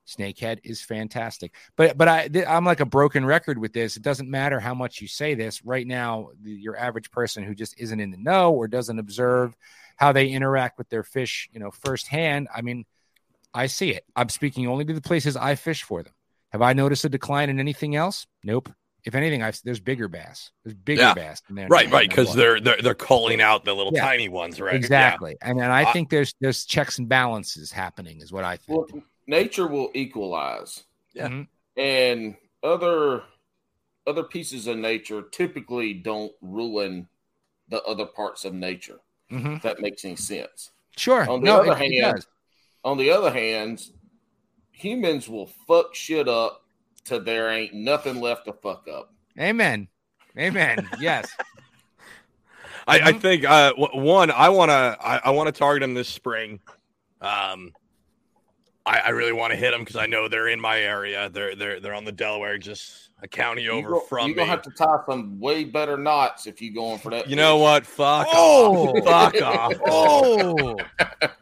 Snakehead 0.06 0.58
is 0.64 0.82
fantastic, 0.82 1.54
but 1.76 1.96
but 1.96 2.08
I 2.08 2.26
th- 2.26 2.46
I'm 2.46 2.64
like 2.64 2.80
a 2.80 2.84
broken 2.86 3.24
record 3.24 3.56
with 3.56 3.72
this. 3.72 3.96
It 3.96 4.02
doesn't 4.02 4.28
matter 4.28 4.58
how 4.58 4.74
much 4.74 5.00
you 5.00 5.06
say 5.06 5.34
this. 5.34 5.64
Right 5.64 5.86
now, 5.86 6.30
the, 6.42 6.50
your 6.50 6.76
average 6.76 7.12
person 7.12 7.44
who 7.44 7.54
just 7.54 7.78
isn't 7.78 8.00
in 8.00 8.10
the 8.10 8.16
know 8.16 8.52
or 8.52 8.66
doesn't 8.66 8.98
observe 8.98 9.54
how 9.96 10.10
they 10.10 10.26
interact 10.28 10.76
with 10.76 10.88
their 10.88 11.04
fish, 11.04 11.48
you 11.52 11.60
know, 11.60 11.70
firsthand. 11.70 12.48
I 12.52 12.62
mean, 12.62 12.84
I 13.54 13.66
see 13.68 13.90
it. 13.90 14.04
I'm 14.16 14.28
speaking 14.28 14.66
only 14.66 14.84
to 14.86 14.92
the 14.92 15.00
places 15.00 15.36
I 15.36 15.54
fish 15.54 15.84
for 15.84 16.02
them. 16.02 16.12
Have 16.52 16.62
I 16.62 16.72
noticed 16.74 17.04
a 17.04 17.08
decline 17.08 17.48
in 17.50 17.58
anything 17.58 17.96
else? 17.96 18.26
Nope. 18.44 18.70
If 19.04 19.14
anything, 19.16 19.42
I've 19.42 19.58
there's 19.64 19.80
bigger 19.80 20.06
bass. 20.06 20.52
There's 20.64 20.74
bigger 20.74 21.00
Yeah. 21.02 21.14
bass 21.14 21.42
in 21.48 21.56
there. 21.56 21.66
Right, 21.66 21.90
right, 21.90 22.08
because 22.08 22.34
they're 22.34 22.60
they're 22.60 22.80
they're 22.80 22.94
calling 22.94 23.40
out 23.40 23.64
the 23.64 23.74
little 23.74 23.92
Yeah. 23.94 24.02
tiny 24.04 24.28
ones, 24.28 24.60
right? 24.60 24.72
Yeah. 24.74 24.78
exactly, 24.78 25.36
and 25.42 25.60
and 25.60 25.72
I 25.72 25.82
I- 25.88 25.92
think 25.92 26.08
there's 26.10 26.34
there's 26.40 26.64
checks 26.64 26.98
and 26.98 27.08
balances 27.08 27.72
happening, 27.72 28.20
is 28.20 28.32
what 28.32 28.44
I 28.44 28.58
Well, 28.68 28.84
think. 28.84 29.02
nature 29.26 29.66
will 29.66 29.90
equalize, 29.94 30.84
yeah. 31.14 31.28
Mhm. 31.28 31.48
and 31.76 32.36
other 32.62 33.24
other 34.06 34.22
pieces 34.22 34.66
of 34.68 34.76
nature 34.76 35.22
typically 35.22 35.94
don't 35.94 36.32
ruin 36.40 37.08
the 37.68 37.82
other 37.84 38.06
parts 38.06 38.44
of 38.44 38.52
nature. 38.54 39.00
Mhm. 39.32 39.56
If 39.56 39.62
that 39.62 39.80
makes 39.80 40.04
any 40.04 40.16
sense. 40.16 40.70
Sure. 40.96 41.28
On 41.28 41.40
the 41.40 41.46
no, 41.46 41.60
other 41.62 41.72
it- 41.72 41.90
it 41.92 42.02
hand- 42.02 42.16
does. 42.16 42.26
On 42.84 42.98
the 42.98 43.10
other 43.10 43.32
hand, 43.32 43.80
humans 44.82 45.28
will 45.28 45.46
fuck 45.68 45.94
shit 45.94 46.28
up 46.28 46.64
to 47.04 47.20
there 47.20 47.50
ain't 47.50 47.72
nothing 47.74 48.20
left 48.20 48.46
to 48.46 48.52
fuck 48.52 48.86
up. 48.92 49.12
Amen. 49.38 49.88
Amen. 50.38 50.88
Yes. 51.00 51.28
I, 52.88 52.98
I 52.98 53.12
think 53.12 53.44
uh, 53.44 53.70
w- 53.78 54.00
one, 54.04 54.30
I 54.32 54.48
want 54.48 54.70
to 54.70 54.96
I, 55.00 55.20
I 55.26 55.30
want 55.30 55.46
to 55.46 55.52
target 55.52 55.82
them 55.82 55.94
this 55.94 56.08
spring. 56.08 56.58
Um, 57.20 57.72
I, 58.84 58.98
I 58.98 59.08
really 59.10 59.32
want 59.32 59.52
to 59.52 59.56
hit 59.56 59.70
them 59.70 59.82
because 59.82 59.94
I 59.94 60.06
know 60.06 60.26
they're 60.28 60.48
in 60.48 60.60
my 60.60 60.80
area. 60.80 61.28
They're 61.30 61.54
they're 61.54 61.78
they're 61.78 61.94
on 61.94 62.04
the 62.04 62.10
Delaware, 62.10 62.58
just 62.58 63.10
a 63.22 63.28
county 63.28 63.68
over 63.68 63.88
you 63.90 63.94
go, 63.94 64.00
from 64.00 64.26
You're 64.26 64.36
me. 64.36 64.40
gonna 64.42 64.50
have 64.50 64.62
to 64.62 64.70
tie 64.72 64.96
some 65.08 65.38
way 65.38 65.62
better 65.62 65.96
knots 65.96 66.48
if 66.48 66.60
you 66.60 66.74
going 66.74 66.98
for 66.98 67.10
that. 67.10 67.30
you 67.30 67.36
know 67.36 67.58
what? 67.58 67.86
Fuck 67.86 68.26
Oh! 68.32 69.00
off. 69.06 69.32
Fuck 69.32 69.42
off. 69.42 69.74
Oh, 69.86 70.76
I, 70.98 71.28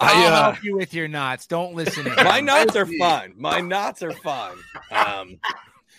I'll 0.00 0.32
uh, 0.32 0.52
help 0.52 0.64
you 0.64 0.76
with 0.76 0.94
your 0.94 1.08
knots. 1.08 1.46
Don't 1.46 1.74
listen 1.74 2.04
to 2.04 2.10
my 2.24 2.40
knots 2.40 2.74
are 2.76 2.84
Thank 2.84 2.92
you. 2.94 2.98
fine. 2.98 3.34
My 3.36 3.60
knots 3.60 4.02
are 4.02 4.12
fine. 4.12 4.56
Um, 4.90 5.38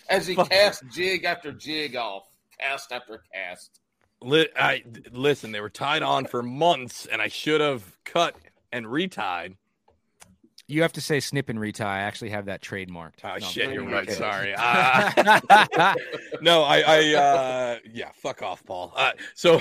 As 0.08 0.26
he 0.26 0.34
Fuck. 0.34 0.50
casts 0.50 0.82
jig 0.92 1.24
after 1.24 1.52
jig 1.52 1.96
off, 1.96 2.24
cast 2.60 2.92
after 2.92 3.22
cast. 3.32 3.80
li- 4.20 4.48
I 4.56 4.82
listen. 5.12 5.52
They 5.52 5.60
were 5.60 5.70
tied 5.70 6.02
on 6.02 6.26
for 6.26 6.42
months, 6.42 7.06
and 7.06 7.22
I 7.22 7.28
should 7.28 7.60
have 7.60 7.84
cut 8.04 8.34
and 8.72 8.86
retied. 8.86 9.54
You 10.68 10.82
have 10.82 10.92
to 10.94 11.00
say 11.00 11.20
snip 11.20 11.48
and 11.48 11.60
retie. 11.60 11.82
I 11.82 12.00
actually 12.00 12.30
have 12.30 12.46
that 12.46 12.62
trademarked. 12.62 13.24
Oh 13.24 13.34
No, 13.34 13.38
shit, 13.46 13.70
you're 13.72 13.82
kidding. 13.82 13.88
right. 13.90 14.10
Sorry. 14.10 14.54
Uh, 14.56 15.94
no, 16.40 16.62
I, 16.62 16.80
I, 16.86 17.14
uh, 17.14 17.78
yeah, 17.92 18.10
fuck 18.14 18.42
off, 18.42 18.64
Paul. 18.64 18.92
Uh, 18.96 19.12
so 19.34 19.60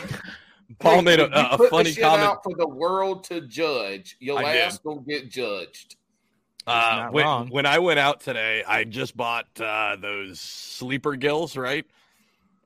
Paul 0.79 0.95
Hey, 0.95 1.01
made 1.01 1.19
a, 1.19 1.23
when 1.23 1.31
you 1.31 1.37
a 1.37 1.57
put 1.57 1.63
the 1.63 1.69
funny 1.69 1.91
shit 1.91 2.03
comment. 2.03 2.23
out 2.23 2.43
for 2.43 2.53
the 2.55 2.67
world 2.67 3.23
to 3.25 3.41
judge. 3.41 4.17
Your 4.19 4.39
I 4.39 4.53
did. 4.53 4.61
ass 4.63 4.79
gonna 4.79 5.01
get 5.01 5.29
judged. 5.29 5.95
Uh, 6.67 7.09
when, 7.09 7.25
wrong. 7.25 7.49
when 7.49 7.65
I 7.65 7.79
went 7.79 7.99
out 7.99 8.21
today, 8.21 8.63
I 8.67 8.83
just 8.83 9.17
bought 9.17 9.47
uh, 9.59 9.95
those 9.99 10.39
sleeper 10.39 11.15
gills, 11.15 11.57
right? 11.57 11.85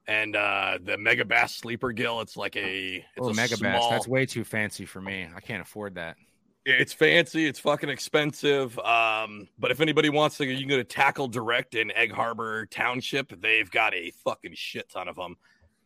And 0.08 0.36
uh, 0.36 0.78
the 0.84 0.98
Megabass 0.98 1.52
sleeper 1.52 1.92
gill. 1.92 2.22
It's 2.22 2.38
like 2.38 2.56
a 2.56 2.98
it's 2.98 3.06
oh, 3.20 3.30
a 3.30 3.34
Megabass. 3.34 3.90
That's 3.90 4.08
way 4.08 4.26
too 4.26 4.44
fancy 4.44 4.86
for 4.86 5.02
me. 5.02 5.28
I 5.36 5.40
can't 5.40 5.62
afford 5.62 5.96
that. 5.96 6.18
It's 6.66 6.94
fancy. 6.94 7.46
It's 7.46 7.60
fucking 7.60 7.90
expensive. 7.90 8.78
Um, 8.80 9.48
but 9.60 9.70
if 9.70 9.82
anybody 9.82 10.10
wants 10.10 10.38
to, 10.38 10.46
you 10.46 10.58
can 10.58 10.68
go 10.68 10.78
to 10.78 10.84
Tackle 10.84 11.28
Direct 11.28 11.76
in 11.76 11.92
Egg 11.92 12.12
Harbor 12.12 12.66
Township. 12.66 13.40
They've 13.40 13.70
got 13.70 13.94
a 13.94 14.12
fucking 14.24 14.54
shit 14.56 14.90
ton 14.90 15.08
of 15.08 15.16
them. 15.16 15.38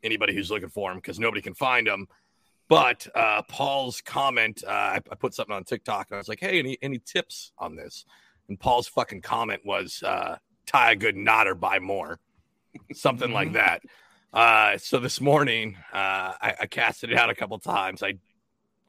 Anybody 0.03 0.33
who's 0.33 0.49
looking 0.49 0.69
for 0.69 0.91
him 0.91 0.97
because 0.97 1.19
nobody 1.19 1.41
can 1.41 1.53
find 1.53 1.87
him. 1.87 2.07
But 2.67 3.07
uh, 3.15 3.41
Paul's 3.49 3.99
comment, 3.99 4.63
uh, 4.65 4.69
I, 4.69 4.95
I 4.97 5.15
put 5.15 5.33
something 5.33 5.55
on 5.55 5.63
TikTok 5.63 6.07
and 6.09 6.15
I 6.15 6.19
was 6.19 6.27
like, 6.27 6.39
"Hey, 6.39 6.59
any 6.59 6.77
any 6.81 6.99
tips 6.99 7.51
on 7.57 7.75
this?" 7.75 8.05
And 8.47 8.59
Paul's 8.59 8.87
fucking 8.87 9.21
comment 9.21 9.61
was, 9.65 10.03
uh, 10.03 10.37
"Tie 10.65 10.91
a 10.91 10.95
good 10.95 11.15
knot 11.15 11.47
or 11.47 11.55
buy 11.55 11.79
more," 11.79 12.19
something 12.93 13.31
like 13.31 13.53
that. 13.53 13.81
Uh, 14.31 14.77
so 14.77 14.99
this 14.99 15.19
morning, 15.19 15.75
uh, 15.91 16.33
I, 16.39 16.55
I 16.61 16.65
casted 16.67 17.11
it 17.11 17.17
out 17.17 17.31
a 17.31 17.35
couple 17.35 17.57
times. 17.57 18.03
I 18.03 18.13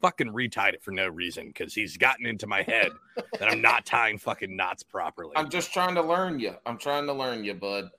fucking 0.01 0.29
retied 0.29 0.75
it 0.75 0.83
for 0.83 0.91
no 0.91 1.09
reason 1.09 1.49
because 1.49 1.75
he's 1.75 1.97
gotten 1.97 2.27
into 2.27 2.47
my 2.47 2.63
head 2.63 2.91
that 3.39 3.51
I'm 3.51 3.61
not 3.61 3.87
tying 3.87 4.19
fucking 4.19 4.55
knots 4.55 4.83
properly. 4.83 5.33
I'm 5.37 5.51
just 5.51 5.73
trying 5.73 5.95
to 5.95 6.03
learn 6.03 6.39
you. 6.39 6.55
I'm 6.67 6.79
trying 6.79 7.07
to 7.07 7.13
learn 7.13 7.45
you, 7.45 7.55
bud. 7.55 7.91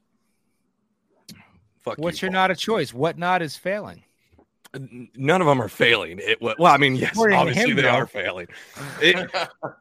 Fuck 1.82 1.98
What's 1.98 2.22
you, 2.22 2.28
your 2.28 2.32
Paul. 2.32 2.42
knot 2.42 2.52
of 2.52 2.58
choice? 2.58 2.94
What 2.94 3.18
not 3.18 3.42
is 3.42 3.56
failing? 3.56 4.04
None 5.16 5.42
of 5.42 5.48
them 5.48 5.62
are 5.62 5.68
failing. 5.68 6.20
It 6.22 6.42
well, 6.42 6.66
I 6.66 6.78
mean, 6.78 6.96
yes, 6.96 7.12
According 7.12 7.38
obviously 7.40 7.72
him, 7.72 7.76
they 7.76 7.82
though. 7.82 7.90
are 7.90 8.08
failing. 8.08 8.48
It, 9.02 9.30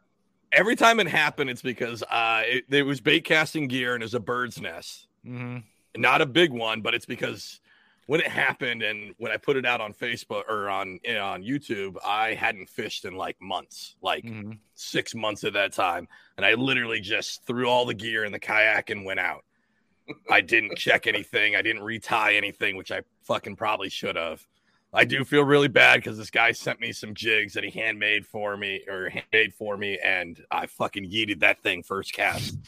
every 0.53 0.75
time 0.77 0.99
it 0.99 1.07
happened, 1.07 1.49
it's 1.51 1.63
because 1.63 2.03
uh, 2.11 2.43
it, 2.45 2.65
it 2.71 2.83
was 2.83 3.01
bait 3.01 3.21
casting 3.25 3.69
gear 3.69 3.95
and 3.95 4.03
it 4.03 4.07
was 4.07 4.15
a 4.15 4.21
bird's 4.21 4.61
nest. 4.61 5.07
Mm-hmm. 5.25 5.59
Not 6.01 6.21
a 6.23 6.27
big 6.27 6.51
one, 6.51 6.81
but 6.81 6.95
it's 6.95 7.07
because 7.07 7.61
when 8.07 8.21
it 8.21 8.27
happened 8.27 8.83
and 8.83 9.15
when 9.19 9.31
I 9.31 9.37
put 9.37 9.57
it 9.57 9.65
out 9.65 9.81
on 9.81 9.93
Facebook 9.95 10.43
or 10.49 10.69
on 10.69 10.99
eh, 11.05 11.19
on 11.19 11.45
YouTube, 11.45 11.97
I 12.05 12.35
hadn't 12.35 12.69
fished 12.69 13.05
in 13.05 13.15
like 13.15 13.37
months, 13.41 13.95
like 14.03 14.25
Mm-hmm. 14.25 14.53
six 14.75 15.15
months 15.15 15.45
at 15.45 15.53
that 15.53 15.73
time, 15.73 16.09
and 16.37 16.45
I 16.45 16.55
literally 16.55 17.01
just 17.01 17.45
threw 17.47 17.69
all 17.69 17.85
the 17.87 17.95
gear 17.95 18.25
in 18.25 18.33
the 18.33 18.41
kayak 18.41 18.91
and 18.91 19.05
went 19.05 19.21
out. 19.21 19.45
I 20.31 20.41
didn't 20.41 20.77
check 20.77 21.07
anything. 21.07 21.57
I 21.57 21.63
didn't 21.63 21.83
retie 21.83 22.37
anything, 22.37 22.77
which 22.77 22.93
I 22.93 23.03
fucking 23.23 23.57
probably 23.57 23.89
should 23.89 24.17
have. 24.17 24.47
I 24.93 25.05
do 25.05 25.25
feel 25.25 25.45
really 25.45 25.69
bad 25.69 25.97
because 25.97 26.19
this 26.19 26.31
guy 26.31 26.51
sent 26.51 26.81
me 26.81 26.93
some 26.93 27.15
jigs 27.15 27.53
that 27.55 27.63
he 27.63 27.71
handmade 27.71 28.27
for 28.27 28.57
me 28.57 28.83
or 28.89 29.09
handmade 29.11 29.55
for 29.55 29.77
me, 29.77 29.99
and 30.03 30.43
I 30.51 30.67
fucking 30.67 31.09
yeeted 31.09 31.41
that 31.41 31.63
thing 31.63 31.85
first 31.85 32.13
cast, 32.13 32.59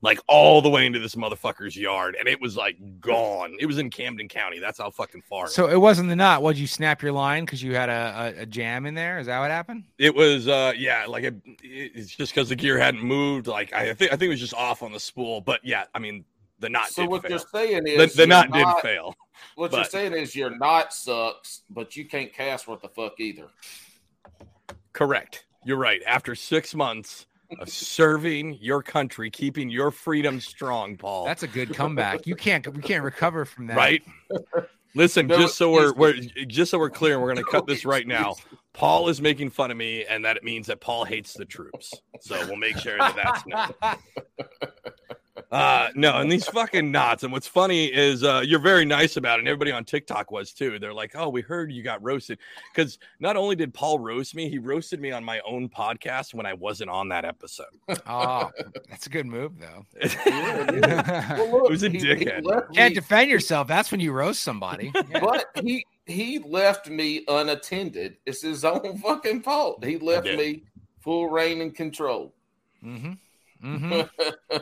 like 0.00 0.18
all 0.26 0.62
the 0.62 0.70
way 0.70 0.86
into 0.86 1.00
this 1.00 1.16
motherfucker's 1.16 1.76
yard, 1.76 2.16
and 2.18 2.28
it 2.28 2.40
was 2.40 2.56
like 2.56 2.78
gone. 2.98 3.56
It 3.60 3.66
was 3.66 3.76
in 3.76 3.90
Camden 3.90 4.26
County. 4.26 4.58
That's 4.58 4.78
how 4.78 4.90
fucking 4.90 5.20
far. 5.28 5.48
So 5.48 5.68
it 5.68 5.76
wasn't 5.76 6.08
the 6.08 6.16
knot. 6.16 6.42
Would 6.42 6.58
you 6.58 6.66
snap 6.66 7.02
your 7.02 7.12
line 7.12 7.44
because 7.44 7.62
you 7.62 7.74
had 7.74 7.90
a, 7.90 8.34
a, 8.38 8.42
a 8.42 8.46
jam 8.46 8.86
in 8.86 8.94
there? 8.94 9.18
Is 9.18 9.26
that 9.26 9.38
what 9.40 9.50
happened? 9.50 9.84
It 9.98 10.14
was, 10.14 10.48
uh, 10.48 10.72
yeah, 10.78 11.04
like 11.06 11.24
it, 11.24 11.34
it's 11.62 12.16
just 12.16 12.34
because 12.34 12.48
the 12.48 12.56
gear 12.56 12.78
hadn't 12.78 13.02
moved. 13.02 13.48
Like 13.48 13.74
I 13.74 13.92
think, 13.92 14.12
I 14.12 14.16
think 14.16 14.28
it 14.28 14.30
was 14.30 14.40
just 14.40 14.54
off 14.54 14.82
on 14.82 14.92
the 14.92 15.00
spool. 15.00 15.42
But 15.42 15.60
yeah, 15.62 15.84
I 15.94 15.98
mean, 15.98 16.24
the 16.58 16.68
knot 16.68 16.88
so 16.88 17.02
did 17.02 17.10
what 17.10 17.22
fail. 17.22 17.30
you're 17.30 17.38
saying 17.38 17.86
is 17.86 18.14
the 18.14 18.22
your 18.22 18.26
knot 18.28 18.52
did 18.52 18.62
knot- 18.62 18.82
fail. 18.82 19.14
What 19.54 19.72
you're 19.72 19.84
saying 19.84 20.12
is 20.12 20.34
your 20.34 20.56
knot 20.56 20.92
sucks, 20.92 21.62
but 21.70 21.96
you 21.96 22.06
can't 22.06 22.32
cast 22.32 22.66
what 22.68 22.80
the 22.82 22.88
fuck 22.88 23.18
either. 23.20 23.48
Correct. 24.92 25.44
You're 25.64 25.76
right. 25.76 26.00
After 26.06 26.34
six 26.34 26.74
months 26.74 27.26
of 27.60 27.68
serving 27.68 28.58
your 28.60 28.82
country, 28.82 29.30
keeping 29.30 29.68
your 29.68 29.90
freedom 29.90 30.40
strong, 30.40 30.96
Paul. 30.96 31.24
That's 31.26 31.42
a 31.42 31.48
good 31.48 31.74
comeback. 31.74 32.26
You 32.26 32.34
can't 32.34 32.66
we 32.74 32.82
can't 32.82 33.04
recover 33.04 33.44
from 33.44 33.66
that. 33.68 33.76
right. 33.76 34.02
Listen, 34.94 35.26
No 35.26 35.36
just 35.36 35.56
so 35.56 35.70
we're, 35.70 35.92
we're 35.92 36.14
just 36.46 36.70
so 36.70 36.78
we're 36.78 36.88
clear, 36.88 37.14
and 37.14 37.22
we're 37.22 37.34
going 37.34 37.44
to 37.44 37.50
cut 37.50 37.66
this 37.66 37.84
right 37.84 38.06
now. 38.06 38.34
Paul 38.72 39.10
is 39.10 39.20
making 39.20 39.50
fun 39.50 39.70
of 39.70 39.76
me, 39.76 40.06
and 40.06 40.24
that 40.24 40.38
it 40.38 40.44
means 40.44 40.66
that 40.68 40.80
Paul 40.80 41.04
hates 41.04 41.34
the 41.34 41.44
troops. 41.44 41.92
So 42.22 42.34
we'll 42.46 42.56
make 42.56 42.78
sure 42.78 42.96
that 42.96 43.14
that's 43.14 43.46
known. 43.46 43.96
Uh, 45.50 45.88
no, 45.94 46.16
and 46.18 46.30
these 46.30 46.46
fucking 46.48 46.90
knots. 46.90 47.22
And 47.22 47.32
what's 47.32 47.46
funny 47.46 47.86
is 47.86 48.24
uh, 48.24 48.42
you're 48.44 48.58
very 48.58 48.84
nice 48.84 49.16
about 49.16 49.38
it. 49.38 49.40
And 49.40 49.48
everybody 49.48 49.70
on 49.70 49.84
TikTok 49.84 50.30
was 50.32 50.52
too. 50.52 50.78
They're 50.78 50.92
like, 50.92 51.12
oh, 51.14 51.28
we 51.28 51.40
heard 51.40 51.70
you 51.70 51.82
got 51.84 52.02
roasted. 52.02 52.38
Because 52.74 52.98
not 53.20 53.36
only 53.36 53.54
did 53.54 53.72
Paul 53.72 54.00
roast 54.00 54.34
me, 54.34 54.48
he 54.50 54.58
roasted 54.58 55.00
me 55.00 55.12
on 55.12 55.22
my 55.24 55.40
own 55.46 55.68
podcast 55.68 56.34
when 56.34 56.46
I 56.46 56.54
wasn't 56.54 56.90
on 56.90 57.08
that 57.10 57.24
episode. 57.24 57.66
Oh, 58.06 58.50
that's 58.90 59.06
a 59.06 59.10
good 59.10 59.26
move 59.26 59.52
though. 59.60 59.84
Yeah, 60.26 60.66
it 60.68 60.74
is. 60.84 61.38
Well, 61.38 61.50
look, 61.52 61.68
Who's 61.70 61.82
a 61.84 61.90
he- 61.90 61.98
he 61.98 62.04
dickhead? 62.04 62.44
left 62.44 62.74
Can't 62.74 62.90
me- 62.90 62.94
defend 63.00 63.30
yourself. 63.30 63.68
That's 63.68 63.90
when 63.92 64.00
you 64.00 64.12
roast 64.12 64.42
somebody. 64.42 64.90
Yeah. 64.94 65.20
but 65.20 65.46
he 65.62 65.86
he 66.06 66.38
left 66.40 66.88
me 66.88 67.24
unattended. 67.28 68.16
It's 68.26 68.42
his 68.42 68.64
own 68.64 68.98
fucking 68.98 69.42
fault. 69.42 69.84
He 69.84 69.96
left 69.98 70.26
me 70.26 70.64
full 71.00 71.28
reign 71.28 71.60
and 71.60 71.74
control. 71.74 72.34
Mm-hmm. 72.84 73.12
Mm-hmm. 73.64 74.56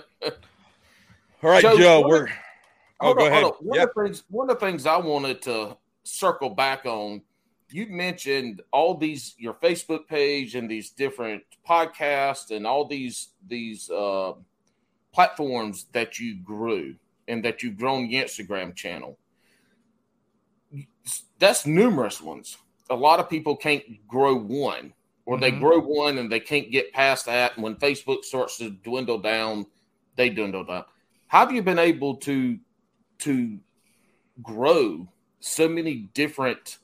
All 1.45 1.51
right, 1.51 1.63
Joe, 1.63 1.77
Joe, 1.77 2.09
we're. 2.09 2.29
Oh, 3.01 3.13
go 3.13 3.27
ahead. 3.27 3.45
on. 3.45 3.51
One, 3.61 3.79
Yep. 3.79 3.89
of 3.89 3.95
the 3.95 4.03
things, 4.05 4.25
one 4.31 4.49
of 4.49 4.59
the 4.59 4.67
things 4.67 4.87
I 4.87 4.97
wanted 4.97 5.43
to 5.43 5.77
circle 6.03 6.49
back 6.49 6.87
on, 6.87 7.21
you 7.71 7.87
mentioned 7.87 8.63
all 8.73 8.97
these 8.97 9.35
your 9.37 9.53
Facebook 9.55 10.09
page 10.09 10.55
and 10.55 10.71
these 10.71 10.91
different 10.91 11.43
podcasts 11.69 12.51
and 12.51 12.67
all 12.67 12.87
these 12.87 13.29
these 13.47 13.91
uh, 13.91 14.33
platforms 15.13 15.87
that 15.93 16.19
you 16.19 16.37
grew. 16.37 16.95
and 17.27 17.45
that 17.45 17.63
you've 17.63 17.79
grown 17.79 18.09
the 18.09 18.15
Instagram 18.17 18.75
channel. 18.75 19.19
That's 21.39 21.67
numerous 21.67 22.21
ones. 22.21 22.59
A 22.91 22.95
lot 22.95 23.19
of 23.19 23.31
people 23.31 23.57
can't 23.57 23.83
grow 24.07 24.35
one, 24.35 24.93
or 25.25 25.37
mm-hmm. 25.37 25.43
they 25.43 25.51
grow 25.51 25.81
one 25.81 26.19
and 26.19 26.31
they 26.31 26.41
can't 26.41 26.71
get 26.71 26.93
past 26.93 27.27
that. 27.27 27.55
And 27.55 27.65
when 27.65 27.77
Facebook 27.77 28.25
starts 28.25 28.59
to 28.59 28.71
dwindle 28.71 29.19
down, 29.19 29.67
they 30.17 30.29
dwindle 30.29 30.65
down. 30.65 30.85
How 31.29 31.41
have 31.41 31.53
you 31.53 31.63
been 31.63 31.79
able 31.79 32.17
to 32.17 32.59
to 33.21 33.59
grow 34.43 35.09
so 35.41 35.69
many 35.69 36.09
different 36.15 36.79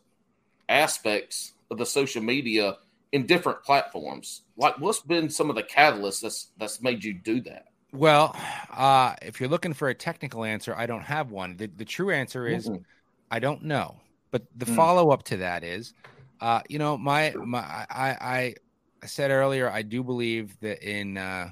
aspects 0.69 1.53
of 1.71 1.79
the 1.79 1.87
social 1.87 2.23
media 2.23 2.77
in 3.13 3.27
different 3.27 3.63
platforms? 3.63 4.43
Like, 4.57 4.79
what's 4.79 5.01
been 5.01 5.31
some 5.31 5.51
of 5.51 5.57
the 5.57 5.63
catalysts 5.63 6.21
that's 6.21 6.49
that's 6.59 6.83
made 6.83 7.05
you 7.05 7.15
do 7.15 7.41
that? 7.43 7.67
Well, 7.93 8.37
uh, 8.71 9.15
if 9.23 9.41
you're 9.41 9.49
looking 9.49 9.73
for 9.73 9.89
a 9.89 9.95
technical 9.95 10.45
answer, 10.45 10.75
I 10.77 10.87
don't 10.87 11.03
have 11.03 11.33
one. 11.33 11.57
The, 11.57 11.67
the 11.67 11.85
true 11.85 12.13
answer 12.13 12.47
is 12.47 12.69
mm-hmm. 12.69 12.83
I 13.31 13.39
don't 13.39 13.65
know. 13.65 13.97
But 14.31 14.43
the 14.57 14.67
mm. 14.67 14.77
follow 14.77 15.11
up 15.11 15.25
to 15.25 15.39
that 15.39 15.65
is, 15.65 15.93
uh, 16.41 16.61
you 16.69 16.79
know, 16.79 16.97
my 16.97 17.35
my 17.37 17.61
I, 17.61 18.55
I 19.01 19.07
said 19.07 19.31
earlier 19.31 19.69
I 19.69 19.83
do 19.83 20.05
believe 20.05 20.59
that 20.61 20.83
in 20.83 21.17
uh, 21.17 21.51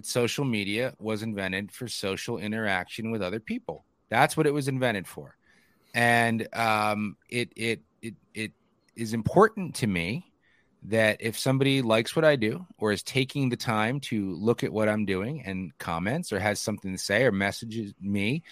that 0.00 0.06
social 0.06 0.46
media 0.46 0.94
was 0.98 1.22
invented 1.22 1.70
for 1.70 1.86
social 1.86 2.38
interaction 2.38 3.10
with 3.10 3.20
other 3.20 3.38
people. 3.38 3.84
That's 4.08 4.34
what 4.34 4.46
it 4.46 4.54
was 4.54 4.66
invented 4.66 5.06
for, 5.06 5.36
and 5.94 6.48
um, 6.54 7.16
it 7.28 7.52
it 7.54 7.82
it 8.00 8.14
it 8.34 8.52
is 8.96 9.12
important 9.12 9.74
to 9.76 9.86
me 9.86 10.32
that 10.84 11.18
if 11.20 11.38
somebody 11.38 11.82
likes 11.82 12.16
what 12.16 12.24
I 12.24 12.36
do 12.36 12.66
or 12.78 12.92
is 12.92 13.02
taking 13.02 13.50
the 13.50 13.56
time 13.56 14.00
to 14.00 14.34
look 14.36 14.64
at 14.64 14.72
what 14.72 14.88
I'm 14.88 15.04
doing 15.04 15.42
and 15.44 15.76
comments 15.76 16.32
or 16.32 16.38
has 16.38 16.58
something 16.58 16.92
to 16.92 16.98
say 16.98 17.24
or 17.24 17.32
messages 17.32 17.92
me, 18.00 18.42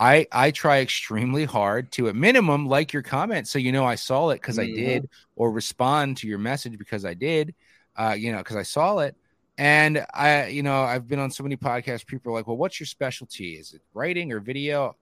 I 0.00 0.26
I 0.32 0.50
try 0.50 0.80
extremely 0.80 1.44
hard 1.44 1.92
to 1.92 2.08
at 2.08 2.16
minimum 2.16 2.66
like 2.66 2.92
your 2.92 3.02
comment 3.02 3.46
so 3.46 3.60
you 3.60 3.70
know 3.70 3.86
I 3.86 3.94
saw 3.94 4.30
it 4.30 4.40
because 4.40 4.58
mm-hmm. 4.58 4.72
I 4.72 4.76
did 4.76 5.08
or 5.36 5.52
respond 5.52 6.16
to 6.18 6.26
your 6.26 6.38
message 6.38 6.76
because 6.76 7.04
I 7.04 7.14
did, 7.14 7.54
uh, 7.96 8.16
you 8.18 8.32
know, 8.32 8.38
because 8.38 8.56
I 8.56 8.64
saw 8.64 8.98
it. 8.98 9.14
And 9.58 10.06
I, 10.14 10.46
you 10.46 10.62
know, 10.62 10.82
I've 10.82 11.06
been 11.06 11.18
on 11.18 11.30
so 11.30 11.42
many 11.42 11.56
podcasts. 11.56 12.06
People 12.06 12.32
are 12.32 12.34
like, 12.36 12.46
"Well, 12.46 12.56
what's 12.56 12.80
your 12.80 12.86
specialty? 12.86 13.54
Is 13.54 13.74
it 13.74 13.82
writing 13.92 14.32
or 14.32 14.40
video?" 14.40 14.96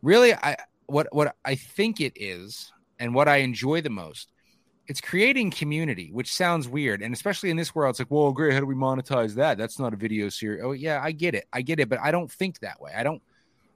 Really, 0.00 0.32
I 0.32 0.56
what 0.86 1.08
what 1.10 1.34
I 1.44 1.56
think 1.56 2.00
it 2.00 2.12
is, 2.16 2.72
and 2.98 3.14
what 3.14 3.28
I 3.28 3.38
enjoy 3.38 3.80
the 3.82 3.90
most 3.90 4.30
it's 4.88 5.00
creating 5.00 5.50
community, 5.50 6.10
which 6.12 6.32
sounds 6.32 6.68
weird. 6.68 7.02
And 7.02 7.12
especially 7.12 7.50
in 7.50 7.56
this 7.56 7.74
world, 7.74 7.90
it's 7.90 7.98
like, 7.98 8.10
well, 8.10 8.32
great. 8.32 8.54
How 8.54 8.60
do 8.60 8.66
we 8.66 8.74
monetize 8.74 9.34
that? 9.34 9.58
That's 9.58 9.78
not 9.78 9.92
a 9.92 9.96
video 9.96 10.28
series. 10.28 10.62
Oh, 10.62 10.72
yeah, 10.72 11.00
I 11.02 11.12
get 11.12 11.34
it. 11.34 11.46
I 11.52 11.62
get 11.62 11.80
it. 11.80 11.88
But 11.88 12.00
I 12.00 12.10
don't 12.10 12.30
think 12.30 12.60
that 12.60 12.80
way. 12.80 12.92
I 12.96 13.02
don't, 13.02 13.22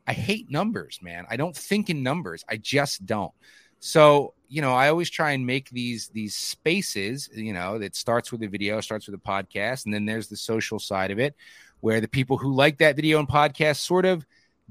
I 0.06 0.12
hate 0.12 0.50
numbers, 0.50 1.00
man. 1.02 1.26
I 1.28 1.36
don't 1.36 1.56
think 1.56 1.90
in 1.90 2.02
numbers. 2.02 2.44
I 2.48 2.56
just 2.56 3.06
don't. 3.06 3.32
So, 3.80 4.34
you 4.48 4.62
know, 4.62 4.72
I 4.72 4.88
always 4.88 5.10
try 5.10 5.32
and 5.32 5.46
make 5.46 5.70
these 5.70 6.08
these 6.08 6.36
spaces, 6.36 7.28
you 7.34 7.52
know, 7.52 7.78
that 7.78 7.96
starts 7.96 8.30
with 8.30 8.42
a 8.42 8.48
video, 8.48 8.80
starts 8.80 9.06
with 9.06 9.14
a 9.14 9.22
podcast, 9.22 9.86
and 9.86 9.94
then 9.94 10.04
there's 10.04 10.28
the 10.28 10.36
social 10.36 10.78
side 10.78 11.10
of 11.10 11.18
it, 11.18 11.34
where 11.80 12.00
the 12.00 12.08
people 12.08 12.36
who 12.36 12.52
like 12.52 12.78
that 12.78 12.96
video 12.96 13.18
and 13.18 13.28
podcast 13.28 13.76
sort 13.76 14.04
of 14.04 14.24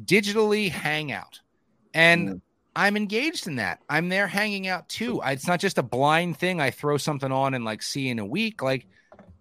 digitally 0.03 0.70
hang 0.70 1.12
out. 1.12 1.39
And 1.93 2.30
mm. 2.30 2.41
I'm 2.76 2.95
engaged 2.95 3.47
in 3.47 3.55
that. 3.55 3.82
I'm 3.89 4.10
there 4.10 4.28
hanging 4.28 4.68
out 4.68 4.88
too. 4.88 5.22
I, 5.22 5.32
it's 5.32 5.47
not 5.47 5.60
just 5.60 5.80
a 5.80 5.84
blind 5.84 6.38
thing. 6.38 6.62
I 6.62 6.70
throw 6.70 6.97
something 6.97 7.32
on 7.32 7.53
and 7.53 7.66
like 7.66 7.82
see 7.82 8.10
in 8.10 8.20
a 8.20 8.26
week. 8.26 8.62
Like 8.62 8.86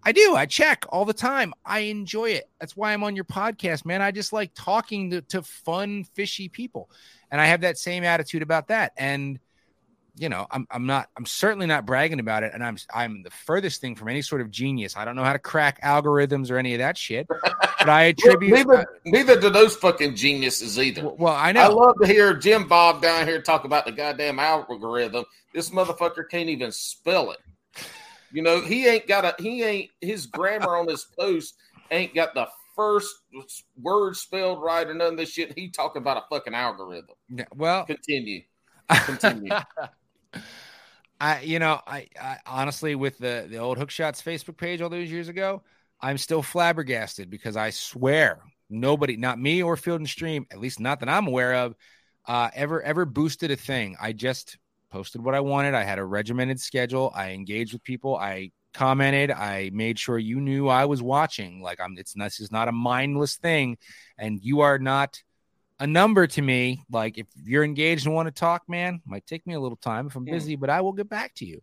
I 0.03 0.13
do. 0.13 0.35
I 0.35 0.47
check 0.47 0.87
all 0.89 1.05
the 1.05 1.13
time. 1.13 1.53
I 1.65 1.81
enjoy 1.81 2.31
it. 2.31 2.49
That's 2.59 2.77
why 2.77 2.93
I'm 2.93 3.05
on 3.05 3.15
your 3.15 3.27
podcast, 3.27 3.85
man. 3.85 4.01
I 4.01 4.13
just 4.13 4.33
like 4.33 4.53
talking 4.55 5.11
to, 5.11 5.21
to 5.23 5.43
fun, 5.43 6.05
fishy 6.15 6.49
people. 6.49 6.91
And 7.31 7.41
I 7.41 7.47
have 7.47 7.61
that 7.61 7.77
same 7.77 8.05
attitude 8.05 8.43
about 8.43 8.69
that. 8.69 8.93
And 8.97 9.39
you 10.19 10.29
know, 10.29 10.47
I'm 10.51 10.67
I'm 10.71 10.87
not 10.87 11.09
I'm 11.17 11.27
certainly 11.27 11.67
not 11.67 11.87
bragging 11.87 12.21
about 12.21 12.43
it, 12.43 12.53
and 12.55 12.65
I'm 12.65 12.77
I'm 12.93 13.23
the 13.23 13.31
furthest 13.31 13.81
thing 13.81 13.95
from 13.95 14.09
any 14.09 14.23
sort 14.23 14.41
of 14.41 14.51
genius. 14.51 14.97
I 14.97 15.05
don't 15.05 15.17
know 15.17 15.25
how 15.25 15.33
to 15.33 15.39
crack 15.39 15.81
algorithms 15.83 16.51
or 16.51 16.59
any 16.59 16.75
of 16.75 16.79
that 16.79 16.97
shit. 16.97 17.27
But 17.29 17.89
I 17.89 18.03
attribute 18.15 18.53
well, 18.53 18.65
neither, 18.65 18.81
uh, 18.81 18.85
neither 19.05 19.41
do 19.41 19.51
those 19.51 19.77
fucking 19.77 20.17
geniuses 20.17 20.79
either. 20.79 21.09
Well, 21.09 21.35
I 21.35 21.53
know. 21.53 21.61
I 21.61 21.67
love 21.69 21.95
to 22.03 22.07
hear 22.07 22.35
Jim 22.35 22.67
Bob 22.67 23.01
down 23.01 23.27
here 23.27 23.41
talk 23.41 23.65
about 23.65 23.87
the 23.87 23.93
goddamn 23.93 24.39
algorithm. 24.39 25.25
This 25.55 25.71
motherfucker 25.71 26.29
can't 26.29 26.49
even 26.49 26.73
spell 26.73 27.31
it. 27.31 27.39
You 28.33 28.43
know, 28.43 28.61
he 28.61 28.87
ain't 28.87 29.07
got 29.07 29.25
a 29.25 29.35
he 29.39 29.63
ain't 29.63 29.91
his 30.01 30.27
grammar 30.27 30.77
on 30.77 30.89
his 30.89 31.07
post 31.19 31.55
ain't 31.91 32.15
got 32.15 32.35
the 32.35 32.47
first 32.77 33.13
word 33.81 34.15
spelled 34.15 34.63
right 34.63 34.87
or 34.87 34.95
none 34.95 35.13
of 35.13 35.17
this 35.17 35.31
shit. 35.31 35.59
He 35.59 35.71
talking 35.71 36.03
about 36.03 36.19
a 36.19 36.25
fucking 36.29 36.55
algorithm. 36.55 37.17
Yeah, 37.29 37.47
well, 37.55 37.85
continue. 37.85 38.43
Continue. 38.89 39.51
I, 41.21 41.41
you 41.41 41.59
know, 41.59 41.81
I, 41.87 42.07
I, 42.21 42.39
honestly, 42.47 42.95
with 42.95 43.19
the 43.19 43.47
the 43.49 43.59
old 43.59 43.79
Hookshots 43.79 44.23
Facebook 44.23 44.57
page 44.57 44.81
all 44.81 44.89
those 44.89 45.11
years 45.11 45.29
ago, 45.29 45.63
I'm 46.01 46.19
still 46.19 46.43
flabbergasted 46.43 47.29
because 47.29 47.57
I 47.57 47.71
swear 47.71 48.41
nobody, 48.71 49.17
not 49.17 49.39
me 49.39 49.63
or 49.63 49.77
Field 49.77 50.01
and 50.01 50.09
Stream, 50.09 50.47
at 50.51 50.61
least 50.61 50.81
not 50.81 51.01
that 51.01 51.09
I'm 51.09 51.27
aware 51.27 51.55
of, 51.55 51.75
uh, 52.27 52.51
ever 52.55 52.83
ever 52.83 53.05
boosted 53.05 53.51
a 53.51 53.57
thing. 53.57 53.97
I 54.01 54.13
just 54.13 54.59
posted 54.91 55.23
what 55.23 55.35
I 55.35 55.41
wanted. 55.41 55.75
I 55.75 55.85
had 55.85 55.99
a 55.99 56.05
regimented 56.05 56.61
schedule. 56.61 57.13
I 57.15 57.31
engaged 57.31 57.73
with 57.73 57.83
people. 57.85 58.17
I 58.17 58.53
commented. 58.75 59.31
I 59.31 59.71
made 59.73 59.99
sure 59.99 60.19
you 60.19 60.41
knew 60.41 60.69
I 60.69 60.85
was 60.85 61.03
watching. 61.03 61.63
Like 61.63 61.81
I'm, 61.81 61.97
it's 61.99 62.15
this 62.15 62.41
is 62.41 62.53
not 62.53 62.69
a 62.69 62.73
mindless 62.73 63.37
thing, 63.37 63.79
and 64.17 64.39
you 64.43 64.61
are 64.61 64.79
not 64.79 65.21
a 65.81 65.87
number 65.87 66.27
to 66.27 66.43
me. 66.43 66.85
Like 66.91 67.19
if 67.19 67.27
you're 67.45 67.65
engaged 67.65 68.07
and 68.07 68.15
want 68.15 68.27
to 68.27 68.33
talk, 68.33 68.69
man, 68.69 69.01
might 69.07 69.27
take 69.27 69.47
me 69.47 69.55
a 69.55 69.61
little 69.61 69.77
time 69.77 70.07
if 70.07 70.17
I'm 70.17 70.25
busy, 70.25 70.57
but 70.57 70.71
I 70.71 70.81
will 70.81 70.93
get 70.93 71.09
back 71.09 71.35
to 71.37 71.45
you. 71.47 71.63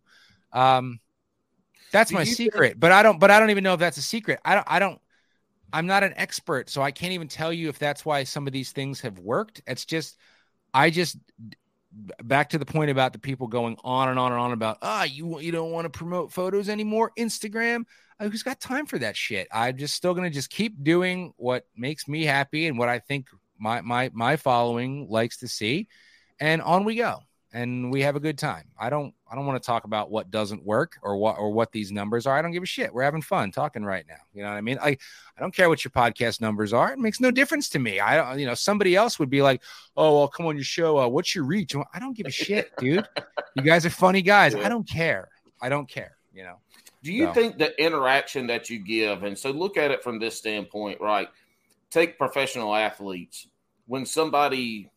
Um, 0.52 1.00
that's 1.92 2.12
my 2.12 2.24
secret. 2.24 2.70
Think- 2.70 2.80
but 2.80 2.92
I 2.92 3.02
don't. 3.02 3.20
But 3.20 3.30
I 3.30 3.38
don't 3.38 3.50
even 3.50 3.64
know 3.64 3.74
if 3.74 3.80
that's 3.80 3.98
a 3.98 4.02
secret. 4.02 4.40
I 4.44 4.54
don't. 4.54 4.66
I 4.68 4.78
don't. 4.78 5.00
I'm 5.72 5.86
not 5.86 6.04
an 6.04 6.14
expert, 6.16 6.70
so 6.70 6.80
I 6.80 6.90
can't 6.90 7.12
even 7.12 7.28
tell 7.28 7.52
you 7.52 7.68
if 7.68 7.78
that's 7.78 8.04
why 8.04 8.24
some 8.24 8.46
of 8.46 8.52
these 8.52 8.72
things 8.72 9.00
have 9.00 9.18
worked. 9.18 9.62
It's 9.66 9.84
just, 9.84 10.16
I 10.72 10.90
just 10.90 11.18
back 12.22 12.50
to 12.50 12.58
the 12.58 12.66
point 12.66 12.90
about 12.90 13.12
the 13.12 13.18
people 13.18 13.46
going 13.46 13.76
on 13.82 14.08
and 14.08 14.18
on 14.18 14.32
and 14.32 14.40
on 14.40 14.52
about 14.52 14.78
ah 14.82 15.04
you 15.04 15.40
you 15.40 15.50
don't 15.50 15.70
want 15.70 15.84
to 15.86 15.98
promote 15.98 16.30
photos 16.30 16.68
anymore 16.68 17.10
instagram 17.16 17.84
who's 18.20 18.42
got 18.42 18.60
time 18.60 18.84
for 18.86 18.98
that 18.98 19.16
shit 19.16 19.48
i'm 19.50 19.76
just 19.76 19.94
still 19.94 20.12
going 20.12 20.28
to 20.28 20.34
just 20.34 20.50
keep 20.50 20.82
doing 20.82 21.32
what 21.36 21.64
makes 21.74 22.06
me 22.06 22.24
happy 22.24 22.66
and 22.66 22.78
what 22.78 22.88
i 22.88 22.98
think 22.98 23.28
my 23.58 23.80
my 23.80 24.10
my 24.12 24.36
following 24.36 25.08
likes 25.08 25.38
to 25.38 25.48
see, 25.48 25.88
and 26.40 26.62
on 26.62 26.84
we 26.84 26.96
go, 26.96 27.20
and 27.52 27.90
we 27.90 28.02
have 28.02 28.16
a 28.16 28.20
good 28.20 28.36
time. 28.36 28.64
I 28.78 28.90
don't 28.90 29.14
I 29.30 29.34
don't 29.34 29.46
want 29.46 29.62
to 29.62 29.66
talk 29.66 29.84
about 29.84 30.10
what 30.10 30.30
doesn't 30.30 30.64
work 30.64 30.98
or 31.02 31.16
what 31.16 31.38
or 31.38 31.50
what 31.50 31.72
these 31.72 31.90
numbers 31.90 32.26
are. 32.26 32.36
I 32.36 32.42
don't 32.42 32.52
give 32.52 32.62
a 32.62 32.66
shit. 32.66 32.92
We're 32.92 33.02
having 33.02 33.22
fun 33.22 33.50
talking 33.50 33.82
right 33.82 34.04
now. 34.06 34.20
You 34.34 34.42
know 34.42 34.50
what 34.50 34.56
I 34.56 34.60
mean? 34.60 34.78
I 34.80 34.90
I 34.90 35.40
don't 35.40 35.54
care 35.54 35.68
what 35.68 35.82
your 35.82 35.90
podcast 35.90 36.40
numbers 36.40 36.72
are. 36.72 36.92
It 36.92 36.98
makes 36.98 37.18
no 37.18 37.30
difference 37.30 37.70
to 37.70 37.78
me. 37.78 37.98
I 37.98 38.16
don't 38.16 38.38
you 38.38 38.46
know 38.46 38.54
somebody 38.54 38.94
else 38.94 39.18
would 39.18 39.30
be 39.30 39.40
like, 39.42 39.62
oh 39.96 40.18
well, 40.18 40.28
come 40.28 40.46
on 40.46 40.56
your 40.56 40.64
show. 40.64 40.98
Uh, 40.98 41.08
what's 41.08 41.34
your 41.34 41.44
reach? 41.44 41.74
I 41.94 41.98
don't 41.98 42.16
give 42.16 42.26
a 42.26 42.30
shit, 42.30 42.70
dude. 42.78 43.08
You 43.54 43.62
guys 43.62 43.86
are 43.86 43.90
funny 43.90 44.20
guys. 44.20 44.54
I 44.54 44.68
don't 44.68 44.86
care. 44.86 45.28
I 45.60 45.70
don't 45.70 45.88
care. 45.88 46.16
You 46.34 46.42
know. 46.42 46.56
Do 47.02 47.12
you 47.12 47.26
so. 47.26 47.32
think 47.32 47.56
the 47.56 47.80
interaction 47.82 48.48
that 48.48 48.68
you 48.68 48.80
give, 48.80 49.22
and 49.22 49.38
so 49.38 49.50
look 49.50 49.76
at 49.76 49.90
it 49.90 50.02
from 50.02 50.18
this 50.18 50.36
standpoint, 50.36 51.00
right? 51.00 51.28
Take 51.96 52.18
professional 52.18 52.74
athletes 52.74 53.48
when 53.86 54.04
somebody 54.04 54.90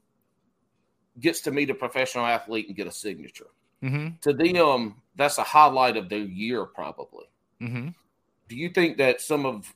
gets 1.20 1.42
to 1.42 1.52
meet 1.52 1.70
a 1.70 1.74
professional 1.74 2.26
athlete 2.26 2.68
and 2.68 2.76
get 2.76 2.88
a 2.88 2.92
signature. 2.92 3.48
Mm-hmm. 3.82 4.18
To 4.22 4.34
them, 4.34 4.96
that's 5.16 5.38
a 5.38 5.44
highlight 5.44 5.96
of 5.96 6.10
their 6.10 6.20
year, 6.20 6.66
probably. 6.66 7.26
Mm-hmm. 7.62 7.90
Do 8.50 8.56
you 8.56 8.70
think 8.70 8.98
that 8.98 9.22
some 9.22 9.46
of 9.46 9.74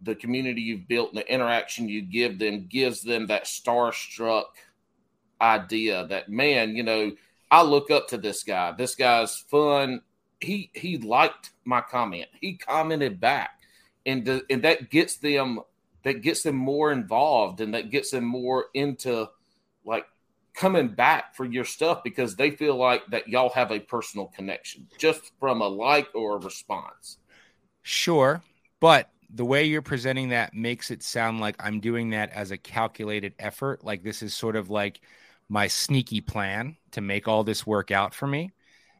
the 0.00 0.14
community 0.14 0.62
you've 0.62 0.88
built 0.88 1.10
and 1.10 1.18
the 1.18 1.32
interaction 1.32 1.88
you 1.88 2.02
give 2.02 2.38
them 2.38 2.66
gives 2.68 3.02
them 3.02 3.26
that 3.26 3.44
starstruck 3.44 4.44
idea 5.40 6.06
that 6.06 6.30
man, 6.30 6.74
you 6.74 6.82
know, 6.82 7.12
I 7.50 7.62
look 7.62 7.90
up 7.90 8.08
to 8.08 8.18
this 8.18 8.44
guy. 8.44 8.72
This 8.72 8.94
guy's 8.94 9.36
fun. 9.36 10.00
He 10.40 10.70
he 10.74 10.98
liked 10.98 11.50
my 11.64 11.82
comment. 11.82 12.28
He 12.40 12.56
commented 12.56 13.20
back, 13.20 13.50
and 14.06 14.24
the, 14.24 14.42
and 14.48 14.62
that 14.62 14.90
gets 14.90 15.16
them 15.16 15.60
that 16.04 16.22
gets 16.22 16.42
them 16.42 16.56
more 16.56 16.92
involved 16.92 17.60
and 17.60 17.74
that 17.74 17.90
gets 17.90 18.10
them 18.10 18.24
more 18.24 18.66
into 18.74 19.28
like 19.84 20.06
coming 20.54 20.88
back 20.88 21.34
for 21.34 21.44
your 21.44 21.64
stuff 21.64 22.02
because 22.02 22.36
they 22.36 22.50
feel 22.50 22.76
like 22.76 23.02
that 23.10 23.28
y'all 23.28 23.50
have 23.50 23.70
a 23.72 23.80
personal 23.80 24.26
connection 24.26 24.86
just 24.98 25.32
from 25.40 25.60
a 25.60 25.68
like 25.68 26.08
or 26.14 26.36
a 26.36 26.40
response. 26.40 27.18
Sure, 27.82 28.42
but 28.80 29.10
the 29.34 29.44
way 29.44 29.64
you're 29.64 29.82
presenting 29.82 30.28
that 30.28 30.54
makes 30.54 30.90
it 30.90 31.02
sound 31.02 31.40
like 31.40 31.56
I'm 31.58 31.80
doing 31.80 32.10
that 32.10 32.30
as 32.30 32.50
a 32.50 32.58
calculated 32.58 33.34
effort. 33.38 33.82
Like 33.82 34.02
this 34.02 34.22
is 34.22 34.34
sort 34.34 34.56
of 34.56 34.68
like 34.68 35.00
my 35.48 35.66
sneaky 35.66 36.20
plan 36.20 36.76
to 36.92 37.00
make 37.00 37.28
all 37.28 37.42
this 37.44 37.66
work 37.66 37.90
out 37.90 38.14
for 38.14 38.26
me. 38.26 38.52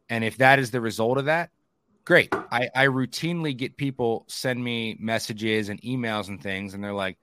And 0.08 0.24
if 0.24 0.38
that 0.38 0.58
is 0.58 0.70
the 0.70 0.80
result 0.80 1.18
of 1.18 1.26
that, 1.26 1.50
great. 2.04 2.32
I, 2.32 2.68
I 2.74 2.86
routinely 2.86 3.56
get 3.56 3.76
people 3.76 4.24
send 4.28 4.62
me 4.62 4.96
messages 5.00 5.68
and 5.68 5.80
emails 5.82 6.28
and 6.28 6.42
things, 6.42 6.74
and 6.74 6.82
they're 6.82 6.92
like, 6.92 7.18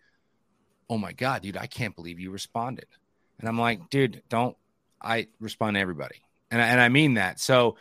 "Oh 0.89 0.97
my 0.97 1.13
god, 1.13 1.41
dude, 1.41 1.57
I 1.57 1.67
can't 1.67 1.95
believe 1.95 2.19
you 2.19 2.31
responded." 2.31 2.87
And 3.39 3.47
I'm 3.47 3.59
like, 3.59 3.89
"Dude, 3.89 4.23
don't 4.29 4.57
I 5.01 5.27
respond 5.39 5.75
to 5.75 5.81
everybody?" 5.81 6.21
And 6.51 6.61
I, 6.61 6.67
and 6.67 6.81
I 6.81 6.89
mean 6.89 7.15
that. 7.15 7.39
So 7.39 7.77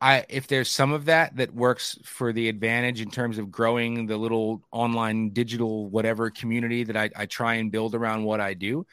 I 0.00 0.26
if 0.28 0.46
there's 0.48 0.70
some 0.70 0.92
of 0.92 1.06
that 1.06 1.36
that 1.36 1.54
works 1.54 1.98
for 2.04 2.32
the 2.32 2.48
advantage 2.48 3.00
in 3.00 3.10
terms 3.10 3.38
of 3.38 3.50
growing 3.50 4.06
the 4.06 4.16
little 4.16 4.62
online 4.70 5.30
digital 5.30 5.88
whatever 5.88 6.30
community 6.30 6.84
that 6.84 6.96
I, 6.96 7.10
I 7.16 7.26
try 7.26 7.54
and 7.54 7.72
build 7.72 7.94
around 7.94 8.24
what 8.24 8.40
I 8.40 8.54
do, 8.54 8.86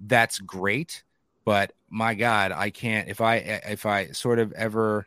that's 0.00 0.38
great. 0.38 1.04
But 1.44 1.72
my 1.88 2.14
God, 2.14 2.52
I 2.52 2.70
can't 2.70 3.08
if 3.08 3.20
I 3.20 3.36
if 3.36 3.86
I 3.86 4.08
sort 4.08 4.38
of 4.40 4.52
ever 4.52 5.06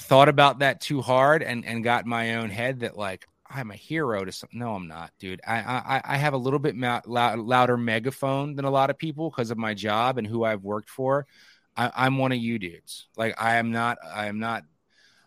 thought 0.00 0.28
about 0.28 0.60
that 0.60 0.80
too 0.80 1.02
hard 1.02 1.42
and 1.42 1.64
and 1.64 1.84
got 1.84 2.06
my 2.06 2.36
own 2.36 2.50
head 2.50 2.80
that 2.80 2.96
like 2.96 3.26
I'm 3.48 3.70
a 3.70 3.76
hero 3.76 4.24
to 4.24 4.32
some. 4.32 4.48
No, 4.52 4.74
I'm 4.74 4.88
not, 4.88 5.12
dude. 5.18 5.40
I 5.46 5.58
I, 5.58 6.02
I 6.04 6.16
have 6.16 6.34
a 6.34 6.38
little 6.38 6.58
bit 6.58 6.76
ma- 6.76 7.02
loud, 7.06 7.38
louder 7.38 7.76
megaphone 7.76 8.54
than 8.54 8.64
a 8.64 8.70
lot 8.70 8.90
of 8.90 8.98
people 8.98 9.30
because 9.30 9.50
of 9.50 9.58
my 9.58 9.74
job 9.74 10.18
and 10.18 10.26
who 10.26 10.44
I've 10.44 10.62
worked 10.62 10.88
for. 10.88 11.26
I, 11.76 11.90
I'm 11.94 12.18
one 12.18 12.32
of 12.32 12.38
you 12.38 12.58
dudes. 12.58 13.08
Like 13.16 13.40
I 13.40 13.56
am 13.56 13.72
not. 13.72 13.98
I 14.04 14.26
am 14.26 14.38
not. 14.38 14.64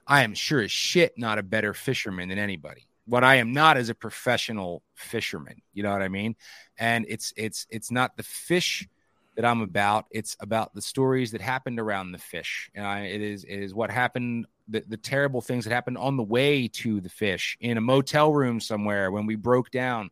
I 0.07 0.23
am 0.23 0.33
sure 0.33 0.61
as 0.61 0.71
shit 0.71 1.17
not 1.17 1.37
a 1.37 1.43
better 1.43 1.73
fisherman 1.73 2.29
than 2.29 2.39
anybody. 2.39 2.87
What 3.05 3.23
I 3.23 3.35
am 3.35 3.53
not 3.53 3.77
is 3.77 3.89
a 3.89 3.95
professional 3.95 4.81
fisherman. 4.95 5.61
You 5.73 5.83
know 5.83 5.91
what 5.91 6.01
I 6.01 6.07
mean? 6.07 6.35
And 6.77 7.05
it's 7.07 7.33
it's 7.35 7.67
it's 7.69 7.91
not 7.91 8.15
the 8.17 8.23
fish 8.23 8.87
that 9.35 9.45
I'm 9.45 9.61
about. 9.61 10.05
It's 10.11 10.37
about 10.39 10.73
the 10.73 10.81
stories 10.81 11.31
that 11.31 11.41
happened 11.41 11.79
around 11.79 12.11
the 12.11 12.17
fish. 12.17 12.69
And 12.75 12.85
I, 12.85 13.01
it 13.05 13.21
is 13.21 13.43
it 13.43 13.59
is 13.59 13.73
what 13.73 13.91
happened 13.91 14.45
the, 14.67 14.83
the 14.87 14.97
terrible 14.97 15.41
things 15.41 15.65
that 15.65 15.73
happened 15.73 15.97
on 15.97 16.17
the 16.17 16.23
way 16.23 16.67
to 16.67 17.01
the 17.01 17.09
fish 17.09 17.57
in 17.59 17.77
a 17.77 17.81
motel 17.81 18.31
room 18.33 18.59
somewhere 18.59 19.11
when 19.11 19.25
we 19.25 19.35
broke 19.35 19.71
down. 19.71 20.09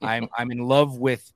I'm 0.00 0.28
I'm 0.38 0.50
in 0.50 0.58
love 0.58 0.98
with 0.98 1.32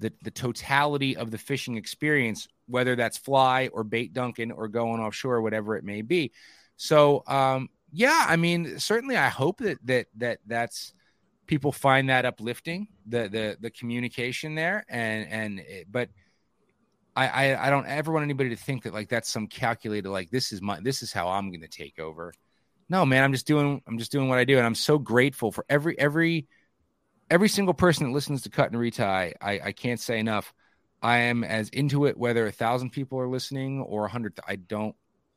the 0.00 0.12
the 0.22 0.30
totality 0.30 1.16
of 1.16 1.30
the 1.30 1.38
fishing 1.38 1.76
experience, 1.76 2.48
whether 2.66 2.96
that's 2.96 3.18
fly 3.18 3.68
or 3.72 3.84
bait 3.84 4.12
dunking 4.12 4.52
or 4.52 4.68
going 4.68 5.00
offshore, 5.00 5.42
whatever 5.42 5.76
it 5.76 5.84
may 5.84 6.02
be. 6.02 6.32
So 6.76 7.22
um, 7.26 7.68
yeah, 7.92 8.24
I 8.28 8.36
mean, 8.36 8.78
certainly 8.78 9.16
I 9.16 9.28
hope 9.28 9.58
that 9.58 9.78
that 9.84 10.06
that 10.16 10.38
that's 10.46 10.94
people 11.46 11.72
find 11.72 12.08
that 12.08 12.24
uplifting, 12.24 12.88
the 13.06 13.28
the 13.28 13.56
the 13.60 13.70
communication 13.70 14.54
there, 14.54 14.84
and 14.88 15.28
and 15.28 15.62
but 15.90 16.08
I, 17.16 17.26
I, 17.26 17.66
I 17.66 17.70
don't 17.70 17.86
ever 17.86 18.12
want 18.12 18.24
anybody 18.24 18.50
to 18.50 18.56
think 18.56 18.84
that 18.84 18.94
like 18.94 19.08
that's 19.08 19.28
some 19.28 19.46
calculated 19.46 20.08
like 20.08 20.30
this 20.30 20.52
is 20.52 20.62
my 20.62 20.80
this 20.80 21.02
is 21.02 21.12
how 21.12 21.28
I'm 21.28 21.50
going 21.50 21.62
to 21.62 21.68
take 21.68 21.98
over. 21.98 22.32
No, 22.88 23.04
man, 23.04 23.22
I'm 23.24 23.32
just 23.32 23.46
doing 23.46 23.82
I'm 23.86 23.98
just 23.98 24.12
doing 24.12 24.28
what 24.28 24.38
I 24.38 24.44
do, 24.44 24.56
and 24.56 24.66
I'm 24.66 24.74
so 24.74 24.98
grateful 24.98 25.52
for 25.52 25.64
every 25.68 25.98
every 25.98 26.46
every 27.30 27.48
single 27.48 27.74
person 27.74 28.06
that 28.06 28.12
listens 28.12 28.42
to 28.42 28.50
Cut 28.50 28.70
and 28.70 28.80
Retie. 28.80 29.02
I 29.02 29.34
I 29.40 29.72
can't 29.72 30.00
say 30.00 30.18
enough. 30.18 30.52
I 31.02 31.18
am 31.18 31.44
as 31.44 31.68
into 31.70 32.06
it 32.06 32.16
whether 32.16 32.46
a 32.46 32.52
thousand 32.52 32.90
people 32.90 33.18
are 33.18 33.28
listening 33.28 33.80
or 33.80 34.06
a 34.06 34.08
hundred. 34.08 34.38
I 34.46 34.56
don't 34.56 34.94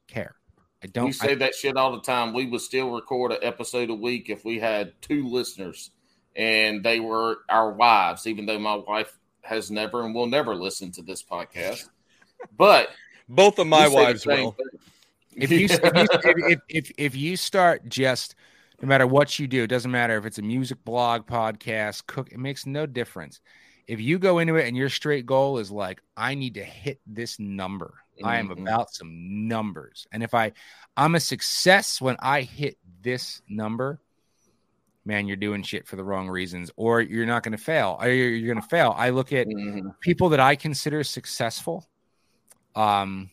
care. 0.07 0.35
I 0.83 0.87
don't. 0.87 1.07
You 1.07 1.13
say 1.13 1.31
I, 1.31 1.35
that 1.35 1.55
shit 1.55 1.77
all 1.77 1.93
the 1.93 2.01
time. 2.01 2.33
We 2.33 2.45
would 2.47 2.61
still 2.61 2.91
record 2.91 3.31
an 3.31 3.39
episode 3.41 3.89
a 3.89 3.95
week 3.95 4.29
if 4.29 4.43
we 4.43 4.59
had 4.59 4.93
two 5.01 5.27
listeners 5.27 5.91
and 6.35 6.83
they 6.83 6.99
were 6.99 7.37
our 7.49 7.71
wives, 7.71 8.27
even 8.27 8.45
though 8.45 8.59
my 8.59 8.75
wife 8.75 9.17
has 9.43 9.69
never 9.69 10.03
and 10.03 10.15
will 10.15 10.27
never 10.27 10.55
listen 10.55 10.91
to 10.93 11.01
this 11.01 11.23
podcast. 11.23 11.89
But 12.57 12.89
both 13.29 13.59
of 13.59 13.67
my 13.67 13.87
wives 13.87 14.25
will. 14.25 14.55
If 15.35 15.51
you, 15.51 15.65
if, 15.65 15.71
you 15.71 15.77
if, 16.49 16.59
if, 16.69 16.91
if 16.97 17.15
you 17.15 17.35
start 17.37 17.87
just 17.87 18.35
no 18.81 18.87
matter 18.87 19.07
what 19.07 19.39
you 19.39 19.47
do, 19.47 19.63
it 19.63 19.67
doesn't 19.67 19.91
matter 19.91 20.17
if 20.17 20.25
it's 20.25 20.39
a 20.39 20.43
music 20.43 20.83
blog, 20.83 21.25
podcast, 21.25 22.05
cook, 22.05 22.31
it 22.31 22.37
makes 22.37 22.65
no 22.65 22.85
difference. 22.85 23.39
If 23.87 23.99
you 23.99 24.19
go 24.19 24.39
into 24.39 24.55
it 24.55 24.67
and 24.67 24.77
your 24.77 24.89
straight 24.89 25.25
goal 25.25 25.57
is 25.57 25.71
like, 25.71 26.01
I 26.15 26.35
need 26.35 26.55
to 26.55 26.63
hit 26.63 26.99
this 27.05 27.39
number. 27.39 27.93
Mm-hmm. 28.17 28.27
I 28.27 28.37
am 28.37 28.49
mm-hmm. 28.49 28.67
about 28.67 28.93
some 28.93 29.47
numbers. 29.47 30.07
And 30.11 30.21
if 30.21 30.33
I 30.33 30.51
I'm 30.95 31.15
a 31.15 31.19
success 31.19 31.99
when 32.01 32.17
I 32.19 32.41
hit 32.41 32.77
this 33.01 33.41
number, 33.49 33.99
man, 35.05 35.27
you're 35.27 35.37
doing 35.37 35.63
shit 35.63 35.87
for 35.87 35.95
the 35.95 36.03
wrong 36.03 36.29
reasons, 36.29 36.71
or 36.75 37.01
you're 37.01 37.25
not 37.25 37.43
going 37.43 37.51
to 37.51 37.63
fail. 37.63 37.97
Or 37.99 38.09
you're, 38.09 38.53
going 38.53 38.61
to 38.61 38.67
fail. 38.67 38.93
I 38.97 39.09
look 39.09 39.33
at 39.33 39.47
mm-hmm. 39.47 39.89
people 39.99 40.29
that 40.29 40.39
I 40.39 40.55
consider 40.55 41.03
successful. 41.03 41.87
Um, 42.75 43.29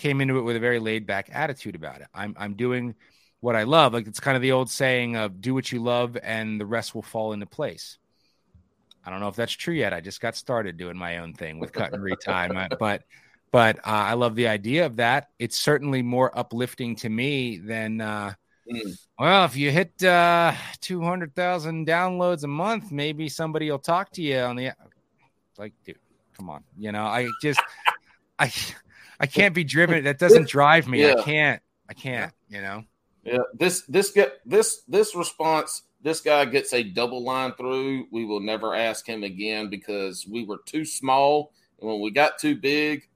came 0.00 0.20
into 0.22 0.38
it 0.38 0.42
with 0.42 0.56
a 0.56 0.60
very 0.60 0.78
laid 0.78 1.06
back 1.06 1.28
attitude 1.30 1.74
about 1.74 2.00
it. 2.00 2.08
I'm 2.14 2.34
I'm 2.38 2.54
doing 2.54 2.94
what 3.40 3.54
I 3.54 3.64
love. 3.64 3.92
Like 3.92 4.06
it's 4.06 4.18
kind 4.18 4.34
of 4.34 4.42
the 4.42 4.52
old 4.52 4.70
saying 4.70 5.16
of 5.16 5.40
do 5.40 5.54
what 5.54 5.70
you 5.70 5.82
love 5.82 6.16
and 6.22 6.60
the 6.60 6.66
rest 6.66 6.94
will 6.94 7.02
fall 7.02 7.32
into 7.32 7.46
place. 7.46 7.98
I 9.04 9.10
don't 9.10 9.20
know 9.20 9.28
if 9.28 9.36
that's 9.36 9.52
true 9.52 9.74
yet. 9.74 9.92
I 9.92 10.00
just 10.00 10.20
got 10.20 10.36
started 10.36 10.76
doing 10.76 10.96
my 10.96 11.18
own 11.18 11.34
thing 11.34 11.58
with 11.58 11.72
Cut 11.72 11.92
and 11.92 12.02
Retie, 12.02 12.48
but 12.78 13.02
but 13.50 13.78
uh, 13.78 13.82
I 13.84 14.14
love 14.14 14.36
the 14.36 14.48
idea 14.48 14.86
of 14.86 14.96
that. 14.96 15.28
It's 15.38 15.58
certainly 15.58 16.02
more 16.02 16.36
uplifting 16.36 16.96
to 16.96 17.08
me 17.08 17.58
than 17.58 18.00
uh, 18.00 18.34
Mm. 18.70 18.98
Well, 19.18 19.44
if 19.44 19.56
you 19.56 19.70
hit 19.70 20.02
uh, 20.02 20.54
200,000 20.80 21.86
downloads 21.86 22.44
a 22.44 22.48
month, 22.48 22.92
maybe 22.92 23.28
somebody 23.28 23.70
will 23.70 23.78
talk 23.78 24.12
to 24.12 24.22
you 24.22 24.38
on 24.38 24.56
the 24.56 24.72
like, 25.58 25.74
dude, 25.84 25.96
come 26.36 26.48
on. 26.48 26.64
You 26.78 26.92
know, 26.92 27.04
I 27.04 27.28
just, 27.42 27.60
I, 28.38 28.52
I 29.18 29.26
can't 29.26 29.54
be 29.54 29.64
driven. 29.64 30.04
That 30.04 30.18
doesn't 30.18 30.48
drive 30.48 30.88
me. 30.88 31.02
Yeah. 31.02 31.16
I 31.18 31.22
can't, 31.22 31.62
I 31.88 31.94
can't, 31.94 32.32
you 32.48 32.62
know? 32.62 32.84
Yeah. 33.24 33.38
This, 33.58 33.82
this 33.82 34.10
get 34.12 34.40
this, 34.46 34.82
this 34.88 35.14
response, 35.14 35.82
this 36.02 36.20
guy 36.20 36.46
gets 36.46 36.72
a 36.72 36.82
double 36.82 37.22
line 37.22 37.52
through. 37.54 38.06
We 38.10 38.24
will 38.24 38.40
never 38.40 38.74
ask 38.74 39.06
him 39.06 39.22
again 39.22 39.68
because 39.68 40.26
we 40.26 40.44
were 40.44 40.60
too 40.64 40.86
small. 40.86 41.52
And 41.78 41.90
when 41.90 42.00
we 42.00 42.10
got 42.10 42.38
too 42.38 42.56
big, 42.56 43.06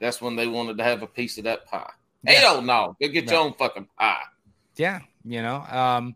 that's 0.00 0.20
when 0.20 0.34
they 0.34 0.48
wanted 0.48 0.78
to 0.78 0.84
have 0.84 1.02
a 1.02 1.06
piece 1.06 1.38
of 1.38 1.44
that 1.44 1.66
pie. 1.66 1.92
Yeah. 2.24 2.32
Hell 2.32 2.62
no. 2.62 2.96
Go 3.00 3.08
get 3.08 3.26
no. 3.26 3.32
your 3.32 3.42
own 3.42 3.54
fucking 3.54 3.86
pie 3.96 4.24
yeah, 4.78 5.00
you 5.24 5.42
know, 5.42 5.56
um, 5.56 6.14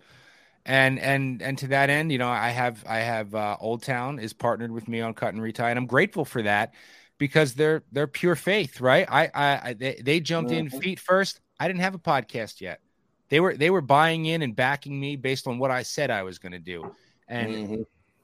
and 0.65 0.99
and 0.99 1.43
and 1.43 1.59
to 1.59 1.69
that 1.69 1.91
end, 1.91 2.13
you 2.13 2.19
know, 2.19 2.29
I 2.29 2.51
have 2.51 2.85
I 2.87 2.99
have 2.99 3.35
uh, 3.35 3.57
Old 3.61 3.83
Town 3.83 4.19
is 4.19 4.33
partnered 4.33 4.71
with 4.71 4.89
me 4.89 5.01
on 5.01 5.15
Cut 5.15 5.35
and 5.35 5.43
Retie, 5.43 5.63
and 5.63 5.79
I'm 5.79 5.87
grateful 5.87 6.25
for 6.25 6.43
that 6.43 6.75
because 7.19 7.55
they're 7.55 7.83
they're 7.93 8.07
pure 8.07 8.37
faith, 8.37 8.81
right? 8.81 9.07
I 9.09 9.31
I, 9.35 9.73
they, 9.75 10.01
they 10.03 10.21
jumped 10.21 10.51
mm-hmm. 10.51 10.75
in 10.75 10.81
feet 10.81 11.01
first. 11.01 11.41
I 11.59 11.67
didn't 11.67 11.81
have 11.81 11.95
a 11.95 11.99
podcast 11.99 12.61
yet. 12.61 12.81
They 13.29 13.41
were 13.41 13.57
they 13.57 13.71
were 13.71 13.81
buying 13.81 14.27
in 14.27 14.43
and 14.43 14.55
backing 14.55 14.99
me 14.99 15.17
based 15.17 15.47
on 15.47 15.59
what 15.59 15.71
I 15.71 15.83
said 15.83 16.11
I 16.11 16.23
was 16.23 16.39
going 16.39 16.53
to 16.53 16.59
do, 16.59 16.95
and. 17.29 17.55
Mm-hmm. 17.55 17.83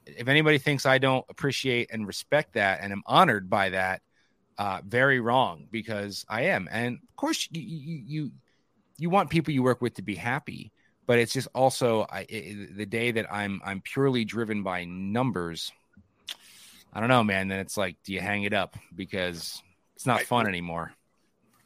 If 0.09 0.29
anybody 0.29 0.57
thinks 0.57 0.85
I 0.85 0.99
don't 0.99 1.25
appreciate 1.27 1.89
and 1.91 2.07
respect 2.07 2.53
that 2.53 2.79
and 2.81 2.93
am 2.93 3.03
honored 3.05 3.49
by 3.49 3.71
that, 3.71 4.01
uh, 4.57 4.79
very 4.85 5.19
wrong 5.19 5.67
because 5.71 6.25
I 6.29 6.43
am. 6.43 6.67
And 6.71 6.99
of 7.09 7.15
course, 7.15 7.47
you, 7.51 7.61
you, 7.61 8.03
you 8.05 8.31
you 8.97 9.09
want 9.09 9.29
people 9.29 9.53
you 9.53 9.63
work 9.63 9.81
with 9.81 9.95
to 9.95 10.01
be 10.01 10.15
happy, 10.15 10.71
but 11.05 11.19
it's 11.19 11.33
just 11.33 11.47
also 11.53 12.05
I, 12.09 12.25
it, 12.29 12.77
the 12.77 12.85
day 12.85 13.11
that 13.11 13.31
I'm 13.31 13.61
I'm 13.63 13.81
purely 13.81 14.25
driven 14.25 14.63
by 14.63 14.85
numbers. 14.85 15.71
I 16.93 16.99
don't 16.99 17.09
know, 17.09 17.23
man. 17.23 17.47
Then 17.47 17.59
it's 17.59 17.77
like, 17.77 17.97
do 18.03 18.13
you 18.13 18.21
hang 18.21 18.43
it 18.43 18.53
up 18.53 18.75
because 18.95 19.61
it's 19.95 20.05
not 20.05 20.21
fun 20.21 20.47
anymore? 20.47 20.93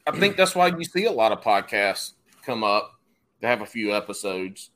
I 0.07 0.17
think 0.17 0.35
that's 0.35 0.55
why 0.55 0.67
you 0.67 0.83
see 0.83 1.05
a 1.05 1.11
lot 1.11 1.31
of 1.31 1.41
podcasts 1.41 2.13
come 2.45 2.63
up. 2.63 2.93
They 3.39 3.47
have 3.47 3.61
a 3.61 3.65
few 3.65 3.95
episodes, 3.95 4.71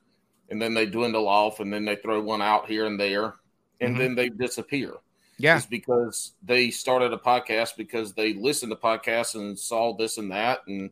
and 0.50 0.62
then 0.62 0.74
they 0.74 0.86
dwindle 0.86 1.28
off, 1.28 1.60
and 1.60 1.74
then 1.74 1.84
they 1.86 1.96
throw 1.96 2.22
one 2.22 2.42
out 2.42 2.68
here 2.68 2.86
and 2.86 3.00
there, 3.00 3.36
and 3.82 3.92
mm-hmm. 3.92 4.00
then 4.00 4.16
they 4.16 4.30
disappear. 4.30 4.94
Yeah, 5.38 5.58
it's 5.58 5.66
because 5.66 6.34
they 6.44 6.72
started 6.72 7.12
a 7.12 7.18
podcast 7.18 7.76
because 7.76 8.14
they 8.14 8.34
listened 8.34 8.72
to 8.72 8.78
podcasts 8.78 9.36
and 9.36 9.60
saw 9.60 9.96
this 9.98 10.18
and 10.18 10.32
that, 10.32 10.60
and 10.68 10.90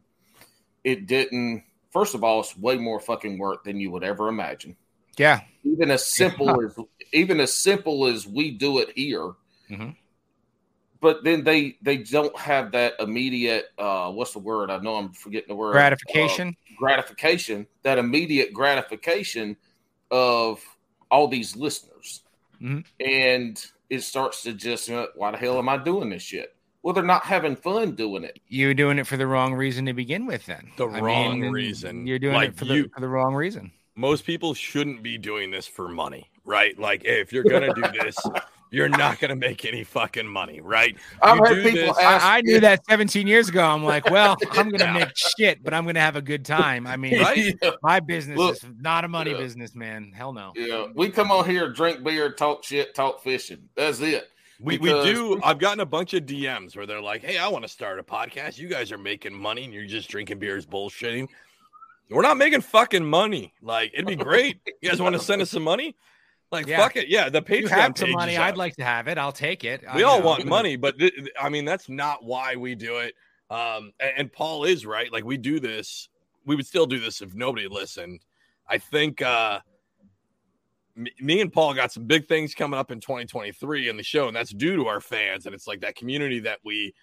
it 0.84 1.08
didn't. 1.08 1.64
First 1.92 2.16
of 2.16 2.24
all, 2.24 2.42
it's 2.42 2.58
way 2.58 2.78
more 2.78 3.00
fucking 3.00 3.38
work 3.38 3.64
than 3.64 3.80
you 3.80 3.92
would 3.92 4.04
ever 4.04 4.28
imagine. 4.28 4.76
Yeah. 5.18 5.42
Even 5.64 5.92
as 5.92 6.06
simple 6.06 6.48
yeah. 6.48 6.56
as 6.66 6.86
even 7.14 7.40
as 7.40 7.56
simple 7.56 8.06
as 8.08 8.28
we 8.28 8.52
do 8.52 8.80
it 8.80 8.92
here. 8.96 9.34
Mm-hmm. 9.70 9.90
But 11.00 11.24
then 11.24 11.44
they 11.44 11.78
they 11.82 11.98
don't 11.98 12.38
have 12.38 12.72
that 12.72 12.94
immediate 13.00 13.66
uh 13.78 14.12
what's 14.12 14.34
the 14.34 14.40
word? 14.40 14.72
I 14.72 14.78
know 14.78 14.96
I'm 14.96 15.14
forgetting 15.14 15.50
the 15.50 15.56
word. 15.56 15.74
Gratification. 15.74 16.50
Uh, 16.50 16.76
gratification. 16.78 17.68
That 17.84 17.98
immediate 17.98 18.54
gratification 18.54 19.58
of 20.10 20.64
all 21.12 21.28
these 21.28 21.56
listeners. 21.56 22.24
Mm-hmm. 22.62 22.80
And 23.06 23.66
it 23.90 24.02
starts 24.02 24.44
to 24.44 24.54
just 24.54 24.88
you 24.88 24.96
know, 24.96 25.08
why 25.16 25.32
the 25.32 25.38
hell 25.38 25.58
am 25.58 25.70
I 25.70 25.78
doing 25.78 26.10
this 26.10 26.24
shit? 26.24 26.56
Well, 26.84 26.94
they're 26.94 27.04
not 27.04 27.24
having 27.24 27.56
fun 27.56 27.96
doing 27.96 28.24
it. 28.26 28.40
You're 28.48 28.74
doing 28.74 29.00
it 29.00 29.08
for 29.08 29.16
the 29.18 29.26
wrong 29.26 29.54
reason 29.54 29.86
to 29.86 29.94
begin 29.94 30.26
with, 30.26 30.46
then. 30.46 30.70
The 30.78 30.88
I 30.88 31.00
wrong 31.00 31.40
mean, 31.40 31.52
reason. 31.52 32.06
You're 32.06 32.20
doing 32.20 32.36
like 32.36 32.50
it 32.50 32.58
for, 32.58 32.66
you, 32.66 32.84
the, 32.84 32.90
for 32.90 33.00
the 33.00 33.08
wrong 33.08 33.34
reason. 33.34 33.72
Most 33.96 34.26
people 34.26 34.54
shouldn't 34.54 35.02
be 35.02 35.18
doing 35.18 35.50
this 35.50 35.66
for 35.66 35.88
money, 35.88 36.30
right? 36.44 36.78
Like, 36.78 37.06
if 37.06 37.32
you're 37.32 37.44
going 37.46 37.74
to 37.74 37.82
do 37.82 37.90
this, 38.02 38.18
you're 38.72 38.90
not 38.90 39.20
going 39.20 39.30
to 39.30 39.36
make 39.36 39.64
any 39.64 39.84
fucking 39.86 40.28
money, 40.28 40.60
right? 40.60 40.98
I've 41.22 41.38
You 41.38 41.44
had 41.44 41.64
people 41.72 42.00
ask. 42.00 42.26
I, 42.26 42.38
I 42.38 42.42
knew 42.42 42.60
that 42.60 42.84
17 42.90 43.28
years 43.28 43.48
ago. 43.48 43.64
I'm 43.64 43.86
like, 43.86 44.10
well, 44.10 44.36
I'm 44.52 44.68
gonna 44.70 44.84
Yeah. 44.86 44.94
make 44.94 45.12
shit, 45.16 45.64
but 45.64 45.74
I'm 45.76 45.86
gonna 45.86 46.02
have 46.02 46.16
a 46.18 46.22
good 46.24 46.44
time. 46.44 46.86
I 46.88 46.98
mean, 46.98 47.20
Right? 47.22 47.56
Yeah, 47.62 47.70
my 47.84 48.00
business 48.02 48.38
Look, 48.38 48.56
is 48.56 48.66
not 48.80 49.06
a 49.06 49.08
money 49.08 49.32
yeah. 49.32 49.38
business, 49.38 49.74
man. 49.76 50.12
Hell 50.14 50.34
no. 50.34 50.52
yeah. 50.56 50.88
We 50.96 51.12
come 51.12 51.32
on 51.32 51.48
here, 51.48 51.70
drink 51.72 52.04
beer, 52.04 52.32
talk 52.32 52.64
shit, 52.66 52.94
talk 52.96 53.22
fishing. 53.24 53.70
That's 53.76 54.00
it. 54.02 54.28
We, 54.64 54.78
we 54.78 54.90
do. 54.90 55.40
I've 55.44 55.60
gotten 55.60 55.82
a 55.82 55.86
bunch 55.86 56.14
of 56.14 56.26
DMs 56.26 56.76
where 56.76 56.86
they're 56.86 57.02
like, 57.02 57.22
"Hey, 57.24 57.38
I 57.38 57.48
want 57.50 57.64
to 57.66 57.70
start 57.70 58.00
a 58.00 58.04
podcast. 58.04 58.58
You 58.58 58.68
guys 58.68 58.92
are 58.92 58.98
making 58.98 59.34
money, 59.34 59.66
and 59.66 59.74
you're 59.74 59.86
just 59.86 60.10
drinking 60.10 60.40
beers, 60.40 60.66
bullshitting. 60.66 61.28
We're 62.10 62.22
not 62.22 62.38
making 62.38 62.62
fucking 62.62 63.06
money. 63.06 63.54
Like, 63.62 63.92
it'd 63.94 64.06
be 64.08 64.16
great. 64.16 64.60
You 64.82 64.90
guys 64.90 65.02
want 65.02 65.14
to 65.16 65.22
send 65.22 65.42
us 65.42 65.50
some 65.52 65.64
money? 65.64 65.96
Like, 66.52 66.68
Yeah. 66.68 66.78
fuck 66.78 66.96
it. 66.96 67.08
Yeah, 67.08 67.30
the 67.30 67.42
Patreon 67.42 67.62
You 67.62 67.68
have 67.70 67.98
some 67.98 68.12
money. 68.12 68.38
I'd 68.38 68.58
like 68.58 68.76
to 68.76 68.84
have 68.84 69.08
it. 69.08 69.18
I'll 69.18 69.32
take 69.32 69.64
it. 69.64 69.82
We 69.96 70.04
I 70.04 70.08
all 70.08 70.20
know. 70.20 70.26
want 70.26 70.46
money, 70.46 70.76
but 70.76 71.00
th- 71.00 71.14
th- 71.16 71.30
I 71.42 71.50
mean, 71.50 71.66
that's 71.66 71.90
not 71.90 72.24
why 72.24 72.56
we 72.56 72.76
do 72.76 72.98
it. 72.98 73.16
Um, 73.50 73.92
and, 74.00 74.12
and 74.18 74.32
Paul 74.32 74.66
is 74.66 74.86
right. 74.86 75.12
Like, 75.12 75.24
we 75.24 75.38
do 75.38 75.60
this. 75.60 76.10
We 76.46 76.56
would 76.56 76.68
still 76.68 76.86
do 76.86 77.00
this 77.00 77.22
if 77.22 77.34
nobody 77.34 77.68
listened. 77.68 78.20
I 78.68 78.78
think 78.78 79.22
uh, 79.22 79.60
me, 80.96 81.12
me 81.20 81.42
and 81.42 81.52
Paul 81.52 81.74
got 81.74 81.92
some 81.92 82.06
big 82.06 82.28
things 82.28 82.54
coming 82.54 82.80
up 82.80 82.92
in 82.92 83.00
2023 83.00 83.90
in 83.90 83.98
the 83.98 84.04
show, 84.04 84.28
and 84.28 84.36
that's 84.36 84.52
due 84.52 84.76
to 84.76 84.88
our 84.88 85.02
fans. 85.02 85.46
And 85.46 85.56
it's 85.56 85.68
like 85.68 85.82
that 85.82 85.96
community 85.96 86.40
that 86.42 86.60
we 86.64 86.94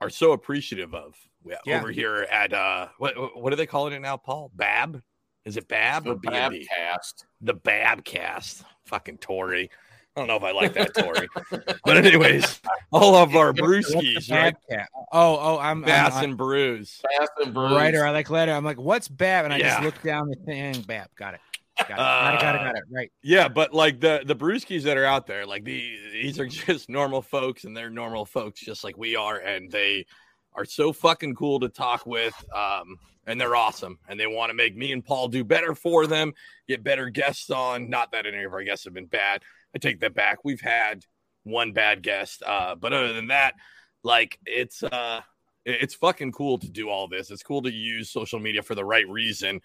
are 0.00 0.10
so 0.10 0.32
appreciative 0.32 0.94
of 0.94 1.14
We- 1.44 1.54
Yeah. 1.66 1.78
over 1.78 1.90
here 1.90 2.26
at 2.30 2.52
uh, 2.52 2.88
what 2.98 3.14
what 3.40 3.52
are 3.52 3.56
they 3.56 3.66
calling 3.66 3.92
it 3.92 4.00
now, 4.00 4.16
Paul? 4.16 4.50
Bab? 4.54 5.02
Is 5.44 5.56
it 5.56 5.66
Bab 5.66 6.04
The 6.04 6.10
or 6.12 6.14
B&B? 6.16 6.68
Babcast. 6.72 7.24
the 7.40 7.54
Babcast. 7.54 8.62
Fucking 8.86 9.18
Tory. 9.18 9.70
I 10.14 10.20
don't 10.20 10.28
know 10.28 10.36
if 10.36 10.42
I 10.44 10.52
like 10.52 10.74
that 10.74 10.94
Tory. 10.94 11.26
but 11.84 11.96
anyways, 11.96 12.60
all 12.92 13.14
of 13.16 13.34
our 13.34 13.48
What's 13.52 13.60
brewskis, 13.60 14.30
right? 14.30 14.54
cat? 14.70 14.88
Oh, 15.10 15.38
oh, 15.40 15.58
I'm, 15.58 15.82
Bass 15.82 16.14
I'm, 16.16 16.24
and 16.24 16.36
brews. 16.36 17.00
Fast 17.18 17.30
and 17.42 17.56
I'm 17.56 17.74
writer. 17.74 18.04
I 18.06 18.10
like 18.10 18.28
letter. 18.28 18.52
I'm 18.52 18.64
like, 18.64 18.78
what's 18.78 19.08
Bab? 19.08 19.46
And 19.46 19.54
I 19.54 19.58
just 19.58 19.82
look 19.82 20.00
down 20.02 20.28
the 20.28 20.36
thing. 20.44 20.82
Bab. 20.82 21.08
Got 21.16 21.34
it. 21.34 21.40
Got 21.78 21.90
it. 21.90 21.96
got 21.96 22.34
it. 22.34 22.40
Got 22.40 22.54
it. 22.54 22.58
Got 22.58 22.76
it. 22.76 22.84
Right. 22.90 23.12
Yeah, 23.22 23.48
but 23.48 23.72
like 23.72 24.00
the 24.00 24.22
the 24.24 24.36
brewskis 24.36 24.82
that 24.82 24.96
are 24.96 25.04
out 25.04 25.26
there, 25.26 25.46
like 25.46 25.64
the 25.64 25.96
these 26.12 26.38
are 26.38 26.46
just 26.46 26.88
normal 26.88 27.22
folks, 27.22 27.64
and 27.64 27.76
they're 27.76 27.90
normal 27.90 28.24
folks 28.24 28.60
just 28.60 28.84
like 28.84 28.96
we 28.96 29.16
are, 29.16 29.38
and 29.38 29.70
they 29.70 30.06
are 30.54 30.64
so 30.64 30.92
fucking 30.92 31.34
cool 31.34 31.60
to 31.60 31.68
talk 31.68 32.06
with. 32.06 32.34
Um, 32.54 32.98
and 33.26 33.40
they're 33.40 33.56
awesome, 33.56 33.98
and 34.08 34.18
they 34.18 34.26
want 34.26 34.50
to 34.50 34.54
make 34.54 34.76
me 34.76 34.92
and 34.92 35.04
Paul 35.04 35.28
do 35.28 35.44
better 35.44 35.74
for 35.74 36.06
them, 36.06 36.32
get 36.66 36.82
better 36.82 37.08
guests 37.08 37.50
on. 37.50 37.88
Not 37.88 38.10
that 38.12 38.26
any 38.26 38.42
of 38.42 38.52
our 38.52 38.64
guests 38.64 38.84
have 38.84 38.94
been 38.94 39.06
bad. 39.06 39.42
I 39.74 39.78
take 39.78 40.00
that 40.00 40.14
back. 40.14 40.38
We've 40.44 40.60
had 40.60 41.04
one 41.44 41.72
bad 41.72 42.02
guest, 42.02 42.42
uh, 42.44 42.74
but 42.74 42.92
other 42.92 43.12
than 43.12 43.28
that, 43.28 43.54
like 44.02 44.38
it's 44.44 44.82
uh, 44.82 45.20
it's 45.64 45.94
fucking 45.94 46.32
cool 46.32 46.58
to 46.58 46.68
do 46.68 46.88
all 46.88 47.08
this. 47.08 47.30
It's 47.30 47.42
cool 47.42 47.62
to 47.62 47.72
use 47.72 48.10
social 48.10 48.40
media 48.40 48.62
for 48.62 48.74
the 48.74 48.84
right 48.84 49.08
reason, 49.08 49.60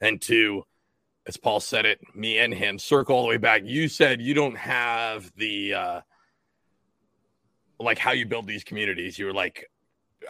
and 0.00 0.20
to 0.22 0.64
as 1.26 1.36
Paul 1.36 1.60
said 1.60 1.86
it, 1.86 2.00
me 2.14 2.38
and 2.38 2.52
him 2.52 2.78
circle 2.78 3.16
all 3.16 3.22
the 3.22 3.28
way 3.28 3.36
back. 3.36 3.62
You 3.64 3.88
said 3.88 4.20
you 4.20 4.34
don't 4.34 4.56
have 4.56 5.30
the 5.36 5.74
uh 5.74 6.00
like 7.78 7.98
how 7.98 8.12
you 8.12 8.26
build 8.26 8.46
these 8.46 8.64
communities. 8.64 9.18
You 9.18 9.26
were 9.26 9.32
like, 9.32 9.70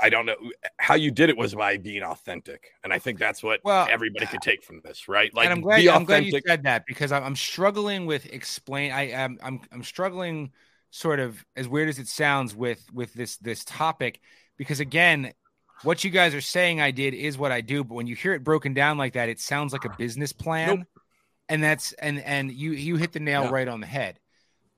I 0.00 0.08
don't 0.08 0.24
know 0.26 0.36
how 0.78 0.94
you 0.94 1.10
did 1.10 1.30
it 1.30 1.36
was 1.36 1.54
by 1.54 1.76
being 1.76 2.02
authentic, 2.02 2.70
and 2.84 2.92
I 2.92 2.98
think 2.98 3.18
that's 3.18 3.42
what 3.42 3.60
Well, 3.64 3.88
everybody 3.90 4.26
could 4.26 4.42
take 4.42 4.62
from 4.62 4.80
this, 4.84 5.08
right? 5.08 5.34
Like, 5.34 5.46
and 5.46 5.52
I'm 5.52 5.60
glad, 5.60 5.86
I'm 5.86 6.04
glad 6.04 6.26
you 6.26 6.40
said 6.46 6.62
that 6.64 6.84
because 6.86 7.12
I'm, 7.12 7.24
I'm 7.24 7.36
struggling 7.36 8.06
with 8.06 8.26
explain. 8.32 8.92
I 8.92 9.10
am 9.10 9.38
I'm 9.42 9.60
I'm 9.72 9.82
struggling, 9.82 10.52
sort 10.90 11.18
of 11.18 11.44
as 11.56 11.68
weird 11.68 11.88
as 11.88 11.98
it 11.98 12.06
sounds, 12.08 12.54
with 12.54 12.84
with 12.92 13.12
this 13.14 13.36
this 13.38 13.64
topic 13.64 14.20
because 14.56 14.80
again, 14.80 15.32
what 15.82 16.05
you 16.05 16.11
guys 16.11 16.35
are 16.35 16.40
saying 16.40 16.81
I 16.81 16.90
did 16.90 17.15
is 17.15 17.39
what 17.39 17.52
I 17.52 17.61
do, 17.61 17.85
but 17.85 17.94
when 17.94 18.07
you 18.07 18.15
hear 18.15 18.32
it 18.35 18.44
broken 18.44 18.74
down 18.74 18.98
like 18.98 19.15
that, 19.15 19.28
it 19.28 19.40
sounds 19.40 19.73
like 19.73 19.85
a 19.85 19.90
business 19.97 20.32
plan, 20.32 20.69
Nope. 20.78 20.86
and 21.48 21.62
that's 21.62 21.93
and 21.94 22.19
and 22.20 22.52
you 22.52 22.73
you 22.73 22.97
hit 22.97 23.12
the 23.12 23.20
nail 23.20 23.44
Yeah. 23.44 23.51
right 23.51 23.69
on 23.69 23.81
the 23.81 23.86
head. 23.86 24.19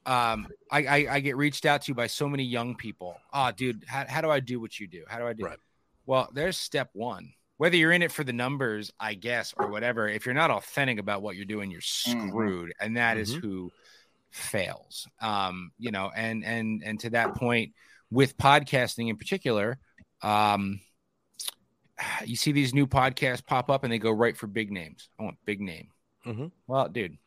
Um, 0.04 0.48
I, 0.70 0.84
I 0.84 1.06
I 1.14 1.20
get 1.20 1.36
reached 1.36 1.64
out 1.64 1.82
to 1.82 1.94
by 1.94 2.08
so 2.08 2.28
many 2.28 2.42
young 2.44 2.74
people. 2.76 3.16
Oh, 3.32 3.50
dude, 3.52 3.84
how 3.86 4.04
how 4.08 4.20
do 4.20 4.30
I 4.30 4.40
do 4.40 4.60
what 4.60 4.78
you 4.80 4.86
do? 4.88 5.04
How 5.08 5.18
do 5.18 5.26
I 5.26 5.32
do? 5.32 5.44
Right. 5.44 5.58
Well, 6.06 6.28
there's 6.32 6.56
step 6.56 6.90
one. 6.92 7.32
Whether 7.58 7.76
you're 7.76 7.92
in 7.92 8.02
it 8.02 8.10
for 8.10 8.24
the 8.24 8.32
numbers, 8.32 8.90
I 8.98 9.14
guess, 9.14 9.54
or 9.56 9.68
whatever, 9.68 10.08
if 10.08 10.26
you're 10.26 10.34
not 10.34 10.50
authentic 10.50 10.98
about 10.98 11.22
what 11.22 11.36
you're 11.36 11.44
doing, 11.44 11.70
you're 11.70 11.80
Mhm. 11.80 12.28
screwed, 12.30 12.72
and 12.80 12.96
that 12.96 13.16
is 13.18 13.36
Mhm. 13.36 13.40
who 13.40 13.72
fails. 14.30 15.06
Um, 15.20 15.70
you 15.78 15.90
know, 15.92 16.10
and 16.14 16.44
and 16.44 16.82
and 16.84 16.98
to 17.00 17.10
that 17.10 17.34
point, 17.36 17.74
with 18.10 18.36
podcasting 18.36 19.08
in 19.08 19.16
particular, 19.16 19.78
um, 20.22 20.80
you 22.24 22.36
see 22.36 22.52
these 22.52 22.74
new 22.74 22.86
podcasts 22.86 23.44
pop 23.44 23.70
up, 23.70 23.84
and 23.84 23.92
they 23.92 23.98
go 23.98 24.10
right 24.10 24.36
for 24.36 24.46
big 24.46 24.70
names. 24.70 25.08
I 25.18 25.24
want 25.24 25.38
big 25.44 25.60
name. 25.60 25.88
Mhm. 26.26 26.52
Well, 26.66 26.88
dude, 26.88 27.18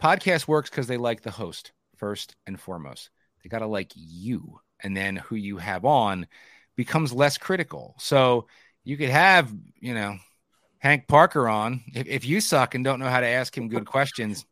podcast 0.00 0.48
works 0.48 0.70
because 0.70 0.86
they 0.86 0.96
like 0.96 1.22
the 1.22 1.30
host 1.30 1.72
first 1.96 2.36
and 2.46 2.60
foremost. 2.60 3.10
They 3.42 3.48
got 3.48 3.60
to 3.60 3.66
like 3.66 3.92
you, 3.94 4.60
and 4.80 4.96
then 4.96 5.16
who 5.16 5.36
you 5.36 5.58
have 5.58 5.84
on 5.84 6.26
becomes 6.76 7.12
less 7.12 7.38
critical. 7.38 7.94
So 7.98 8.46
you 8.84 8.96
could 8.96 9.10
have, 9.10 9.52
you 9.80 9.94
know, 9.94 10.18
Hank 10.78 11.06
Parker 11.06 11.48
on. 11.48 11.82
If, 11.94 12.06
if 12.06 12.24
you 12.24 12.40
suck 12.40 12.74
and 12.74 12.84
don't 12.84 12.98
know 12.98 13.08
how 13.08 13.20
to 13.20 13.26
ask 13.26 13.56
him 13.56 13.68
good 13.68 13.86
questions, 13.86 14.44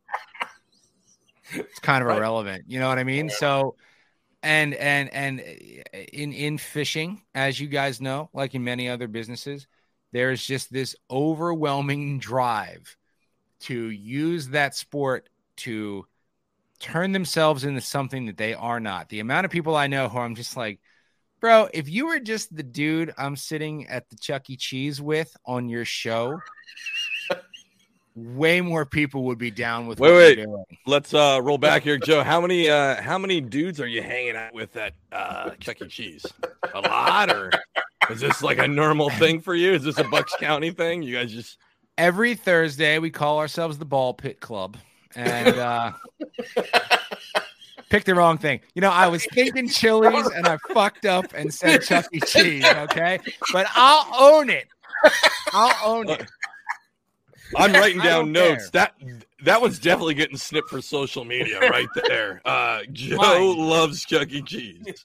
it's 1.53 1.79
kind 1.79 2.03
of 2.03 2.09
irrelevant. 2.09 2.65
You 2.67 2.79
know 2.79 2.87
what 2.87 2.99
I 2.99 3.03
mean? 3.03 3.29
So, 3.29 3.75
and 4.43 4.73
and 4.73 5.13
and 5.13 5.39
uh, 5.39 5.97
in 6.13 6.33
in 6.33 6.57
fishing, 6.57 7.21
as 7.35 7.59
you 7.59 7.67
guys 7.67 8.01
know, 8.01 8.29
like 8.33 8.55
in 8.55 8.63
many 8.63 8.89
other 8.89 9.07
businesses, 9.07 9.67
there's 10.11 10.45
just 10.45 10.71
this 10.71 10.95
overwhelming 11.09 12.19
drive 12.19 12.97
to 13.61 13.89
use 13.89 14.49
that 14.49 14.75
sport 14.75 15.29
to 15.57 16.05
turn 16.79 17.11
themselves 17.11 17.63
into 17.63 17.81
something 17.81 18.25
that 18.25 18.37
they 18.37 18.53
are 18.53 18.79
not. 18.79 19.09
The 19.09 19.19
amount 19.19 19.45
of 19.45 19.51
people 19.51 19.75
I 19.75 19.87
know 19.87 20.09
who 20.09 20.17
I'm 20.17 20.35
just 20.35 20.57
like, 20.57 20.79
bro, 21.39 21.69
if 21.73 21.87
you 21.87 22.07
were 22.07 22.19
just 22.19 22.55
the 22.55 22.63
dude 22.63 23.13
I'm 23.17 23.35
sitting 23.35 23.87
at 23.87 24.09
the 24.09 24.15
Chuck 24.15 24.49
E. 24.49 24.57
Cheese 24.57 24.99
with 24.99 25.35
on 25.45 25.69
your 25.69 25.85
show, 25.85 26.39
way 28.15 28.61
more 28.61 28.85
people 28.85 29.23
would 29.23 29.37
be 29.37 29.51
down 29.51 29.87
with 29.87 29.99
Wait, 29.99 30.11
wait. 30.15 30.35
doing. 30.35 30.63
Let's 30.85 31.13
uh 31.13 31.39
roll 31.41 31.57
back 31.57 31.83
here, 31.83 31.97
Joe. 31.97 32.23
How 32.23 32.41
many 32.41 32.69
uh 32.69 33.01
how 33.01 33.17
many 33.17 33.41
dudes 33.41 33.79
are 33.79 33.87
you 33.87 34.01
hanging 34.01 34.35
out 34.35 34.53
with 34.53 34.75
at 34.75 34.93
uh 35.11 35.51
Chuck 35.59 35.81
E. 35.81 35.87
Cheese? 35.87 36.25
A 36.73 36.81
lot, 36.81 37.31
or 37.31 37.51
is 38.09 38.19
this 38.19 38.41
like 38.41 38.57
a 38.57 38.67
normal 38.67 39.09
thing 39.11 39.39
for 39.39 39.55
you? 39.55 39.73
Is 39.73 39.83
this 39.83 39.97
a 39.97 40.03
Bucks 40.03 40.35
County 40.39 40.71
thing? 40.71 41.03
You 41.03 41.15
guys 41.15 41.31
just 41.31 41.57
Every 41.97 42.35
Thursday, 42.35 42.97
we 42.99 43.09
call 43.11 43.37
ourselves 43.39 43.77
the 43.77 43.85
Ball 43.85 44.13
Pit 44.13 44.39
Club, 44.39 44.77
and 45.15 45.49
uh, 45.49 45.91
picked 47.89 48.05
the 48.05 48.15
wrong 48.15 48.37
thing. 48.37 48.61
You 48.73 48.81
know, 48.81 48.89
I 48.89 49.07
was 49.07 49.25
thinking 49.33 49.67
Chili's, 49.69 50.27
and 50.27 50.47
I 50.47 50.57
fucked 50.73 51.05
up 51.05 51.25
and 51.35 51.53
said 51.53 51.83
Chuck 51.83 52.05
E. 52.11 52.19
Cheese. 52.21 52.65
Okay, 52.65 53.19
but 53.53 53.67
I'll 53.75 54.07
own 54.33 54.49
it. 54.49 54.67
I'll 55.53 55.95
own 55.95 56.09
it. 56.09 56.25
I'm 57.55 57.73
writing 57.73 57.99
down 58.01 58.31
notes. 58.31 58.69
care. 58.69 58.83
That 58.85 58.95
that 59.43 59.61
was 59.61 59.79
definitely 59.79 60.13
getting 60.13 60.37
snipped 60.37 60.69
for 60.69 60.81
social 60.81 61.25
media 61.25 61.59
right 61.59 61.87
there. 62.07 62.41
Uh 62.45 62.81
Joe 62.91 63.15
Mine. 63.17 63.57
loves 63.69 64.05
Chuck 64.05 64.29
E. 64.31 64.41
Cheese. 64.41 64.85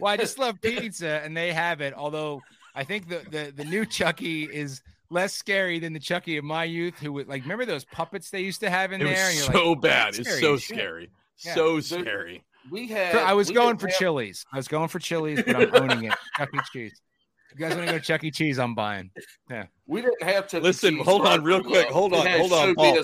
Well, 0.00 0.12
I 0.12 0.16
just 0.16 0.38
love 0.38 0.60
pizza, 0.60 1.20
and 1.24 1.36
they 1.36 1.52
have 1.52 1.80
it. 1.80 1.92
Although 1.92 2.40
I 2.72 2.84
think 2.84 3.08
the 3.08 3.20
the, 3.30 3.52
the 3.56 3.64
new 3.64 3.84
Chucky 3.84 4.44
is 4.44 4.80
less 5.10 5.34
scary 5.34 5.80
than 5.80 5.92
the 5.92 5.98
Chucky 5.98 6.36
of 6.36 6.44
my 6.44 6.62
youth. 6.62 6.94
Who 7.00 7.12
would 7.14 7.26
like 7.26 7.42
remember 7.42 7.64
those 7.64 7.84
puppets 7.84 8.30
they 8.30 8.42
used 8.42 8.60
to 8.60 8.70
have 8.70 8.92
in 8.92 9.00
It 9.00 9.06
there? 9.06 9.26
was 9.26 9.44
And 9.46 9.52
so 9.54 9.64
you're 9.64 9.76
bad. 9.76 10.16
It's 10.16 10.38
so 10.38 10.56
scary. 10.56 11.10
Yeah. 11.44 11.54
So 11.56 11.80
scary. 11.80 12.44
We 12.70 12.86
had. 12.86 13.16
I 13.16 13.32
was 13.32 13.50
going 13.50 13.70
didn't 13.70 13.80
for 13.80 13.88
have- 13.88 13.96
Chili's. 13.96 14.46
I 14.52 14.56
was 14.56 14.68
going 14.68 14.86
for 14.86 15.00
Chili's, 15.00 15.42
but 15.42 15.56
I'm 15.56 15.74
owning 15.74 16.04
it. 16.04 16.14
Chuck 16.36 16.50
E. 16.54 16.58
Cheese. 16.72 17.00
You 17.56 17.66
guys 17.66 17.74
want 17.74 17.86
to 17.88 17.92
go 17.92 17.98
to 17.98 18.04
Chuck 18.04 18.24
E. 18.24 18.30
Cheese? 18.30 18.58
I'm 18.58 18.74
buying. 18.74 19.10
Yeah. 19.50 19.66
We 19.86 20.02
didn't 20.02 20.22
have 20.22 20.46
to. 20.48 20.60
Listen, 20.60 20.98
hold 20.98 21.26
on 21.26 21.42
real 21.42 21.62
quick. 21.62 21.88
Hold 21.88 22.12
on, 22.12 22.26
hold 22.26 22.52
on, 22.52 22.74
Paul. 22.74 23.02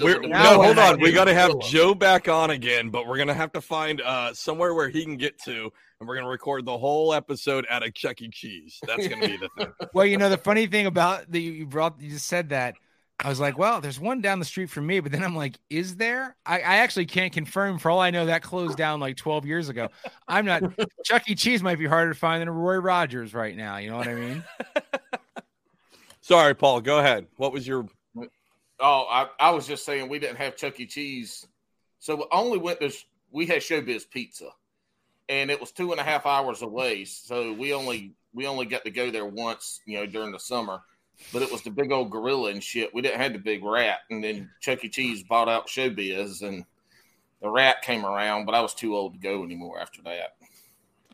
We're, 0.00 0.20
no, 0.20 0.62
hold 0.62 0.78
on. 0.78 1.00
We 1.00 1.12
got 1.12 1.24
to 1.24 1.34
have 1.34 1.52
Joe. 1.52 1.60
Joe 1.60 1.94
back 1.94 2.28
on 2.28 2.50
again, 2.50 2.90
but 2.90 3.06
we're 3.06 3.16
gonna 3.16 3.32
have 3.34 3.52
to 3.52 3.60
find 3.60 4.02
uh 4.02 4.34
somewhere 4.34 4.74
where 4.74 4.88
he 4.90 5.02
can 5.02 5.16
get 5.16 5.40
to, 5.44 5.72
and 5.98 6.08
we're 6.08 6.16
gonna 6.16 6.28
record 6.28 6.66
the 6.66 6.76
whole 6.76 7.14
episode 7.14 7.66
at 7.70 7.82
a 7.82 7.90
Chuck 7.90 8.20
E. 8.20 8.28
Cheese. 8.28 8.78
That's 8.86 9.08
gonna 9.08 9.28
be 9.28 9.38
the 9.38 9.48
thing. 9.56 9.72
Well, 9.94 10.04
you 10.04 10.18
know 10.18 10.28
the 10.28 10.36
funny 10.36 10.66
thing 10.66 10.86
about 10.86 11.30
the 11.30 11.40
you 11.40 11.66
brought 11.66 12.00
you 12.00 12.10
just 12.10 12.26
said 12.26 12.50
that. 12.50 12.74
I 13.18 13.30
was 13.30 13.40
like, 13.40 13.56
well, 13.56 13.80
there's 13.80 13.98
one 13.98 14.20
down 14.20 14.40
the 14.40 14.44
street 14.44 14.68
from 14.68 14.86
me, 14.86 15.00
but 15.00 15.10
then 15.10 15.24
I'm 15.24 15.34
like, 15.34 15.58
is 15.70 15.96
there? 15.96 16.36
I, 16.44 16.56
I 16.56 16.76
actually 16.76 17.06
can't 17.06 17.32
confirm. 17.32 17.78
For 17.78 17.90
all 17.90 17.98
I 17.98 18.10
know, 18.10 18.26
that 18.26 18.42
closed 18.42 18.76
down 18.76 19.00
like 19.00 19.16
12 19.16 19.46
years 19.46 19.70
ago. 19.70 19.88
I'm 20.28 20.44
not. 20.44 20.62
Chuck 21.04 21.28
E. 21.28 21.34
Cheese 21.34 21.62
might 21.62 21.78
be 21.78 21.86
harder 21.86 22.12
to 22.12 22.18
find 22.18 22.42
than 22.42 22.48
a 22.48 22.52
Roy 22.52 22.76
Rogers 22.76 23.32
right 23.32 23.56
now. 23.56 23.78
You 23.78 23.90
know 23.90 23.96
what 23.96 24.08
I 24.08 24.14
mean? 24.14 24.44
Sorry, 26.20 26.54
Paul. 26.54 26.82
Go 26.82 26.98
ahead. 26.98 27.26
What 27.36 27.52
was 27.52 27.66
your? 27.66 27.86
Oh, 28.78 29.06
I, 29.08 29.28
I 29.40 29.50
was 29.50 29.66
just 29.66 29.86
saying 29.86 30.10
we 30.10 30.18
didn't 30.18 30.36
have 30.36 30.56
Chuck 30.56 30.78
E. 30.78 30.86
Cheese, 30.86 31.46
so 31.98 32.16
we 32.16 32.24
only 32.30 32.58
went 32.58 32.80
to 32.80 32.92
we 33.30 33.46
had 33.46 33.58
Showbiz 33.58 34.08
Pizza, 34.10 34.50
and 35.28 35.50
it 35.50 35.58
was 35.58 35.72
two 35.72 35.92
and 35.92 36.00
a 36.00 36.04
half 36.04 36.26
hours 36.26 36.60
away. 36.60 37.06
So 37.06 37.54
we 37.54 37.72
only 37.72 38.12
we 38.34 38.46
only 38.46 38.66
got 38.66 38.84
to 38.84 38.90
go 38.90 39.10
there 39.10 39.24
once, 39.24 39.80
you 39.86 39.98
know, 39.98 40.06
during 40.06 40.32
the 40.32 40.38
summer. 40.38 40.82
But 41.32 41.42
it 41.42 41.50
was 41.50 41.62
the 41.62 41.70
big 41.70 41.92
old 41.92 42.10
gorilla 42.10 42.50
and 42.50 42.62
shit. 42.62 42.94
We 42.94 43.02
didn't 43.02 43.20
have 43.20 43.32
the 43.32 43.38
big 43.38 43.64
rat, 43.64 44.00
and 44.10 44.22
then 44.22 44.50
Chuck 44.60 44.84
E. 44.84 44.88
Cheese 44.88 45.22
bought 45.22 45.48
out 45.48 45.68
Showbiz, 45.68 46.42
and 46.42 46.64
the 47.40 47.50
rat 47.50 47.82
came 47.82 48.04
around, 48.04 48.44
but 48.46 48.54
I 48.54 48.60
was 48.60 48.74
too 48.74 48.94
old 48.94 49.14
to 49.14 49.18
go 49.18 49.42
anymore 49.42 49.80
after 49.80 50.02
that. 50.02 50.36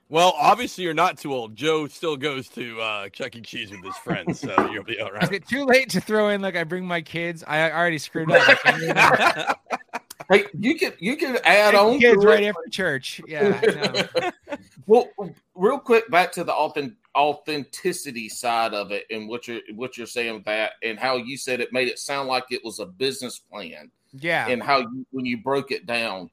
Well, 0.08 0.34
obviously 0.38 0.84
you're 0.84 0.92
not 0.92 1.16
too 1.16 1.32
old. 1.32 1.56
Joe 1.56 1.86
still 1.86 2.18
goes 2.18 2.48
to 2.50 2.78
uh, 2.80 3.08
Chuck 3.08 3.34
E. 3.34 3.40
Cheese 3.40 3.70
with 3.70 3.82
his 3.82 3.96
friends, 3.96 4.40
so 4.40 4.54
you'll 4.72 4.84
be 4.84 5.00
all 5.00 5.10
Is 5.14 5.30
it 5.30 5.48
too 5.48 5.64
late 5.64 5.88
to 5.90 6.00
throw 6.00 6.28
in 6.28 6.42
like 6.42 6.54
I 6.54 6.64
bring 6.64 6.84
my 6.84 7.00
kids? 7.00 7.42
I 7.46 7.70
I 7.70 7.72
already 7.72 7.98
screwed 7.98 8.30
up. 8.30 8.58
I 8.64 9.54
Hey, 10.30 10.44
you 10.58 10.78
can 10.78 10.92
you 10.98 11.16
can 11.16 11.38
add 11.44 11.72
Take 11.72 11.80
on 11.80 11.98
kids 11.98 12.24
right 12.24 12.44
after 12.44 12.60
church. 12.70 13.20
Yeah. 13.26 13.58
I 13.62 14.20
know. 14.20 14.56
Well, 14.86 15.08
real 15.54 15.78
quick, 15.78 16.10
back 16.10 16.32
to 16.32 16.44
the 16.44 16.52
authentic, 16.52 16.96
authenticity 17.16 18.28
side 18.28 18.74
of 18.74 18.90
it, 18.92 19.04
and 19.10 19.28
what 19.28 19.46
you're 19.48 19.60
what 19.74 19.96
you're 19.96 20.06
saying 20.06 20.42
that, 20.46 20.72
and 20.82 20.98
how 20.98 21.16
you 21.16 21.36
said 21.36 21.60
it 21.60 21.72
made 21.72 21.88
it 21.88 21.98
sound 21.98 22.28
like 22.28 22.44
it 22.50 22.64
was 22.64 22.78
a 22.78 22.86
business 22.86 23.38
plan, 23.38 23.90
Yeah. 24.12 24.48
and 24.48 24.62
how 24.62 24.78
you, 24.78 25.06
when 25.10 25.24
you 25.24 25.38
broke 25.38 25.70
it 25.70 25.86
down, 25.86 26.30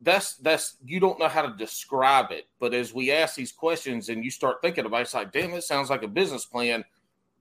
that's 0.00 0.36
that's 0.36 0.76
you 0.84 1.00
don't 1.00 1.18
know 1.18 1.28
how 1.28 1.42
to 1.42 1.56
describe 1.56 2.30
it, 2.30 2.46
but 2.58 2.74
as 2.74 2.94
we 2.94 3.12
ask 3.12 3.34
these 3.36 3.52
questions 3.52 4.08
and 4.08 4.24
you 4.24 4.30
start 4.30 4.62
thinking 4.62 4.86
about, 4.86 4.98
it, 4.98 5.02
it's 5.02 5.14
like, 5.14 5.32
damn, 5.32 5.52
it 5.54 5.62
sounds 5.62 5.90
like 5.90 6.02
a 6.02 6.08
business 6.08 6.44
plan. 6.44 6.84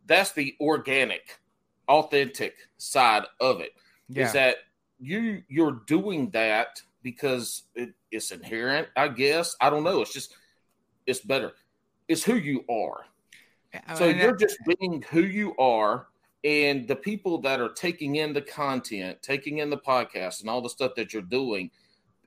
That's 0.06 0.32
the 0.32 0.56
organic, 0.60 1.40
authentic 1.88 2.56
side 2.78 3.24
of 3.40 3.62
it 3.62 3.72
yeah. 4.10 4.26
is 4.26 4.34
that 4.34 4.58
you 5.00 5.44
you're 5.48 5.82
doing 5.88 6.30
that 6.32 6.82
because 7.04 7.64
it, 7.76 7.94
it's 8.12 8.32
inherent 8.32 8.88
i 8.96 9.08
guess 9.08 9.56
i 9.60 9.70
don't 9.70 9.84
know 9.84 10.02
it's 10.02 10.14
just 10.14 10.36
it's 11.06 11.20
better 11.20 11.54
it's 12.12 12.24
who 12.24 12.36
you 12.36 12.64
are 12.70 13.06
so 13.96 14.10
And 14.10 14.20
you're 14.20 14.36
just 14.36 14.58
being 14.66 15.04
who 15.10 15.22
you 15.22 15.56
are 15.58 16.08
and 16.44 16.88
the 16.88 16.96
people 16.96 17.40
that 17.42 17.62
are 17.62 17.70
taking 17.70 18.18
in 18.18 18.34
the 18.34 18.42
content 18.42 19.22
taking 19.22 19.60
in 19.60 19.70
the 19.70 19.78
podcast 19.78 20.42
and 20.42 20.50
all 20.50 20.62
the 20.62 20.70
stuff 20.70 20.96
that 20.96 21.14
you're 21.14 21.22
doing 21.22 21.72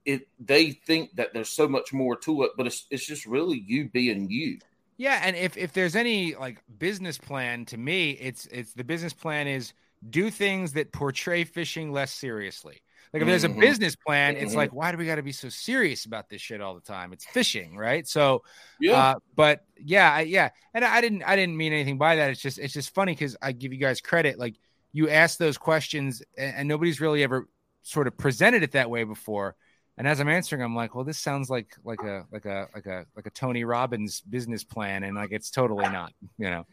it 0.05 0.27
they 0.39 0.70
think 0.70 1.15
that 1.16 1.32
there's 1.32 1.48
so 1.48 1.69
much 1.69 1.93
more 1.93 2.16
to 2.16 2.44
it 2.44 2.52
but 2.56 2.66
it's, 2.66 2.86
it's 2.90 3.06
just 3.06 3.27
really 3.27 3.62
you 3.66 3.89
being 3.89 4.28
you 4.31 4.59
Yeah, 4.97 5.20
and 5.23 5.35
if 5.36 5.56
if 5.56 5.73
there's 5.73 5.97
any 5.97 6.35
like 6.35 6.62
business 6.78 7.19
plan 7.19 7.65
to 7.66 7.77
me, 7.77 8.11
it's 8.12 8.47
it's 8.47 8.73
the 8.74 8.85
business 8.85 9.12
plan 9.12 9.48
is 9.48 9.73
do 10.09 10.31
things 10.31 10.73
that 10.74 10.93
portray 10.93 11.44
fishing 11.44 11.90
less 11.90 12.12
seriously. 12.12 12.82
Like 13.15 13.23
if 13.23 13.28
there's 13.28 13.45
a 13.45 13.49
Mhm. 13.49 13.61
business 13.61 13.97
plan, 13.97 14.36
it's 14.36 14.57
like 14.57 14.73
why 14.73 14.93
do 14.93 14.99
we 14.99 15.07
got 15.07 15.16
to 15.16 15.23
be 15.23 15.32
so 15.32 15.49
serious 15.49 16.05
about 16.05 16.28
this 16.28 16.43
shit 16.43 16.61
all 16.61 16.74
the 16.74 16.82
time? 16.82 17.12
It's 17.12 17.24
fishing, 17.24 17.77
right? 17.77 18.07
So, 18.09 18.43
yeah 18.81 18.99
uh, 18.99 19.15
but 19.36 19.61
yeah, 19.78 20.12
I, 20.12 20.23
yeah, 20.23 20.51
and 20.74 20.85
I 20.85 21.01
didn't 21.01 21.23
I 21.23 21.36
didn't 21.36 21.57
mean 21.57 21.73
anything 21.73 21.97
by 21.97 22.16
that. 22.16 22.31
It's 22.31 22.43
just 22.43 22.59
it's 22.59 22.74
just 22.74 22.93
funny 22.93 23.12
because 23.12 23.36
I 23.41 23.53
give 23.53 23.73
you 23.73 23.78
guys 23.78 24.01
credit. 24.01 24.39
Like 24.39 24.57
you 24.93 25.09
asked 25.09 25.39
those 25.39 25.57
questions, 25.57 26.23
and, 26.36 26.57
and 26.57 26.69
nobody's 26.69 27.01
really 27.01 27.23
ever 27.23 27.49
sort 27.82 28.09
of 28.09 28.16
presented 28.19 28.65
it 28.65 28.73
that 28.73 28.91
way 28.91 29.05
before. 29.05 29.55
And 29.97 30.09
as 30.09 30.19
I'm 30.19 30.28
answering, 30.28 30.61
I'm 30.62 30.74
like, 30.74 30.97
well, 30.97 31.05
this 31.05 31.20
sounds 31.20 31.49
like 31.49 31.77
like 31.85 32.03
a 32.03 32.27
like 32.32 32.47
a 32.47 32.66
like 32.74 32.86
a 32.86 33.07
like 33.15 33.27
a 33.27 33.31
Tony 33.31 33.62
Robbins 33.62 34.23
business 34.23 34.65
plan, 34.65 35.05
and 35.05 35.15
like 35.15 35.31
it's 35.31 35.51
totally 35.51 35.89
not, 35.89 36.12
you 36.36 36.51
know. 36.51 36.66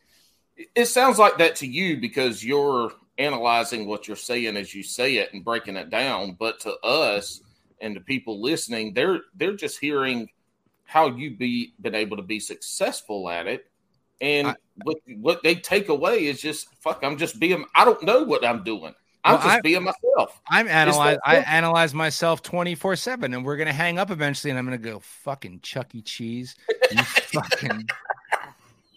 it 0.75 0.85
sounds 0.85 1.19
like 1.19 1.37
that 1.37 1.55
to 1.57 1.67
you 1.67 1.99
because 2.01 2.43
you're 2.43 2.91
analyzing 3.21 3.87
what 3.87 4.07
you're 4.07 4.17
saying 4.17 4.57
as 4.57 4.73
you 4.73 4.83
say 4.83 5.17
it 5.17 5.33
and 5.33 5.43
breaking 5.45 5.75
it 5.75 5.89
down 5.89 6.35
but 6.39 6.59
to 6.59 6.73
us 6.83 7.41
and 7.81 7.95
the 7.95 8.01
people 8.01 8.41
listening 8.41 8.93
they're 8.93 9.19
they're 9.35 9.55
just 9.55 9.79
hearing 9.79 10.27
how 10.85 11.07
you 11.07 11.35
be 11.37 11.73
been 11.81 11.95
able 11.95 12.17
to 12.17 12.23
be 12.23 12.39
successful 12.39 13.29
at 13.29 13.47
it 13.47 13.65
and 14.21 14.47
I- 14.47 14.55
what 14.83 14.97
what 15.17 15.43
they 15.43 15.55
take 15.55 15.89
away 15.89 16.25
is 16.25 16.41
just 16.41 16.67
fuck 16.83 17.03
i'm 17.03 17.17
just 17.17 17.39
being 17.39 17.65
i 17.75 17.85
don't 17.85 18.01
know 18.03 18.23
what 18.23 18.45
i'm 18.45 18.63
doing 18.63 18.93
i'm 19.23 19.33
Well, 19.35 19.43
just 19.43 19.55
I- 19.57 19.61
being 19.61 19.83
myself 19.83 20.41
I'm 20.49 20.67
analyze 20.67 21.17
I 21.25 21.37
analyze 21.37 21.93
myself 21.93 22.41
24 22.41 22.95
seven, 22.95 23.33
and 23.33 23.45
we're 23.45 23.57
gonna 23.57 23.71
hang 23.73 23.97
up 23.99 24.11
eventually, 24.11 24.49
and 24.51 24.57
I'm 24.59 24.65
gonna 24.65 24.77
go 24.77 24.99
fucking 24.99 25.61
Chuck 25.61 25.93
E. 25.95 26.01
Cheese, 26.01 26.55
you 26.91 27.03
fucking 27.03 27.87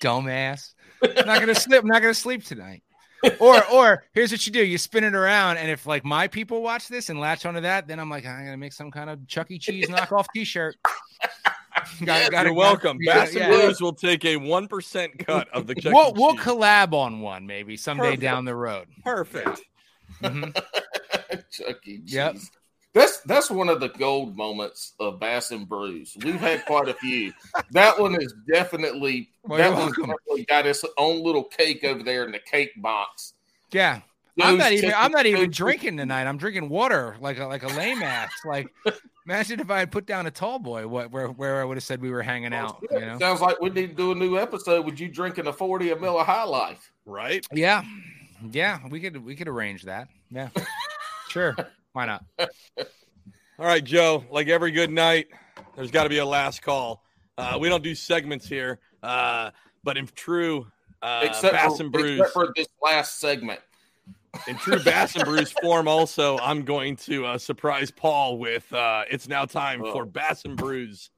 dumbass. 0.00 0.74
I'm 1.02 1.26
not 1.26 1.40
gonna 1.40 1.54
sleep. 1.54 1.80
I'm 1.82 1.86
not 1.88 2.02
gonna 2.02 2.14
sleep 2.14 2.44
tonight. 2.44 2.82
Or 3.40 3.64
or 3.70 4.04
here's 4.12 4.30
what 4.32 4.46
you 4.46 4.52
do: 4.52 4.64
you 4.64 4.78
spin 4.78 5.04
it 5.04 5.14
around, 5.14 5.56
and 5.58 5.70
if 5.70 5.86
like 5.86 6.04
my 6.04 6.28
people 6.28 6.62
watch 6.62 6.88
this 6.88 7.08
and 7.10 7.18
latch 7.20 7.44
onto 7.46 7.60
that, 7.62 7.86
then 7.86 7.98
I'm 8.00 8.10
like, 8.10 8.24
I'm 8.26 8.44
gonna 8.44 8.56
make 8.56 8.72
some 8.72 8.90
kind 8.90 9.10
of 9.10 9.26
Chuck 9.26 9.50
E. 9.50 9.58
Cheese 9.58 9.88
knockoff 9.88 10.26
T-shirt. 10.34 10.76
Got- 12.04 12.30
gotta- 12.30 12.48
You're 12.48 12.54
welcome. 12.54 12.98
yeah, 13.00 13.14
Bass 13.24 13.28
and 13.30 13.38
yeah. 13.40 13.48
Brews 13.48 13.80
will 13.80 13.92
take 13.92 14.24
a 14.24 14.36
one 14.36 14.68
percent 14.68 15.18
cut 15.26 15.48
of 15.50 15.66
the 15.66 15.74
Chuck 15.74 15.92
We'll 15.92 16.08
E. 16.10 16.12
we'll 16.16 16.36
collab 16.36 16.92
on 16.92 17.20
one 17.20 17.46
maybe 17.46 17.76
someday 17.76 18.04
Perfect. 18.04 18.22
down 18.22 18.44
the 18.44 18.54
road. 18.54 18.86
Perfect. 19.04 19.60
Mhm. 20.22 20.54
Chuck 21.50 21.76
E. 21.86 21.98
Cheese. 21.98 22.12
Yep. 22.14 22.36
That's 22.94 23.18
that's 23.22 23.50
one 23.50 23.68
of 23.68 23.80
the 23.80 23.88
gold 23.88 24.36
moments 24.36 24.92
of 25.00 25.18
Bass 25.18 25.50
and 25.50 25.68
Brews. 25.68 26.16
We've 26.22 26.36
had 26.36 26.64
quite 26.64 26.88
a 26.88 26.94
few. 26.94 27.32
That 27.72 27.98
one 27.98 28.14
is 28.14 28.32
definitely 28.50 29.30
Well, 29.42 29.58
that 29.58 29.70
you're 29.70 29.76
one's 29.76 29.96
definitely 29.96 30.44
got 30.44 30.64
its 30.64 30.84
own 30.96 31.22
little 31.24 31.42
cake 31.42 31.82
over 31.82 32.04
there 32.04 32.24
in 32.24 32.30
the 32.30 32.38
cake 32.38 32.80
box. 32.80 33.34
Yeah. 33.72 34.00
I'm 34.40 34.58
not 34.58 34.72
even. 34.72 34.92
I'm 34.96 35.12
not 35.12 35.26
even 35.26 35.50
drinking 35.50 35.96
tonight. 35.96 36.26
I'm 36.26 36.38
drinking 36.38 36.68
water 36.68 37.16
like 37.20 37.38
a 37.38 37.46
like 37.46 37.62
a 37.62 37.68
lame 37.68 38.02
ass. 38.02 38.32
Like, 38.44 38.66
imagine 39.26 39.60
if 39.60 39.70
I 39.70 39.78
had 39.78 39.92
put 39.92 40.06
down 40.06 40.26
a 40.26 40.30
tall 40.30 40.58
boy. 40.58 40.88
What 40.88 41.10
where 41.12 41.28
where 41.28 41.60
I 41.60 41.64
would 41.64 41.76
have 41.76 41.84
said 41.84 42.00
we 42.00 42.10
were 42.10 42.22
hanging 42.22 42.52
oh, 42.52 42.56
out. 42.56 42.84
You 42.90 43.00
know? 43.00 43.18
Sounds 43.18 43.40
like 43.40 43.60
we 43.60 43.70
need 43.70 43.90
to 43.90 43.94
do 43.94 44.12
a 44.12 44.14
new 44.14 44.36
episode 44.36 44.84
with 44.86 44.98
you 44.98 45.08
drinking 45.08 45.46
a 45.46 45.52
40 45.52 45.90
a 45.90 45.92
of 45.92 46.00
Miller 46.00 46.24
High 46.24 46.44
Life. 46.44 46.90
Right? 47.06 47.46
Yeah, 47.52 47.84
yeah. 48.50 48.80
We 48.88 49.00
could 49.00 49.24
we 49.24 49.36
could 49.36 49.48
arrange 49.48 49.84
that. 49.84 50.08
Yeah, 50.30 50.48
sure. 51.28 51.54
Why 51.94 52.06
not? 52.06 52.24
All 52.38 53.66
right, 53.66 53.82
Joe. 53.82 54.24
Like 54.30 54.48
every 54.48 54.72
good 54.72 54.90
night, 54.90 55.28
there's 55.76 55.90
got 55.92 56.02
to 56.02 56.08
be 56.08 56.18
a 56.18 56.26
last 56.26 56.60
call. 56.60 57.02
Uh, 57.38 57.56
we 57.60 57.68
don't 57.68 57.82
do 57.84 57.94
segments 57.94 58.46
here, 58.46 58.80
uh, 59.02 59.50
but 59.84 59.96
in 59.96 60.06
true 60.08 60.66
uh, 61.02 61.20
except, 61.24 61.54
Bass 61.54 61.76
for, 61.76 61.82
and 61.84 61.92
Brews, 61.92 62.18
except 62.20 62.32
for 62.32 62.52
this 62.56 62.66
last 62.82 63.18
segment. 63.20 63.60
in 64.48 64.56
true 64.56 64.80
Bass 64.82 65.14
and 65.14 65.24
Brews 65.24 65.52
form, 65.62 65.86
also, 65.86 66.36
I'm 66.38 66.62
going 66.64 66.96
to 66.96 67.26
uh, 67.26 67.38
surprise 67.38 67.90
Paul 67.92 68.38
with 68.38 68.70
uh, 68.72 69.04
it's 69.08 69.28
now 69.28 69.44
time 69.44 69.82
Oh. 69.84 69.92
for 69.92 70.04
Bass 70.04 70.44
and 70.44 70.56
Brews 70.56 71.10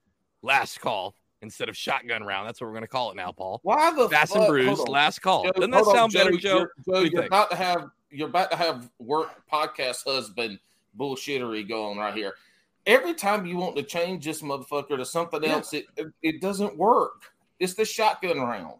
last 0.43 0.81
call 0.83 1.15
instead 1.41 1.71
of 1.71 1.77
shotgun 1.77 2.23
round. 2.23 2.47
That's 2.47 2.61
what 2.61 2.67
we're 2.67 2.73
going 2.75 2.83
to 2.85 2.89
call 2.89 3.11
it 3.13 3.17
now, 3.17 3.33
Paul. 3.33 3.61
Why 3.63 3.95
the 3.95 4.09
Bass 4.09 4.29
fuck? 4.31 4.39
and 4.43 4.49
Brews 4.49 4.67
hold 4.77 4.89
on. 4.89 4.93
last 4.93 5.23
call. 5.23 5.45
Joe, 5.45 5.53
Doesn't 5.53 5.71
that 5.71 5.85
hold 5.85 5.89
on, 5.89 5.95
sound 5.95 6.13
better, 6.13 6.37
Joe? 6.37 6.59
You're, 6.59 6.71
Joe, 6.87 6.99
you 6.99 7.11
you're 7.13 7.23
think? 7.23 7.27
about 7.27 7.51
to 7.51 7.57
have 7.57 7.89
you're 8.11 8.29
about 8.29 8.51
to 8.51 8.57
have 8.57 8.91
work 8.99 9.31
podcast 9.51 10.05
husband 10.05 10.59
bullshittery 10.99 11.69
going 11.69 11.99
right 11.99 12.15
here. 12.15 12.35
Every 12.87 13.15
time 13.15 13.45
you 13.47 13.57
want 13.57 13.77
to 13.77 13.83
change 13.83 14.25
this 14.25 14.43
motherfucker 14.43 14.97
to 14.97 15.05
something 15.05 15.43
Yeah. 15.43 15.55
else, 15.55 15.73
it, 15.73 15.87
it 15.97 16.07
it 16.23 16.41
doesn't 16.41 16.77
work. 16.77 17.33
It's 17.59 17.75
the 17.75 17.85
shotgun 17.85 18.39
round. 18.41 18.79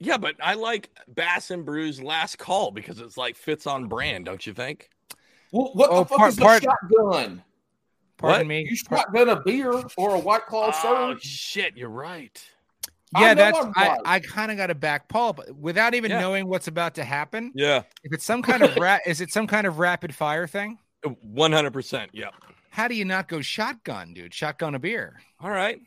Yeah, 0.00 0.16
but 0.18 0.34
I 0.42 0.54
like 0.54 0.90
Bass 1.08 1.50
and 1.50 1.64
Brews 1.64 2.02
last 2.02 2.36
call 2.38 2.70
because 2.72 2.98
it's 3.00 3.16
like 3.16 3.36
fits 3.36 3.66
on 3.66 3.86
brand, 3.86 4.24
don't 4.24 4.44
you 4.46 4.52
think? 4.52 4.90
Well, 5.52 5.70
what 5.74 5.90
Oh, 5.90 6.00
the 6.00 6.04
fuck 6.06 6.18
part- 6.18 6.32
is 6.32 6.38
a 6.38 6.40
part- 6.42 6.62
shotgun? 6.64 7.44
Pardon 8.16 8.38
What? 8.40 8.46
me. 8.46 8.66
You 8.68 8.76
shotgun 8.76 9.28
a 9.28 9.40
beer 9.40 9.72
or 9.96 10.14
a 10.16 10.18
white 10.18 10.46
claw 10.46 10.72
Oh 10.74 11.12
surge? 11.12 11.22
shit, 11.22 11.76
you're 11.76 11.88
right. 11.88 12.44
I 13.14 13.20
Yeah, 13.20 13.34
know 13.34 13.34
that's 13.34 13.58
I'm 13.76 13.98
I, 14.04 14.20
kind 14.20 14.50
of 14.50 14.56
got 14.56 14.66
to 14.68 14.74
back 14.74 15.08
Paul, 15.08 15.32
but 15.34 15.54
without 15.56 15.94
even 15.94 16.10
Yeah. 16.10 16.20
knowing 16.20 16.46
what's 16.48 16.68
about 16.68 16.94
to 16.96 17.04
happen. 17.04 17.52
Yeah, 17.54 17.82
If 18.02 18.12
it's 18.12 18.24
some 18.24 18.42
kind 18.42 18.62
of 18.62 18.76
ra- 18.78 18.98
is 19.06 19.20
it 19.20 19.30
some 19.30 19.46
kind 19.46 19.66
of 19.66 19.78
rapid 19.78 20.14
fire 20.14 20.46
thing? 20.46 20.78
Uh, 21.04 21.10
one 21.22 21.52
hundred 21.52 21.72
percent. 21.72 22.10
Yeah. 22.12 22.30
How 22.70 22.88
do 22.88 22.94
you 22.94 23.04
not 23.04 23.28
go 23.28 23.40
shotgun, 23.40 24.14
dude? 24.14 24.34
Shotgun 24.34 24.74
a 24.74 24.78
beer. 24.78 25.20
All 25.40 25.50
right. 25.50 25.80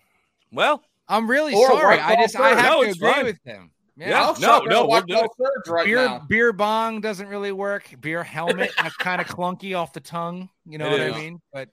Well, 0.51 0.81
I'm 1.09 1.29
really 1.29 1.53
Or 1.53 1.67
sorry. 1.67 1.99
I 1.99 2.15
Claw 2.15 2.23
just 2.23 2.35
I 2.37 2.49
surge. 2.51 2.59
have 2.61 2.71
No, 2.71 2.83
to 2.83 2.89
it's 2.89 2.97
agree 2.97 3.11
fine. 3.13 3.25
with 3.25 3.39
him. 3.43 3.71
Yeah. 3.97 4.21
I'll 4.21 4.33
no, 4.35 4.39
shotgun 4.39 4.69
no, 4.69 4.83
a 4.83 4.87
we'll 4.87 5.01
do 5.01 5.27
right 5.71 5.85
beer 5.85 6.05
now. 6.05 6.19
beer 6.29 6.53
bong 6.53 7.01
doesn't 7.01 7.27
really 7.27 7.51
work. 7.51 7.93
Beer 7.99 8.23
helmet 8.23 8.71
that's 8.81 8.95
kind 8.97 9.19
of 9.19 9.27
clunky 9.27 9.75
off 9.77 9.91
the 9.91 9.99
tongue. 9.99 10.49
You 10.65 10.77
know 10.77 10.85
It 10.87 10.91
what 10.91 10.99
is. 11.01 11.13
I 11.15 11.17
mean? 11.17 11.41
But 11.51 11.69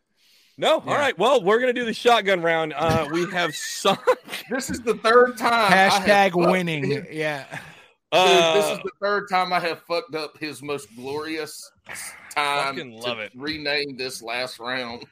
no. 0.57 0.83
Yeah. 0.85 0.93
All 0.93 0.99
right. 0.99 1.17
Well, 1.19 1.43
we're 1.43 1.59
gonna 1.61 1.73
do 1.73 1.85
the 1.85 1.95
shotgun 1.95 2.43
round. 2.43 2.73
Uh, 2.77 3.09
we 3.13 3.29
have 3.31 3.55
some. 3.57 3.99
This 4.51 4.71
is 4.71 4.81
the 4.81 4.95
third 4.95 5.37
time. 5.39 5.73
Hashtag 5.73 6.33
winning. 6.35 6.85
his- 6.91 7.05
Yeah. 7.11 7.45
Dude, 8.13 8.23
this 8.23 8.65
Uh, 8.67 8.75
is 8.77 8.79
the 8.85 8.91
third 9.03 9.29
time 9.29 9.53
I 9.53 9.59
have 9.59 9.83
fucked 9.89 10.15
up 10.15 10.39
his 10.39 10.63
most 10.63 10.87
glorious 10.95 11.71
time. 12.35 12.77
Fucking 12.77 12.91
to 12.93 12.97
love 13.09 13.19
it. 13.19 13.33
Rename 13.35 13.97
this 13.97 14.23
last 14.23 14.61
round. 14.61 15.05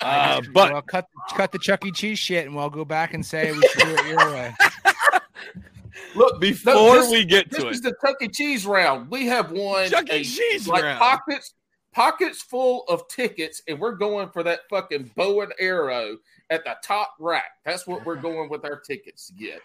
uh, 0.00 0.40
but 0.54 0.72
well, 0.72 0.82
cut 0.82 1.04
cut 1.36 1.52
the 1.52 1.58
Chuck 1.58 1.84
E. 1.84 1.92
Cheese 1.92 2.18
shit, 2.18 2.46
and 2.46 2.56
we'll 2.56 2.70
go 2.70 2.84
back 2.86 3.12
and 3.14 3.24
say 3.24 3.52
we 3.52 3.60
should 3.68 3.82
do 3.82 3.94
it 3.96 4.06
your 4.06 4.30
way. 4.32 4.54
Look, 6.14 6.40
before 6.40 6.72
no, 6.74 6.94
this, 7.00 7.10
we 7.10 7.24
get 7.24 7.50
to 7.50 7.56
it, 7.56 7.58
this 7.58 7.62
to 7.64 7.68
is 7.68 7.78
it, 7.80 7.82
the 7.82 7.94
Chuck 8.08 8.16
E. 8.22 8.28
Cheese 8.28 8.64
round. 8.66 9.10
We 9.10 9.26
have 9.26 9.50
won 9.52 9.88
Chuck 9.90 10.08
E. 10.08 10.12
a- 10.20 10.24
Cheese 10.24 10.66
like 10.66 10.82
round. 10.82 10.98
pockets 10.98 11.54
pockets 11.98 12.40
full 12.42 12.84
of 12.88 13.08
tickets, 13.08 13.60
and 13.66 13.80
we're 13.80 13.96
going 13.96 14.28
for 14.28 14.44
that 14.44 14.60
fucking 14.70 15.10
bow 15.16 15.40
and 15.40 15.52
arrow 15.58 16.16
at 16.48 16.62
the 16.64 16.76
top 16.80 17.14
rack. 17.18 17.50
That's 17.64 17.88
what 17.88 18.06
we're 18.06 18.14
going 18.20 18.48
with 18.48 18.64
our 18.64 18.78
tickets 18.78 19.26
to 19.26 19.32
get. 19.32 19.60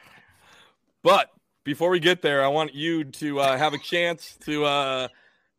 But 1.03 1.29
before 1.63 1.91
we 1.91 1.99
get 1.99 2.23
there, 2.23 2.43
I 2.43 2.47
want 2.47 2.73
you 2.73 3.03
to 3.03 3.39
uh, 3.39 3.55
have 3.57 3.73
a 3.73 3.77
chance 3.77 4.35
to 4.45 4.65
uh, 4.65 5.07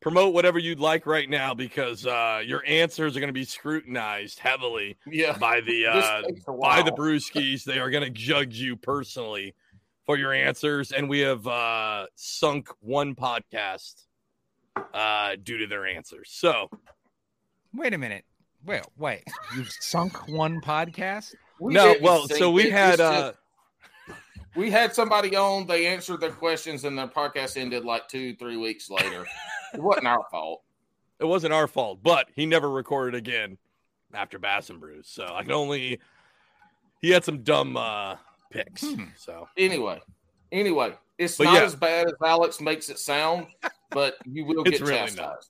promote 0.01 0.35
whatever 0.35 0.59
you'd 0.59 0.81
like 0.81 1.07
right 1.07 1.31
now 1.31 1.55
because 1.55 2.07
uh, 2.07 2.43
your 2.45 2.65
answers 2.67 3.17
are 3.17 3.21
going 3.21 3.29
to 3.29 3.33
be 3.33 3.45
scrutinized 3.45 4.41
heavily 4.41 4.97
Yeah. 5.07 5.39
by 5.39 5.61
the 5.61 5.87
uh, 5.87 6.23
by 6.61 6.83
the. 6.83 6.91
Brewskis. 6.91 7.63
They 7.63 7.79
are 7.79 7.91
going 7.91 8.05
to 8.05 8.11
judge 8.11 8.59
you 8.59 8.75
personally 8.75 9.55
for 10.07 10.19
your 10.19 10.33
answers, 10.33 10.91
and 10.91 11.09
we 11.09 11.21
have 11.21 11.47
uh, 11.47 12.07
sunk 12.17 12.69
one 12.81 13.15
podcast 13.15 14.04
uh, 14.93 15.37
due 15.43 15.59
to 15.59 15.67
their 15.67 15.87
answers. 15.87 16.31
So 16.33 16.69
Wait 17.75 17.93
a 17.93 17.99
minute. 17.99 18.25
Wait, 18.65 18.83
wait. 18.97 19.25
You've 19.57 19.71
sunk 19.81 20.29
one 20.29 20.61
podcast? 20.61 21.35
We 21.61 21.75
no, 21.75 21.95
well, 22.01 22.29
so 22.29 22.51
we 22.51 22.71
had 22.71 22.95
It's 22.95 23.01
uh, 23.03 23.33
just- 23.33 24.19
we 24.57 24.71
had 24.71 24.95
somebody 24.95 25.35
on. 25.37 25.67
They 25.67 25.87
answered 25.87 26.21
their 26.21 26.31
questions, 26.31 26.85
and 26.85 26.97
their 26.97 27.09
podcast 27.09 27.57
ended 27.57 27.85
like 27.85 28.07
two, 28.09 28.37
three 28.37 28.57
weeks 28.57 28.89
later. 28.89 29.27
it 29.75 29.83
wasn't 29.83 30.07
our 30.07 30.25
fault. 30.31 30.63
it 31.19 31.25
wasn't 31.25 31.53
our 31.53 31.67
fault, 31.67 31.99
but 32.03 32.29
he 32.37 32.47
never 32.47 32.71
recorded 32.71 33.17
again 33.17 33.59
after 34.13 34.39
Bass 34.39 34.71
and 34.71 34.79
Brews. 34.81 35.09
So 35.09 35.27
I 35.35 35.43
can 35.43 35.51
only 35.53 35.99
he 37.01 37.11
had 37.11 37.25
some 37.25 37.43
dumb 37.43 37.77
uh, 37.77 38.17
picks. 38.51 38.83
Hmm. 38.85 39.05
So 39.17 39.49
Anyway, 39.57 40.01
anyway, 40.53 40.95
it's 41.19 41.37
But 41.37 41.45
not 41.45 41.55
yeah. 41.55 41.63
as 41.65 41.75
bad 41.75 42.07
as 42.07 42.15
Alex 42.25 42.61
makes 42.61 42.89
it 42.89 42.99
sound, 43.01 43.49
but 43.91 44.17
you 44.27 44.45
will 44.45 44.63
get 44.65 44.81
really 44.81 44.93
chastised. 44.93 45.17
not. 45.19 45.45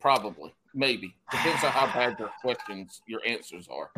Probably, 0.00 0.52
maybe 0.74 1.14
depends 1.30 1.64
on 1.64 1.70
how 1.70 1.86
bad 1.86 2.18
your 2.18 2.30
questions, 2.40 3.00
your 3.06 3.20
answers 3.26 3.66
are. 3.68 3.90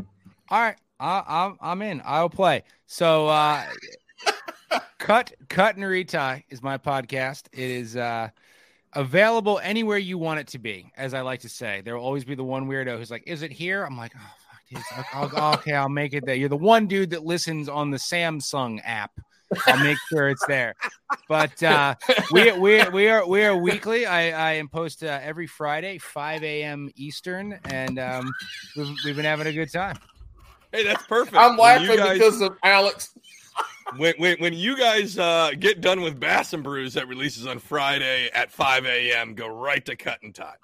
All 0.51 0.61
right, 0.61 0.77
I, 1.01 1.23
I'm 1.27 1.59
I'm 1.61 1.83
in. 1.83 2.01
I'll 2.05 2.31
play. 2.31 2.63
So, 2.87 3.29
uh, 3.29 3.65
cut 4.99 5.33
cut 5.49 5.77
and 5.77 5.85
retie 5.85 6.45
is 6.51 6.63
my 6.63 6.79
podcast. 6.79 7.47
It 7.53 7.71
is 7.71 7.97
uh, 7.97 8.29
available 8.95 9.59
anywhere 9.63 9.99
you 9.99 10.19
want 10.19 10.41
it 10.41 10.47
to 10.49 10.59
be. 10.59 10.91
As 10.97 11.15
I 11.15 11.21
like 11.21 11.41
to 11.41 11.49
say, 11.49 11.83
there 11.85 11.97
will 11.97 12.05
always 12.05 12.25
be 12.25 12.35
the 12.35 12.45
one 12.45 12.69
weirdo 12.69 12.97
who's 12.97 13.11
like, 13.11 13.25
"Is 13.27 13.43
it 13.43 13.53
here?" 13.53 13.85
I'm 13.85 13.97
like, 13.97 14.13
"Oh 14.17 14.81
fuck. 14.95 15.07
I'll- 15.15 15.33
I'll- 15.37 15.55
okay, 15.55 15.75
I'll 15.75 15.89
make 15.89 16.15
it 16.15 16.25
there." 16.25 16.35
You're 16.35 16.49
the 16.49 16.57
one 16.57 16.87
dude 16.87 17.11
that 17.11 17.25
listens 17.25 17.69
on 17.69 17.91
the 17.91 17.99
Samsung 17.99 18.81
app. 18.85 19.13
I'll 19.67 19.83
make 19.83 19.99
sure 20.09 20.29
it's 20.29 20.45
there. 20.47 20.75
But 21.29 21.63
uh, 21.63 21.95
we 22.33 22.53
we 22.53 22.89
we 22.89 23.09
are 23.09 23.27
we 23.27 23.45
are 23.45 23.57
weekly. 23.57 24.07
I 24.07 24.51
I 24.51 24.53
am 24.55 24.69
post 24.69 25.03
uh, 25.03 25.19
every 25.23 25.47
Friday, 25.47 25.99
5 25.99 26.45
a.m. 26.45 26.91
Eastern, 26.97 27.59
and 27.65 27.99
um, 27.99 28.33
we've, 28.77 28.97
we've 29.05 29.17
been 29.17 29.25
having 29.25 29.47
a 29.47 29.53
good 29.53 29.73
time. 29.73 29.97
hey, 30.73 30.85
that's 30.85 31.07
perfect. 31.07 31.37
I'm 31.37 31.57
laughing 31.57 31.97
guys- 31.97 32.19
because 32.19 32.41
of 32.41 32.57
Alex. 32.63 33.15
when, 33.97 34.15
when, 34.19 34.37
when 34.39 34.53
you 34.53 34.77
guys 34.77 35.19
uh, 35.19 35.53
get 35.59 35.81
done 35.81 36.03
with 36.03 36.21
Bass 36.21 36.53
and 36.53 36.63
Brews 36.63 36.95
that 36.95 37.09
releases 37.09 37.47
on 37.47 37.59
Friday 37.59 38.31
at 38.35 38.53
5 38.53 38.87
a.m., 38.87 39.35
go 39.35 39.49
right 39.49 39.85
to 39.87 39.97
Cut 39.97 40.23
and 40.23 40.35
Tie. 40.35 40.55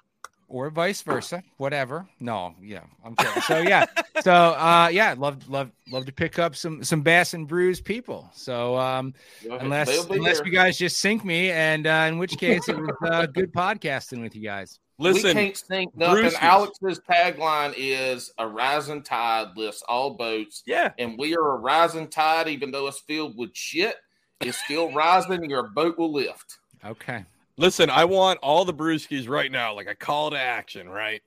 Or 0.47 0.69
vice 0.69 1.01
versa, 1.01 1.43
whatever. 1.57 2.05
No, 2.19 2.55
yeah, 2.61 2.81
I'm 3.03 3.15
kidding. 3.15 3.41
So 3.43 3.59
yeah, 3.59 3.85
so 4.21 4.31
uh, 4.33 4.89
yeah, 4.91 5.15
love 5.17 5.47
love 5.49 5.71
love 5.91 6.05
to 6.05 6.11
pick 6.11 6.39
up 6.39 6.55
some 6.55 6.83
some 6.83 7.01
bass 7.01 7.33
and 7.33 7.47
brews 7.47 7.81
people. 7.81 8.29
So 8.33 8.77
um, 8.77 9.13
unless 9.49 10.05
unless 10.09 10.37
here. 10.37 10.45
you 10.47 10.51
guys 10.51 10.77
just 10.77 10.99
sink 10.99 11.25
me, 11.25 11.51
and 11.51 11.87
uh, 11.87 12.05
in 12.07 12.17
which 12.17 12.37
case 12.37 12.67
it 12.69 12.77
was 12.77 12.95
uh, 13.03 13.25
good 13.25 13.51
podcasting 13.53 14.21
with 14.21 14.35
you 14.35 14.43
guys. 14.43 14.79
we 14.97 15.11
Listen, 15.11 15.33
can't 15.33 15.57
think 15.57 15.95
nothing. 15.95 16.25
Brewskis. 16.25 16.41
Alex's 16.41 16.99
tagline 17.09 17.73
is 17.75 18.31
"A 18.37 18.47
rising 18.47 19.03
tide 19.03 19.49
lifts 19.55 19.83
all 19.87 20.11
boats," 20.11 20.63
yeah, 20.65 20.91
and 20.97 21.17
we 21.17 21.35
are 21.35 21.55
a 21.55 21.57
rising 21.57 22.07
tide, 22.07 22.47
even 22.47 22.71
though 22.71 22.87
it's 22.87 22.99
filled 22.99 23.37
with 23.37 23.55
shit. 23.55 23.95
It's 24.41 24.57
still 24.65 24.91
rising. 24.93 25.33
and 25.33 25.49
Your 25.49 25.69
boat 25.69 25.97
will 25.97 26.11
lift. 26.13 26.57
Okay, 26.85 27.25
listen, 27.57 27.89
I 27.89 28.05
want 28.05 28.39
all 28.41 28.65
the 28.65 28.73
Brewskis 28.73 29.29
right 29.29 29.51
now, 29.51 29.73
like 29.73 29.87
a 29.87 29.95
call 29.95 30.31
to 30.31 30.37
action, 30.37 30.89
right? 30.89 31.21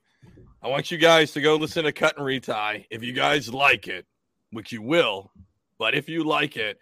I 0.62 0.68
want 0.68 0.90
you 0.90 0.98
guys 0.98 1.32
to 1.32 1.40
go 1.40 1.56
listen 1.56 1.84
to 1.84 1.92
Cut 1.92 2.16
and 2.16 2.26
Retie. 2.26 2.86
If 2.90 3.02
you 3.02 3.12
guys 3.12 3.52
like 3.52 3.86
it, 3.86 4.06
which 4.50 4.72
you 4.72 4.82
will, 4.82 5.30
but 5.78 5.94
if 5.94 6.08
you 6.08 6.24
like 6.24 6.56
it, 6.56 6.78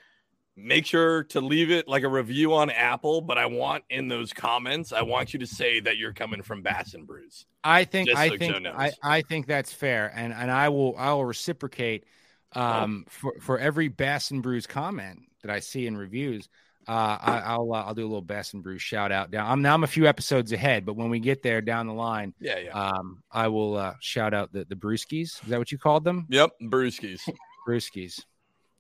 make 0.57 0.87
sure 0.87 1.25
to 1.25 1.41
leave 1.41 1.71
it 1.71 1.87
like 1.87 2.03
a 2.03 2.09
review 2.09 2.55
on 2.55 2.71
Apple. 2.71 3.21
But 3.21 3.37
I 3.39 3.47
want 3.47 3.85
in 3.91 4.09
those 4.09 4.33
comments, 4.33 4.93
I 4.93 5.03
want 5.03 5.35
you 5.35 5.41
to 5.41 5.47
say 5.47 5.81
that 5.81 5.99
you're 5.99 6.15
coming 6.15 6.43
from 6.43 6.63
Bass 6.63 6.95
and 6.95 7.07
Brews. 7.07 7.45
I 7.63 7.85
think 7.85 8.11
I 8.15 8.29
so 8.31 8.39
think 8.39 8.67
I, 8.67 8.93
I 9.03 9.23
think 9.23 9.47
that's 9.47 9.73
fair, 9.73 10.11
and 10.15 10.33
and 10.33 10.51
I 10.51 10.71
will 10.71 10.95
I 10.97 11.13
will 11.13 11.27
reciprocate 11.27 12.05
um, 12.53 13.05
for 13.09 13.35
for 13.41 13.59
every 13.59 13.89
Bass 13.89 14.31
and 14.31 14.43
Brews 14.43 14.67
comment 14.67 15.21
that 15.43 15.51
I 15.51 15.61
see 15.61 15.87
in 15.87 15.97
reviews. 15.97 16.49
Uh, 16.89 17.19
I, 17.21 17.39
I'll 17.47 17.73
uh, 17.73 17.83
I'll 17.85 17.95
do 17.95 18.03
a 18.03 18.07
little 18.09 18.23
Bass 18.23 18.55
and 18.55 18.63
Brews 18.63 18.81
shout 18.81 19.11
out 19.11 19.31
down. 19.31 19.51
I'm 19.51 19.63
now 19.63 19.75
I'm 19.75 19.83
a 19.85 19.89
few 19.89 20.07
episodes 20.07 20.53
ahead, 20.53 20.87
but 20.87 20.95
when 20.95 21.11
we 21.11 21.19
get 21.19 21.43
there 21.43 21.61
down 21.61 21.87
the 21.89 21.93
line, 21.93 22.33
Yeah, 22.41 22.59
yeah. 22.59 22.71
um, 22.71 23.23
I 23.31 23.49
will 23.49 23.77
uh, 23.77 23.95
shout 24.01 24.33
out 24.35 24.53
the 24.53 24.65
the 24.65 24.77
Brewskis. 24.77 25.43
Is 25.43 25.49
that 25.49 25.59
what 25.59 25.73
you 25.73 25.79
called 25.79 26.05
them? 26.05 26.27
yep, 26.31 26.51
Brewskis. 26.63 27.21
Brewskis. 27.69 28.21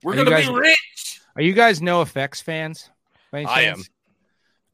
We're 0.02 0.12
Are 0.12 0.16
gonna 0.16 0.30
guys- 0.30 0.48
be 0.48 0.54
rich. 0.54 1.20
Are 1.34 1.42
you 1.42 1.52
guys 1.52 1.80
NOFX 1.80 2.42
fans? 2.42 2.90
I 3.32 3.62
am. 3.62 3.82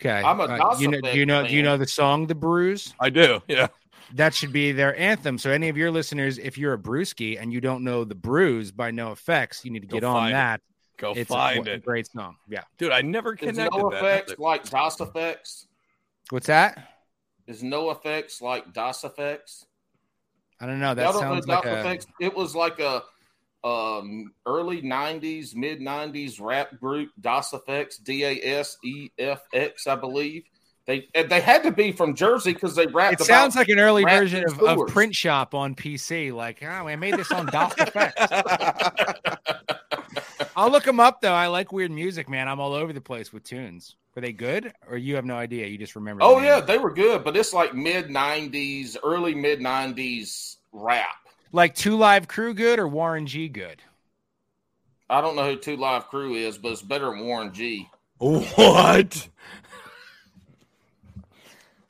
Okay. 0.01 0.23
I'm 0.23 0.39
a 0.41 0.45
Uh, 0.45 0.77
you 0.79 0.89
know, 0.89 1.01
do 1.01 1.19
you 1.19 1.27
know? 1.27 1.47
Do 1.47 1.55
you 1.55 1.63
know 1.63 1.77
the 1.77 1.87
song 1.87 2.27
"The 2.27 2.35
Brews"? 2.35 2.95
I 3.01 3.09
do. 3.11 3.41
Yeah. 3.49 3.69
that 4.15 4.35
should 4.35 4.53
be 4.53 4.73
their 4.73 4.95
anthem. 4.97 5.39
So 5.39 5.51
any 5.51 5.69
of 5.71 5.77
your 5.79 5.91
listeners, 5.91 6.37
if 6.39 6.59
you're 6.59 6.75
a 6.75 6.79
brewski 6.79 7.41
and 7.41 7.51
you 7.53 7.61
don't 7.63 7.83
know 7.83 8.05
the 8.05 8.15
brews 8.15 8.71
by 8.71 8.91
NOFX, 8.91 9.65
you 9.65 9.71
need 9.71 9.81
to 9.81 9.87
get 9.87 10.05
on 10.05 10.31
that. 10.33 10.61
it. 10.61 10.63
That. 11.03 11.15
Go 11.15 11.21
It's 11.21 11.29
find 11.29 11.69
a, 11.69 11.73
a 11.73 11.75
it. 11.75 11.85
great 11.85 12.07
song. 12.07 12.37
Yeah. 12.49 12.63
Dude, 12.79 12.93
I 12.93 13.03
never 13.03 13.35
Is 13.35 13.41
connected 13.41 13.77
no 13.79 13.91
that. 13.91 13.97
effects 13.99 14.39
like 14.39 14.69
Das 14.69 14.97
EFX? 14.97 15.67
What's 16.31 16.47
that? 16.47 16.89
Is 17.47 17.63
NOFX 17.63 18.41
like 18.41 18.73
Das 18.73 19.03
EFX? 19.03 19.65
I 20.61 20.67
don't 20.67 20.79
know. 20.79 20.95
That 20.95 21.03
Y'all 21.03 21.13
don't 21.13 21.23
know 21.23 21.35
sounds 21.35 21.49
like 21.49 21.65
DOS 21.65 21.73
a. 21.73 21.81
effects? 21.81 22.07
It 22.21 22.35
was 22.35 22.55
like 22.55 22.79
a 22.79 23.03
um 23.65 24.33
early 24.45 24.83
90s 24.83 25.55
mid 25.55 25.81
90s 25.81 26.41
rap 26.41 26.79
group 26.81 27.11
Das 27.21 27.53
EFX 27.53 28.03
d-a-s-e-f-x 28.03 29.87
i 29.87 29.95
believe 29.95 30.43
they 30.87 31.07
they 31.15 31.41
had 31.41 31.63
to 31.63 31.71
be 31.71 31.93
from 31.93 32.17
jersey 32.17 32.55
because 32.55 32.75
they 32.75 32.87
rapped 32.89 33.21
It 33.21 33.25
sounds 33.25 33.55
like 33.55 33.69
an 33.69 33.79
early 33.79 34.03
version 34.03 34.45
of, 34.45 34.61
of. 34.61 34.89
Print 34.89 35.15
Shop 35.15 35.55
on 35.55 35.77
PC. 35.77 36.33
Like, 36.33 36.61
oh, 36.61 36.67
I 36.67 36.97
made 36.97 37.15
this 37.15 37.31
on 37.31 37.47
DOS 37.47 37.73
Effects. 37.79 38.27
I'll 40.57 40.71
look 40.71 40.85
them 40.85 41.01
up 41.01 41.21
though. 41.21 41.33
I 41.33 41.47
like 41.49 41.73
weird 41.73 41.91
music, 41.91 42.29
man. 42.29 42.49
I'm 42.49 42.61
all 42.61 42.73
over 42.75 42.93
the 42.93 43.01
place 43.01 43.33
with 43.33 43.45
tunes. 43.45 43.97
Were 44.15 44.21
they 44.21 44.33
good, 44.33 44.73
or 44.91 44.99
you 44.99 45.15
have 45.15 45.25
no 45.25 45.37
idea? 45.37 45.67
You 45.67 45.79
just 45.79 45.97
remember? 45.97 46.23
oh 46.23 46.37
name? 46.37 46.45
yeah 46.45 46.61
they 46.61 46.77
were 46.77 46.93
good 46.93 47.25
but 47.25 47.35
it's 47.37 47.55
like 47.55 47.75
mid 47.75 48.09
90s 48.09 48.97
early 49.03 49.35
mid 49.35 49.59
90s 49.61 50.57
rap 50.73 51.09
like 51.53 51.75
Two 51.75 51.97
Live 51.97 52.29
Crew 52.29 52.53
good 52.53 52.79
or 52.79 52.87
Warren 52.89 53.27
G 53.27 53.49
good? 53.49 53.81
i 55.09 55.21
don't 55.23 55.35
know 55.37 55.45
who 55.45 55.57
two 55.57 55.77
live 55.77 56.09
crew 56.09 56.35
is 56.35 56.57
but 56.59 56.73
it's 56.73 56.81
better 56.83 57.07
than 57.07 57.21
warren 57.27 57.53
g 57.55 57.89
What? 58.19 59.29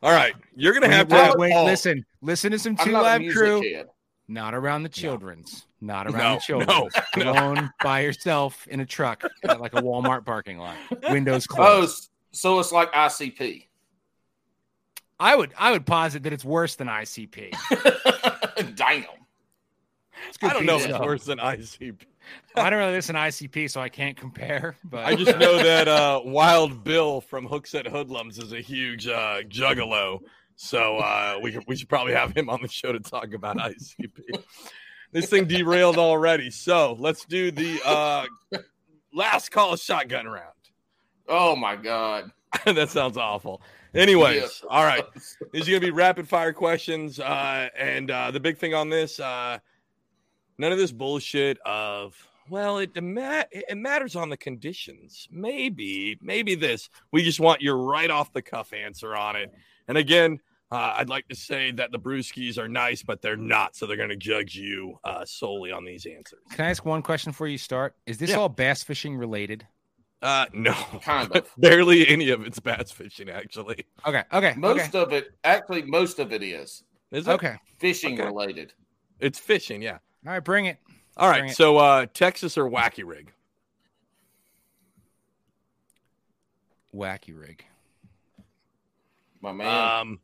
All 0.03 0.11
right, 0.13 0.35
you're 0.57 0.73
gonna 0.75 0.89
have 0.91 1.09
to. 1.09 1.15
wait, 1.15 1.23
Have, 1.25 1.35
wait, 1.37 1.53
Oh. 1.55 1.65
listen, 1.65 2.05
listen 2.23 2.51
to 2.53 2.59
some 2.59 2.75
Two 2.77 2.91
Live 2.93 3.23
Crew. 3.33 3.63
head. 3.63 3.87
Not 4.27 4.53
around 4.55 4.83
the 4.83 4.89
children's. 4.89 5.67
Not 5.83 6.07
around 6.07 6.35
No, 6.35 6.39
children. 6.39 6.69
no, 6.69 6.89
no. 7.25 7.33
Alone 7.33 7.71
by 7.83 8.01
yourself 8.01 8.67
in 8.69 8.79
a 8.81 8.87
truck 8.87 9.25
at 9.43 9.61
like 9.61 9.75
a 9.75 9.83
Walmart 9.83 10.25
parking 10.25 10.57
lot. 10.59 10.77
Windows 11.11 11.47
oh 11.51 11.55
closed. 11.55 12.05
s- 12.05 12.09
so 12.31 12.59
it's 12.61 12.71
like 12.73 12.91
icp 12.93 13.67
I 15.19 15.35
would 15.37 15.53
I 15.59 15.73
would 15.73 15.85
posit 15.85 16.23
that 16.23 16.33
it's 16.33 16.45
worse 16.45 16.77
than 16.77 16.87
ICP. 16.87 17.51
damn 18.77 19.05
It's 20.29 20.37
good 20.39 20.51
I 20.51 20.53
don't 20.55 20.67
know 20.67 20.77
if 20.77 20.89
it's 20.89 20.99
worse 21.01 21.25
than 21.25 21.39
ICP. 21.39 21.97
I 22.57 22.71
don't 22.71 22.79
really 22.79 22.93
listen 22.93 23.15
to 23.17 23.21
ICP, 23.21 23.69
so 23.71 23.81
I 23.81 23.89
can't 23.89 24.17
compare. 24.17 24.77
But 24.85 25.05
I 25.05 25.17
just 25.17 25.37
know 25.39 25.63
that 25.63 25.89
uh, 25.89 26.21
Wild 26.25 26.85
Bill 26.85 27.21
from 27.21 27.45
Hooks 27.47 27.75
at 27.75 27.87
Hoodlums 27.87 28.39
is 28.39 28.53
a 28.53 28.61
huge 28.61 29.09
uh, 29.09 29.43
juggalo. 29.49 30.21
So 30.55 30.99
uh, 30.99 31.39
we 31.43 31.51
could, 31.53 31.65
we 31.67 31.75
should 31.77 31.89
probably 31.89 32.15
have 32.15 32.37
him 32.37 32.49
on 32.49 32.61
the 32.63 32.69
show 32.69 32.93
to 32.93 33.01
talk 33.01 33.33
about 33.35 33.57
ICP. 33.57 34.43
This 35.13 35.29
thing 35.29 35.47
derailed 35.47 35.99
already. 35.99 36.51
So 36.51 36.97
let's 36.99 37.25
do 37.25 37.51
the 37.51 37.81
uh, 37.85 38.27
last 39.15 39.51
call 39.51 39.77
shotgun 39.77 40.27
round. 40.27 40.49
oh 41.29 41.55
my 41.57 41.77
god 41.77 42.31
that 42.67 42.91
sounds 42.91 43.17
awful. 43.17 43.63
Anyways, 43.95 44.43
Yes. 44.43 44.65
all 44.71 44.85
right. 44.85 45.05
These 45.53 45.63
are 45.69 45.71
going 45.71 45.81
to 45.81 45.87
be 45.87 45.91
rapid 45.91 46.29
fire 46.29 46.53
questions. 46.53 47.19
Uh, 47.19 47.69
and 47.79 48.11
uh, 48.11 48.31
the 48.31 48.41
big 48.41 48.59
thing 48.59 48.75
on 48.75 48.91
this, 48.91 49.19
uh, 49.19 49.59
none 50.59 50.71
of 50.71 50.77
this 50.77 50.93
bullshit 50.93 51.59
of, 51.65 52.15
well, 52.51 52.77
it, 52.79 52.91
it 52.95 53.77
matters 53.79 54.17
on 54.17 54.29
the 54.29 54.37
conditions. 54.37 55.27
Maybe, 55.31 56.19
maybe 56.21 56.55
this. 56.55 56.91
We 57.11 57.23
just 57.23 57.41
want 57.41 57.63
your 57.63 57.79
right 57.79 58.11
off 58.11 58.33
the 58.35 58.43
cuff 58.43 58.75
answer 58.75 59.17
on 59.17 59.37
it. 59.37 59.51
And 59.89 59.97
again, 59.97 60.41
Uh, 60.73 60.95
I'd 60.97 61.11
like 61.11 61.29
to 61.29 61.35
say 61.35 61.71
that 61.73 61.93
the 61.93 61.99
brewskis 61.99 62.57
are 62.57 62.67
nice, 62.69 63.03
but 63.03 63.21
they're 63.21 63.37
not. 63.37 63.77
So 63.77 63.85
they're 63.87 63.97
going 63.99 64.09
to 64.09 64.17
judge 64.17 64.55
you 64.57 64.99
uh, 65.05 65.23
solely 65.27 65.71
on 65.71 65.85
these 65.85 66.07
answers. 66.07 66.41
Can 66.51 66.65
I 66.65 66.71
ask 66.71 66.83
one 66.87 67.03
question 67.03 67.33
before 67.33 67.47
you 67.49 67.59
start? 67.59 67.95
Is 68.07 68.17
this 68.17 68.31
Yeah. 68.31 68.37
all 68.37 68.49
bass 68.49 68.83
fishing 68.83 69.17
related? 69.19 69.67
Uh, 70.23 70.47
no, 70.55 70.73
Kind 71.03 71.31
of. 71.37 71.51
barely 71.59 72.09
any 72.09 72.31
of 72.31 72.47
it's 72.47 72.59
bass 72.59 72.91
fishing. 72.91 73.29
Actually, 73.29 73.85
Okay. 74.07 74.23
Okay. 74.33 74.55
Most 74.57 74.95
okay. 74.95 74.99
of 74.99 75.13
it, 75.13 75.33
actually, 75.45 75.83
most 75.83 76.19
of 76.19 76.33
it 76.33 76.43
is 76.43 76.85
is 77.11 77.29
it? 77.29 77.33
Okay. 77.33 77.57
fishing 77.79 78.15
Okay. 78.15 78.25
related. 78.25 78.73
It's 79.21 79.39
fishing. 79.39 79.83
Yeah. 79.83 79.99
All 80.27 80.33
right. 80.33 80.41
Bring 80.43 80.65
it. 80.67 80.79
All 81.19 81.29
Bring 81.31 81.43
right. 81.43 81.51
it. 81.51 81.57
So 81.57 81.77
uh, 81.77 82.07
Texas 82.15 82.57
or 82.57 82.71
Wacky 82.71 83.05
Rig? 83.05 83.31
Wacky 86.95 87.39
rig. 87.39 87.65
My 89.43 89.53
man. 89.53 90.01
Um. 90.01 90.21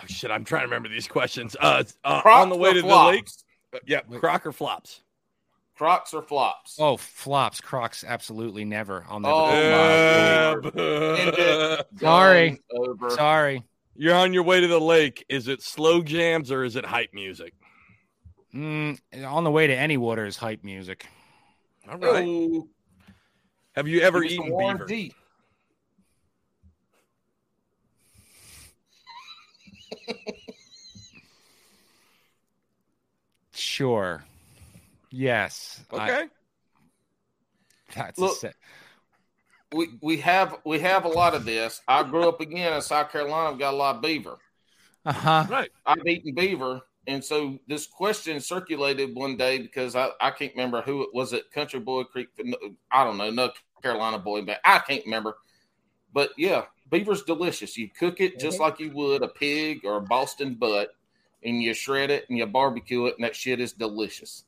Oh 0.00 0.04
shit! 0.06 0.30
I'm 0.30 0.44
trying 0.44 0.62
to 0.62 0.66
remember 0.66 0.88
these 0.88 1.08
questions. 1.08 1.56
Uh, 1.58 1.84
uh 2.04 2.20
Crocs 2.22 2.42
on 2.42 2.48
the 2.50 2.56
way 2.56 2.70
or 2.70 2.74
to 2.74 2.82
the 2.82 2.88
flops? 2.88 3.12
lake. 3.12 3.28
Uh, 3.74 3.78
yeah, 3.86 4.00
Croc 4.18 4.46
or 4.46 4.52
flops. 4.52 5.00
Crocs 5.76 6.14
or 6.14 6.22
flops? 6.22 6.76
Oh, 6.78 6.96
flops, 6.96 7.60
Crocs. 7.60 8.02
Absolutely 8.02 8.64
never. 8.64 9.04
I'll 9.08 9.20
never. 9.20 9.34
Oh, 9.34 10.60
Yeah, 10.74 11.76
my. 11.84 11.84
Sorry. 12.00 12.62
Over. 12.70 13.10
Sorry. 13.10 13.62
You're 13.94 14.14
on 14.14 14.32
your 14.32 14.42
way 14.42 14.60
to 14.60 14.66
the 14.66 14.80
lake. 14.80 15.24
Is 15.28 15.48
it 15.48 15.62
slow 15.62 16.02
jams 16.02 16.50
or 16.50 16.64
is 16.64 16.76
it 16.76 16.84
hype 16.86 17.12
music? 17.12 17.52
Mm, 18.54 18.98
on 19.26 19.44
the 19.44 19.50
way 19.50 19.66
to 19.66 19.74
any 19.76 19.98
water 19.98 20.24
is 20.24 20.36
hype 20.38 20.64
music. 20.64 21.06
All 21.90 21.98
right. 21.98 22.26
Oh, 22.26 22.68
Have 23.74 23.86
you 23.86 24.00
ever 24.00 24.22
give 24.22 24.30
me 24.30 24.36
some 24.36 24.46
eaten 24.46 24.76
beaver? 24.78 24.86
G. 24.86 25.14
Sure. 33.52 34.24
Yes. 35.10 35.84
I- 35.90 36.10
Okay. 36.10 36.28
that's 37.94 38.18
Look, 38.18 38.36
a 38.36 38.40
set. 38.40 38.54
We 39.72 39.88
we 40.00 40.16
have 40.18 40.58
we 40.64 40.78
have 40.80 41.04
a 41.04 41.08
lot 41.08 41.34
of 41.34 41.44
this. 41.44 41.80
I 41.88 42.02
grew 42.02 42.28
up 42.28 42.40
again 42.40 42.72
in 42.72 42.82
South 42.82 43.10
Carolina. 43.10 43.52
We 43.52 43.58
got 43.58 43.74
a 43.74 43.76
lot 43.76 43.96
of 43.96 44.02
beaver. 44.02 44.38
Uh 45.04 45.12
huh. 45.12 45.44
right. 45.48 45.70
I've 45.84 46.06
eaten 46.06 46.34
beaver, 46.34 46.82
and 47.06 47.24
so 47.24 47.58
this 47.66 47.86
question 47.86 48.40
circulated 48.40 49.14
one 49.14 49.36
day 49.36 49.58
because 49.58 49.96
I, 49.96 50.10
I 50.20 50.30
can't 50.30 50.52
remember 50.54 50.82
who 50.82 51.02
it 51.02 51.10
was. 51.12 51.32
It 51.32 51.50
Country 51.50 51.80
Boy 51.80 52.04
Creek. 52.04 52.28
I 52.90 53.04
don't 53.04 53.16
know, 53.16 53.30
no 53.30 53.50
Carolina 53.82 54.18
boy, 54.18 54.42
but 54.42 54.60
I 54.64 54.78
can't 54.78 55.04
remember. 55.04 55.36
But 56.12 56.30
yeah, 56.36 56.64
beaver's 56.90 57.22
delicious. 57.22 57.76
You 57.76 57.88
cook 57.88 58.20
it 58.20 58.38
just 58.38 58.60
like 58.60 58.80
you 58.80 58.90
would 58.92 59.22
a 59.22 59.28
pig 59.28 59.80
or 59.84 59.96
a 59.96 60.00
Boston 60.00 60.54
butt, 60.54 60.90
and 61.44 61.62
you 61.62 61.74
shred 61.74 62.10
it 62.10 62.24
and 62.28 62.38
you 62.38 62.46
barbecue 62.46 63.06
it, 63.06 63.14
and 63.16 63.24
that 63.24 63.36
shit 63.36 63.60
is 63.60 63.72
delicious. 63.72 64.44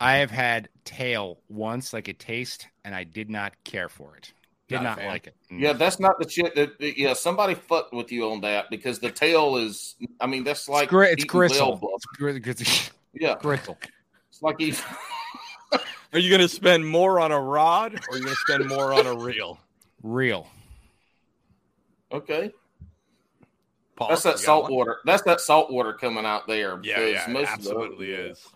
I 0.00 0.16
have 0.16 0.30
had 0.30 0.68
tail 0.84 1.38
once, 1.48 1.92
like 1.92 2.08
a 2.08 2.12
taste, 2.12 2.66
and 2.84 2.94
I 2.94 3.04
did 3.04 3.30
not 3.30 3.54
care 3.64 3.88
for 3.88 4.16
it. 4.16 4.32
Did 4.68 4.82
Not 4.82 4.98
not 4.98 5.06
like 5.06 5.28
it. 5.28 5.34
Mm. 5.50 5.60
Yeah, 5.60 5.72
that's 5.74 6.00
not 6.00 6.18
the 6.18 6.28
shit 6.28 6.54
that. 6.56 6.78
that- 6.80 6.98
Yeah, 6.98 7.12
somebody 7.12 7.54
fucked 7.54 7.94
with 7.94 8.10
you 8.10 8.28
on 8.30 8.40
that 8.40 8.68
because 8.68 8.98
the 8.98 9.10
tail 9.12 9.56
is. 9.56 9.94
I 10.20 10.26
mean, 10.26 10.42
that's 10.42 10.68
like 10.68 10.84
it's, 10.84 10.90
gri- 10.90 11.08
it's 11.10 11.24
gristle. 11.24 11.80
It's 11.94 12.04
gri- 12.06 12.40
gri- 12.40 12.54
Yeah, 13.14 13.36
gristle. 13.40 13.78
it's 14.28 14.42
like 14.42 14.56
eating. 14.60 14.84
Are 16.12 16.18
you 16.18 16.30
going 16.30 16.40
to 16.40 16.48
spend 16.48 16.86
more 16.86 17.20
on 17.20 17.30
a 17.32 17.40
rod 17.40 17.94
or 17.94 17.98
are 18.14 18.18
you 18.18 18.24
going 18.24 18.34
to 18.34 18.40
spend 18.46 18.66
more 18.68 18.92
on 18.92 19.06
a 19.06 19.14
reel? 19.14 19.58
Real. 20.02 20.48
Okay. 22.12 22.52
Paul, 23.96 24.08
That's 24.10 24.22
that 24.24 24.38
salt 24.38 24.64
one? 24.64 24.74
water. 24.74 24.98
That's 25.04 25.22
that 25.22 25.40
salt 25.40 25.72
water 25.72 25.94
coming 25.94 26.26
out 26.26 26.46
there. 26.46 26.78
Yeah, 26.82 26.96
because 26.96 27.12
yeah, 27.12 27.24
it 27.30 27.32
most 27.32 27.42
of 27.42 27.48
the- 27.48 27.70
absolutely 27.70 28.10
is. 28.12 28.46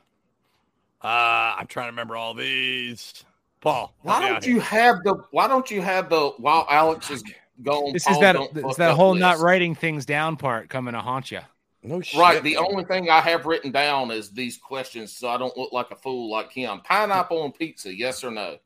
Uh, 1.03 1.57
I'm 1.59 1.67
trying 1.67 1.87
to 1.87 1.93
remember 1.93 2.15
all 2.17 2.35
these. 2.35 3.25
Paul, 3.63 3.95
Why 4.03 4.27
don't 4.27 4.47
you 4.47 4.55
here. 4.55 4.63
have 4.63 5.03
the? 5.03 5.15
Why 5.31 5.49
don't 5.49 5.71
you 5.71 5.81
have 5.83 6.09
the? 6.11 6.31
While 6.39 6.67
Alex 6.71 7.11
is 7.11 7.23
gone, 7.63 7.93
This 7.95 8.05
Paul, 8.05 8.15
is 8.15 8.21
that. 8.21 8.37
It's 8.67 8.77
that 8.77 8.91
up 8.91 8.97
whole 8.97 9.15
not 9.15 9.39
writing 9.39 9.75
things 9.75 10.05
down 10.07 10.37
part 10.37 10.69
coming 10.69 10.93
to 10.95 11.01
haunt 11.01 11.31
you. 11.31 11.41
No 11.83 12.03
shit. 12.03 12.21
Right. 12.21 12.43
The 12.43 12.57
man. 12.57 12.65
only 12.71 12.85
thing 12.85 13.09
I 13.09 13.21
have 13.21 13.47
written 13.47 13.71
down 13.71 14.11
is 14.11 14.31
these 14.31 14.59
questions, 14.59 15.15
so 15.17 15.29
I 15.29 15.39
don't 15.39 15.57
look 15.57 15.73
like 15.73 15.91
a 15.91 15.97
fool 15.97 16.31
like 16.31 16.53
him. 16.53 16.81
Pineapple 16.85 17.41
on 17.43 17.53
pizza, 17.53 17.95
yes 17.95 18.23
or 18.23 18.31
no? 18.31 18.59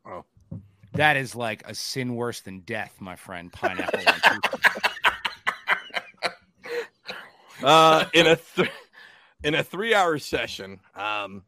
That 0.94 1.16
is 1.16 1.34
like 1.34 1.62
a 1.66 1.74
sin 1.74 2.14
worse 2.14 2.40
than 2.40 2.60
death, 2.60 2.94
my 3.00 3.16
friend. 3.16 3.52
Pineapple. 3.52 4.00
uh, 7.62 8.04
in 8.14 8.26
a 8.26 8.36
th- 8.36 8.70
in 9.42 9.54
a 9.54 9.64
three 9.64 9.92
hour 9.92 10.18
session, 10.18 10.80
um, 10.94 11.42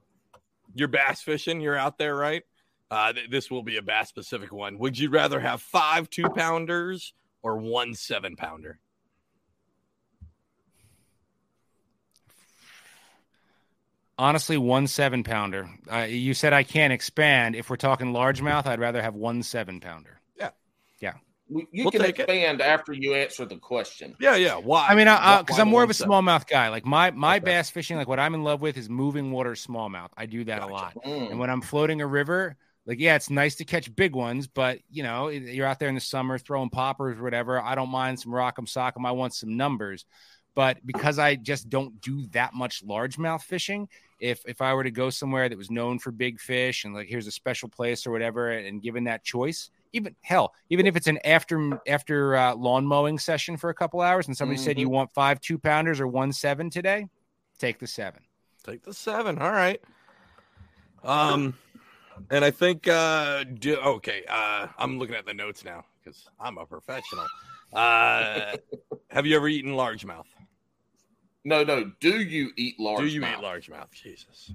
you're 0.75 0.89
bass 0.89 1.23
fishing. 1.23 1.61
You're 1.61 1.77
out 1.77 1.97
there, 1.97 2.17
right? 2.17 2.43
Uh, 2.91 3.13
th- 3.13 3.31
this 3.31 3.51
will 3.51 3.63
be 3.63 3.77
a 3.77 3.83
bass 3.83 4.09
specific 4.09 4.53
one. 4.53 4.79
Would 4.79 4.99
you 4.99 5.11
rather 5.11 5.39
have 5.39 5.63
five 5.63 6.11
two 6.11 6.29
pounders 6.29 7.15
or 7.43 7.59
one 7.59 7.95
seven 7.95 8.35
pounder? 8.35 8.81
Honestly, 14.19 14.57
one 14.57 14.87
seven 14.87 15.23
pounder. 15.23 15.69
Uh, 15.93 15.99
you 16.09 16.33
said 16.33 16.53
I 16.55 16.63
can't 16.63 16.93
expand. 16.93 17.55
If 17.55 17.69
we're 17.69 17.77
talking 17.77 18.13
largemouth, 18.15 18.67
I'd 18.67 18.81
rather 18.81 19.03
have 19.03 19.15
one 19.15 19.43
seven 19.43 19.79
pounder. 19.79 20.21
Yeah, 20.39 20.51
yeah. 21.01 21.13
We- 21.51 21.67
You 21.71 21.85
We'll 21.85 21.91
can 21.93 22.01
take 22.01 22.19
it. 22.19 22.23
expand 22.23 22.63
after 22.63 22.95
you 22.95 23.13
answer 23.15 23.45
the 23.45 23.59
question. 23.59 24.17
Yeah, 24.19 24.37
yeah. 24.37 24.55
Why? 24.57 24.87
I 24.89 24.95
mean, 24.95 25.07
Why- 25.07 25.43
because 25.43 25.59
why 25.59 25.63
I'm 25.63 25.69
more 25.69 25.83
of 25.83 25.91
a 25.91 25.93
smallmouth 25.93 26.47
guy. 26.49 26.71
Like 26.71 26.87
my 26.87 27.11
my 27.11 27.37
Okay. 27.37 27.45
bass 27.45 27.69
fishing, 27.71 27.99
like 27.99 28.09
what 28.09 28.19
I'm 28.19 28.35
in 28.35 28.43
love 28.43 28.63
with 28.63 28.79
is 28.79 28.89
moving 28.89 29.33
water 29.33 29.53
smallmouth. 29.53 30.09
I 30.17 30.25
do 30.25 30.45
that 30.45 30.61
Gotcha. 30.61 30.73
a 30.73 30.75
lot. 30.75 30.95
Mm. 31.05 31.31
And 31.33 31.39
when 31.39 31.51
I'm 31.51 31.61
floating 31.61 32.01
a 32.01 32.07
river, 32.07 32.57
like 32.87 32.99
yeah, 32.99 33.17
it's 33.17 33.29
nice 33.29 33.57
to 33.57 33.67
catch 33.67 33.95
big 33.95 34.15
ones, 34.17 34.47
but 34.47 34.79
you 34.91 35.03
know, 35.03 35.29
you're 35.29 35.67
out 35.67 35.79
there 35.79 35.91
in 35.91 35.95
the 35.95 36.01
summer 36.01 36.39
throwing 36.39 36.71
poppers 36.71 37.19
or 37.19 37.23
whatever. 37.23 37.61
I 37.61 37.75
don't 37.75 37.91
mind 37.91 38.19
some 38.19 38.33
rock'em 38.33 38.67
sock'em. 38.67 39.07
I 39.07 39.11
want 39.13 39.35
some 39.35 39.59
numbers. 39.59 40.07
But 40.55 40.79
because 40.87 41.19
I 41.19 41.35
just 41.35 41.69
don't 41.69 42.01
do 42.01 42.27
that 42.29 42.55
much 42.55 42.83
largemouth 42.83 43.43
fishing, 43.43 43.91
if 44.19 44.43
if 44.47 44.61
I 44.61 44.75
were 44.75 44.85
to 44.85 44.91
go 44.91 45.11
somewhere 45.11 45.49
that 45.49 45.59
was 45.59 45.71
known 45.71 45.99
for 45.99 46.11
big 46.11 46.41
fish 46.41 46.85
and 46.85 46.95
like 46.95 47.09
here's 47.09 47.27
a 47.27 47.33
special 47.33 47.69
place 47.69 48.07
or 48.07 48.11
whatever, 48.11 48.51
and 48.51 48.83
given 48.83 49.05
that 49.05 49.25
choice, 49.25 49.71
even 49.93 50.15
hell, 50.23 50.53
even 50.71 50.87
if 50.87 50.97
it's 50.97 51.07
an 51.07 51.19
after 51.25 51.81
after 51.87 52.37
uh, 52.37 52.55
lawn 52.55 52.87
mowing 52.87 53.19
session 53.19 53.57
for 53.57 53.71
a 53.71 53.75
couple 53.75 54.01
hours, 54.01 54.27
and 54.27 54.37
somebody 54.37 54.59
said 54.59 54.79
you 54.79 54.89
want 54.89 55.13
five 55.13 55.41
two 55.41 55.59
pounders 55.59 56.01
or 56.01 56.07
one 56.07 56.33
seven 56.33 56.71
today, 56.71 57.07
take 57.59 57.79
the 57.79 57.87
seven. 57.87 58.23
Take 58.65 58.83
the 58.83 58.95
seven. 58.95 59.39
All 59.39 59.53
right. 59.53 59.81
Um, 61.05 61.55
and 62.31 62.45
I 62.45 62.51
think 62.51 62.89
uh, 62.89 63.45
do, 63.45 63.77
okay. 63.77 64.25
Uh, 64.29 64.69
I'm 64.79 64.99
looking 64.99 65.15
at 65.15 65.27
the 65.27 65.35
notes 65.35 65.65
now 65.65 65.85
because 66.03 66.29
I'm 66.41 66.59
a 66.59 66.67
professional. 66.67 67.27
Uh, 67.73 68.57
have 69.11 69.27
you 69.27 69.37
ever 69.37 69.49
eaten 69.49 69.73
largemouth? 69.73 70.27
No, 71.47 71.63
no. 71.63 71.93
Do 72.01 72.21
you 72.21 72.51
eat 72.57 72.81
large? 72.81 72.99
Do 72.99 73.07
you 73.07 73.23
eat 73.23 73.39
largemouth? 73.39 73.93
Jesus. 73.93 74.53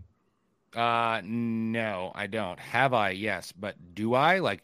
Uh, 0.76 1.22
no, 1.24 2.12
I 2.14 2.28
don't. 2.28 2.60
Have 2.60 2.94
I? 2.94 3.12
Yes, 3.12 3.54
but 3.54 3.76
do 3.96 4.14
I? 4.14 4.40
Like, 4.40 4.62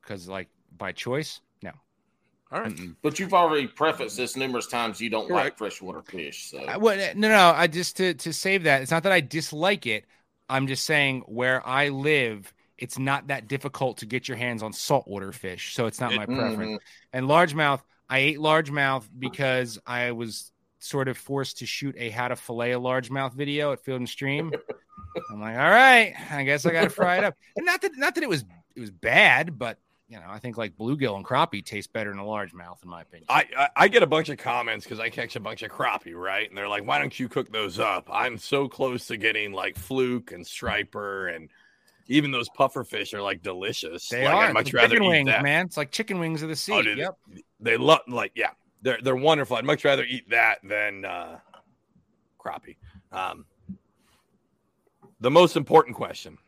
because 0.00 0.26
like 0.28 0.48
by 0.78 0.92
choice? 0.92 1.42
No. 1.62 1.72
All 2.50 2.62
right. 2.62 2.72
Mm-mm. 2.72 2.96
But 3.02 3.18
you've 3.18 3.34
already 3.34 3.66
prefaced 3.66 4.16
this 4.16 4.34
numerous 4.34 4.66
times. 4.66 4.98
You 4.98 5.10
don't 5.10 5.30
like 5.30 5.58
freshwater 5.58 6.00
fish. 6.00 6.50
So 6.50 6.58
I, 6.66 6.78
well, 6.78 6.96
no, 7.14 7.28
no. 7.28 7.52
I 7.54 7.66
just 7.66 7.98
to 7.98 8.14
to 8.14 8.32
save 8.32 8.62
that. 8.62 8.80
It's 8.80 8.90
not 8.90 9.02
that 9.02 9.12
I 9.12 9.20
dislike 9.20 9.86
it. 9.86 10.06
I'm 10.48 10.68
just 10.68 10.84
saying 10.84 11.24
where 11.26 11.64
I 11.66 11.90
live, 11.90 12.50
it's 12.78 12.98
not 12.98 13.26
that 13.26 13.46
difficult 13.46 13.98
to 13.98 14.06
get 14.06 14.26
your 14.26 14.38
hands 14.38 14.62
on 14.62 14.72
saltwater 14.72 15.32
fish, 15.32 15.74
so 15.74 15.84
it's 15.84 16.00
not 16.00 16.14
my 16.14 16.24
Mhm. 16.24 16.34
preference. 16.34 16.82
And 17.12 17.26
largemouth, 17.26 17.82
I 18.08 18.20
ate 18.20 18.38
largemouth 18.38 19.06
because 19.18 19.78
I 19.86 20.12
was 20.12 20.50
sort 20.78 21.08
of 21.08 21.16
forced 21.16 21.58
to 21.58 21.66
shoot 21.66 21.94
a 21.98 22.10
how 22.10 22.28
to 22.28 22.36
fillet 22.36 22.72
a 22.72 22.80
largemouth 22.80 23.34
video 23.34 23.72
at 23.72 23.80
Field 23.80 24.00
and 24.00 24.08
Stream. 24.08 24.52
I'm 25.30 25.40
like, 25.40 25.56
all 25.56 25.70
right, 25.70 26.14
I 26.30 26.44
guess 26.44 26.66
I 26.66 26.72
got 26.72 26.84
to 26.84 26.90
fry 26.90 27.18
it 27.18 27.24
up. 27.24 27.34
And 27.56 27.66
not 27.66 27.82
that 27.82 27.92
not 27.96 28.14
that 28.14 28.24
it 28.24 28.28
was 28.28 28.44
it 28.76 28.80
was 28.80 28.90
bad, 28.90 29.58
but 29.58 29.78
you 30.08 30.18
know, 30.18 30.26
I 30.26 30.38
think 30.38 30.56
like 30.56 30.76
bluegill 30.76 31.16
and 31.16 31.24
crappie 31.24 31.64
taste 31.64 31.92
better 31.92 32.10
than 32.10 32.18
a 32.18 32.24
largemouth, 32.24 32.82
in 32.82 32.88
my 32.88 33.02
opinion. 33.02 33.26
I, 33.28 33.46
I 33.56 33.68
I 33.76 33.88
get 33.88 34.02
a 34.02 34.06
bunch 34.06 34.30
of 34.30 34.38
comments 34.38 34.84
because 34.84 35.00
I 35.00 35.10
catch 35.10 35.36
a 35.36 35.40
bunch 35.40 35.62
of 35.62 35.70
crappie, 35.70 36.14
right? 36.14 36.48
And 36.48 36.56
they're 36.56 36.68
like, 36.68 36.86
"Why 36.86 36.98
don't 36.98 37.18
you 37.18 37.28
cook 37.28 37.52
those 37.52 37.78
up?" 37.78 38.08
I'm 38.10 38.38
so 38.38 38.68
close 38.68 39.06
to 39.08 39.16
getting 39.16 39.52
like 39.52 39.76
fluke 39.76 40.32
and 40.32 40.46
striper, 40.46 41.28
and 41.28 41.50
even 42.06 42.30
those 42.30 42.48
puffer 42.48 42.84
fish 42.84 43.12
are 43.12 43.20
like 43.20 43.42
delicious. 43.42 44.08
They 44.08 44.24
like, 44.24 44.34
are 44.34 44.44
I'd 44.44 44.54
much 44.54 44.72
rather 44.72 44.88
chicken 44.94 45.08
wings, 45.08 45.26
man. 45.42 45.66
It's 45.66 45.76
like 45.76 45.90
chicken 45.90 46.18
wings 46.18 46.42
of 46.42 46.48
the 46.48 46.52
oh, 46.52 46.54
sea. 46.54 46.72
Oh, 46.72 46.82
dude, 46.82 46.98
yep. 46.98 47.18
They 47.60 47.76
love 47.76 48.00
like 48.08 48.32
yeah, 48.34 48.50
they're 48.82 48.98
they're 49.02 49.16
wonderful. 49.16 49.56
I'd 49.56 49.64
much 49.64 49.84
rather 49.84 50.04
eat 50.04 50.28
that 50.30 50.58
than 50.62 51.04
uh, 51.04 51.38
crappie. 52.38 52.76
Um, 53.12 53.44
the 55.20 55.30
most 55.30 55.56
important 55.56 55.96
question. 55.96 56.38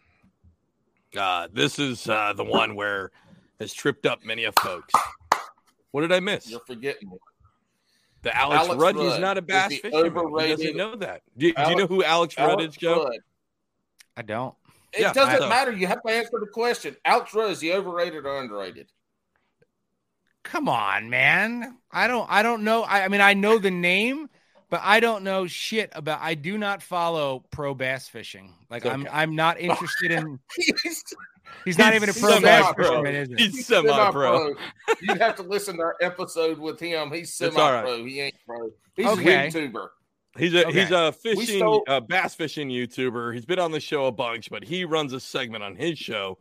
Uh, 1.17 1.49
this 1.53 1.79
is 1.79 2.09
uh, 2.09 2.33
the 2.33 2.45
one 2.45 2.77
where 2.77 3.11
has 3.59 3.73
tripped 3.73 4.07
up 4.07 4.25
many 4.25 4.45
of 4.45 4.55
folks. 4.63 4.95
What 5.91 6.03
did 6.03 6.13
I 6.13 6.21
miss? 6.21 6.49
you're 6.49 6.61
forgetting. 6.67 7.11
The 8.23 8.37
Alex, 8.37 8.67
Alex 8.67 8.83
Rudd, 8.83 8.97
Rudd 8.97 9.11
he's 9.11 9.19
not 9.19 9.39
a 9.39 9.43
bass 9.43 9.71
the 9.71 9.77
fisherman. 9.79 10.41
He 10.41 10.49
doesn't 10.49 10.77
know 10.77 10.95
that. 10.97 11.23
Do, 11.39 11.53
do 11.53 11.71
you 11.71 11.77
know 11.77 11.87
who 11.87 12.05
Alex, 12.05 12.37
Rudd 12.37 12.61
Alex 12.61 12.75
is, 12.75 12.77
Joe? 12.77 13.05
Rudd. 13.05 13.19
I 14.17 14.23
don't. 14.23 14.55
It 14.93 15.01
Yeah, 15.01 15.13
doesn't 15.13 15.49
matter. 15.49 15.73
You 15.73 15.87
have 15.87 16.03
to 16.03 16.13
answer 16.13 16.39
the 16.39 16.47
question. 16.53 16.97
Alex 17.05 17.33
Rudd 17.35 17.51
is 17.51 17.61
he 17.61 17.73
overrated 17.73 18.27
or 18.27 18.41
underrated? 18.41 18.89
Come 20.43 20.69
on, 20.69 21.11
man. 21.11 21.77
I 21.93 22.07
don't 22.09 22.27
I 22.31 22.43
don't 22.43 22.65
know. 22.65 22.83
I, 22.83 23.05
I 23.05 23.09
mean, 23.09 23.21
I 23.21 23.35
know 23.35 23.59
the 23.59 23.71
name, 23.71 24.29
but 24.71 24.81
I 24.83 25.01
don't 25.01 25.23
know 25.25 25.47
shit 25.47 25.91
about 25.95 26.21
I 26.23 26.35
do 26.35 26.57
not 26.59 26.83
follow 26.83 27.45
pro 27.51 27.75
bass 27.75 28.09
fishing. 28.09 28.55
Like 28.71 28.87
I'm 28.87 29.07
I'm 29.13 29.37
not 29.37 29.61
interested 29.61 30.11
in 30.13 30.39
He's 30.83 31.05
he's 31.65 31.79
not 31.79 31.95
even 31.95 32.09
a 32.09 32.15
pro 32.15 32.41
bass 32.41 32.73
fisherman, 32.77 33.15
is 33.15 33.29
he? 33.29 33.35
He's 33.49 33.67
semi-pro. 33.67 34.55
You 35.03 35.15
have 35.17 35.37
to 35.37 35.43
listen 35.43 35.77
to 35.77 35.83
our 35.83 35.97
episode 36.01 36.59
with 36.59 36.81
him. 36.81 37.11
He's 37.13 37.35
semi 37.35 37.61
all 37.61 37.73
right. 37.73 37.83
pro. 37.85 38.05
He 38.05 38.21
ain't 38.21 38.35
pro. 38.47 38.71
He's 38.97 39.07
Okay. 39.07 39.47
a 39.47 39.51
YouTuber. 39.51 39.89
He's 40.39 40.55
a 40.55 40.67
Okay. 40.69 40.81
he's 40.81 40.91
a 40.93 41.13
fishing 41.13 41.59
stole- 41.59 41.85
uh, 41.89 42.01
bass 42.01 42.35
fishing 42.35 42.69
YouTuber. 42.69 43.35
He's 43.35 43.45
been 43.45 43.59
on 43.59 43.73
the 43.73 43.81
show 43.81 44.07
a 44.07 44.13
bunch, 44.13 44.49
but 44.49 44.63
he 44.65 44.85
runs 44.85 45.13
a 45.13 45.21
segment 45.21 45.65
on 45.65 45.75
his 45.77 45.99
show 45.99 46.39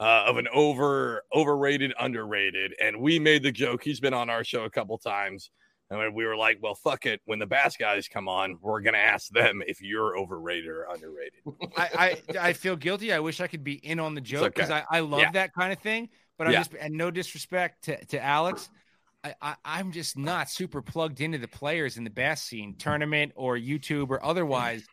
uh, 0.00 0.24
of 0.26 0.36
an 0.36 0.48
over 0.52 1.22
overrated, 1.34 1.92
underrated. 1.98 2.74
And 2.80 3.00
we 3.00 3.18
made 3.18 3.42
the 3.42 3.52
joke. 3.52 3.82
He's 3.82 4.00
been 4.00 4.14
on 4.14 4.30
our 4.30 4.44
show 4.44 4.64
a 4.64 4.70
couple 4.70 4.96
times, 4.98 5.50
and 5.90 6.14
we 6.14 6.24
were 6.24 6.36
like, 6.36 6.58
"Well, 6.62 6.74
fuck 6.74 7.06
it. 7.06 7.20
When 7.24 7.38
the 7.38 7.46
bass 7.46 7.76
guys 7.76 8.08
come 8.08 8.28
on, 8.28 8.58
we're 8.60 8.80
gonna 8.80 8.98
ask 8.98 9.28
them 9.30 9.62
if 9.66 9.80
you're 9.82 10.16
overrated 10.16 10.68
or 10.68 10.84
underrated." 10.92 11.40
I, 11.76 12.16
I 12.38 12.48
I 12.48 12.52
feel 12.52 12.76
guilty. 12.76 13.12
I 13.12 13.18
wish 13.20 13.40
I 13.40 13.46
could 13.46 13.64
be 13.64 13.74
in 13.74 13.98
on 13.98 14.14
the 14.14 14.20
joke 14.20 14.54
because 14.54 14.70
okay. 14.70 14.82
I, 14.90 14.98
I 14.98 15.00
love 15.00 15.20
Yeah. 15.20 15.32
that 15.32 15.52
kind 15.52 15.72
of 15.72 15.78
thing. 15.80 16.08
But 16.36 16.46
I'm 16.46 16.52
Yeah. 16.52 16.60
just 16.60 16.74
and 16.74 16.94
no 16.94 17.10
disrespect 17.10 17.84
to, 17.84 18.04
to 18.06 18.22
Alex. 18.22 18.68
I, 19.24 19.34
I, 19.42 19.54
I'm 19.64 19.90
just 19.90 20.16
not 20.16 20.48
super 20.48 20.80
plugged 20.80 21.20
into 21.20 21.38
the 21.38 21.48
players 21.48 21.96
in 21.96 22.04
the 22.04 22.10
bass 22.10 22.44
scene, 22.44 22.76
tournament 22.78 23.32
or 23.34 23.56
YouTube 23.56 24.10
or 24.10 24.24
otherwise. 24.24 24.84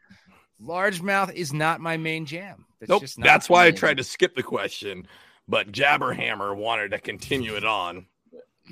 Largemouth 0.61 1.33
is 1.33 1.53
not 1.53 1.81
my 1.81 1.97
main 1.97 2.25
jam. 2.25 2.65
That's 2.79 2.89
nope. 2.89 3.01
just 3.01 3.19
not 3.19 3.25
That's 3.25 3.49
why 3.49 3.65
I 3.67 3.71
me. 3.71 3.77
tried 3.77 3.97
to 3.97 4.03
skip 4.03 4.35
the 4.35 4.43
question, 4.43 5.07
but 5.47 5.71
Jabberhammer 5.71 6.55
wanted 6.55 6.91
to 6.91 6.99
continue 6.99 7.55
it 7.55 7.65
on. 7.65 8.07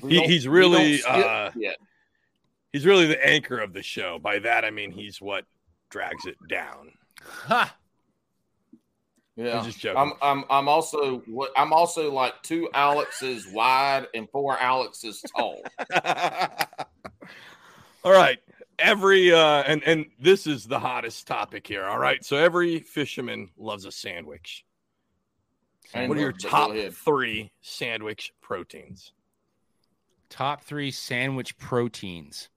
He- 0.01 0.25
he's 0.25 0.47
really 0.47 1.03
uh, 1.03 1.51
he's 2.71 2.85
really 2.85 3.05
the 3.05 3.25
anchor 3.25 3.59
of 3.59 3.73
the 3.73 3.83
show. 3.83 4.19
By 4.19 4.39
that 4.39 4.65
I 4.65 4.71
mean 4.71 4.91
he's 4.91 5.21
what 5.21 5.45
drags 5.89 6.25
it 6.25 6.37
down. 6.49 6.93
Ha! 7.21 7.75
Yeah. 9.35 9.59
I'm 9.59 9.65
just 9.65 9.79
joking. 9.79 9.97
I'm 9.99 10.13
I'm 10.21 10.45
I'm 10.49 10.67
also 10.67 11.23
I'm 11.57 11.73
also 11.73 12.11
like 12.11 12.41
two 12.43 12.69
Alexes 12.73 13.47
wide 13.47 14.07
and 14.13 14.29
four 14.29 14.57
Alexes 14.59 15.23
tall. 15.35 15.63
all 18.03 18.11
right. 18.11 18.39
Every 18.79 19.31
uh 19.31 19.63
and 19.63 19.83
and 19.83 20.05
this 20.19 20.47
is 20.47 20.65
the 20.65 20.79
hottest 20.79 21.27
topic 21.27 21.67
here. 21.67 21.85
All 21.85 21.99
right. 21.99 22.23
So 22.23 22.37
every 22.37 22.79
fisherman 22.79 23.49
loves 23.57 23.85
a 23.85 23.91
sandwich. 23.91 24.65
And 25.93 26.09
What 26.09 26.17
are 26.17 26.21
your 26.21 26.31
top 26.31 26.71
three 27.05 27.51
sandwich 27.61 28.33
proteins? 28.41 29.11
Top 30.29 30.63
three 30.63 30.91
sandwich 30.91 31.57
proteins. 31.57 32.49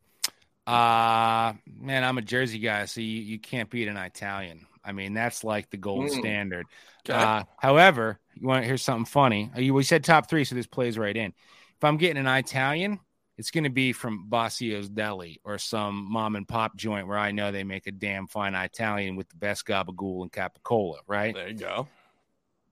Uh 0.66 1.52
man, 1.78 2.02
I'm 2.02 2.18
a 2.18 2.22
Jersey 2.22 2.58
guy, 2.58 2.86
so 2.86 3.00
you, 3.00 3.20
you 3.22 3.38
can't 3.38 3.70
beat 3.70 3.88
an 3.88 3.96
Italian. 3.96 4.66
I 4.84 4.92
mean, 4.92 5.14
that's 5.14 5.44
like 5.44 5.70
the 5.70 5.76
gold 5.76 6.04
Mm. 6.06 6.18
standard. 6.18 6.66
Okay. 7.08 7.18
Uh, 7.18 7.42
however, 7.58 8.18
you 8.34 8.46
want 8.46 8.62
to 8.62 8.66
hear 8.66 8.76
something 8.76 9.04
funny? 9.04 9.50
Uh, 9.56 9.60
You 9.60 9.74
we 9.74 9.82
said 9.82 10.02
top 10.04 10.28
three, 10.28 10.44
so 10.44 10.54
this 10.54 10.66
plays 10.66 10.96
right 10.96 11.16
in. 11.16 11.32
If 11.76 11.84
I'm 11.84 11.96
getting 11.96 12.18
an 12.18 12.26
Italian, 12.26 13.00
it's 13.38 13.50
going 13.50 13.64
to 13.64 13.70
be 13.70 13.92
from 13.92 14.28
Bassio's 14.30 14.88
Deli 14.88 15.40
or 15.44 15.58
some 15.58 16.10
mom 16.10 16.36
and 16.36 16.48
pop 16.48 16.76
joint 16.76 17.06
where 17.06 17.18
I 17.18 17.32
know 17.32 17.52
they 17.52 17.64
make 17.64 17.86
a 17.86 17.92
damn 17.92 18.26
fine 18.26 18.54
Italian 18.54 19.16
with 19.16 19.28
the 19.28 19.36
best 19.36 19.66
gabagool 19.66 20.22
and 20.22 20.32
capicola, 20.32 20.96
right? 21.06 21.34
there 21.34 21.48
you 21.48 21.54
go. 21.54 21.88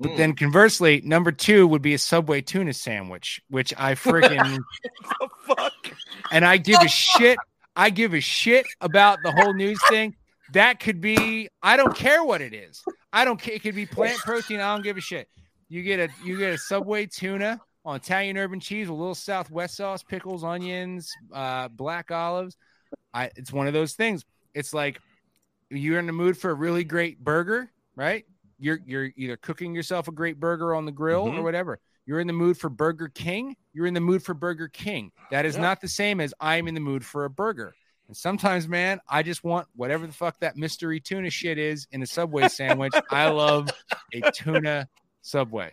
But 0.01 0.13
Mm. 0.13 0.17
then 0.17 0.35
conversely, 0.35 1.01
number 1.05 1.31
two 1.33 1.67
would 1.69 1.83
be 1.83 1.95
a 1.95 1.99
Subway 1.99 2.41
tuna 2.41 2.73
sandwich, 2.73 3.41
which 3.49 3.73
I 3.77 3.95
freaking 3.95 4.65
fuck? 5.47 5.73
and 6.31 6.45
I 6.45 6.57
give 6.57 6.81
a 6.83 6.89
shit. 6.89 7.39
I 7.77 7.91
give 7.91 8.15
a 8.15 8.21
shit 8.21 8.67
about 8.81 9.23
the 9.23 9.31
whole 9.33 9.53
news 9.53 9.79
thing. 9.83 10.17
That 10.51 10.81
could 10.81 11.01
be. 11.01 11.49
I 11.63 11.77
don't 11.77 11.95
care 11.95 12.23
what 12.25 12.41
it 12.41 12.55
is. 12.55 12.83
I 13.13 13.25
don't 13.25 13.41
care. 13.41 13.55
It 13.55 13.63
could 13.63 13.75
be 13.75 13.87
plant 13.87 14.21
protein. 14.25 14.61
I 14.61 14.73
don't 14.75 14.83
give 14.83 14.97
a 14.97 15.01
shit. 15.01 15.29
You 15.69 15.83
get 15.83 16.01
a 16.01 16.09
you 16.25 16.37
get 16.39 16.53
a 16.55 16.59
Subway 16.59 17.07
tuna 17.07 17.61
on 17.85 17.97
Italian 17.97 18.37
urban 18.39 18.61
cheese 18.61 18.89
with 18.89 18.97
a 18.97 19.01
little 19.01 19.15
Southwest 19.15 19.77
sauce, 19.77 20.03
pickles, 20.03 20.43
onions, 20.45 21.13
uh, 21.33 21.69
black 21.69 22.11
olives. 22.11 22.57
I. 23.13 23.31
It's 23.37 23.53
one 23.53 23.67
of 23.67 23.73
those 23.73 23.95
things. 23.95 24.25
It's 24.55 24.73
like 24.73 25.01
you're 25.71 25.99
in 25.99 26.07
the 26.07 26.13
mood 26.13 26.37
for 26.39 26.51
a 26.51 26.55
really 26.55 26.85
great 26.85 27.23
burger, 27.23 27.71
right? 27.97 28.25
You're 28.59 28.79
you're 28.87 29.11
either 29.17 29.37
cooking 29.37 29.75
yourself 29.75 30.09
a 30.09 30.13
great 30.13 30.39
burger 30.41 30.75
on 30.75 30.85
the 30.85 30.93
grill 30.93 31.27
or 31.27 31.31
Mhm. 31.33 31.43
whatever. 31.43 31.79
You're 32.07 32.21
in 32.21 32.27
the 32.27 32.33
mood 32.35 32.59
for 32.59 32.69
Burger 32.69 33.09
King. 33.09 33.57
You're 33.73 33.87
in 33.87 33.95
the 33.95 34.01
mood 34.01 34.23
for 34.23 34.35
Burger 34.35 34.69
King. 34.69 35.11
That 35.31 35.45
is 35.47 35.55
Yeah. 35.57 35.63
not 35.63 35.81
the 35.81 35.89
same 35.89 36.21
as 36.21 36.35
I'm 36.39 36.69
in 36.69 36.75
the 36.75 36.81
mood 36.81 37.05
for 37.05 37.25
a 37.25 37.31
burger. 37.31 37.75
And 38.09 38.17
sometimes, 38.17 38.69
man, 38.69 39.01
I 39.09 39.23
just 39.23 39.43
want 39.43 39.67
whatever 39.75 40.07
the 40.07 40.13
fuck 40.13 40.39
that 40.41 40.57
mystery 40.57 41.01
tuna 41.01 41.31
shit 41.31 41.57
is 41.59 41.87
in 41.91 42.03
a 42.03 42.07
Subway 42.07 42.49
sandwich. 42.49 42.93
I 43.11 43.29
love 43.29 43.71
a 44.13 44.31
tuna 44.33 44.87
Subway. 45.23 45.73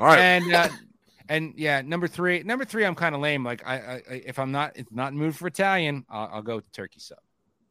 All 0.00 0.06
right. 0.06 0.18
And 0.18 0.52
uh, 0.52 0.68
and 1.28 1.52
yeah, 1.56 1.82
number 1.82 2.08
three, 2.08 2.42
number 2.42 2.64
three, 2.64 2.84
I'm 2.84 2.94
kind 2.94 3.14
of 3.14 3.20
lame. 3.20 3.44
Like 3.44 3.64
I, 3.66 3.74
I, 3.76 4.02
if 4.08 4.38
I'm 4.38 4.50
not, 4.50 4.72
if 4.76 4.90
not 4.90 5.12
in 5.12 5.18
the 5.18 5.24
mood 5.24 5.36
for 5.36 5.46
Italian, 5.46 6.04
I'll, 6.08 6.30
I'll 6.32 6.42
go 6.42 6.56
with 6.56 6.72
turkey 6.72 6.98
sub. 7.00 7.18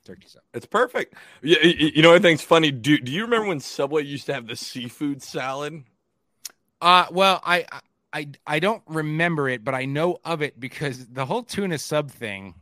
Turkey 0.06 0.28
sub. 0.28 0.44
It's 0.54 0.66
perfect. 0.66 1.16
Yeah, 1.42 1.58
y- 1.64 1.76
y- 1.80 1.92
you 1.96 2.02
know, 2.02 2.14
I 2.14 2.20
think's 2.20 2.44
funny. 2.44 2.72
Do 2.72 2.98
Do 3.00 3.12
you 3.12 3.24
remember 3.24 3.48
when 3.48 3.60
Subway 3.60 4.04
used 4.04 4.28
to 4.28 4.34
have 4.34 4.48
the 4.48 4.56
seafood 4.56 5.22
salad? 5.24 5.84
Uh, 6.82 7.08
well, 7.12 7.42
I, 7.44 7.66
I, 8.14 8.30
I 8.48 8.60
don't 8.60 8.84
remember 8.88 9.50
it, 9.50 9.64
but 9.66 9.76
I 9.76 9.86
know 9.86 10.20
of 10.24 10.42
it 10.42 10.58
because 10.60 11.08
the 11.08 11.26
whole 11.26 11.44
tuna 11.44 11.78
sub 11.78 12.12
thing. 12.12 12.54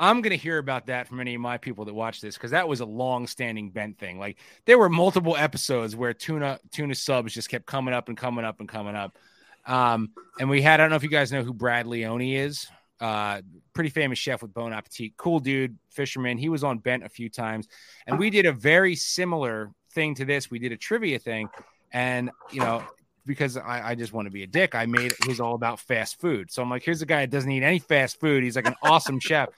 I'm 0.00 0.22
gonna 0.22 0.36
hear 0.36 0.56
about 0.56 0.86
that 0.86 1.06
from 1.06 1.20
any 1.20 1.34
of 1.34 1.42
my 1.42 1.58
people 1.58 1.84
that 1.84 1.94
watch 1.94 2.22
this 2.22 2.34
because 2.34 2.52
that 2.52 2.66
was 2.66 2.80
a 2.80 2.86
long-standing 2.86 3.70
bent 3.70 3.98
thing. 3.98 4.18
Like 4.18 4.38
there 4.64 4.78
were 4.78 4.88
multiple 4.88 5.36
episodes 5.36 5.94
where 5.94 6.14
tuna 6.14 6.58
tuna 6.72 6.94
subs 6.94 7.34
just 7.34 7.50
kept 7.50 7.66
coming 7.66 7.92
up 7.92 8.08
and 8.08 8.16
coming 8.16 8.44
up 8.44 8.60
and 8.60 8.68
coming 8.68 8.96
up. 8.96 9.18
Um, 9.66 10.12
and 10.40 10.48
we 10.48 10.62
had 10.62 10.80
I 10.80 10.84
don't 10.84 10.90
know 10.90 10.96
if 10.96 11.02
you 11.02 11.10
guys 11.10 11.30
know 11.30 11.42
who 11.42 11.52
Brad 11.52 11.86
Leone 11.86 12.22
is. 12.22 12.66
Uh, 12.98 13.42
pretty 13.74 13.90
famous 13.90 14.18
chef 14.18 14.42
with 14.42 14.52
Bon 14.52 14.72
Appetit, 14.72 15.16
cool 15.16 15.38
dude, 15.38 15.78
fisherman. 15.90 16.38
He 16.38 16.48
was 16.48 16.64
on 16.64 16.78
Bent 16.78 17.04
a 17.04 17.08
few 17.08 17.28
times, 17.28 17.68
and 18.06 18.18
we 18.18 18.30
did 18.30 18.46
a 18.46 18.52
very 18.52 18.94
similar 18.94 19.70
thing 19.92 20.14
to 20.16 20.24
this. 20.24 20.50
We 20.50 20.58
did 20.58 20.72
a 20.72 20.76
trivia 20.76 21.18
thing, 21.18 21.50
and 21.92 22.30
you 22.50 22.60
know 22.60 22.82
because 23.26 23.58
I, 23.58 23.90
I 23.90 23.94
just 23.94 24.14
want 24.14 24.26
to 24.26 24.32
be 24.32 24.44
a 24.44 24.46
dick. 24.46 24.74
I 24.74 24.86
made 24.86 25.12
it 25.12 25.26
was 25.26 25.40
all 25.40 25.54
about 25.54 25.78
fast 25.78 26.20
food. 26.20 26.50
So 26.50 26.62
I'm 26.62 26.70
like, 26.70 26.82
here's 26.82 27.02
a 27.02 27.06
guy 27.06 27.20
that 27.20 27.30
doesn't 27.30 27.50
eat 27.50 27.62
any 27.62 27.78
fast 27.78 28.18
food. 28.18 28.42
He's 28.42 28.56
like 28.56 28.66
an 28.66 28.76
awesome 28.82 29.20
chef. 29.20 29.50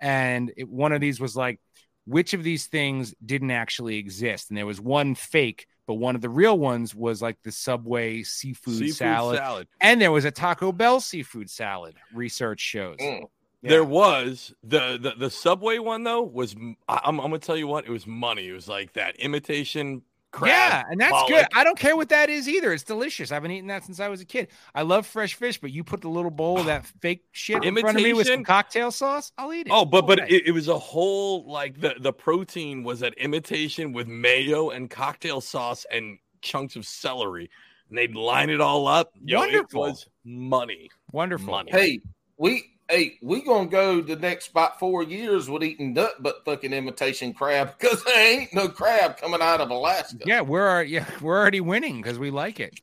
And 0.00 0.52
it, 0.56 0.68
one 0.68 0.92
of 0.92 1.00
these 1.00 1.20
was 1.20 1.36
like, 1.36 1.60
which 2.06 2.34
of 2.34 2.42
these 2.44 2.66
things 2.66 3.14
didn't 3.24 3.50
actually 3.50 3.96
exist? 3.96 4.50
And 4.50 4.56
there 4.56 4.66
was 4.66 4.80
one 4.80 5.14
fake, 5.14 5.66
but 5.86 5.94
one 5.94 6.14
of 6.14 6.22
the 6.22 6.28
real 6.28 6.58
ones 6.58 6.94
was 6.94 7.20
like 7.20 7.36
the 7.42 7.50
Subway 7.52 8.22
seafood, 8.22 8.74
Seafood 8.78 8.94
salad. 8.96 9.38
salad. 9.38 9.68
And 9.80 10.00
there 10.00 10.12
was 10.12 10.24
a 10.24 10.30
Taco 10.30 10.70
Bell 10.72 11.00
seafood 11.00 11.50
salad, 11.50 11.94
research 12.14 12.60
shows. 12.60 12.98
Mm. 13.00 13.24
Yeah. 13.62 13.70
There 13.70 13.84
was 13.84 14.54
the, 14.62 14.98
the 15.00 15.14
the 15.18 15.30
Subway 15.30 15.78
one 15.78 16.04
though 16.04 16.22
was 16.22 16.54
m- 16.54 16.76
I- 16.88 17.00
I'm, 17.04 17.18
I'm 17.18 17.26
gonna 17.28 17.38
tell 17.38 17.56
you 17.56 17.66
what 17.66 17.86
it 17.86 17.90
was 17.90 18.06
money. 18.06 18.46
It 18.48 18.52
was 18.52 18.68
like 18.68 18.92
that 18.92 19.16
imitation 19.16 20.02
crab. 20.36 20.48
yeah, 20.48 20.82
and 20.90 21.00
that's 21.00 21.10
pollock. 21.12 21.28
good. 21.28 21.46
I 21.54 21.64
don't 21.64 21.78
care 21.78 21.96
what 21.96 22.10
that 22.10 22.28
is 22.28 22.48
either. 22.48 22.72
It's 22.72 22.84
delicious. 22.84 23.32
I've 23.32 23.42
been 23.42 23.50
eating 23.50 23.68
that 23.68 23.84
since 23.84 23.98
I 23.98 24.08
was 24.08 24.20
a 24.20 24.24
kid. 24.24 24.48
I 24.74 24.82
love 24.82 25.06
fresh 25.06 25.34
fish, 25.34 25.58
but 25.60 25.72
you 25.72 25.82
put 25.82 26.02
the 26.02 26.08
little 26.08 26.30
bowl 26.30 26.60
of 26.60 26.66
that 26.66 26.86
fake 27.00 27.24
shit 27.32 27.64
in 27.64 27.74
front 27.76 27.96
of 27.98 28.04
me 28.04 28.12
with 28.12 28.26
some 28.26 28.44
cocktail 28.44 28.90
sauce, 28.90 29.32
I'll 29.38 29.52
eat 29.52 29.66
it. 29.66 29.72
Oh, 29.72 29.84
but 29.84 30.06
but 30.06 30.30
it, 30.30 30.46
it 30.46 30.52
was 30.52 30.68
a 30.68 30.78
whole 30.78 31.50
like 31.50 31.80
the 31.80 31.94
the 32.00 32.12
protein 32.12 32.84
was 32.84 33.00
that 33.00 33.14
imitation 33.14 33.92
with 33.92 34.06
mayo 34.06 34.70
and 34.70 34.88
cocktail 34.90 35.40
sauce 35.40 35.86
and 35.90 36.18
chunks 36.42 36.76
of 36.76 36.86
celery, 36.86 37.50
and 37.88 37.98
they'd 37.98 38.14
line 38.14 38.50
it 38.50 38.60
all 38.60 38.86
up. 38.86 39.12
Yo, 39.24 39.38
it 39.42 39.46
Wonderful. 39.52 39.80
was 39.80 40.06
money, 40.24 40.90
wonderful. 41.12 41.50
money. 41.50 41.70
Hey, 41.72 42.00
we 42.36 42.75
hey, 42.88 43.18
we 43.22 43.42
gonna 43.42 43.66
go 43.66 44.00
the 44.00 44.16
next 44.16 44.48
about 44.48 44.78
four 44.78 45.02
years 45.02 45.48
with 45.48 45.64
eating 45.64 45.92
nut 45.92 46.14
but 46.20 46.44
fucking 46.44 46.72
imitation 46.72 47.32
crab 47.32 47.76
because 47.78 48.02
there 48.04 48.40
ain't 48.40 48.54
no 48.54 48.68
crab 48.68 49.16
coming 49.16 49.42
out 49.42 49.60
of 49.60 49.70
Alaska. 49.70 50.18
Yeah, 50.26 50.42
we're 50.42 50.82
yeah 50.82 51.06
we're 51.20 51.38
already 51.38 51.60
winning 51.60 52.02
because 52.02 52.18
we 52.18 52.30
like 52.30 52.60
it. 52.60 52.80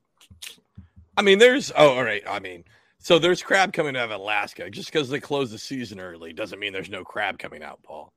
I 1.16 1.22
mean, 1.22 1.40
there's 1.40 1.72
oh, 1.76 1.96
all 1.96 2.04
right. 2.04 2.24
I 2.28 2.40
mean, 2.40 2.64
so 3.00 3.20
there's 3.20 3.44
crab 3.44 3.74
coming 3.74 3.96
out 3.96 4.12
of 4.12 4.20
Alaska. 4.20 4.70
Just 4.70 4.92
because 4.92 5.10
they 5.10 5.20
close 5.20 5.52
the 5.52 5.60
season 5.60 6.00
early 6.00 6.34
doesn't 6.34 6.60
mean 6.60 6.74
there's 6.74 6.90
no 6.90 7.04
crab 7.04 7.38
coming 7.38 7.64
out, 7.64 7.82
Paul. 7.84 8.12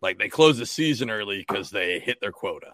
Like 0.00 0.18
they 0.18 0.28
close 0.28 0.58
the 0.58 0.66
season 0.66 1.10
early 1.10 1.38
because 1.38 1.70
they 1.70 2.00
hit 2.00 2.20
their 2.20 2.32
quota. 2.32 2.72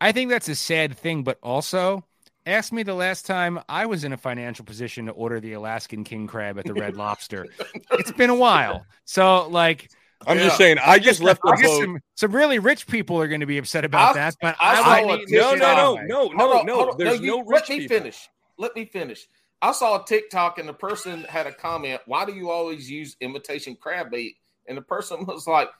I 0.00 0.12
think 0.12 0.30
that's 0.30 0.48
a 0.48 0.54
sad 0.54 0.96
thing, 0.96 1.22
but 1.22 1.38
also 1.42 2.04
Ask 2.46 2.72
me 2.72 2.82
the 2.82 2.94
last 2.94 3.24
time 3.24 3.58
I 3.70 3.86
was 3.86 4.04
in 4.04 4.12
a 4.12 4.18
financial 4.18 4.64
position 4.66 5.06
to 5.06 5.12
order 5.12 5.40
the 5.40 5.54
Alaskan 5.54 6.04
king 6.04 6.26
crab 6.26 6.58
at 6.58 6.66
the 6.66 6.74
Red 6.74 6.94
Lobster. 6.96 7.46
it's 7.92 8.12
been 8.12 8.28
a 8.28 8.34
while. 8.34 8.84
So, 9.06 9.48
like, 9.48 9.88
I'm 10.26 10.36
Yeah. 10.36 10.44
just 10.44 10.58
saying. 10.58 10.76
I 10.84 10.98
just 10.98 11.20
left 11.22 11.40
the 11.42 11.56
I 11.58 11.62
boat. 11.62 11.80
some, 11.80 12.00
some 12.16 12.32
really 12.32 12.58
rich 12.58 12.86
people 12.86 13.18
are 13.18 13.28
going 13.28 13.40
to 13.40 13.46
be 13.46 13.56
upset 13.56 13.84
about 13.86 14.10
I- 14.10 14.12
that. 14.14 14.36
But 14.42 14.56
I 14.60 14.72
I, 14.72 14.76
saw 14.76 14.82
I 14.90 14.98
a 14.98 15.06
need 15.16 15.28
No, 15.30 15.50
TikTok. 15.52 15.58
no, 15.58 15.76
no, 15.76 15.96
Shit. 15.96 16.06
no, 16.08 16.16
Hold 16.16 16.34
no, 16.36 16.58
on, 16.60 16.66
no. 16.66 16.74
hold 16.74 17.00
on. 17.02 17.22
You- 17.22 17.26
no 17.28 17.38
rich 17.44 17.48
Let 17.48 17.68
me 17.70 17.78
people. 17.80 17.96
finish. 17.96 18.28
Let 18.58 18.76
me 18.76 18.84
finish. 18.84 19.26
I 19.62 19.72
saw 19.72 20.02
a 20.02 20.04
TikTok 20.04 20.58
and 20.58 20.68
the 20.68 20.74
person 20.74 21.24
had 21.24 21.46
a 21.46 21.52
comment. 21.52 22.02
Why 22.04 22.26
do 22.26 22.34
you 22.34 22.50
always 22.50 22.90
use 22.90 23.16
imitation 23.22 23.74
crab 23.80 24.10
meat? 24.12 24.36
And 24.68 24.76
the 24.76 24.82
person 24.82 25.24
was 25.26 25.46
like, 25.46 25.70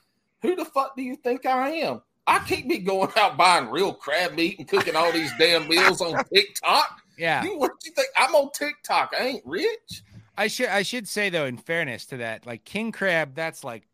"Who 0.41 0.55
the 0.55 0.65
fuck 0.65 0.95
do 0.95 1.03
you 1.03 1.15
think 1.15 1.45
I 1.45 1.69
am? 1.69 2.01
I 2.27 2.39
can't 2.39 2.67
be 2.67 2.79
going 2.79 3.11
out 3.17 3.37
buying 3.37 3.69
real 3.69 3.93
crab 3.93 4.33
meat 4.33 4.59
and 4.59 4.67
cooking 4.67 4.95
all 4.95 5.11
these 5.11 5.31
damn 5.39 5.67
meals 5.67 6.01
on 6.01 6.19
TikTok. 6.33 7.01
Yeah. 7.17 7.43
You, 7.43 7.57
what 7.57 7.71
you 7.85 7.91
think? 7.91 8.07
I'm 8.17 8.33
on 8.35 8.51
TikTok. 8.51 9.13
I 9.19 9.23
ain't 9.27 9.45
rich. 9.45 10.03
I 10.37 10.47
should 10.47 10.67
I 10.69 10.81
should 10.83 11.07
say 11.07 11.29
though, 11.29 11.45
in 11.45 11.57
fairness 11.57 12.05
to 12.07 12.17
that, 12.17 12.45
like 12.45 12.65
king 12.65 12.91
crab, 12.91 13.35
that's 13.35 13.63
like, 13.63 13.87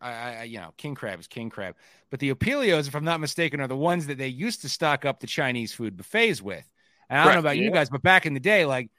I, 0.00 0.12
I 0.12 0.42
you 0.44 0.58
know, 0.58 0.72
king 0.76 0.94
crab 0.94 1.20
is 1.20 1.26
king 1.26 1.50
crab. 1.50 1.76
But 2.10 2.20
the 2.20 2.34
Opilios, 2.34 2.88
if 2.88 2.94
I'm 2.94 3.04
not 3.04 3.20
mistaken, 3.20 3.60
are 3.60 3.68
the 3.68 3.76
ones 3.76 4.06
that 4.06 4.18
they 4.18 4.28
used 4.28 4.62
to 4.62 4.68
stock 4.68 5.04
up 5.04 5.20
the 5.20 5.26
Chinese 5.26 5.72
food 5.74 5.96
buffets 5.96 6.40
with. 6.40 6.64
And 7.10 7.18
I 7.20 7.24
don't 7.24 7.34
know 7.34 7.40
Correct, 7.40 7.40
about 7.40 7.58
you 7.58 7.70
guys, 7.70 7.90
but 7.90 8.02
back 8.02 8.24
in 8.26 8.34
the 8.34 8.40
day, 8.40 8.64
like 8.64 8.90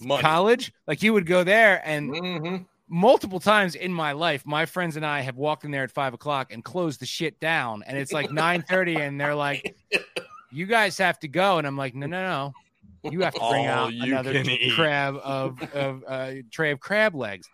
Money. 0.00 0.22
college, 0.22 0.72
like 0.86 1.02
you 1.02 1.12
would 1.14 1.26
go 1.26 1.44
there 1.44 1.80
and 1.84 2.14
hmm 2.14 2.56
multiple 2.94 3.40
times 3.40 3.74
in 3.74 3.92
my 3.92 4.12
life, 4.12 4.46
my 4.46 4.64
friends 4.64 4.96
and 4.96 5.04
I 5.04 5.20
have 5.20 5.36
walked 5.36 5.64
in 5.64 5.72
there 5.72 5.82
at 5.82 5.90
five 5.90 6.14
o'clock 6.14 6.52
and 6.52 6.62
closed 6.62 7.00
the 7.00 7.06
shit 7.06 7.40
down, 7.40 7.82
and 7.86 7.98
it's 7.98 8.12
like 8.12 8.30
nine 8.30 8.62
thirty, 8.62 8.94
and 9.00 9.20
they're 9.20 9.34
like, 9.34 9.76
"You 10.52 10.66
guys 10.66 10.96
have 10.98 11.18
to 11.20 11.28
go," 11.28 11.58
and 11.58 11.66
I'm 11.66 11.76
like, 11.76 11.94
"No, 11.94 12.06
no, 12.06 12.52
no, 13.02 13.10
you 13.10 13.20
have 13.22 13.34
to 13.34 13.40
bring 13.40 13.66
All 13.68 13.86
out 13.86 13.92
another 13.92 14.44
crab 14.76 15.16
of 15.16 15.60
of 15.74 16.04
uh, 16.06 16.32
tray 16.50 16.70
of 16.70 16.78
crab 16.80 17.14
legs." 17.14 17.48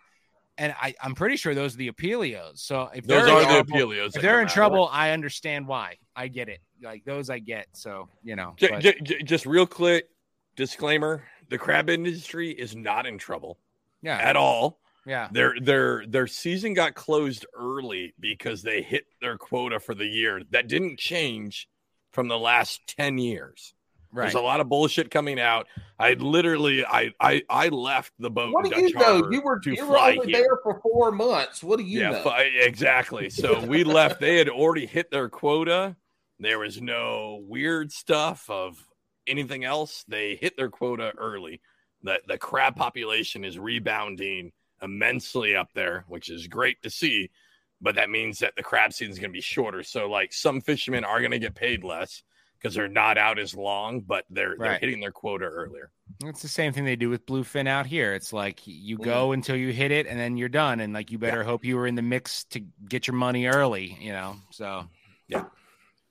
And 0.57 0.75
I, 0.79 0.93
I'm 1.01 1.15
pretty 1.15 1.37
sure 1.37 1.55
those 1.55 1.73
are 1.73 1.77
the 1.77 1.91
Opilios. 1.91 2.59
So 2.59 2.91
if 2.93 3.07
Those 3.07 3.25
they're 3.25 3.33
are 3.33 3.39
the 3.39 3.45
trouble, 3.45 3.73
Opilios. 3.73 4.15
if 4.15 4.21
they're 4.21 4.33
come 4.33 4.41
in 4.41 4.45
out. 4.47 4.53
trouble, 4.53 4.89
I 4.91 5.09
understand 5.09 5.65
why. 5.65 5.95
I 6.15 6.27
get 6.27 6.49
it. 6.49 6.59
Like 6.83 7.03
those, 7.03 7.31
I 7.31 7.39
get. 7.39 7.65
So 7.73 8.09
you 8.23 8.35
know, 8.35 8.53
J- 8.57 8.67
but- 8.69 8.81
j- 8.81 8.99
j- 9.01 9.23
just 9.23 9.47
real 9.47 9.65
quick 9.65 10.07
disclaimer: 10.55 11.23
the 11.49 11.57
crab 11.57 11.89
industry 11.89 12.51
is 12.51 12.75
not 12.75 13.07
in 13.07 13.17
trouble 13.17 13.57
yeah, 14.03 14.17
at 14.19 14.35
all. 14.35 14.77
Yeah, 15.05 15.29
Their 15.31 15.55
their 15.61 16.05
their 16.07 16.27
season 16.27 16.73
got 16.73 16.93
closed 16.95 17.45
early 17.57 18.13
because 18.19 18.61
they 18.61 18.81
hit 18.81 19.05
their 19.21 19.37
quota 19.37 19.79
for 19.79 19.95
the 19.95 20.05
year. 20.05 20.41
That 20.51 20.67
didn't 20.67 20.99
change 20.99 21.67
from 22.11 22.27
the 22.27 22.37
last 22.37 22.81
ten 22.87 23.17
years. 23.17 23.73
right. 24.11 24.23
There's 24.25 24.35
a 24.35 24.41
lot 24.41 24.59
of 24.59 24.69
bullshit 24.69 25.09
coming 25.09 25.39
out. 25.39 25.67
I 25.97 26.13
literally 26.13 26.85
I 26.85 27.11
I, 27.19 27.41
I 27.49 27.69
left 27.69 28.13
the 28.19 28.29
boat. 28.29 28.53
What 28.53 28.65
in 28.65 28.71
do 28.71 28.81
you 28.81 28.93
Dutch 28.93 28.99
know? 29.01 29.05
Harbor 29.21 29.33
You 29.33 29.41
were 29.41 29.59
to 29.59 29.71
you 29.73 29.85
were 29.87 29.95
fly 29.95 30.11
only 30.17 30.33
here. 30.33 30.41
there 30.43 30.57
for 30.61 30.79
four 30.81 31.11
months. 31.11 31.63
What 31.63 31.79
do 31.79 31.83
you 31.85 32.01
yeah, 32.01 32.11
know? 32.11 32.23
fi- 32.23 32.43
exactly. 32.43 33.29
So 33.29 33.59
we 33.65 33.83
left. 33.83 34.19
They 34.19 34.37
had 34.37 34.49
already 34.49 34.85
hit 34.85 35.09
their 35.09 35.29
quota. 35.29 35.95
There 36.39 36.59
was 36.59 36.81
no 36.81 37.43
weird 37.47 37.91
stuff 37.91 38.49
of 38.49 38.77
anything 39.27 39.63
else. 39.63 40.03
They 40.07 40.35
hit 40.35 40.57
their 40.57 40.69
quota 40.69 41.13
early. 41.17 41.61
The 42.03 42.19
the 42.27 42.37
crab 42.37 42.75
population 42.75 43.45
is 43.45 43.57
rebounding 43.57 44.51
immensely 44.81 45.55
up 45.55 45.69
there, 45.73 46.05
which 46.07 46.29
is 46.29 46.47
great 46.47 46.81
to 46.83 46.89
see. 46.89 47.29
But 47.81 47.95
that 47.95 48.09
means 48.09 48.39
that 48.39 48.55
the 48.55 48.63
crab 48.63 48.93
season 48.93 49.11
is 49.11 49.19
going 49.19 49.31
to 49.31 49.33
be 49.33 49.41
shorter. 49.41 49.81
So 49.83 50.07
like 50.09 50.33
some 50.33 50.61
fishermen 50.61 51.03
are 51.03 51.19
going 51.19 51.31
to 51.31 51.39
get 51.39 51.55
paid 51.55 51.83
less 51.83 52.21
because 52.59 52.75
they're 52.75 52.87
not 52.87 53.17
out 53.17 53.39
as 53.39 53.55
long, 53.55 54.01
but 54.01 54.23
they're 54.29 54.55
they're 54.59 54.79
hitting 54.79 54.99
their 54.99 55.11
quota 55.11 55.45
earlier. 55.45 55.89
It's 56.23 56.43
the 56.43 56.47
same 56.47 56.73
thing 56.73 56.85
they 56.85 56.95
do 56.95 57.09
with 57.09 57.25
bluefin 57.25 57.67
out 57.67 57.87
here. 57.87 58.13
It's 58.13 58.31
like 58.31 58.61
you 58.65 58.99
Mm. 58.99 59.03
go 59.03 59.31
until 59.31 59.55
you 59.55 59.73
hit 59.73 59.91
it, 59.91 60.05
and 60.05 60.19
then 60.19 60.37
you're 60.37 60.47
done. 60.49 60.79
And 60.79 60.93
like 60.93 61.09
you 61.09 61.17
better 61.17 61.43
hope 61.43 61.65
you 61.65 61.75
were 61.75 61.87
in 61.87 61.95
the 61.95 62.03
mix 62.03 62.43
to 62.51 62.59
get 62.87 63.07
your 63.07 63.15
money 63.15 63.47
early. 63.47 63.97
You 63.99 64.11
know, 64.11 64.35
so 64.51 64.87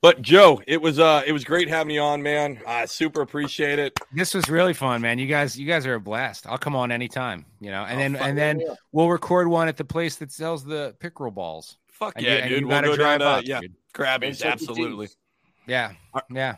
But 0.03 0.23
Joe, 0.23 0.63
it 0.67 0.81
was 0.81 0.99
uh 0.99 1.23
it 1.27 1.33
was 1.33 1.45
great 1.45 1.69
having 1.69 1.95
you 1.95 2.01
on, 2.01 2.23
man. 2.23 2.59
I 2.67 2.87
super 2.87 3.21
appreciate 3.21 3.79
it. 3.79 3.93
this 4.15 4.33
was 4.33 4.49
really 4.49 4.73
fun, 4.73 5.03
man. 5.03 5.19
You 5.19 5.27
guys, 5.27 5.59
you 5.59 5.67
guys 5.67 5.85
are 5.87 5.95
a 5.95 6.01
blast. 6.01 6.47
I'll 6.47 6.57
come 6.59 6.75
on 6.75 6.91
anytime. 6.91 7.45
You 7.61 7.71
know, 7.71 7.85
and 7.85 7.97
Oh, 7.97 7.99
then 8.03 8.17
and 8.17 8.39
then 8.39 8.61
yeah. 8.61 8.75
we'll 8.93 9.11
record 9.11 9.49
one 9.49 9.69
at 9.69 9.77
the 9.77 9.85
place 9.85 10.17
that 10.17 10.33
sells 10.33 10.65
the 10.65 10.95
pickerel 11.01 11.31
balls. 11.31 11.77
Fuck 11.89 12.15
And 12.17 12.25
yeah, 12.25 12.45
you, 12.45 12.49
dude. 12.49 12.61
you 12.63 12.67
We'll 12.69 12.77
gotta 12.79 12.87
go 12.89 12.97
drive 12.97 13.21
down 13.21 13.35
to 13.35 13.39
up, 13.41 13.45
yeah, 13.47 13.61
dude. 13.61 13.75
Krabby's, 13.93 14.23
And 14.23 14.39
Chuck 14.39 14.53
absolutely. 14.53 15.09
Yeah, 15.67 15.93
Uh, 16.15 16.21
yeah. 16.31 16.57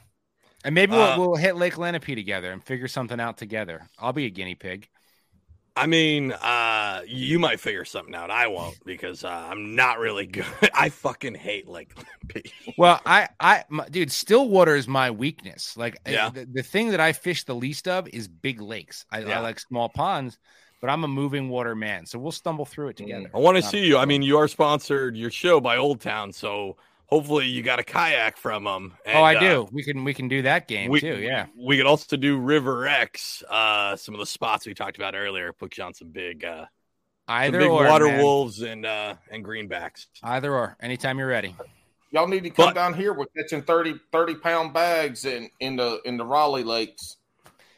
And 0.65 0.77
maybe 0.77 0.93
we'll, 0.93 1.03
uh, 1.03 1.19
we'll 1.19 1.35
hit 1.35 1.57
Lake 1.57 1.77
Lenape 1.77 2.05
together 2.15 2.53
and 2.53 2.63
figure 2.63 2.87
something 2.87 3.19
out 3.19 3.37
together. 3.37 3.89
I'll 3.99 4.13
be 4.13 4.27
a 4.27 4.31
guinea 4.31 4.55
pig. 4.55 4.89
I 5.75 5.87
mean, 5.87 6.33
uh, 6.33 7.03
you 7.07 7.39
might 7.39 7.59
figure 7.59 7.85
something 7.85 8.15
out. 8.15 8.31
I 8.31 8.47
won't 8.49 8.77
because 8.85 9.25
uh, 9.25 9.29
I'm 9.29 9.75
not 9.75 9.99
really 9.99 10.27
good. 10.27 10.45
I 10.75 10.91
fucking 10.91 11.35
hate 11.35 11.67
Lenape. 11.69 11.93
Well, 12.79 13.01
I, 13.05 13.29
I, 13.39 13.65
my, 13.69 13.87
dude, 13.89 14.11
Stillwater 14.11 14.75
is 14.75 14.89
my 14.89 15.11
weakness. 15.11 15.77
Like, 15.77 15.99
Yeah. 16.07 16.31
the, 16.31 16.47
the 16.51 16.63
thing 16.63 16.91
that 16.93 17.01
I 17.01 17.13
fish 17.13 17.45
the 17.45 17.55
least 17.55 17.87
of 17.89 18.09
is 18.09 18.27
big 18.29 18.61
lakes. 18.63 19.05
I, 19.11 19.21
Yeah. 19.21 19.39
I 19.39 19.43
like 19.43 19.61
small 19.61 19.91
ponds, 19.91 20.39
but 20.81 20.89
I'm 20.89 21.05
a 21.05 21.09
moving 21.09 21.51
water 21.51 21.75
man. 21.75 22.07
So 22.07 22.19
we'll 22.19 22.33
stumble 22.33 22.65
through 22.65 22.89
it 22.89 22.97
together. 22.97 23.31
I 23.35 23.39
want 23.39 23.59
to 23.59 23.63
see 23.63 23.85
you. 23.87 23.99
I 23.99 24.07
mean, 24.07 24.23
you 24.23 24.39
are 24.39 24.49
sponsored 24.49 25.17
your 25.17 25.31
show 25.31 25.61
by 25.61 25.77
Old 25.77 26.01
Town, 26.01 26.33
so 26.33 26.77
hopefully 27.13 27.47
you 27.47 27.63
got 27.63 27.79
a 27.79 27.83
kayak 27.83 28.39
from 28.39 28.65
them. 28.65 28.95
oh, 29.07 29.23
I 29.23 29.39
do. 29.39 29.69
We 29.71 29.83
can, 29.83 30.03
we 30.03 30.15
can 30.15 30.29
do 30.29 30.41
that 30.43 30.67
game 30.67 30.91
we, 30.91 30.99
too. 30.99 31.19
Yeah. 31.19 31.45
we 31.55 31.77
could 31.77 31.85
also 31.85 32.17
do 32.17 32.39
River 32.39 32.87
X. 32.87 33.43
Uh, 33.51 33.97
some 33.97 34.15
of 34.15 34.19
the 34.19 34.25
spots 34.27 34.67
we 34.67 34.73
talked 34.73 34.97
about 34.97 35.15
earlier. 35.15 35.53
Put 35.53 35.77
you 35.77 35.85
on 35.85 35.93
some 35.93 36.09
big, 36.09 36.43
uh, 36.43 36.61
some 36.61 36.69
Either 37.29 37.59
big 37.59 37.69
or, 37.71 37.85
water 37.85 38.07
man. 38.07 38.23
wolves 38.23 38.63
and 38.63 38.87
uh 38.87 39.15
and 39.31 39.45
greenbacks. 39.45 40.07
Either 40.23 40.55
or. 40.55 40.77
Anytime 40.81 41.19
you're 41.19 41.29
ready. 41.29 41.55
Y'all 42.13 42.27
need 42.27 42.45
to 42.45 42.51
come 42.51 42.67
But- 42.69 42.75
down 42.75 42.95
here. 42.95 43.13
We're 43.13 43.27
catching 43.37 43.63
30, 43.63 43.95
30 44.11 44.35
pound 44.37 44.73
bags 44.73 45.27
in, 45.27 45.51
in 45.61 45.77
the 45.77 46.01
in 46.07 46.17
the 46.17 46.25
Raleigh 46.25 46.65
lakes. 46.65 47.19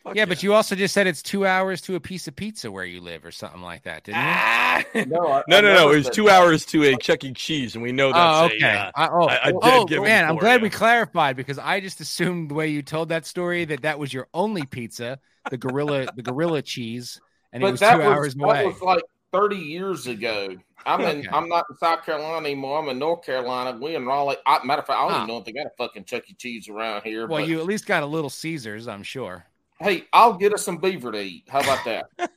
Fuck 0.05 0.17
yeah, 0.17 0.27
but 0.27 0.43
you 0.43 0.53
also 0.53 0.75
just 0.75 0.93
said 0.93 1.07
it's 1.07 1.23
two 1.23 1.47
hours 1.47 1.81
to 1.81 1.95
a 1.95 2.01
piece 2.01 2.29
of 2.29 2.37
pizza 2.37 2.71
where 2.71 2.85
you 2.85 3.01
live 3.01 3.25
or 3.25 3.31
something 3.31 3.63
like 3.63 3.85
that, 3.85 4.05
didn't 4.05 4.19
you? 4.19 4.27
Ah! 4.27 4.83
No, 4.95 5.01
I- 5.33 5.43
no, 5.49 5.57
I 5.57 5.61
no, 5.63 5.75
no. 5.75 5.91
It 5.93 5.97
was 5.97 6.11
two 6.11 6.25
that. 6.25 6.33
hours 6.43 6.67
to 6.67 6.83
a 6.85 6.97
Chuck 6.99 7.25
E. 7.25 7.33
Cheese, 7.33 7.75
and 7.75 7.83
we 7.83 7.91
know 7.91 8.13
that's 8.13 8.19
Oh, 8.19 8.43
a, 8.43 8.57
okay. 8.57 8.77
uh, 8.77 8.91
I- 8.95 9.09
oh, 9.09 9.29
a- 9.29 9.49
a 9.49 9.53
dead 9.53 9.59
oh 9.63 9.85
given 9.87 10.05
man, 10.05 10.27
I'm 10.29 10.37
glad 10.37 10.61
you. 10.61 10.65
we 10.65 10.71
clarified 10.71 11.37
because 11.37 11.59
I 11.59 11.81
just 11.81 12.01
assumed 12.03 12.51
the 12.51 12.55
way 12.55 12.69
you 12.69 12.83
told 12.83 13.09
that 13.09 13.25
story 13.25 13.65
that 13.65 13.81
that 13.83 13.99
was 13.99 14.13
your 14.13 14.29
only 14.35 14.67
pizza, 14.67 15.19
the 15.51 15.57
gorilla, 15.57 16.07
the 16.15 16.23
gorilla 16.23 16.61
cheese, 16.61 17.19
and 17.55 17.63
it 17.63 17.71
was 17.71 17.81
that 17.81 17.93
two 17.95 17.99
was, 18.01 18.07
hours 18.07 18.35
that 18.35 18.45
away. 18.45 18.67
was 18.67 18.83
like 18.83 19.05
30 19.33 19.57
years 19.57 20.07
ago. 20.07 20.55
I'm 20.87 21.01
in. 21.01 21.21
Okay. 21.21 21.29
I'm 21.33 21.49
not 21.49 21.65
in 21.71 21.77
South 21.79 22.05
Carolina 22.05 22.47
anymore. 22.47 22.79
I'm 22.83 22.91
in 22.91 22.99
North 22.99 23.25
Carolina. 23.25 23.79
We 23.81 23.95
in 23.95 24.05
Raleigh. 24.05 24.37
I, 24.45 24.63
matter 24.67 24.81
of 24.83 24.87
fact, 24.87 24.99
I 24.99 25.05
don't 25.05 25.13
Ah. 25.13 25.17
even 25.23 25.29
know 25.29 25.39
if 25.39 25.47
they 25.47 25.53
got 25.53 25.65
a 25.65 25.71
fucking 25.79 26.05
Chuck 26.05 26.25
E. 26.29 26.35
Cheese 26.35 26.69
around 26.69 27.05
here. 27.05 27.27
well, 27.27 27.41
but 27.41 27.49
you 27.49 27.59
at 27.59 27.65
least 27.65 27.87
got 27.87 28.03
a 28.03 28.07
little 28.07 28.29
Caesars, 28.29 28.87
I'm 28.87 29.03
sure. 29.03 29.47
Hey, 29.81 30.05
I'll 30.13 30.35
get 30.35 30.53
us 30.55 30.65
some 30.65 30.79
beaver 30.79 31.13
to 31.13 31.21
eat. 31.21 31.45
How 31.49 31.61
about 31.61 31.85
that? 31.85 32.07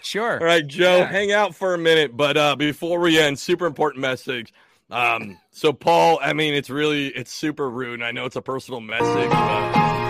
Sure. 0.00 0.38
All 0.40 0.46
right, 0.46 0.66
Joe, 0.66 0.98
Yeah. 0.98 1.06
hang 1.06 1.32
out 1.32 1.54
for 1.54 1.74
a 1.74 1.78
minute. 1.78 2.16
But 2.16 2.36
uh, 2.38 2.56
before 2.56 2.98
we 2.98 3.18
end, 3.18 3.38
super 3.38 3.66
important 3.66 4.00
message. 4.00 4.54
Um, 4.90 5.36
so 5.50 5.70
Paul, 5.72 6.18
I 6.22 6.32
mean, 6.32 6.54
it's 6.54 6.70
really 6.70 7.08
it's 7.08 7.30
super 7.30 7.68
rude. 7.68 7.94
and 7.94 8.04
I 8.04 8.10
know 8.12 8.24
it's 8.24 8.36
a 8.36 8.40
personal 8.40 8.80
message, 8.80 9.28
but 9.28 10.07